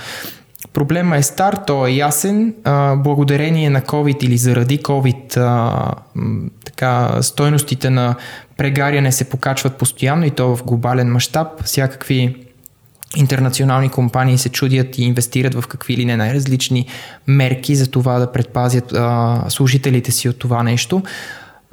Проблема 0.73 1.17
е 1.17 1.23
стар, 1.23 1.59
той 1.67 1.89
е 1.89 1.95
ясен. 1.95 2.55
Благодарение 2.95 3.69
на 3.69 3.81
COVID 3.81 4.23
или 4.23 4.37
заради 4.37 4.79
COVID 4.79 5.39
така, 6.79 7.21
стойностите 7.21 7.89
на 7.89 8.15
прегаряне 8.57 9.11
се 9.11 9.29
покачват 9.29 9.77
постоянно 9.77 10.25
и 10.25 10.31
то 10.31 10.55
в 10.55 10.63
глобален 10.63 11.11
мащаб. 11.11 11.47
Всякакви 11.63 12.35
интернационални 13.15 13.89
компании 13.89 14.37
се 14.37 14.49
чудят 14.49 14.97
и 14.97 15.03
инвестират 15.03 15.53
в 15.53 15.67
какви 15.67 15.97
ли 15.97 16.05
не 16.05 16.17
най-различни 16.17 16.85
мерки 17.27 17.75
за 17.75 17.91
това 17.91 18.19
да 18.19 18.31
предпазят 18.31 18.93
а, 18.93 19.43
служителите 19.49 20.11
си 20.11 20.29
от 20.29 20.39
това 20.39 20.63
нещо. 20.63 21.03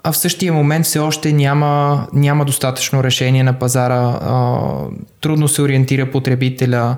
А 0.05 0.13
в 0.13 0.17
същия 0.17 0.53
момент 0.53 0.87
все 0.87 0.99
още 0.99 1.33
няма, 1.33 2.07
няма 2.13 2.45
достатъчно 2.45 3.05
решение 3.05 3.43
на 3.43 3.53
пазара, 3.53 4.19
а, 4.23 4.59
трудно 5.21 5.49
се 5.49 5.63
ориентира 5.63 6.11
потребителя 6.11 6.97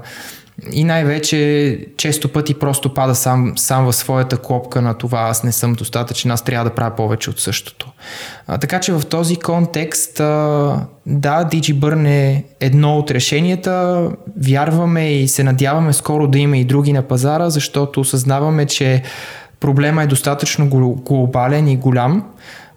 и 0.72 0.85
най-вече 0.85 1.78
често 1.97 2.28
пъти 2.28 2.55
просто 2.55 2.94
пада 2.94 3.14
сам, 3.14 3.52
сам 3.56 3.85
в 3.85 3.93
своята 3.93 4.39
клопка 4.39 4.82
на 4.82 4.94
това 4.94 5.20
аз 5.20 5.44
не 5.44 5.52
съм 5.52 5.72
достатъчен, 5.72 6.30
аз 6.30 6.44
трябва 6.44 6.70
да 6.70 6.74
правя 6.74 6.97
повече 6.97 7.30
от 7.30 7.40
същото. 7.40 7.93
А, 8.47 8.59
така 8.59 8.80
че 8.80 8.93
в 8.93 9.02
този 9.06 9.36
контекст, 9.36 10.20
а, 10.20 10.86
да, 11.06 11.44
DigiBurn 11.44 12.09
е 12.09 12.44
едно 12.60 12.98
от 12.98 13.10
решенията, 13.10 14.09
вярваме 14.43 15.12
и 15.12 15.28
се 15.28 15.44
надяваме 15.44 15.93
скоро 15.93 16.26
да 16.26 16.39
има 16.39 16.59
и 16.59 16.64
други 16.64 16.93
на 16.93 17.02
пазара, 17.02 17.51
защото 17.51 18.01
осъзнаваме, 18.01 18.66
че 18.66 19.02
проблема 19.60 20.02
е 20.02 20.06
достатъчно 20.06 20.68
глобален 21.05 21.68
и 21.68 21.76
голям 21.76 22.24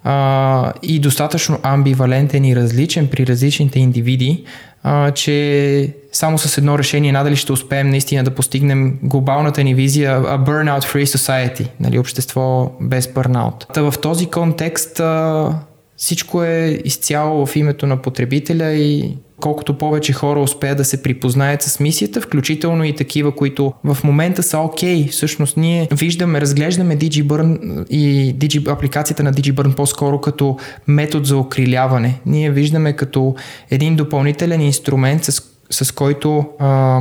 а, 0.04 0.74
и 0.84 1.00
достатъчно 1.00 1.60
амбивалентен 1.64 2.46
и 2.46 2.56
различен 2.56 3.08
при 3.08 3.28
различните 3.28 3.80
индивиди, 3.80 4.46
а, 4.84 5.12
че 5.12 5.94
само 6.12 6.38
с 6.38 6.58
едно 6.58 6.78
решение 6.78 7.12
надали 7.12 7.36
ще 7.36 7.52
успеем 7.52 7.90
наистина 7.90 8.24
да 8.24 8.32
постигнем 8.32 9.00
глобалната 9.04 9.64
ни 9.64 9.76
визия 9.76 10.22
a 10.22 10.38
burnout 10.38 10.84
free 10.84 11.18
society, 11.18 11.68
нали, 11.80 12.00
общество 12.00 12.72
без 12.82 13.08
бърнаут. 13.08 13.68
Та 13.74 13.92
в 13.92 13.94
този 14.02 14.26
контекст 14.26 15.00
а, 15.00 15.50
всичко 15.98 16.44
е 16.44 16.82
изцяло 16.86 17.46
в 17.46 17.56
името 17.56 17.88
на 17.88 18.02
потребителя 18.02 18.72
и 18.74 19.18
колкото 19.42 19.78
повече 19.78 20.14
хора 20.14 20.40
успеят 20.40 20.78
да 20.78 20.86
се 20.86 21.04
припознаят 21.04 21.62
с 21.62 21.80
мисията, 21.80 22.22
включително 22.22 22.84
и 22.84 22.96
такива, 22.96 23.36
които 23.36 23.74
в 23.84 23.98
момента 24.04 24.44
са 24.44 24.60
окей. 24.60 25.06
Okay. 25.06 25.12
Всъщност 25.12 25.58
ние 25.58 25.88
виждаме, 25.92 26.42
разглеждаме 26.42 26.98
DigiBurn 26.98 27.86
и 27.90 28.36
Digi, 28.36 28.72
апликацията 28.72 29.24
на 29.24 29.34
DigiBurn 29.34 29.76
по-скоро 29.76 30.22
като 30.22 30.58
метод 30.88 31.26
за 31.26 31.38
окриляване. 31.38 32.20
Ние 32.26 32.52
виждаме 32.52 32.94
като 32.94 33.36
един 33.72 33.96
допълнителен 33.96 34.62
инструмент, 34.62 35.24
с, 35.24 35.42
с 35.70 35.92
който 35.92 36.46
а, 36.60 37.00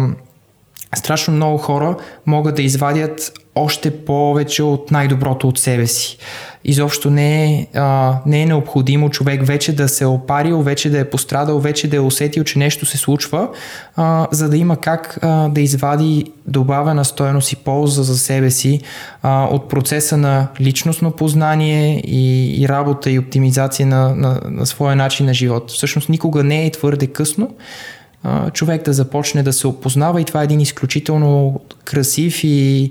страшно 0.96 1.34
много 1.34 1.58
хора 1.58 1.96
могат 2.26 2.54
да 2.54 2.62
извадят 2.62 3.32
още 3.54 4.04
повече 4.04 4.62
от 4.62 4.90
най-доброто 4.90 5.48
от 5.48 5.58
себе 5.58 5.86
си 5.86 6.18
изобщо 6.64 7.10
не 7.10 7.44
е, 7.44 7.66
а, 7.74 8.18
не 8.26 8.42
е 8.42 8.46
необходимо 8.46 9.10
човек 9.10 9.46
вече 9.46 9.76
да 9.76 9.88
се 9.88 10.04
е 10.04 10.06
опарил, 10.06 10.62
вече 10.62 10.90
да 10.90 10.98
е 10.98 11.10
пострадал, 11.10 11.58
вече 11.58 11.88
да 11.88 11.96
е 11.96 12.00
усетил, 12.00 12.44
че 12.44 12.58
нещо 12.58 12.86
се 12.86 12.98
случва, 12.98 13.48
а, 13.96 14.26
за 14.30 14.48
да 14.48 14.56
има 14.56 14.76
как 14.76 15.18
а, 15.22 15.48
да 15.48 15.60
извади 15.60 16.32
добавена 16.46 17.04
стоеност 17.04 17.52
и 17.52 17.56
полза 17.56 18.02
за 18.02 18.18
себе 18.18 18.50
си 18.50 18.80
а, 19.22 19.44
от 19.44 19.68
процеса 19.68 20.16
на 20.16 20.48
личностно 20.60 21.10
познание 21.10 22.02
и, 22.06 22.54
и 22.62 22.68
работа 22.68 23.10
и 23.10 23.18
оптимизация 23.18 23.86
на, 23.86 24.14
на, 24.14 24.40
на 24.44 24.66
своя 24.66 24.96
начин 24.96 25.26
на 25.26 25.34
живот. 25.34 25.70
Всъщност 25.70 26.08
никога 26.08 26.44
не 26.44 26.66
е 26.66 26.70
твърде 26.70 27.06
късно 27.06 27.50
човек 28.52 28.84
да 28.84 28.92
започне 28.92 29.42
да 29.42 29.52
се 29.52 29.66
опознава 29.66 30.20
и 30.20 30.24
това 30.24 30.40
е 30.40 30.44
един 30.44 30.60
изключително 30.60 31.60
красив 31.84 32.44
и 32.44 32.90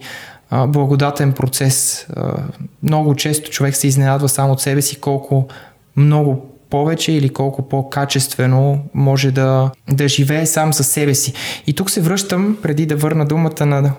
благодатен 0.68 1.34
процес. 1.34 2.08
Много 2.84 3.16
често 3.16 3.50
човек 3.50 3.76
се 3.76 3.88
изненадва 3.88 4.30
само 4.30 4.54
от 4.54 4.62
себе 4.62 4.82
си 4.82 5.00
колко 5.00 5.48
много 5.96 6.46
повече 6.70 7.12
или 7.12 7.30
колко 7.30 7.70
по-качествено 7.70 8.80
може 8.94 9.32
да, 9.32 9.72
да 9.92 10.08
живее 10.08 10.46
сам 10.46 10.74
със 10.74 10.88
себе 10.88 11.16
си. 11.16 11.34
И 11.68 11.74
тук 11.74 11.90
се 11.90 12.02
връщам, 12.02 12.58
преди 12.62 12.86
да 12.86 12.96
върна 12.96 13.26
думата 13.26 13.66
на, 13.66 13.94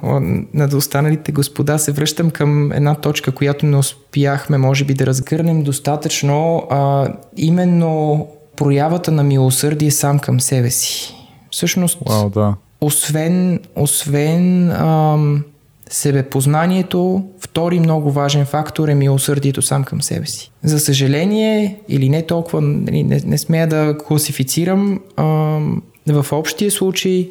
на 0.54 0.76
останалите 0.76 1.32
господа, 1.32 1.78
се 1.78 1.92
връщам 1.92 2.30
към 2.30 2.72
една 2.72 2.94
точка, 2.94 3.32
която 3.32 3.66
не 3.66 3.76
успяхме, 3.76 4.58
може 4.58 4.84
би, 4.84 4.94
да 4.94 5.06
разгърнем 5.06 5.62
достатъчно. 5.62 6.66
А, 6.70 7.08
именно 7.36 8.26
проявата 8.56 9.10
на 9.12 9.22
милосърдие 9.22 9.90
сам 9.90 10.18
към 10.18 10.40
себе 10.40 10.70
си. 10.70 11.19
Всъщност, 11.50 11.98
wow, 11.98 12.34
да. 12.34 12.54
освен, 12.80 13.60
освен 13.76 14.70
ам, 14.70 15.44
Себепознанието, 15.92 17.24
втори 17.40 17.80
много 17.80 18.10
важен 18.10 18.46
фактор 18.46 18.88
е 18.88 18.94
милосърдието 18.94 19.62
сам 19.62 19.84
към 19.84 20.02
себе 20.02 20.26
си. 20.26 20.50
За 20.62 20.80
съжаление, 20.80 21.76
или 21.88 22.08
не 22.08 22.26
толкова, 22.26 22.60
нали, 22.60 23.02
не, 23.02 23.20
не 23.24 23.38
смея 23.38 23.66
да 23.66 23.98
класифицирам, 24.06 25.00
а, 25.16 25.24
в 26.06 26.26
общия 26.32 26.70
случай 26.70 27.30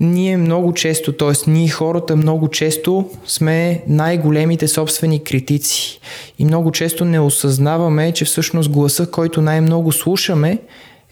ние 0.00 0.36
много 0.36 0.74
често, 0.74 1.12
т.е. 1.12 1.50
ние 1.50 1.68
хората 1.68 2.16
много 2.16 2.48
често 2.48 3.10
сме 3.26 3.82
най-големите 3.88 4.68
собствени 4.68 5.24
критици 5.24 6.00
и 6.38 6.44
много 6.44 6.72
често 6.72 7.04
не 7.04 7.20
осъзнаваме, 7.20 8.12
че 8.12 8.24
всъщност 8.24 8.70
гласа, 8.70 9.10
който 9.10 9.42
най-много 9.42 9.92
слушаме, 9.92 10.58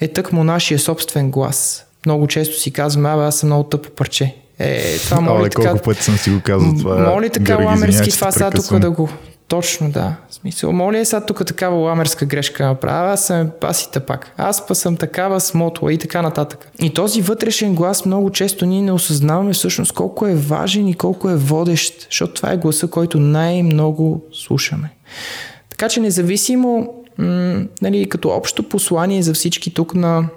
е 0.00 0.08
тъкмо 0.08 0.44
нашия 0.44 0.78
собствен 0.78 1.30
глас. 1.30 1.83
Много 2.06 2.26
често 2.26 2.60
си 2.60 2.70
казваме, 2.72 3.08
абе, 3.08 3.22
аз 3.22 3.36
съм 3.36 3.48
много 3.48 3.64
тъпо 3.64 3.90
парче. 3.90 4.34
Е, 4.58 4.98
това 4.98 5.20
моля 5.20 5.40
Оле, 5.40 5.50
така... 5.50 5.68
колко 5.68 5.84
пъти 5.84 6.02
съм 6.02 6.16
си 6.16 6.30
го 6.30 6.40
казал 6.44 6.74
това. 6.78 6.98
Моля 6.98 7.28
така 7.28 7.44
Георги, 7.44 7.64
ламерски 7.64 8.10
това 8.10 8.32
сега 8.32 8.50
тук 8.50 8.78
да 8.78 8.90
го... 8.90 9.08
Точно, 9.48 9.90
да. 9.90 10.16
В 10.30 10.34
смисъл, 10.34 10.72
моля 10.72 10.98
е 10.98 11.04
сега 11.04 11.26
тук 11.26 11.46
такава 11.46 11.76
ламерска 11.76 12.26
грешка 12.26 12.66
направя, 12.66 13.12
аз 13.12 13.26
съм 13.26 13.50
аз 13.60 13.82
и 13.82 13.90
тъпак. 13.90 14.32
Аз 14.36 14.66
па 14.66 14.74
съм 14.74 14.96
такава 14.96 15.40
смотла 15.40 15.92
и 15.92 15.98
така 15.98 16.22
нататък. 16.22 16.68
И 16.82 16.90
този 16.90 17.22
вътрешен 17.22 17.74
глас 17.74 18.04
много 18.04 18.30
често 18.30 18.66
ние 18.66 18.82
не 18.82 18.92
осъзнаваме 18.92 19.52
всъщност 19.52 19.92
колко 19.92 20.26
е 20.26 20.34
важен 20.34 20.88
и 20.88 20.94
колко 20.94 21.30
е 21.30 21.36
водещ, 21.36 22.06
защото 22.10 22.34
това 22.34 22.52
е 22.52 22.56
гласа, 22.56 22.88
който 22.88 23.20
най-много 23.20 24.24
слушаме. 24.32 24.90
Така 25.70 25.88
че 25.88 26.00
независимо, 26.00 26.94
м- 27.18 27.62
нали, 27.82 28.08
като 28.08 28.28
общо 28.28 28.62
послание 28.62 29.22
за 29.22 29.34
всички 29.34 29.74
тук 29.74 29.94
на 29.94 30.28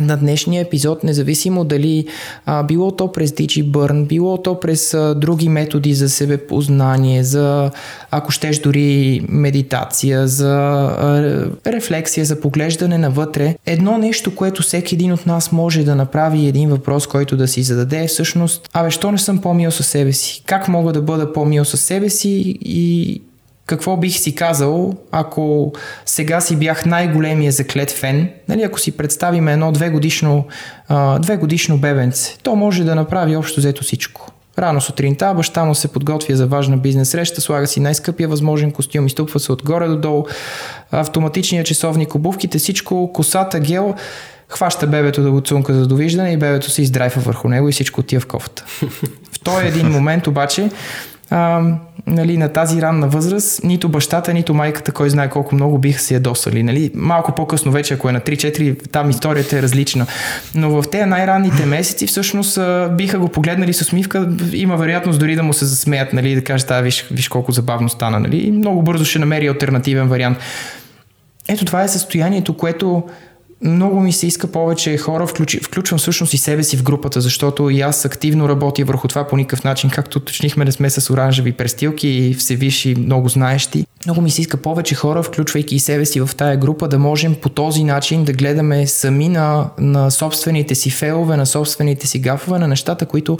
на 0.00 0.16
днешния 0.16 0.62
епизод, 0.62 1.04
независимо 1.04 1.64
дали 1.64 2.06
а, 2.46 2.62
било 2.62 2.90
то 2.90 3.12
през 3.12 3.30
DigiBurn, 3.30 4.06
било 4.06 4.42
то 4.42 4.60
през 4.60 4.94
а, 4.94 5.14
други 5.14 5.48
методи 5.48 5.94
за 5.94 6.08
себепознание, 6.08 7.24
за, 7.24 7.70
ако 8.10 8.32
щеш 8.32 8.58
дори 8.58 9.22
медитация, 9.28 10.28
за 10.28 10.56
а, 10.56 11.72
рефлексия, 11.72 12.24
за 12.24 12.40
поглеждане 12.40 12.98
навътре. 12.98 13.56
Едно 13.66 13.98
нещо, 13.98 14.34
което 14.34 14.62
всеки 14.62 14.94
един 14.94 15.12
от 15.12 15.26
нас 15.26 15.52
може 15.52 15.84
да 15.84 15.94
направи, 15.94 16.46
един 16.46 16.70
въпрос, 16.70 17.06
който 17.06 17.36
да 17.36 17.48
си 17.48 17.62
зададе 17.62 18.04
е 18.04 18.06
всъщност, 18.06 18.68
абе, 18.72 18.90
що 18.90 19.12
не 19.12 19.18
съм 19.18 19.38
по-мил 19.38 19.70
със 19.70 19.86
себе 19.86 20.12
си? 20.12 20.42
Как 20.46 20.68
мога 20.68 20.92
да 20.92 21.02
бъда 21.02 21.32
по-мил 21.32 21.64
със 21.64 21.80
себе 21.80 22.10
си 22.10 22.58
и 22.60 23.22
какво 23.70 23.96
бих 23.96 24.18
си 24.18 24.34
казал, 24.34 24.94
ако 25.12 25.72
сега 26.06 26.40
си 26.40 26.56
бях 26.56 26.86
най-големия 26.86 27.52
заклет 27.52 27.90
фен, 27.90 28.28
нали, 28.48 28.62
ако 28.62 28.80
си 28.80 28.96
представим 28.96 29.48
едно 29.48 29.72
две 29.72 29.90
годишно, 29.90 30.44
две 31.20 31.36
годишно 31.36 31.78
бебенце, 31.78 32.36
то 32.42 32.56
може 32.56 32.84
да 32.84 32.94
направи 32.94 33.36
общо 33.36 33.60
взето 33.60 33.84
всичко. 33.84 34.26
Рано 34.58 34.80
сутринта 34.80 35.34
баща 35.34 35.64
му 35.64 35.74
се 35.74 35.88
подготвя 35.88 36.36
за 36.36 36.46
важна 36.46 36.76
бизнес 36.76 37.10
среща, 37.10 37.40
слага 37.40 37.66
си 37.66 37.80
най-скъпия 37.80 38.28
възможен 38.28 38.72
костюм, 38.72 39.06
изтупва 39.06 39.40
се 39.40 39.52
отгоре 39.52 39.88
до 39.88 39.96
долу, 39.96 40.26
автоматичния 40.90 41.64
часовник, 41.64 42.14
обувките, 42.14 42.58
всичко, 42.58 43.12
косата, 43.12 43.60
гел, 43.60 43.94
хваща 44.48 44.86
бебето 44.86 45.22
да 45.22 45.30
го 45.30 45.40
цунка 45.40 45.74
за 45.74 45.86
довиждане 45.86 46.32
и 46.32 46.36
бебето 46.36 46.70
се 46.70 46.82
издрайва 46.82 47.20
върху 47.20 47.48
него 47.48 47.68
и 47.68 47.72
всичко 47.72 48.00
отива 48.00 48.20
в 48.20 48.26
кофта. 48.26 48.64
В 49.32 49.42
този 49.42 49.66
един 49.66 49.88
момент 49.88 50.26
обаче 50.26 50.70
а, 51.30 51.62
нали, 52.06 52.36
на 52.36 52.48
тази 52.48 52.82
ранна 52.82 53.08
възраст, 53.08 53.64
нито 53.64 53.88
бащата, 53.88 54.34
нито 54.34 54.54
майката, 54.54 54.92
кой 54.92 55.10
знае 55.10 55.30
колко 55.30 55.54
много 55.54 55.78
биха 55.78 56.00
се 56.00 56.14
ядосали. 56.14 56.62
Нали? 56.62 56.90
Малко 56.94 57.34
по-късно 57.34 57.72
вече, 57.72 57.94
ако 57.94 58.08
е 58.08 58.12
на 58.12 58.20
3-4, 58.20 58.90
там 58.90 59.10
историята 59.10 59.58
е 59.58 59.62
различна. 59.62 60.06
Но 60.54 60.70
в 60.70 60.90
тези 60.90 61.04
най-ранните 61.04 61.66
месеци 61.66 62.06
всъщност 62.06 62.58
биха 62.96 63.18
го 63.18 63.28
погледнали 63.28 63.72
с 63.72 63.80
усмивка, 63.80 64.28
има 64.52 64.76
вероятност 64.76 65.18
дори 65.18 65.36
да 65.36 65.42
му 65.42 65.52
се 65.52 65.64
засмеят, 65.64 66.12
нали, 66.12 66.34
да 66.34 66.44
кажат, 66.44 66.70
а, 66.70 66.80
виж, 66.80 67.06
виж 67.10 67.28
колко 67.28 67.52
забавно 67.52 67.88
стана. 67.88 68.20
Нали? 68.20 68.36
И 68.36 68.50
много 68.52 68.82
бързо 68.82 69.04
ще 69.04 69.18
намери 69.18 69.46
альтернативен 69.46 70.08
вариант. 70.08 70.38
Ето 71.48 71.64
това 71.64 71.82
е 71.82 71.88
състоянието, 71.88 72.56
което 72.56 73.02
много 73.62 74.00
ми 74.00 74.12
се 74.12 74.26
иска 74.26 74.46
повече 74.46 74.96
хора, 74.96 75.26
включи, 75.26 75.60
включвам 75.60 75.98
всъщност 75.98 76.34
и 76.34 76.38
себе 76.38 76.62
си 76.62 76.76
в 76.76 76.82
групата, 76.82 77.20
защото 77.20 77.70
и 77.70 77.80
аз 77.80 78.04
активно 78.04 78.48
работя 78.48 78.84
върху 78.84 79.08
това 79.08 79.26
по 79.26 79.36
никакъв 79.36 79.64
начин, 79.64 79.90
както 79.90 80.18
уточнихме 80.18 80.64
да 80.64 80.72
сме 80.72 80.90
с 80.90 81.12
оранжеви 81.12 81.52
престилки 81.52 82.08
и 82.08 82.34
все 82.34 82.56
висши, 82.56 82.94
много 82.98 83.28
знаещи. 83.28 83.86
Много 84.06 84.20
ми 84.20 84.30
се 84.30 84.40
иска 84.40 84.56
повече 84.56 84.94
хора, 84.94 85.22
включвайки 85.22 85.74
и 85.74 85.78
себе 85.78 86.04
си 86.04 86.20
в 86.20 86.30
тая 86.36 86.56
група, 86.56 86.88
да 86.88 86.98
можем 86.98 87.34
по 87.34 87.48
този 87.48 87.84
начин 87.84 88.24
да 88.24 88.32
гледаме 88.32 88.86
сами 88.86 89.28
на, 89.28 89.70
на 89.78 90.10
собствените 90.10 90.74
си 90.74 90.90
фейлове, 90.90 91.36
на 91.36 91.46
собствените 91.46 92.06
си 92.06 92.18
гафове, 92.18 92.58
на 92.58 92.68
нещата, 92.68 93.06
които 93.06 93.38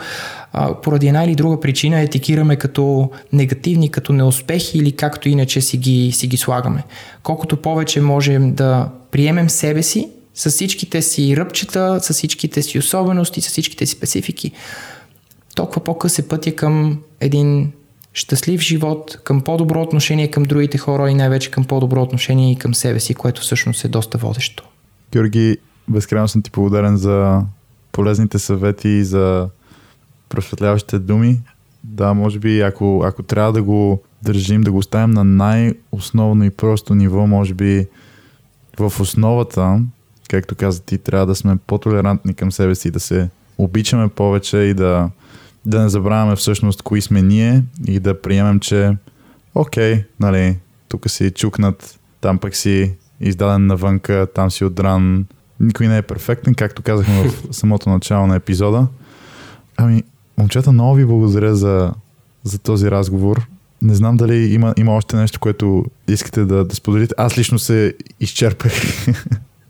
а, 0.53 0.75
поради 0.75 1.09
една 1.09 1.25
или 1.25 1.35
друга 1.35 1.61
причина 1.61 2.01
етикираме 2.01 2.57
като 2.57 3.11
негативни, 3.33 3.89
като 3.89 4.13
неуспехи 4.13 4.79
или 4.79 4.93
както 4.93 5.29
иначе 5.29 5.61
си 5.61 5.77
ги, 5.77 6.13
си 6.13 6.27
ги 6.27 6.37
слагаме. 6.37 6.85
Колкото 7.23 7.57
повече 7.57 8.01
можем 8.01 8.55
да 8.55 8.89
приемем 9.11 9.51
себе 9.51 9.83
си, 9.83 10.11
с 10.35 10.51
всичките 10.51 11.03
си 11.03 11.37
ръбчета, 11.37 11.99
с 12.01 12.13
всичките 12.13 12.63
си 12.63 12.79
особености, 12.79 13.41
с 13.41 13.49
всичките 13.49 13.87
си 13.87 13.93
специфики, 13.93 14.53
толкова 15.55 15.85
по-къс 15.85 16.19
е 16.19 16.29
пътя 16.29 16.57
към 16.57 16.99
един 17.21 17.73
щастлив 18.13 18.61
живот, 18.61 19.19
към 19.25 19.41
по-добро 19.41 19.83
отношение 19.83 20.31
към 20.31 20.43
другите 20.43 20.79
хора 20.79 21.11
и 21.11 21.15
най-вече 21.15 21.51
към 21.51 21.65
по-добро 21.65 22.03
отношение 22.03 22.53
и 22.53 22.57
към 22.57 22.75
себе 22.75 23.01
си, 23.01 23.15
което 23.15 23.41
всъщност 23.41 23.85
е 23.85 23.89
доста 23.89 24.19
водещо. 24.19 24.65
Георги, 25.13 25.57
безкрайно 25.89 26.29
съм 26.29 26.43
ти 26.43 26.51
благодарен 26.51 26.97
за 26.97 27.43
полезните 27.93 28.39
съвети 28.39 28.89
и 28.89 29.05
за 29.05 29.49
просветляващите 30.29 30.99
думи. 30.99 31.41
Да, 31.85 32.15
може 32.15 32.39
би, 32.39 32.61
ако, 32.61 33.03
ако 33.05 33.23
трябва 33.23 33.53
да 33.53 33.63
го 33.63 34.03
държим, 34.23 34.61
да 34.61 34.73
го 34.73 34.79
оставим 34.79 35.11
на 35.11 35.25
най-основно 35.25 36.45
и 36.45 36.51
просто 36.51 36.95
ниво, 36.95 37.27
може 37.27 37.55
би 37.55 37.87
в 38.89 39.01
основата, 39.01 39.81
както 40.31 40.55
каза 40.55 40.83
ти, 40.83 40.99
трябва 40.99 41.27
да 41.27 41.35
сме 41.35 41.57
по-толерантни 41.67 42.35
към 42.35 42.53
себе 42.53 42.75
си, 42.75 42.91
да 42.91 43.01
се 43.01 43.29
обичаме 43.59 44.09
повече 44.09 44.57
и 44.57 44.75
да, 44.75 45.11
да 45.67 45.83
не 45.83 45.89
забравяме 45.89 46.37
всъщност 46.37 46.83
кои 46.83 47.03
сме 47.03 47.23
ние 47.23 47.63
и 47.87 48.01
да 48.01 48.21
приемем, 48.21 48.61
че 48.61 48.97
окей, 49.55 50.05
нали, 50.21 50.57
тук 50.89 51.11
си 51.11 51.31
чукнат, 51.31 51.99
там 52.21 52.39
пък 52.39 52.57
си 52.57 52.95
издаден 53.21 53.67
навънка, 53.67 54.27
там 54.35 54.51
си 54.51 54.65
отдран. 54.65 55.27
Никой 55.61 55.89
не 55.89 55.99
е 55.99 56.03
перфектен, 56.03 56.55
както 56.55 56.83
казахме 56.83 57.29
в 57.29 57.47
самото 57.55 57.91
начало 57.91 58.27
на 58.27 58.37
епизода. 58.37 58.87
Ами, 59.77 60.03
момчета, 60.39 60.73
много 60.73 60.95
ви 60.95 61.05
благодаря 61.05 61.55
за, 61.55 61.95
за 62.45 62.59
този 62.59 62.91
разговор. 62.91 63.47
Не 63.83 63.95
знам 63.95 64.17
дали 64.17 64.55
има, 64.55 64.75
има 64.79 64.93
още 64.95 65.17
нещо, 65.17 65.41
което 65.41 65.85
искате 66.09 66.45
да, 66.45 66.65
да 66.65 66.75
споделите. 66.75 67.15
Аз 67.19 67.39
лично 67.39 67.59
се 67.59 67.95
изчерпах. 68.21 68.73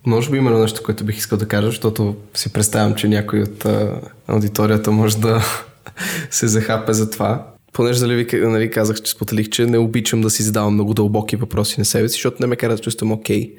Може 0.07 0.31
би 0.31 0.37
има 0.37 0.59
нещо, 0.59 0.83
което 0.85 1.05
бих 1.05 1.17
искал 1.17 1.39
да 1.39 1.49
кажа, 1.49 1.67
защото 1.67 2.17
си 2.35 2.53
представям, 2.53 2.95
че 2.95 3.09
някой 3.09 3.43
от 3.43 3.65
а, 3.65 4.01
аудиторията 4.27 4.91
може 4.91 5.19
да 5.19 5.43
се 6.31 6.49
захапе 6.49 6.93
за 6.93 7.11
това. 7.11 7.47
Понеже 7.73 8.01
дали 8.01 8.15
ви 8.15 8.41
нали, 8.47 8.71
казах, 8.71 9.03
че 9.03 9.13
споделих, 9.13 9.49
че 9.49 9.67
не 9.67 9.79
обичам 9.79 10.21
да 10.21 10.31
си 10.31 10.43
задавам 10.43 10.75
много 10.75 10.95
дълбоки 10.95 11.37
въпроси 11.37 11.81
на 11.81 11.85
себе 11.85 12.09
си, 12.09 12.13
защото 12.13 12.37
не 12.41 12.47
ме 12.47 12.57
кара 12.57 12.77
да 12.77 12.83
чувствам 12.83 13.13
окей. 13.13 13.43
Okay. 13.43 13.55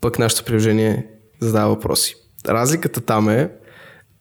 Пък 0.00 0.18
нашето 0.18 0.44
приложение 0.44 1.06
задава 1.40 1.74
въпроси. 1.74 2.14
Разликата 2.48 3.00
там 3.00 3.28
е, 3.28 3.50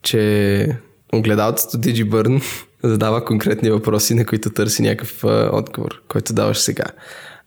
че 0.03 0.77
огледалцето 1.13 1.77
DigiBurn 1.77 2.41
задава 2.83 3.25
конкретни 3.25 3.69
въпроси, 3.69 4.13
на 4.13 4.25
които 4.25 4.49
търси 4.49 4.81
някакъв 4.81 5.23
а, 5.23 5.49
отговор, 5.53 6.01
който 6.07 6.33
даваш 6.33 6.57
сега. 6.57 6.85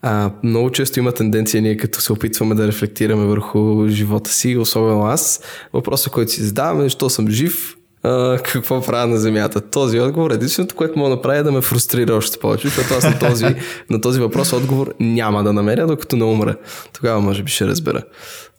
А, 0.02 0.30
много 0.42 0.70
често 0.70 0.98
има 0.98 1.12
тенденция 1.12 1.62
ние 1.62 1.76
като 1.76 2.00
се 2.00 2.12
опитваме 2.12 2.54
да 2.54 2.66
рефлектираме 2.66 3.24
върху 3.24 3.88
живота 3.88 4.30
си, 4.30 4.56
особено 4.56 5.06
аз. 5.06 5.40
Въпросът, 5.72 6.12
който 6.12 6.32
си 6.32 6.42
задаваме 6.42 6.80
е, 6.80 6.86
защо 6.86 7.10
съм 7.10 7.30
жив, 7.30 7.76
а, 8.02 8.38
какво 8.38 8.82
правя 8.82 9.06
на 9.06 9.16
земята. 9.16 9.60
Този 9.60 10.00
отговор, 10.00 10.30
единственото, 10.30 10.74
което 10.74 10.98
мога 10.98 11.10
да 11.10 11.16
направя 11.16 11.36
е 11.36 11.42
да 11.42 11.52
ме 11.52 11.60
фрустрира 11.60 12.14
още 12.14 12.38
повече, 12.38 12.68
защото 12.68 12.94
аз 12.94 13.04
на 13.04 13.18
този, 13.18 13.46
на 13.90 14.00
този 14.00 14.20
въпрос 14.20 14.52
отговор 14.52 14.94
няма 15.00 15.44
да 15.44 15.52
намеря, 15.52 15.86
докато 15.86 16.16
не 16.16 16.24
умра. 16.24 16.56
Тогава 16.92 17.20
може 17.20 17.42
би 17.42 17.50
ще 17.50 17.66
разбера. 17.66 18.02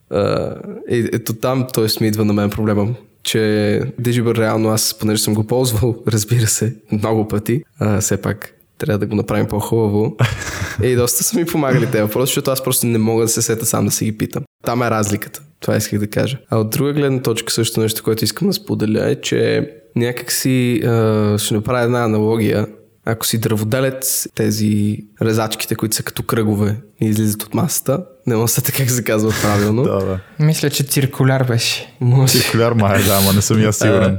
А, 0.10 0.54
и, 0.90 1.10
ето 1.14 1.34
там 1.34 1.68
той 1.74 1.88
ми 2.02 2.08
идва 2.08 2.26
на 2.26 2.34
мен 2.34 2.50
проблема 2.50 2.88
че 3.26 3.82
Digibur 4.02 4.38
реално 4.38 4.70
аз, 4.70 4.98
понеже 5.00 5.24
съм 5.24 5.34
го 5.34 5.44
ползвал, 5.44 5.96
разбира 6.08 6.48
се, 6.48 6.76
много 6.92 7.28
пъти, 7.28 7.64
а, 7.80 8.02
все 8.02 8.22
пак 8.22 8.52
трябва 8.78 9.00
да 9.00 9.06
го 9.06 9.16
направим 9.16 9.48
по-хубаво. 9.48 10.18
И 10.84 10.96
доста 10.96 11.24
са 11.24 11.38
ми 11.40 11.46
помагали 11.46 11.86
тези 11.86 12.02
въпроси, 12.02 12.30
защото 12.30 12.52
аз 12.52 12.64
просто 12.64 12.88
не 12.88 12.98
мога 12.98 13.24
да 13.24 13.28
се 13.28 13.42
сета 13.42 13.66
сам 13.66 13.86
да 13.86 13.92
си 13.92 14.06
ги 14.06 14.18
питам. 14.18 14.44
Там 14.66 14.84
е 14.84 14.90
разликата. 14.90 15.42
Това 15.60 15.76
исках 15.76 16.00
да 16.00 16.08
кажа. 16.08 16.38
А 16.50 16.58
от 16.58 16.70
друга 16.70 16.94
гледна 16.94 17.22
точка 17.22 17.54
също 17.54 17.80
нещо, 17.80 18.04
което 18.04 18.24
искам 18.24 18.48
да 18.48 18.54
споделя 18.54 19.10
е, 19.12 19.22
че 19.22 19.70
някак 19.96 20.32
си 20.32 20.78
ще 21.38 21.54
направя 21.54 21.84
една 21.84 22.04
аналогия. 22.04 22.68
Ако 23.06 23.26
си 23.26 23.38
дърводелец, 23.38 24.28
тези 24.36 25.04
резачките, 25.22 25.76
които 25.76 25.96
са 25.96 26.04
като 26.04 26.24
кръгове 26.24 26.76
и 27.02 27.06
излизат 27.06 27.44
от 27.44 27.54
масата, 27.54 28.06
не 28.28 28.36
мога 28.36 28.48
да 28.66 28.72
как 28.72 28.90
се 28.90 29.04
казва 29.04 29.34
правилно. 29.42 29.84
да, 29.84 30.06
да. 30.06 30.20
Мисля, 30.40 30.70
че 30.70 30.84
циркуляр 30.84 31.44
беше. 31.44 31.96
Може. 32.02 32.40
Циркуляр 32.40 32.72
май, 32.72 33.04
да, 33.04 33.18
ама 33.22 33.34
не 33.34 33.42
съм 33.42 33.62
я 33.62 33.74
сигурен. 33.74 34.18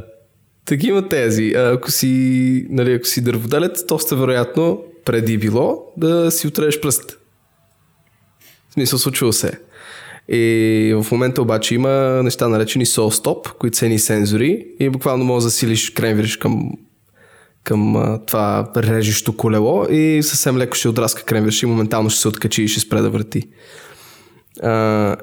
Такива 0.64 1.08
тези. 1.08 1.52
Ако 1.56 1.90
си, 1.90 2.66
нали, 2.70 2.92
ако 2.92 3.06
си 3.06 3.20
дърводелец, 3.20 3.84
доста 3.88 4.16
вероятно 4.16 4.82
преди 5.04 5.38
било 5.38 5.92
да 5.96 6.30
си 6.30 6.46
отрежеш 6.46 6.80
пръст. 6.80 7.18
В 8.70 8.74
смисъл, 8.74 8.98
случва 8.98 9.32
се. 9.32 9.52
И 10.28 10.94
в 11.02 11.12
момента 11.12 11.42
обаче 11.42 11.74
има 11.74 11.90
неща 12.22 12.48
наречени 12.48 12.86
soul 12.86 13.22
stop, 13.22 13.52
които 13.58 13.76
са 13.76 13.88
ни 13.88 13.98
сензори 13.98 14.66
и 14.80 14.90
буквално 14.90 15.24
може 15.24 15.44
да 15.44 15.50
засилиш 15.50 15.90
кремвириш 15.90 16.36
към, 16.36 16.72
към 17.66 18.18
това 18.26 18.70
режещо 18.76 19.36
колело 19.36 19.86
и 19.90 20.22
съвсем 20.22 20.58
леко 20.58 20.76
ще 20.76 20.88
отраска 20.88 21.22
кремвириш 21.22 21.62
и 21.62 21.66
моментално 21.66 22.10
ще 22.10 22.20
се 22.20 22.28
откачи 22.28 22.62
и 22.62 22.68
ще 22.68 22.80
спре 22.80 23.00
да 23.00 23.10
върти. 23.10 23.42
А, 24.62 25.16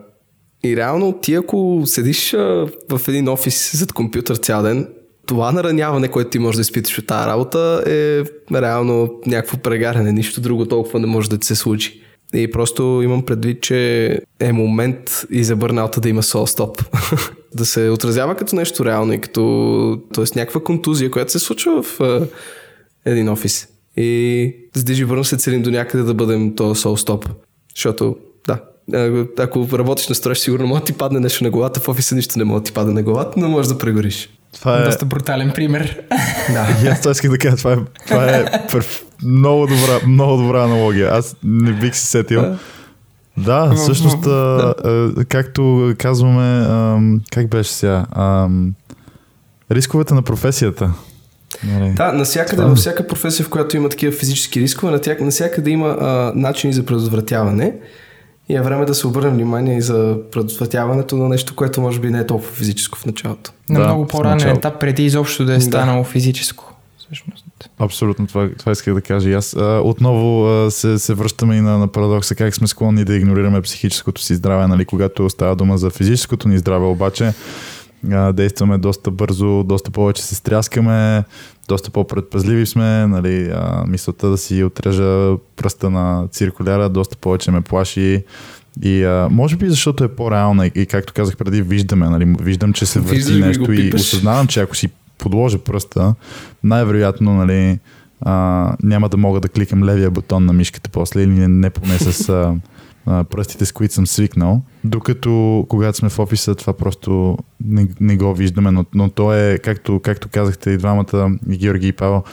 и 0.63 0.75
реално 0.75 1.13
ти 1.13 1.35
ако 1.35 1.81
седиш 1.85 2.33
а, 2.33 2.67
в 2.91 3.07
един 3.07 3.29
офис 3.29 3.77
зад 3.77 3.93
компютър 3.93 4.35
цял 4.35 4.63
ден, 4.63 4.87
това 5.25 5.51
нараняване, 5.51 6.07
което 6.07 6.29
ти 6.29 6.39
можеш 6.39 6.55
да 6.55 6.61
изпиташ 6.61 6.99
от 6.99 7.07
тази 7.07 7.27
работа 7.27 7.83
е 7.87 8.21
реално 8.51 9.09
някакво 9.25 9.57
прегаряне. 9.57 10.11
Нищо 10.11 10.41
друго 10.41 10.65
толкова 10.65 10.99
не 10.99 11.07
може 11.07 11.29
да 11.29 11.37
ти 11.37 11.47
се 11.47 11.55
случи. 11.55 12.01
И 12.33 12.51
просто 12.51 13.01
имам 13.03 13.25
предвид, 13.25 13.61
че 13.61 14.09
е 14.39 14.51
момент 14.51 15.25
и 15.31 15.43
за 15.43 15.55
бърналта 15.55 16.01
да 16.01 16.09
има 16.09 16.23
сол 16.23 16.47
стоп. 16.47 16.83
да 17.55 17.65
се 17.65 17.89
отразява 17.89 18.35
като 18.35 18.55
нещо 18.55 18.85
реално 18.85 19.13
и 19.13 19.21
като 19.21 20.01
т.е. 20.13 20.25
някаква 20.35 20.61
контузия, 20.63 21.11
която 21.11 21.31
се 21.31 21.39
случва 21.39 21.83
в 21.83 21.97
uh, 21.99 22.27
един 23.05 23.29
офис. 23.29 23.67
И 23.97 24.55
с 24.75 24.83
DigiBurn 24.83 25.21
се 25.23 25.37
целим 25.37 25.61
до 25.61 25.71
някъде 25.71 26.03
да 26.03 26.13
бъдем 26.13 26.55
то 26.55 26.75
сол 26.75 26.97
стоп. 26.97 27.29
Защото, 27.75 28.15
да, 28.47 28.59
ако 29.39 29.67
работиш 29.73 30.07
на 30.07 30.15
строеж, 30.15 30.39
сигурно 30.39 30.67
може 30.67 30.79
да 30.79 30.85
ти 30.85 30.93
падне 30.93 31.19
нещо 31.19 31.43
на 31.43 31.49
главата, 31.49 31.79
в 31.79 31.89
офиса 31.89 32.15
нищо 32.15 32.39
не 32.39 32.45
може 32.45 32.59
да 32.59 32.63
ти 32.63 32.71
падне 32.71 32.93
на 32.93 33.03
главата, 33.03 33.39
но 33.39 33.49
можеш 33.49 33.71
да 33.71 33.77
прегориш. 33.77 34.29
Това 34.53 34.81
е... 34.81 34.85
Доста 34.85 35.05
брутален 35.05 35.51
пример. 35.55 36.01
Да, 36.53 36.67
и 36.83 36.87
аз 36.87 37.01
това 37.01 37.11
исках 37.11 37.31
да 37.31 37.37
кажа. 37.37 37.57
Това 37.57 37.73
е, 37.73 37.77
това 38.07 38.25
е 38.25 38.67
перф... 38.71 39.05
много, 39.23 39.67
добра, 39.67 40.07
много 40.07 40.41
добра 40.41 40.63
аналогия. 40.63 41.09
Аз 41.11 41.35
не 41.43 41.71
бих 41.71 41.95
се 41.95 42.05
сетил. 42.05 42.43
Да, 43.37 43.73
всъщност, 43.75 44.25
а, 44.25 44.73
а, 44.83 45.25
както 45.25 45.93
казваме, 45.97 46.65
а, 46.67 46.99
как 47.31 47.49
беше 47.49 47.71
сега? 47.71 48.05
А, 48.11 48.47
рисковете 49.71 50.13
на 50.13 50.21
професията. 50.21 50.93
Нали? 51.63 51.93
Да, 51.93 52.11
навсякъде, 52.11 52.63
във 52.63 52.77
всяка 52.77 53.07
професия, 53.07 53.45
в 53.45 53.49
която 53.49 53.77
има 53.77 53.89
такива 53.89 54.11
физически 54.11 54.61
рискове, 54.61 54.99
навсякъде 55.19 55.71
има 55.71 55.87
а, 55.87 56.31
начини 56.35 56.73
за 56.73 56.85
предотвратяване. 56.85 57.73
И 58.49 58.55
е 58.55 58.61
време 58.61 58.85
да 58.85 58.95
се 58.95 59.07
обърнем 59.07 59.33
внимание 59.33 59.77
и 59.77 59.81
за 59.81 60.17
предотвратяването 60.31 61.17
на 61.17 61.29
нещо, 61.29 61.55
което 61.55 61.81
може 61.81 61.99
би 61.99 62.09
не 62.09 62.19
е 62.19 62.25
толкова 62.25 62.51
физическо 62.51 62.99
в 62.99 63.05
началото. 63.05 63.51
На 63.69 63.79
да, 63.79 63.85
много 63.85 64.07
по-ранен 64.07 64.49
етап, 64.49 64.79
преди 64.79 65.05
изобщо 65.05 65.45
да 65.45 65.55
е 65.55 65.61
станало 65.61 66.03
да. 66.03 66.09
физическо. 66.09 66.73
Всъщност. 66.97 67.45
Абсолютно, 67.83 68.27
това, 68.27 68.49
това 68.59 68.71
исках 68.71 68.93
да 68.93 69.01
кажа 69.01 69.29
и 69.29 69.33
аз. 69.33 69.55
А, 69.55 69.81
отново 69.83 70.47
а, 70.47 70.71
се, 70.71 70.99
се 70.99 71.13
връщаме 71.13 71.55
и 71.55 71.61
на, 71.61 71.77
на 71.77 71.87
парадокса, 71.87 72.35
как 72.35 72.55
сме 72.55 72.67
склонни 72.67 73.03
да 73.03 73.15
игнорираме 73.15 73.61
психическото 73.61 74.21
си 74.21 74.35
здраве, 74.35 74.67
нали, 74.67 74.85
когато 74.85 75.29
става 75.29 75.55
дума 75.55 75.77
за 75.77 75.89
физическото 75.89 76.47
ни 76.47 76.57
здраве, 76.57 76.85
обаче 76.85 77.33
а, 78.11 78.33
действаме 78.33 78.77
доста 78.77 79.11
бързо, 79.11 79.63
доста 79.63 79.91
повече 79.91 80.23
се 80.23 80.35
стряскаме, 80.35 81.23
доста 81.67 81.91
по-предпазливи 81.91 82.65
сме, 82.65 83.07
нали, 83.07 83.51
а, 83.53 83.83
мисълта 83.87 84.29
да 84.29 84.37
си 84.37 84.63
отрежа 84.63 85.35
пръста 85.55 85.89
на 85.89 86.27
циркуляра 86.31 86.89
доста 86.89 87.17
повече 87.17 87.51
ме 87.51 87.61
плаши. 87.61 88.23
И 88.83 89.03
а, 89.03 89.27
може 89.31 89.55
би 89.55 89.69
защото 89.69 90.03
е 90.03 90.07
по-реална 90.07 90.67
и, 90.67 90.71
и 90.75 90.85
както 90.85 91.13
казах 91.13 91.37
преди, 91.37 91.61
виждаме, 91.61 92.09
нали, 92.09 92.35
виждам, 92.41 92.73
че 92.73 92.85
се 92.85 92.99
върти 92.99 93.33
нещо 93.33 93.73
и 93.73 93.91
осъзнавам, 93.95 94.47
че 94.47 94.61
ако 94.61 94.75
си 94.75 94.89
подложа 95.17 95.59
пръста, 95.59 96.15
най-вероятно 96.63 97.33
нали, 97.33 97.79
а, 98.21 98.75
няма 98.83 99.09
да 99.09 99.17
мога 99.17 99.39
да 99.39 99.49
кликам 99.49 99.83
левия 99.83 100.11
бутон 100.11 100.45
на 100.45 100.53
мишката 100.53 100.89
после 100.89 101.21
или 101.21 101.31
не, 101.31 101.47
не 101.47 101.69
поне 101.69 101.97
с 101.97 102.29
а, 102.29 102.55
а, 103.05 103.23
пръстите, 103.23 103.65
с 103.65 103.71
които 103.71 103.93
съм 103.93 104.07
свикнал. 104.07 104.61
Докато 104.83 105.65
когато 105.69 105.97
сме 105.97 106.09
в 106.09 106.19
офиса, 106.19 106.55
това 106.55 106.73
просто 106.73 107.37
не, 107.65 107.87
не 107.99 108.17
го 108.17 108.33
виждаме, 108.33 108.71
но, 108.71 108.85
но 108.93 109.09
то 109.09 109.33
е, 109.33 109.57
както, 109.57 109.99
както 109.99 110.29
казахте 110.29 110.71
и 110.71 110.77
двамата, 110.77 111.37
и 111.49 111.57
Георги 111.57 111.87
и 111.87 111.91
Павел, 111.91 112.23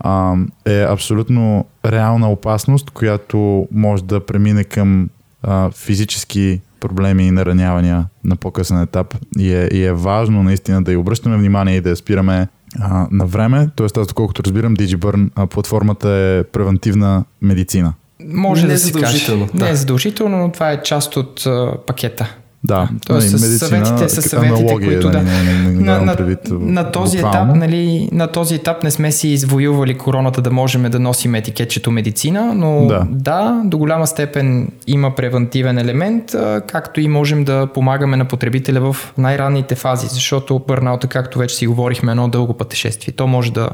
а, 0.00 0.34
е 0.64 0.82
абсолютно 0.82 1.64
реална 1.86 2.30
опасност, 2.30 2.90
която 2.90 3.68
може 3.72 4.04
да 4.04 4.26
премине 4.26 4.64
към 4.64 5.08
а, 5.42 5.70
физически 5.70 6.60
проблеми 6.80 7.26
и 7.26 7.30
наранявания 7.30 8.06
на 8.24 8.36
по-късен 8.36 8.80
етап. 8.82 9.14
И 9.38 9.54
е, 9.54 9.68
и 9.72 9.84
е 9.84 9.92
важно 9.92 10.42
наистина 10.42 10.82
да 10.82 10.92
й 10.92 10.96
обръщаме 10.96 11.36
внимание 11.36 11.76
и 11.76 11.80
да 11.80 11.90
я 11.90 11.96
спираме 11.96 12.48
а, 12.80 13.06
на 13.10 13.26
време. 13.26 13.68
Тоест, 13.76 13.96
аз 13.96 14.06
доколкото 14.06 14.42
разбирам, 14.44 14.76
DigiBurn 14.76 15.30
а, 15.34 15.46
платформата 15.46 16.08
е 16.10 16.44
превентивна 16.44 17.24
медицина. 17.42 17.92
Може 18.28 18.62
Не 18.62 18.68
да 18.68 18.74
е 18.74 18.78
се 18.78 18.92
каже. 18.92 19.04
задължително, 19.04 19.48
Не 19.54 19.66
е 19.66 19.70
да. 19.70 19.76
задължително, 19.76 20.38
но 20.38 20.52
това 20.52 20.70
е 20.70 20.82
част 20.82 21.16
от 21.16 21.46
а, 21.46 21.76
пакета. 21.86 22.36
Да, 22.64 22.88
Тоест, 23.06 23.32
нали, 23.32 23.42
с 23.42 23.58
съветите, 23.58 24.08
с 24.08 24.22
съветите, 24.22 24.36
аналогия, 24.36 24.88
които 24.88 25.10
да- 25.10 25.22
нали, 25.22 25.28
не, 25.46 25.52
не, 25.54 25.70
не, 25.70 25.84
на, 25.84 26.00
на, 26.00 26.16
предвид 26.16 26.38
на, 26.50 26.92
този 26.92 27.16
буквално. 27.18 27.50
етап, 27.50 27.56
нали, 27.58 28.08
на 28.12 28.26
този 28.26 28.54
етап 28.54 28.82
не 28.82 28.90
сме 28.90 29.12
си 29.12 29.28
извоювали 29.28 29.94
короната 29.94 30.42
да 30.42 30.50
можем 30.50 30.82
да 30.82 30.98
носим 30.98 31.34
етикетчето 31.34 31.90
медицина, 31.90 32.54
но 32.54 32.86
Да. 32.86 33.06
да, 33.10 33.62
до 33.64 33.78
голяма 33.78 34.06
степен 34.06 34.68
има 34.86 35.14
превентивен 35.14 35.78
елемент, 35.78 36.24
както 36.66 37.00
и 37.00 37.08
можем 37.08 37.44
да 37.44 37.66
помагаме 37.66 38.16
на 38.16 38.24
потребителя 38.24 38.92
в 38.92 39.12
най-ранните 39.18 39.74
фази, 39.74 40.06
защото 40.06 40.60
бърнаута, 40.68 41.06
както 41.06 41.38
вече 41.38 41.56
си 41.56 41.66
говорихме, 41.66 42.10
е 42.10 42.12
едно 42.12 42.28
дълго 42.28 42.54
пътешествие. 42.54 43.14
То 43.14 43.26
може 43.26 43.52
да 43.52 43.68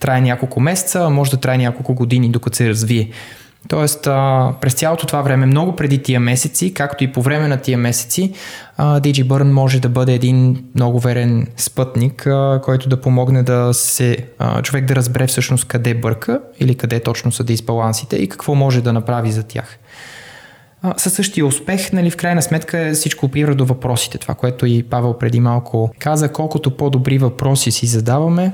трае 0.00 0.20
няколко 0.20 0.60
месеца, 0.60 1.10
може 1.10 1.30
да 1.30 1.36
трае 1.36 1.58
няколко 1.58 1.94
години, 1.94 2.28
докато 2.30 2.56
се 2.56 2.68
развие. 2.68 3.08
Тоест, 3.68 4.06
а, 4.06 4.52
през 4.60 4.74
цялото 4.74 5.06
това 5.06 5.22
време, 5.22 5.46
много 5.46 5.76
преди 5.76 6.02
тия 6.02 6.20
месеци, 6.20 6.74
както 6.74 7.04
и 7.04 7.12
по 7.12 7.22
време 7.22 7.48
на 7.48 7.56
тия 7.56 7.78
месеци, 7.78 8.32
а, 8.76 9.00
DigiBurn 9.00 9.50
може 9.50 9.80
да 9.80 9.88
бъде 9.88 10.14
един 10.14 10.64
много 10.74 10.98
верен 11.00 11.46
спътник, 11.56 12.26
а, 12.26 12.60
който 12.64 12.88
да 12.88 13.00
помогне 13.00 13.42
да 13.42 13.74
се, 13.74 14.16
а, 14.38 14.62
човек 14.62 14.84
да 14.84 14.96
разбере 14.96 15.26
всъщност 15.26 15.64
къде 15.64 15.94
бърка 15.94 16.40
или 16.60 16.74
къде 16.74 17.00
точно 17.00 17.32
са 17.32 17.44
дисбалансите 17.44 18.16
и 18.16 18.28
какво 18.28 18.54
може 18.54 18.82
да 18.82 18.92
направи 18.92 19.32
за 19.32 19.42
тях. 19.42 19.78
А, 20.82 20.94
със 20.96 21.12
същия 21.12 21.46
успех, 21.46 21.92
нали, 21.92 22.10
в 22.10 22.16
крайна 22.16 22.42
сметка 22.42 22.90
всичко 22.94 23.26
опира 23.26 23.54
до 23.54 23.64
въпросите. 23.64 24.18
Това, 24.18 24.34
което 24.34 24.66
и 24.66 24.82
Павел 24.82 25.18
преди 25.18 25.40
малко 25.40 25.92
каза, 25.98 26.32
колкото 26.32 26.76
по-добри 26.76 27.18
въпроси 27.18 27.70
си 27.70 27.86
задаваме, 27.86 28.52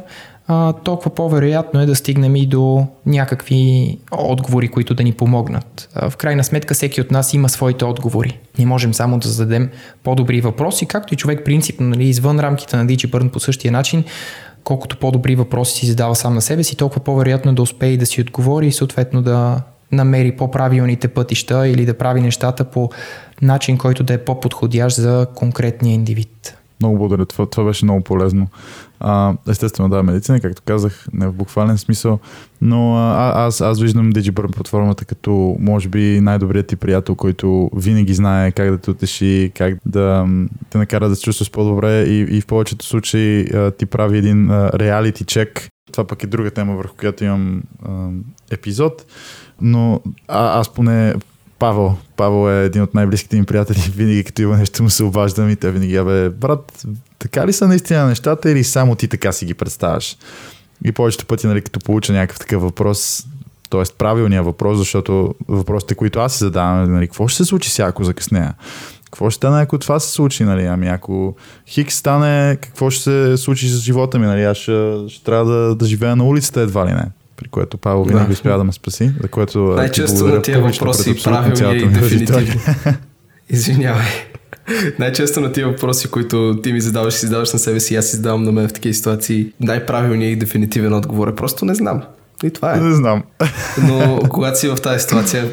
толкова 0.84 1.14
по-вероятно 1.14 1.80
е 1.80 1.86
да 1.86 1.94
стигнем 1.94 2.36
и 2.36 2.46
до 2.46 2.86
някакви 3.06 3.98
отговори, 4.12 4.68
които 4.68 4.94
да 4.94 5.02
ни 5.02 5.12
помогнат. 5.12 5.88
В 6.10 6.16
крайна 6.16 6.44
сметка 6.44 6.74
всеки 6.74 7.00
от 7.00 7.10
нас 7.10 7.34
има 7.34 7.48
своите 7.48 7.84
отговори. 7.84 8.38
Не 8.58 8.66
можем 8.66 8.94
само 8.94 9.18
да 9.18 9.28
зададем 9.28 9.70
по-добри 10.02 10.40
въпроси, 10.40 10.86
както 10.86 11.14
и 11.14 11.16
човек 11.16 11.44
принципно, 11.44 11.88
нали, 11.88 12.04
извън 12.04 12.40
рамките 12.40 12.76
на 12.76 12.86
DigiBurn 12.86 13.30
по 13.30 13.40
същия 13.40 13.72
начин, 13.72 14.04
колкото 14.64 14.96
по-добри 14.96 15.36
въпроси 15.36 15.78
си 15.78 15.86
задава 15.86 16.14
сам 16.14 16.34
на 16.34 16.40
себе 16.40 16.64
си, 16.64 16.76
толкова 16.76 17.00
по-вероятно 17.00 17.50
е 17.50 17.54
да 17.54 17.62
успее 17.62 17.90
и 17.90 17.98
да 17.98 18.06
си 18.06 18.20
отговори 18.20 18.66
и 18.66 18.72
съответно 18.72 19.22
да 19.22 19.62
намери 19.92 20.36
по-правилните 20.36 21.08
пътища 21.08 21.68
или 21.68 21.86
да 21.86 21.98
прави 21.98 22.20
нещата 22.20 22.64
по 22.64 22.90
начин, 23.42 23.78
който 23.78 24.02
да 24.02 24.14
е 24.14 24.24
по-подходящ 24.24 24.96
за 24.96 25.26
конкретния 25.34 25.94
индивид. 25.94 26.56
Много 26.84 26.98
благодаря. 26.98 27.26
Това, 27.26 27.46
това 27.46 27.64
беше 27.64 27.84
много 27.84 28.00
полезно. 28.00 28.48
А, 29.00 29.34
естествено, 29.48 29.88
да, 29.88 30.02
медицина, 30.02 30.40
както 30.40 30.62
казах, 30.66 31.06
не 31.12 31.28
в 31.28 31.32
буквален 31.32 31.78
смисъл, 31.78 32.18
но 32.60 32.96
а, 32.96 33.32
аз, 33.46 33.60
аз 33.60 33.80
виждам 33.80 34.12
DigiBurn 34.12 34.54
платформата 34.54 35.04
като, 35.04 35.56
може 35.60 35.88
би, 35.88 36.20
най-добрият 36.20 36.66
ти 36.66 36.76
приятел, 36.76 37.14
който 37.14 37.70
винаги 37.76 38.14
знае 38.14 38.52
как 38.52 38.70
да 38.70 38.78
те 38.78 38.90
утеши, 38.90 39.52
как 39.56 39.78
да 39.86 40.26
те 40.70 40.78
накара 40.78 41.08
да 41.08 41.16
се 41.16 41.22
чувстваш 41.22 41.50
по-добре 41.50 42.02
и, 42.02 42.20
и 42.20 42.40
в 42.40 42.46
повечето 42.46 42.86
случаи 42.86 43.46
а, 43.54 43.70
ти 43.70 43.86
прави 43.86 44.18
един 44.18 44.50
реалити 44.74 45.24
чек. 45.24 45.68
Това 45.92 46.06
пък 46.06 46.22
е 46.22 46.26
друга 46.26 46.50
тема, 46.50 46.76
върху 46.76 46.96
която 46.96 47.24
имам 47.24 47.62
а, 47.84 48.08
епизод, 48.50 49.06
но 49.60 50.00
а, 50.28 50.60
аз 50.60 50.74
поне 50.74 51.14
Павел. 51.64 51.96
Павел 52.16 52.50
е 52.50 52.64
един 52.64 52.82
от 52.82 52.94
най-близките 52.94 53.36
ми 53.36 53.44
приятели. 53.44 53.78
Винаги 53.96 54.24
като 54.24 54.42
има 54.42 54.56
нещо 54.56 54.82
му 54.82 54.90
се 54.90 55.04
обаждам 55.04 55.50
и 55.50 55.56
те 55.56 55.70
винаги, 55.70 55.96
абе, 55.96 56.30
брат, 56.30 56.84
така 57.18 57.46
ли 57.46 57.52
са 57.52 57.68
наистина 57.68 58.06
нещата 58.06 58.50
или 58.50 58.64
само 58.64 58.94
ти 58.94 59.08
така 59.08 59.32
си 59.32 59.44
ги 59.44 59.54
представяш? 59.54 60.16
И 60.84 60.92
повечето 60.92 61.26
пъти, 61.26 61.46
нали, 61.46 61.62
като 61.62 61.80
получа 61.80 62.12
някакъв 62.12 62.38
такъв 62.38 62.62
въпрос, 62.62 63.26
т.е. 63.70 63.82
правилния 63.98 64.42
въпрос, 64.42 64.78
защото 64.78 65.34
въпросите, 65.48 65.94
които 65.94 66.20
аз 66.20 66.32
си 66.32 66.38
задавам, 66.38 66.92
нали, 66.92 67.06
какво 67.06 67.28
ще 67.28 67.36
се 67.36 67.44
случи 67.44 67.70
сега, 67.70 67.88
ако 67.88 68.04
закъснея? 68.04 68.54
Какво 69.04 69.30
ще 69.30 69.36
стане, 69.36 69.62
ако 69.62 69.78
това 69.78 70.00
се 70.00 70.12
случи, 70.12 70.44
нали? 70.44 70.64
Ами 70.64 70.88
ако 70.88 71.36
Хикс 71.68 71.94
стане, 71.94 72.56
какво 72.60 72.90
ще 72.90 73.02
се 73.02 73.36
случи 73.36 73.68
с 73.68 73.80
живота 73.80 74.18
ми, 74.18 74.26
нали? 74.26 74.42
Аз 74.42 74.56
ще, 74.56 74.94
ще 75.08 75.24
трябва 75.24 75.52
да, 75.52 75.74
да 75.74 75.86
живея 75.86 76.16
на 76.16 76.24
улицата 76.24 76.60
едва 76.60 76.86
ли 76.86 76.92
не. 76.92 77.06
При 77.44 77.50
което 77.50 77.78
Павел 77.78 78.04
винаги 78.04 78.26
Да. 78.26 78.32
успя 78.32 78.58
да 78.58 78.64
ме 78.64 78.72
спаси, 78.72 79.12
за 79.22 79.28
което 79.28 79.58
Най-често 79.58 80.26
на 80.26 80.42
тия 80.42 80.60
въпроси 80.60 81.04
пред 81.04 81.16
абсолютно 81.16 81.32
правилни 81.32 81.56
цялата 81.56 81.78
и 81.78 81.88
дефинитивни. 81.88 82.60
Извинявай. 83.50 84.06
Най-често 84.98 85.40
на 85.40 85.52
тия 85.52 85.68
въпроси, 85.68 86.10
които 86.10 86.60
ти 86.62 86.72
ми 86.72 86.80
задаваш, 86.80 87.14
си 87.14 87.26
задаваш 87.26 87.52
на 87.52 87.58
себе 87.58 87.80
си, 87.80 87.96
аз 87.96 88.06
си 88.06 88.16
задавам 88.16 88.42
на 88.42 88.52
мен 88.52 88.68
в 88.68 88.72
такива 88.72 88.94
ситуации, 88.94 89.52
най-правилният 89.60 90.32
и 90.32 90.36
дефинитивен 90.36 90.92
отговор 90.92 91.28
е 91.28 91.34
просто 91.34 91.64
не 91.64 91.74
знам. 91.74 92.02
И 92.44 92.50
това 92.50 92.74
е. 92.76 92.80
Не 92.80 92.94
знам. 92.94 93.22
Но 93.82 94.20
когато 94.30 94.58
си 94.58 94.68
в 94.68 94.76
тази 94.76 95.02
ситуация, 95.02 95.52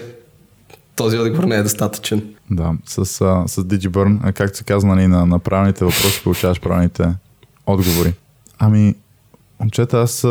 този 0.95 1.17
отговор 1.17 1.43
не 1.43 1.55
е 1.55 1.63
достатъчен. 1.63 2.23
Да, 2.51 2.73
с, 2.85 3.05
с 3.05 3.55
DigiBurn, 3.57 4.33
както 4.33 4.57
се 4.57 4.63
казва, 4.63 4.95
нали, 4.95 5.07
на, 5.07 5.25
на 5.25 5.39
правилните 5.39 5.85
въпроси 5.85 6.23
получаваш 6.23 6.61
правилните 6.61 7.03
отговори. 7.67 8.13
Ами, 8.59 8.95
момчета, 9.59 9.97
аз 9.97 10.27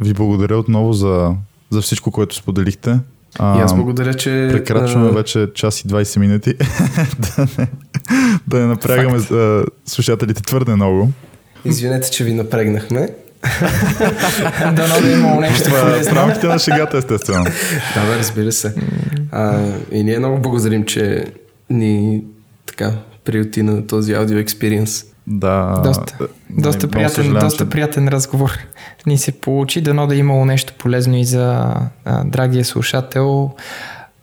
ви 0.00 0.12
благодаря 0.12 0.56
отново 0.56 0.92
за, 0.92 1.32
за 1.70 1.80
всичко, 1.82 2.10
което 2.10 2.36
споделихте. 2.36 2.98
А, 3.38 3.58
И 3.58 3.62
аз 3.62 3.74
благодаря, 3.74 4.14
че... 4.14 4.48
Прекрачваме 4.52 5.08
а, 5.08 5.12
вече 5.12 5.48
час 5.54 5.80
и 5.80 5.88
20 5.88 6.18
минути. 6.18 6.54
да, 7.18 7.46
не, 7.58 7.68
да 8.46 8.58
не 8.58 8.66
напрягаме 8.66 9.18
а, 9.18 9.64
слушателите 9.86 10.42
твърде 10.42 10.74
много. 10.74 11.10
Извинете, 11.64 12.10
че 12.10 12.24
ви 12.24 12.32
напрегнахме. 12.32 13.08
Дано 14.72 15.00
да 15.02 15.08
е 15.10 15.12
имало 15.12 15.40
нещо 15.40 15.64
Това 15.64 15.78
е 15.78 15.82
в 15.82 15.90
полезно. 15.92 16.14
рамките 16.16 16.46
на 16.46 16.58
шегата, 16.58 16.98
естествено. 16.98 17.44
Да, 17.94 18.06
бе, 18.06 18.18
разбира 18.18 18.52
се. 18.52 18.74
А, 19.32 19.60
и 19.92 20.02
ние 20.02 20.18
много 20.18 20.38
благодарим, 20.42 20.84
че 20.84 21.24
ни 21.70 22.22
така 22.66 22.92
приюти 23.24 23.62
на 23.62 23.86
този 23.86 24.12
аудио 24.12 24.38
експириенс. 24.38 25.04
Да. 25.26 25.80
Доста, 25.84 26.16
а, 26.20 26.26
доста, 26.50 26.90
приятен, 26.90 27.14
съжалявам, 27.14 27.46
доста 27.46 27.64
че- 27.64 27.70
приятен 27.70 28.08
разговор 28.08 28.50
ни 29.06 29.18
се 29.18 29.32
получи. 29.32 29.80
Дано 29.80 30.06
да 30.06 30.14
е 30.14 30.18
имало 30.18 30.44
нещо 30.44 30.72
полезно 30.78 31.16
и 31.16 31.24
за 31.24 31.74
а, 32.04 32.24
драгия 32.24 32.64
слушател. 32.64 33.50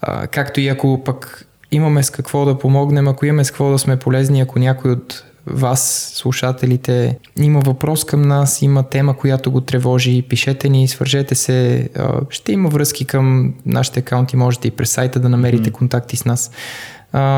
А, 0.02 0.28
както 0.28 0.60
и 0.60 0.68
ако 0.68 1.02
пък 1.06 1.48
имаме 1.72 2.04
с 2.04 2.10
какво 2.10 2.46
да 2.46 2.60
помогнем, 2.60 3.08
ако 3.08 3.26
имаме 3.26 3.44
с 3.44 3.52
какво 3.52 3.72
да 3.72 3.80
сме 3.80 3.98
полезни, 3.98 4.42
ако 4.42 4.60
някой 4.60 4.92
от 4.92 5.24
вас, 5.46 6.12
слушателите, 6.16 7.18
има 7.38 7.60
въпрос 7.60 8.06
към 8.06 8.22
нас, 8.22 8.62
има 8.62 8.84
тема, 8.84 9.18
която 9.18 9.52
го 9.52 9.62
тревожи, 9.62 10.22
пишете 10.30 10.70
ни, 10.70 10.88
свържете 10.88 11.36
се. 11.36 11.90
Ще 12.30 12.52
има 12.52 12.70
връзки 12.70 13.06
към 13.06 13.54
нашите 13.66 14.00
акаунти, 14.00 14.36
можете 14.36 14.68
и 14.68 14.72
през 14.72 14.92
сайта 14.92 15.20
да 15.20 15.30
намерите 15.30 15.72
контакти 15.72 16.18
с 16.18 16.26
нас. 16.26 16.52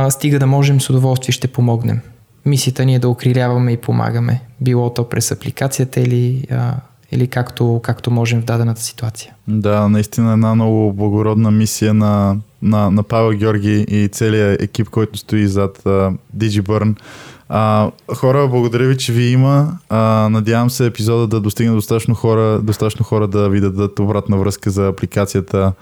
Стига 0.09 0.39
да 0.39 0.47
можем, 0.47 0.81
с 0.81 0.89
удоволствие 0.89 1.31
ще 1.33 1.47
помогнем. 1.47 2.01
Мисията 2.45 2.85
ни 2.85 2.95
е 2.95 2.99
да 2.99 3.09
укриляваме 3.09 3.71
и 3.71 3.77
помагаме, 3.77 4.41
било 4.61 4.93
то 4.93 5.09
през 5.09 5.31
апликацията 5.31 5.99
или, 5.99 6.47
а, 6.51 6.73
или 7.11 7.27
както, 7.27 7.79
както 7.83 8.11
можем 8.11 8.41
в 8.41 8.45
дадената 8.45 8.81
ситуация. 8.81 9.33
Да, 9.47 9.89
наистина 9.89 10.33
една 10.33 10.55
много 10.55 10.93
благородна 10.93 11.51
мисия 11.51 11.93
на, 11.93 12.37
на, 12.61 12.91
на 12.91 13.03
Павел 13.03 13.37
Георги 13.37 13.85
и 13.89 14.07
целият 14.07 14.61
екип, 14.61 14.89
който 14.89 15.19
стои 15.19 15.47
зад 15.47 15.77
uh, 15.83 16.17
DigiBurn. 16.37 16.95
А, 17.49 17.91
хора, 18.15 18.47
благодаря 18.47 18.87
ви, 18.87 18.97
че 18.97 19.13
ви 19.13 19.23
има. 19.23 19.77
А, 19.89 20.29
надявам 20.31 20.69
се 20.69 20.85
епизода 20.85 21.27
да 21.27 21.39
достигне 21.39 21.73
достатъчно 21.73 22.15
хора, 22.15 22.59
достатъчно 22.63 23.05
хора 23.05 23.27
да 23.27 23.49
ви 23.49 23.61
дадат 23.61 23.99
обратна 23.99 24.37
връзка 24.37 24.69
за 24.69 24.87
апликацията 24.87 25.73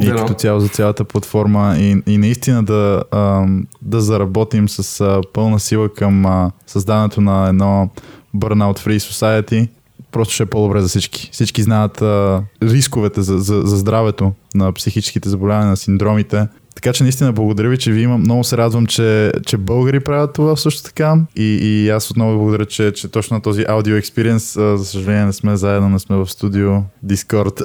и 0.00 0.06
Дано. 0.06 0.18
като 0.18 0.34
цяло 0.34 0.60
за 0.60 0.68
цялата 0.68 1.04
платформа 1.04 1.76
и, 1.78 2.02
и 2.06 2.18
наистина 2.18 2.64
да, 2.64 3.02
а, 3.10 3.46
да 3.82 4.00
заработим 4.00 4.68
с 4.68 5.00
а, 5.00 5.20
пълна 5.32 5.60
сила 5.60 5.88
към 5.88 6.26
а, 6.26 6.50
създаването 6.66 7.20
на 7.20 7.48
едно 7.48 7.90
Burnout 8.36 8.78
Free 8.78 8.98
Society. 8.98 9.68
Просто 10.12 10.34
ще 10.34 10.42
е 10.42 10.46
по-добре 10.46 10.80
за 10.80 10.88
всички. 10.88 11.28
Всички 11.32 11.62
знаят 11.62 12.02
а, 12.02 12.42
рисковете 12.62 13.22
за, 13.22 13.38
за, 13.38 13.62
за 13.62 13.76
здравето 13.76 14.32
на 14.54 14.72
психическите 14.72 15.28
заболявания, 15.28 15.70
на 15.70 15.76
синдромите. 15.76 16.48
Така 16.74 16.92
че 16.92 17.02
наистина 17.02 17.32
благодаря 17.32 17.68
ви, 17.68 17.78
че 17.78 17.92
ви 17.92 18.02
имам. 18.02 18.20
Много 18.20 18.44
се 18.44 18.56
радвам, 18.56 18.86
че, 18.86 19.32
че 19.46 19.56
българи 19.56 20.00
правят 20.00 20.32
това 20.32 20.56
също 20.56 20.82
така. 20.82 21.16
И, 21.36 21.44
и 21.44 21.90
аз 21.90 22.10
отново 22.10 22.38
благодаря, 22.38 22.66
че, 22.66 22.92
че 22.92 23.08
точно 23.08 23.34
на 23.34 23.42
този 23.42 23.64
аудио 23.68 23.96
експириенс, 23.96 24.54
за 24.54 24.84
съжаление 24.84 25.24
не 25.24 25.32
сме 25.32 25.56
заедно, 25.56 25.88
не 25.88 25.98
сме 25.98 26.16
в 26.16 26.26
студио, 26.26 26.70
Discord. 27.06 27.64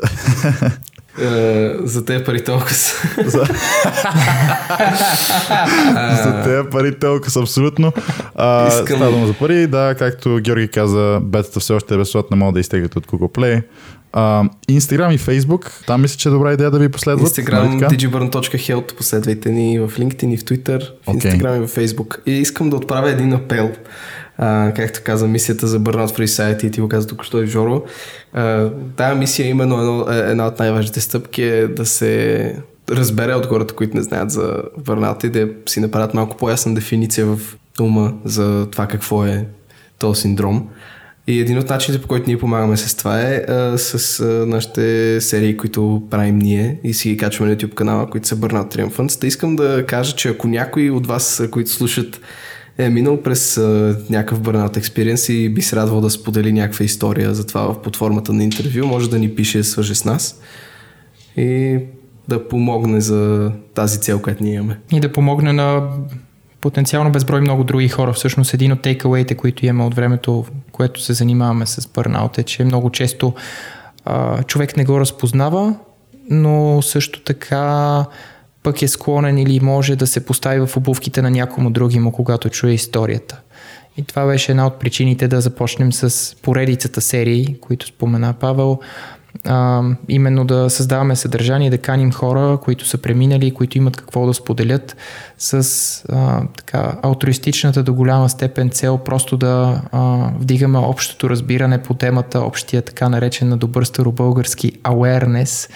Е, 1.19 1.25
за 1.79 2.05
те 2.05 2.23
пари 2.23 2.43
толкова 2.43 2.73
са. 2.73 2.93
За, 3.25 3.45
за 6.23 6.41
тези 6.43 6.69
пари 6.71 6.99
толкова 6.99 7.31
са 7.31 7.39
абсолютно. 7.39 7.93
А, 8.35 8.67
Искам- 8.67 8.85
Става 8.87 9.11
дума 9.11 9.27
за 9.27 9.33
пари, 9.33 9.67
да, 9.67 9.95
както 9.99 10.39
Георги 10.41 10.67
каза, 10.67 11.19
бетата 11.21 11.59
все 11.59 11.73
още 11.73 11.93
е 11.93 11.97
безплатна, 11.97 12.37
могат 12.37 12.53
да 12.53 12.59
изтеглят 12.59 12.95
от 12.95 13.07
Google 13.07 13.31
Play. 13.31 13.63
А, 14.13 14.43
Instagram 14.69 15.11
и 15.11 15.19
Facebook, 15.19 15.85
там 15.87 16.01
мисля, 16.01 16.17
че 16.17 16.29
е 16.29 16.31
добра 16.31 16.53
идея 16.53 16.71
да 16.71 16.79
ви 16.79 16.89
последват. 16.89 17.29
Instagram, 17.29 17.63
нали 17.63 17.97
digiburn.health, 17.97 18.95
последвайте 18.95 19.49
ни 19.49 19.79
в 19.79 19.89
LinkedIn 19.89 20.27
и 20.27 20.37
в 20.37 20.41
Twitter, 20.41 20.89
в. 21.07 21.13
Instagram 21.13 21.57
и 21.57 21.67
в 21.67 21.69
Facebook. 21.69 22.17
И 22.25 22.31
искам 22.31 22.69
да 22.69 22.75
отправя 22.75 23.09
един 23.09 23.33
апел. 23.33 23.71
А, 24.37 24.71
както 24.75 24.99
каза 25.03 25.27
мисията 25.27 25.67
за 25.67 25.79
Burnout 25.79 26.17
Free 26.17 26.25
Society, 26.25 26.63
и 26.63 26.71
ти 26.71 26.81
го 26.81 26.89
каза 26.89 27.07
тук, 27.07 27.23
що 27.23 27.43
и 27.43 27.47
Жоро. 27.47 27.83
А, 28.33 28.69
тая 28.95 29.15
мисия 29.15 29.47
именно 29.47 29.79
едно, 29.79 30.11
е- 30.11 30.31
една 30.31 30.47
от 30.47 30.59
най-важните 30.59 31.01
стъпки 31.01 31.43
е 31.43 31.67
да 31.67 31.85
се 31.85 32.55
разбере 32.89 33.33
от 33.33 33.45
хората, 33.45 33.75
които 33.75 33.97
не 33.97 34.03
знаят 34.03 34.31
за 34.31 34.63
Burnout 34.79 35.25
и 35.25 35.29
да 35.29 35.49
си 35.65 35.79
направят 35.79 36.13
малко 36.13 36.37
по-ясна 36.37 36.73
дефиниция 36.73 37.25
в 37.25 37.39
ума 37.81 38.13
за 38.25 38.67
това 38.71 38.87
какво 38.87 39.25
е 39.25 39.45
този 39.99 40.21
синдром. 40.21 40.67
И 41.27 41.39
един 41.39 41.57
от 41.57 41.69
начините, 41.69 42.01
по 42.01 42.07
който 42.07 42.27
ние 42.27 42.37
помагаме 42.37 42.77
с 42.77 42.95
това 42.95 43.21
е 43.21 43.35
а, 43.35 43.77
с 43.77 44.19
а, 44.19 44.25
нашите 44.25 45.21
серии, 45.21 45.57
които 45.57 46.03
правим 46.09 46.37
ние 46.39 46.79
и 46.83 46.93
си 46.93 47.09
ги 47.09 47.17
качваме 47.17 47.51
на 47.51 47.57
YouTube 47.57 47.73
канала, 47.73 48.09
които 48.09 48.27
са 48.27 48.35
Burnout 48.35 48.75
Triumphants. 48.75 49.21
Да 49.21 49.27
искам 49.27 49.55
да 49.55 49.85
кажа, 49.85 50.15
че 50.15 50.29
ако 50.29 50.47
някой 50.47 50.89
от 50.89 51.07
вас, 51.07 51.43
които 51.51 51.69
слушат, 51.69 52.21
е 52.85 52.89
минал 52.89 53.21
през 53.21 53.57
а, 53.57 53.97
някакъв 54.09 54.41
Burnout 54.41 54.77
Experience 54.77 55.33
и 55.33 55.49
би 55.49 55.61
се 55.61 55.75
радвал 55.75 56.01
да 56.01 56.09
сподели 56.09 56.53
някаква 56.53 56.85
история 56.85 57.33
за 57.33 57.47
това 57.47 57.61
в- 57.61 57.97
формата 57.97 58.33
на 58.33 58.43
интервю, 58.43 58.85
може 58.87 59.09
да 59.09 59.19
ни 59.19 59.35
пише, 59.35 59.63
свърже 59.63 59.95
с 59.95 60.05
нас 60.05 60.41
и 61.37 61.79
да 62.27 62.47
помогне 62.47 63.01
за 63.01 63.51
тази 63.73 63.99
цел, 63.99 64.19
която 64.21 64.43
ние 64.43 64.53
имаме. 64.53 64.79
и 64.91 64.99
да 64.99 65.11
помогне 65.11 65.53
на 65.53 65.89
потенциално 66.61 67.11
безброй 67.11 67.41
много 67.41 67.63
други 67.63 67.89
хора. 67.89 68.13
Всъщност 68.13 68.53
един 68.53 68.71
от 68.71 68.81
тейкауейте, 68.81 69.35
които 69.35 69.65
имаме 69.65 69.85
от 69.85 69.95
времето, 69.95 70.45
което 70.71 71.01
се 71.01 71.13
занимаваме 71.13 71.65
с 71.65 71.87
бърнаут 71.87 72.37
е, 72.37 72.43
че 72.43 72.63
много 72.63 72.89
често 72.89 73.33
а, 74.05 74.43
човек 74.43 74.77
не 74.77 74.85
го 74.85 74.99
разпознава, 74.99 75.75
но 76.29 76.81
също 76.81 77.21
така 77.21 78.05
пък 78.63 78.81
е 78.81 78.87
склонен 78.87 79.37
или 79.37 79.59
може 79.59 79.95
да 79.95 80.07
се 80.07 80.25
постави 80.25 80.65
в 80.65 80.77
обувките 80.77 81.21
на 81.21 81.31
някому 81.31 81.69
други 81.69 81.99
му, 81.99 82.11
когато 82.11 82.49
чуе 82.49 82.71
историята. 82.71 83.39
И 83.97 84.03
това 84.03 84.25
беше 84.25 84.51
една 84.51 84.67
от 84.67 84.79
причините 84.79 85.27
да 85.27 85.41
започнем 85.41 85.93
с 85.93 86.35
поредицата 86.41 87.01
серии, 87.01 87.57
които 87.61 87.85
спомена 87.85 88.33
Павел, 88.33 88.79
а, 89.45 89.83
именно 90.09 90.45
да 90.45 90.69
създаваме 90.69 91.15
съдържание, 91.15 91.69
да 91.69 91.77
каним 91.77 92.11
хора, 92.11 92.59
които 92.63 92.87
са 92.87 92.97
преминали, 92.97 93.53
които 93.53 93.77
имат 93.77 93.97
какво 93.97 94.25
да 94.25 94.33
споделят 94.33 94.95
с 95.37 96.05
а, 96.09 96.41
така, 96.57 96.97
алтруистичната 97.01 97.83
до 97.83 97.93
голяма 97.93 98.29
степен 98.29 98.69
цел 98.69 98.97
просто 98.97 99.37
да 99.37 99.81
а, 99.91 100.29
вдигаме 100.39 100.77
общото 100.77 101.29
разбиране 101.29 101.83
по 101.83 101.93
темата, 101.93 102.39
общия 102.39 102.81
така 102.81 103.09
наречен 103.09 103.49
на 103.49 103.57
добър 103.57 103.83
старобългарски 103.83 104.71
awareness 104.71 105.69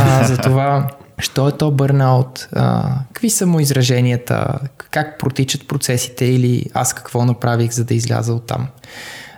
а, 0.00 0.24
за 0.24 0.36
това 0.36 0.88
Що 1.18 1.48
е 1.48 1.52
то 1.52 1.70
бърнаут? 1.70 2.48
А, 2.52 2.94
какви 3.12 3.30
са 3.30 3.46
му 3.46 3.60
израженията? 3.60 4.58
Как 4.90 5.18
протичат 5.18 5.68
процесите 5.68 6.24
или 6.24 6.66
аз 6.74 6.94
какво 6.94 7.24
направих, 7.24 7.70
за 7.70 7.84
да 7.84 7.94
изляза 7.94 8.34
от 8.34 8.46
там? 8.46 8.66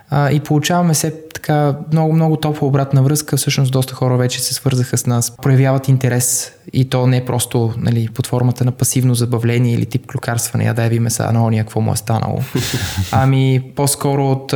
А, 0.09 0.31
и 0.31 0.39
получаваме 0.39 0.93
се 0.93 1.13
така 1.33 1.75
много, 1.91 2.13
много 2.13 2.37
топла 2.37 2.67
обратна 2.67 3.03
връзка. 3.03 3.37
Всъщност 3.37 3.71
доста 3.71 3.93
хора 3.93 4.17
вече 4.17 4.39
се 4.39 4.53
свързаха 4.53 4.97
с 4.97 5.05
нас, 5.05 5.37
проявяват 5.41 5.87
интерес 5.87 6.51
и 6.73 6.89
то 6.89 7.07
не 7.07 7.25
просто 7.25 7.73
нали, 7.77 8.07
под 8.13 8.27
формата 8.27 8.65
на 8.65 8.71
пасивно 8.71 9.15
забавление 9.15 9.73
или 9.73 9.85
тип 9.85 10.07
клюкарстване, 10.07 10.65
я 10.65 10.73
дай 10.73 10.89
ви 10.89 10.99
меса 10.99 11.31
на 11.31 11.45
ония, 11.45 11.63
какво 11.63 11.81
му 11.81 11.93
е 11.93 11.95
станало. 11.95 12.39
Ами 13.11 13.71
по-скоро 13.75 14.31
от, 14.31 14.53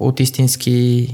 от 0.00 0.20
истински 0.20 1.08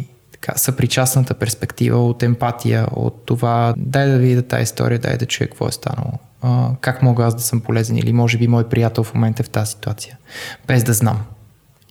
така, 0.44 0.58
съпричастната 0.58 1.34
перспектива, 1.34 1.98
от 1.98 2.22
емпатия, 2.22 2.86
от 2.92 3.22
това 3.26 3.74
дай 3.76 4.08
да 4.08 4.18
видя 4.18 4.42
тази 4.42 4.62
история, 4.62 4.98
дай 4.98 5.16
да 5.16 5.26
чуя 5.26 5.48
какво 5.48 5.68
е 5.68 5.72
станало. 5.72 6.12
А, 6.42 6.70
как 6.80 7.02
мога 7.02 7.24
аз 7.24 7.34
да 7.34 7.42
съм 7.42 7.60
полезен 7.60 7.96
или 7.96 8.12
може 8.12 8.38
би 8.38 8.48
мой 8.48 8.68
приятел 8.68 9.04
в 9.04 9.14
момента 9.14 9.42
е 9.42 9.44
в 9.44 9.50
тази 9.50 9.70
ситуация, 9.70 10.18
без 10.66 10.84
да 10.84 10.92
знам. 10.92 11.20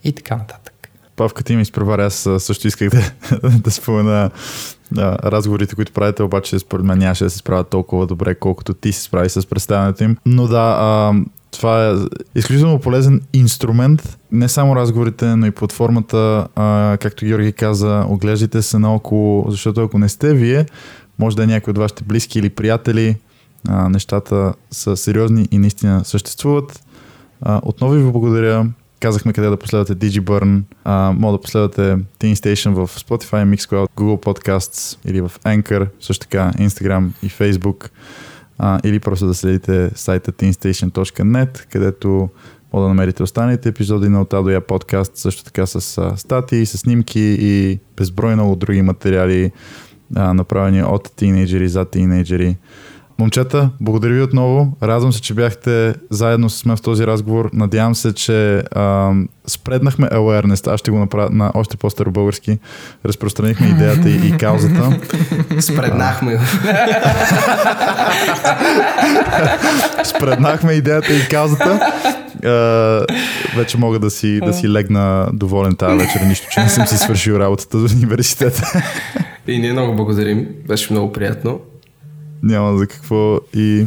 И 0.03 0.11
така 0.11 0.35
нататък. 0.35 0.89
Павка 1.15 1.43
ти 1.43 1.55
ми 1.55 1.61
изпревари, 1.61 2.01
аз 2.01 2.29
също 2.39 2.67
исках 2.67 2.89
да, 2.89 3.11
да 3.49 3.71
спомена 3.71 4.31
а, 4.97 5.31
разговорите, 5.31 5.75
които 5.75 5.91
правите, 5.91 6.23
обаче 6.23 6.59
според 6.59 6.85
мен 6.85 6.97
нямаше 6.97 7.23
да 7.23 7.29
се 7.29 7.37
справят 7.37 7.69
толкова 7.69 8.07
добре, 8.07 8.35
колкото 8.35 8.73
ти 8.73 8.91
се 8.91 9.01
справи 9.01 9.29
с 9.29 9.49
представянето 9.49 10.03
им. 10.03 10.17
Но 10.25 10.47
да, 10.47 10.77
а, 10.79 11.13
това 11.53 11.89
е 11.89 11.93
изключително 12.35 12.79
полезен 12.79 13.21
инструмент, 13.33 14.17
не 14.31 14.49
само 14.49 14.75
разговорите, 14.75 15.25
но 15.25 15.45
и 15.45 15.51
платформата, 15.51 16.47
а, 16.55 16.97
както 17.01 17.25
Георги 17.25 17.53
каза, 17.53 18.05
оглеждайте 18.07 18.61
се 18.61 18.79
наоколо, 18.79 19.45
защото 19.51 19.81
ако 19.81 19.99
не 19.99 20.09
сте 20.09 20.33
вие, 20.33 20.65
може 21.19 21.35
да 21.35 21.43
е 21.43 21.47
някой 21.47 21.71
от 21.71 21.77
вашите 21.77 22.03
близки 22.03 22.39
или 22.39 22.49
приятели, 22.49 23.15
а, 23.67 23.89
нещата 23.89 24.53
са 24.71 24.97
сериозни 24.97 25.47
и 25.51 25.57
наистина 25.57 26.05
съществуват. 26.05 26.83
А, 27.41 27.61
отново 27.63 27.93
ви 27.93 28.11
благодаря. 28.11 28.65
Казахме 28.99 29.33
къде 29.33 29.49
да 29.49 29.57
последвате 29.57 29.95
DigiBurn. 29.95 30.61
А, 30.83 31.13
може 31.17 31.31
да 31.31 31.41
последвате 31.41 31.81
Teen 32.19 32.33
Station 32.33 32.73
в 32.73 32.99
Spotify, 32.99 33.55
Mixcloud, 33.55 33.87
Google 33.97 34.23
Podcasts 34.23 34.97
или 35.05 35.21
в 35.21 35.31
Anchor, 35.45 35.87
също 35.99 36.27
така 36.27 36.51
Instagram 36.57 37.09
и 37.23 37.29
Facebook. 37.29 37.89
А, 38.65 38.79
или 38.83 38.99
просто 38.99 39.27
да 39.27 39.33
следите 39.33 39.91
сайта 39.95 40.31
teenstation.net, 40.31 41.65
където 41.71 42.29
може 42.73 42.81
да 42.83 42.87
намерите 42.87 43.23
останалите 43.23 43.69
епизоди 43.69 44.09
на 44.09 44.21
От 44.21 44.33
А 44.33 44.41
до 44.41 44.49
Я 44.49 44.61
подкаст, 44.61 45.17
също 45.17 45.43
така 45.43 45.65
с 45.65 46.11
статии, 46.17 46.65
с 46.65 46.77
снимки 46.77 47.37
и 47.39 47.79
безброй 47.97 48.33
много 48.33 48.55
други 48.55 48.81
материали, 48.81 49.51
а, 50.15 50.33
направени 50.33 50.83
от 50.83 51.11
тинейджери 51.15 51.69
за 51.69 51.85
тинейджери. 51.85 52.57
Момчета, 53.19 53.69
благодаря 53.81 54.13
ви 54.13 54.21
отново. 54.21 54.77
Радвам 54.83 55.13
се, 55.13 55.21
че 55.21 55.33
бяхте 55.33 55.93
заедно 56.09 56.49
с 56.49 56.65
мен 56.65 56.77
в 56.77 56.81
този 56.81 57.07
разговор. 57.07 57.49
Надявам 57.53 57.95
се, 57.95 58.13
че 58.13 58.63
ам, 58.75 59.27
спреднахме 59.47 60.07
awareness. 60.07 60.73
Аз 60.73 60.79
ще 60.79 60.91
го 60.91 60.99
направя 60.99 61.29
на 61.31 61.51
още 61.53 61.77
по-старобългарски. 61.77 62.59
Разпространихме 63.05 63.67
идеята 63.67 64.09
и, 64.09 64.27
и 64.27 64.37
каузата. 64.37 64.99
Спреднахме. 65.59 66.39
Спреднахме 70.03 70.73
идеята 70.73 71.13
и 71.13 71.27
каузата. 71.29 71.91
А, 72.45 73.05
вече 73.55 73.77
мога 73.77 73.99
да 73.99 74.09
си, 74.09 74.39
да 74.45 74.53
си 74.53 74.69
легна 74.69 75.27
доволен 75.33 75.75
тази 75.75 75.97
вечер, 75.97 76.21
нищо, 76.21 76.47
че 76.51 76.59
не 76.59 76.69
съм 76.69 76.87
си 76.87 76.97
свършил 76.97 77.33
работата 77.33 77.79
за 77.79 77.95
университета. 77.95 78.83
И 79.47 79.59
ние 79.59 79.73
много 79.73 79.95
благодарим. 79.95 80.47
Беше 80.67 80.93
много 80.93 81.11
приятно. 81.11 81.59
Няма 82.43 82.77
за 82.77 82.87
какво 82.87 83.39
и 83.55 83.85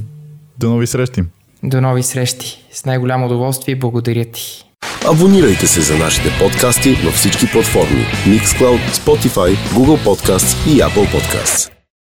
до 0.59 0.71
нови 0.71 0.87
срещи. 0.87 1.23
До 1.63 1.81
нови 1.81 2.03
срещи. 2.03 2.65
С 2.73 2.85
най-голямо 2.85 3.27
удоволствие. 3.27 3.77
Благодаря 3.77 4.25
ти. 4.25 4.65
Абонирайте 5.11 5.67
се 5.67 5.81
за 5.81 5.99
нашите 5.99 6.29
подкасти 6.39 6.95
във 7.05 7.15
всички 7.15 7.47
платформи 7.53 8.07
Mixcloud, 8.27 8.91
Spotify, 8.93 9.57
Google 9.57 10.05
Podcasts 10.05 10.69
и 10.69 10.81
Apple 10.81 11.15
Podcasts. 11.15 11.76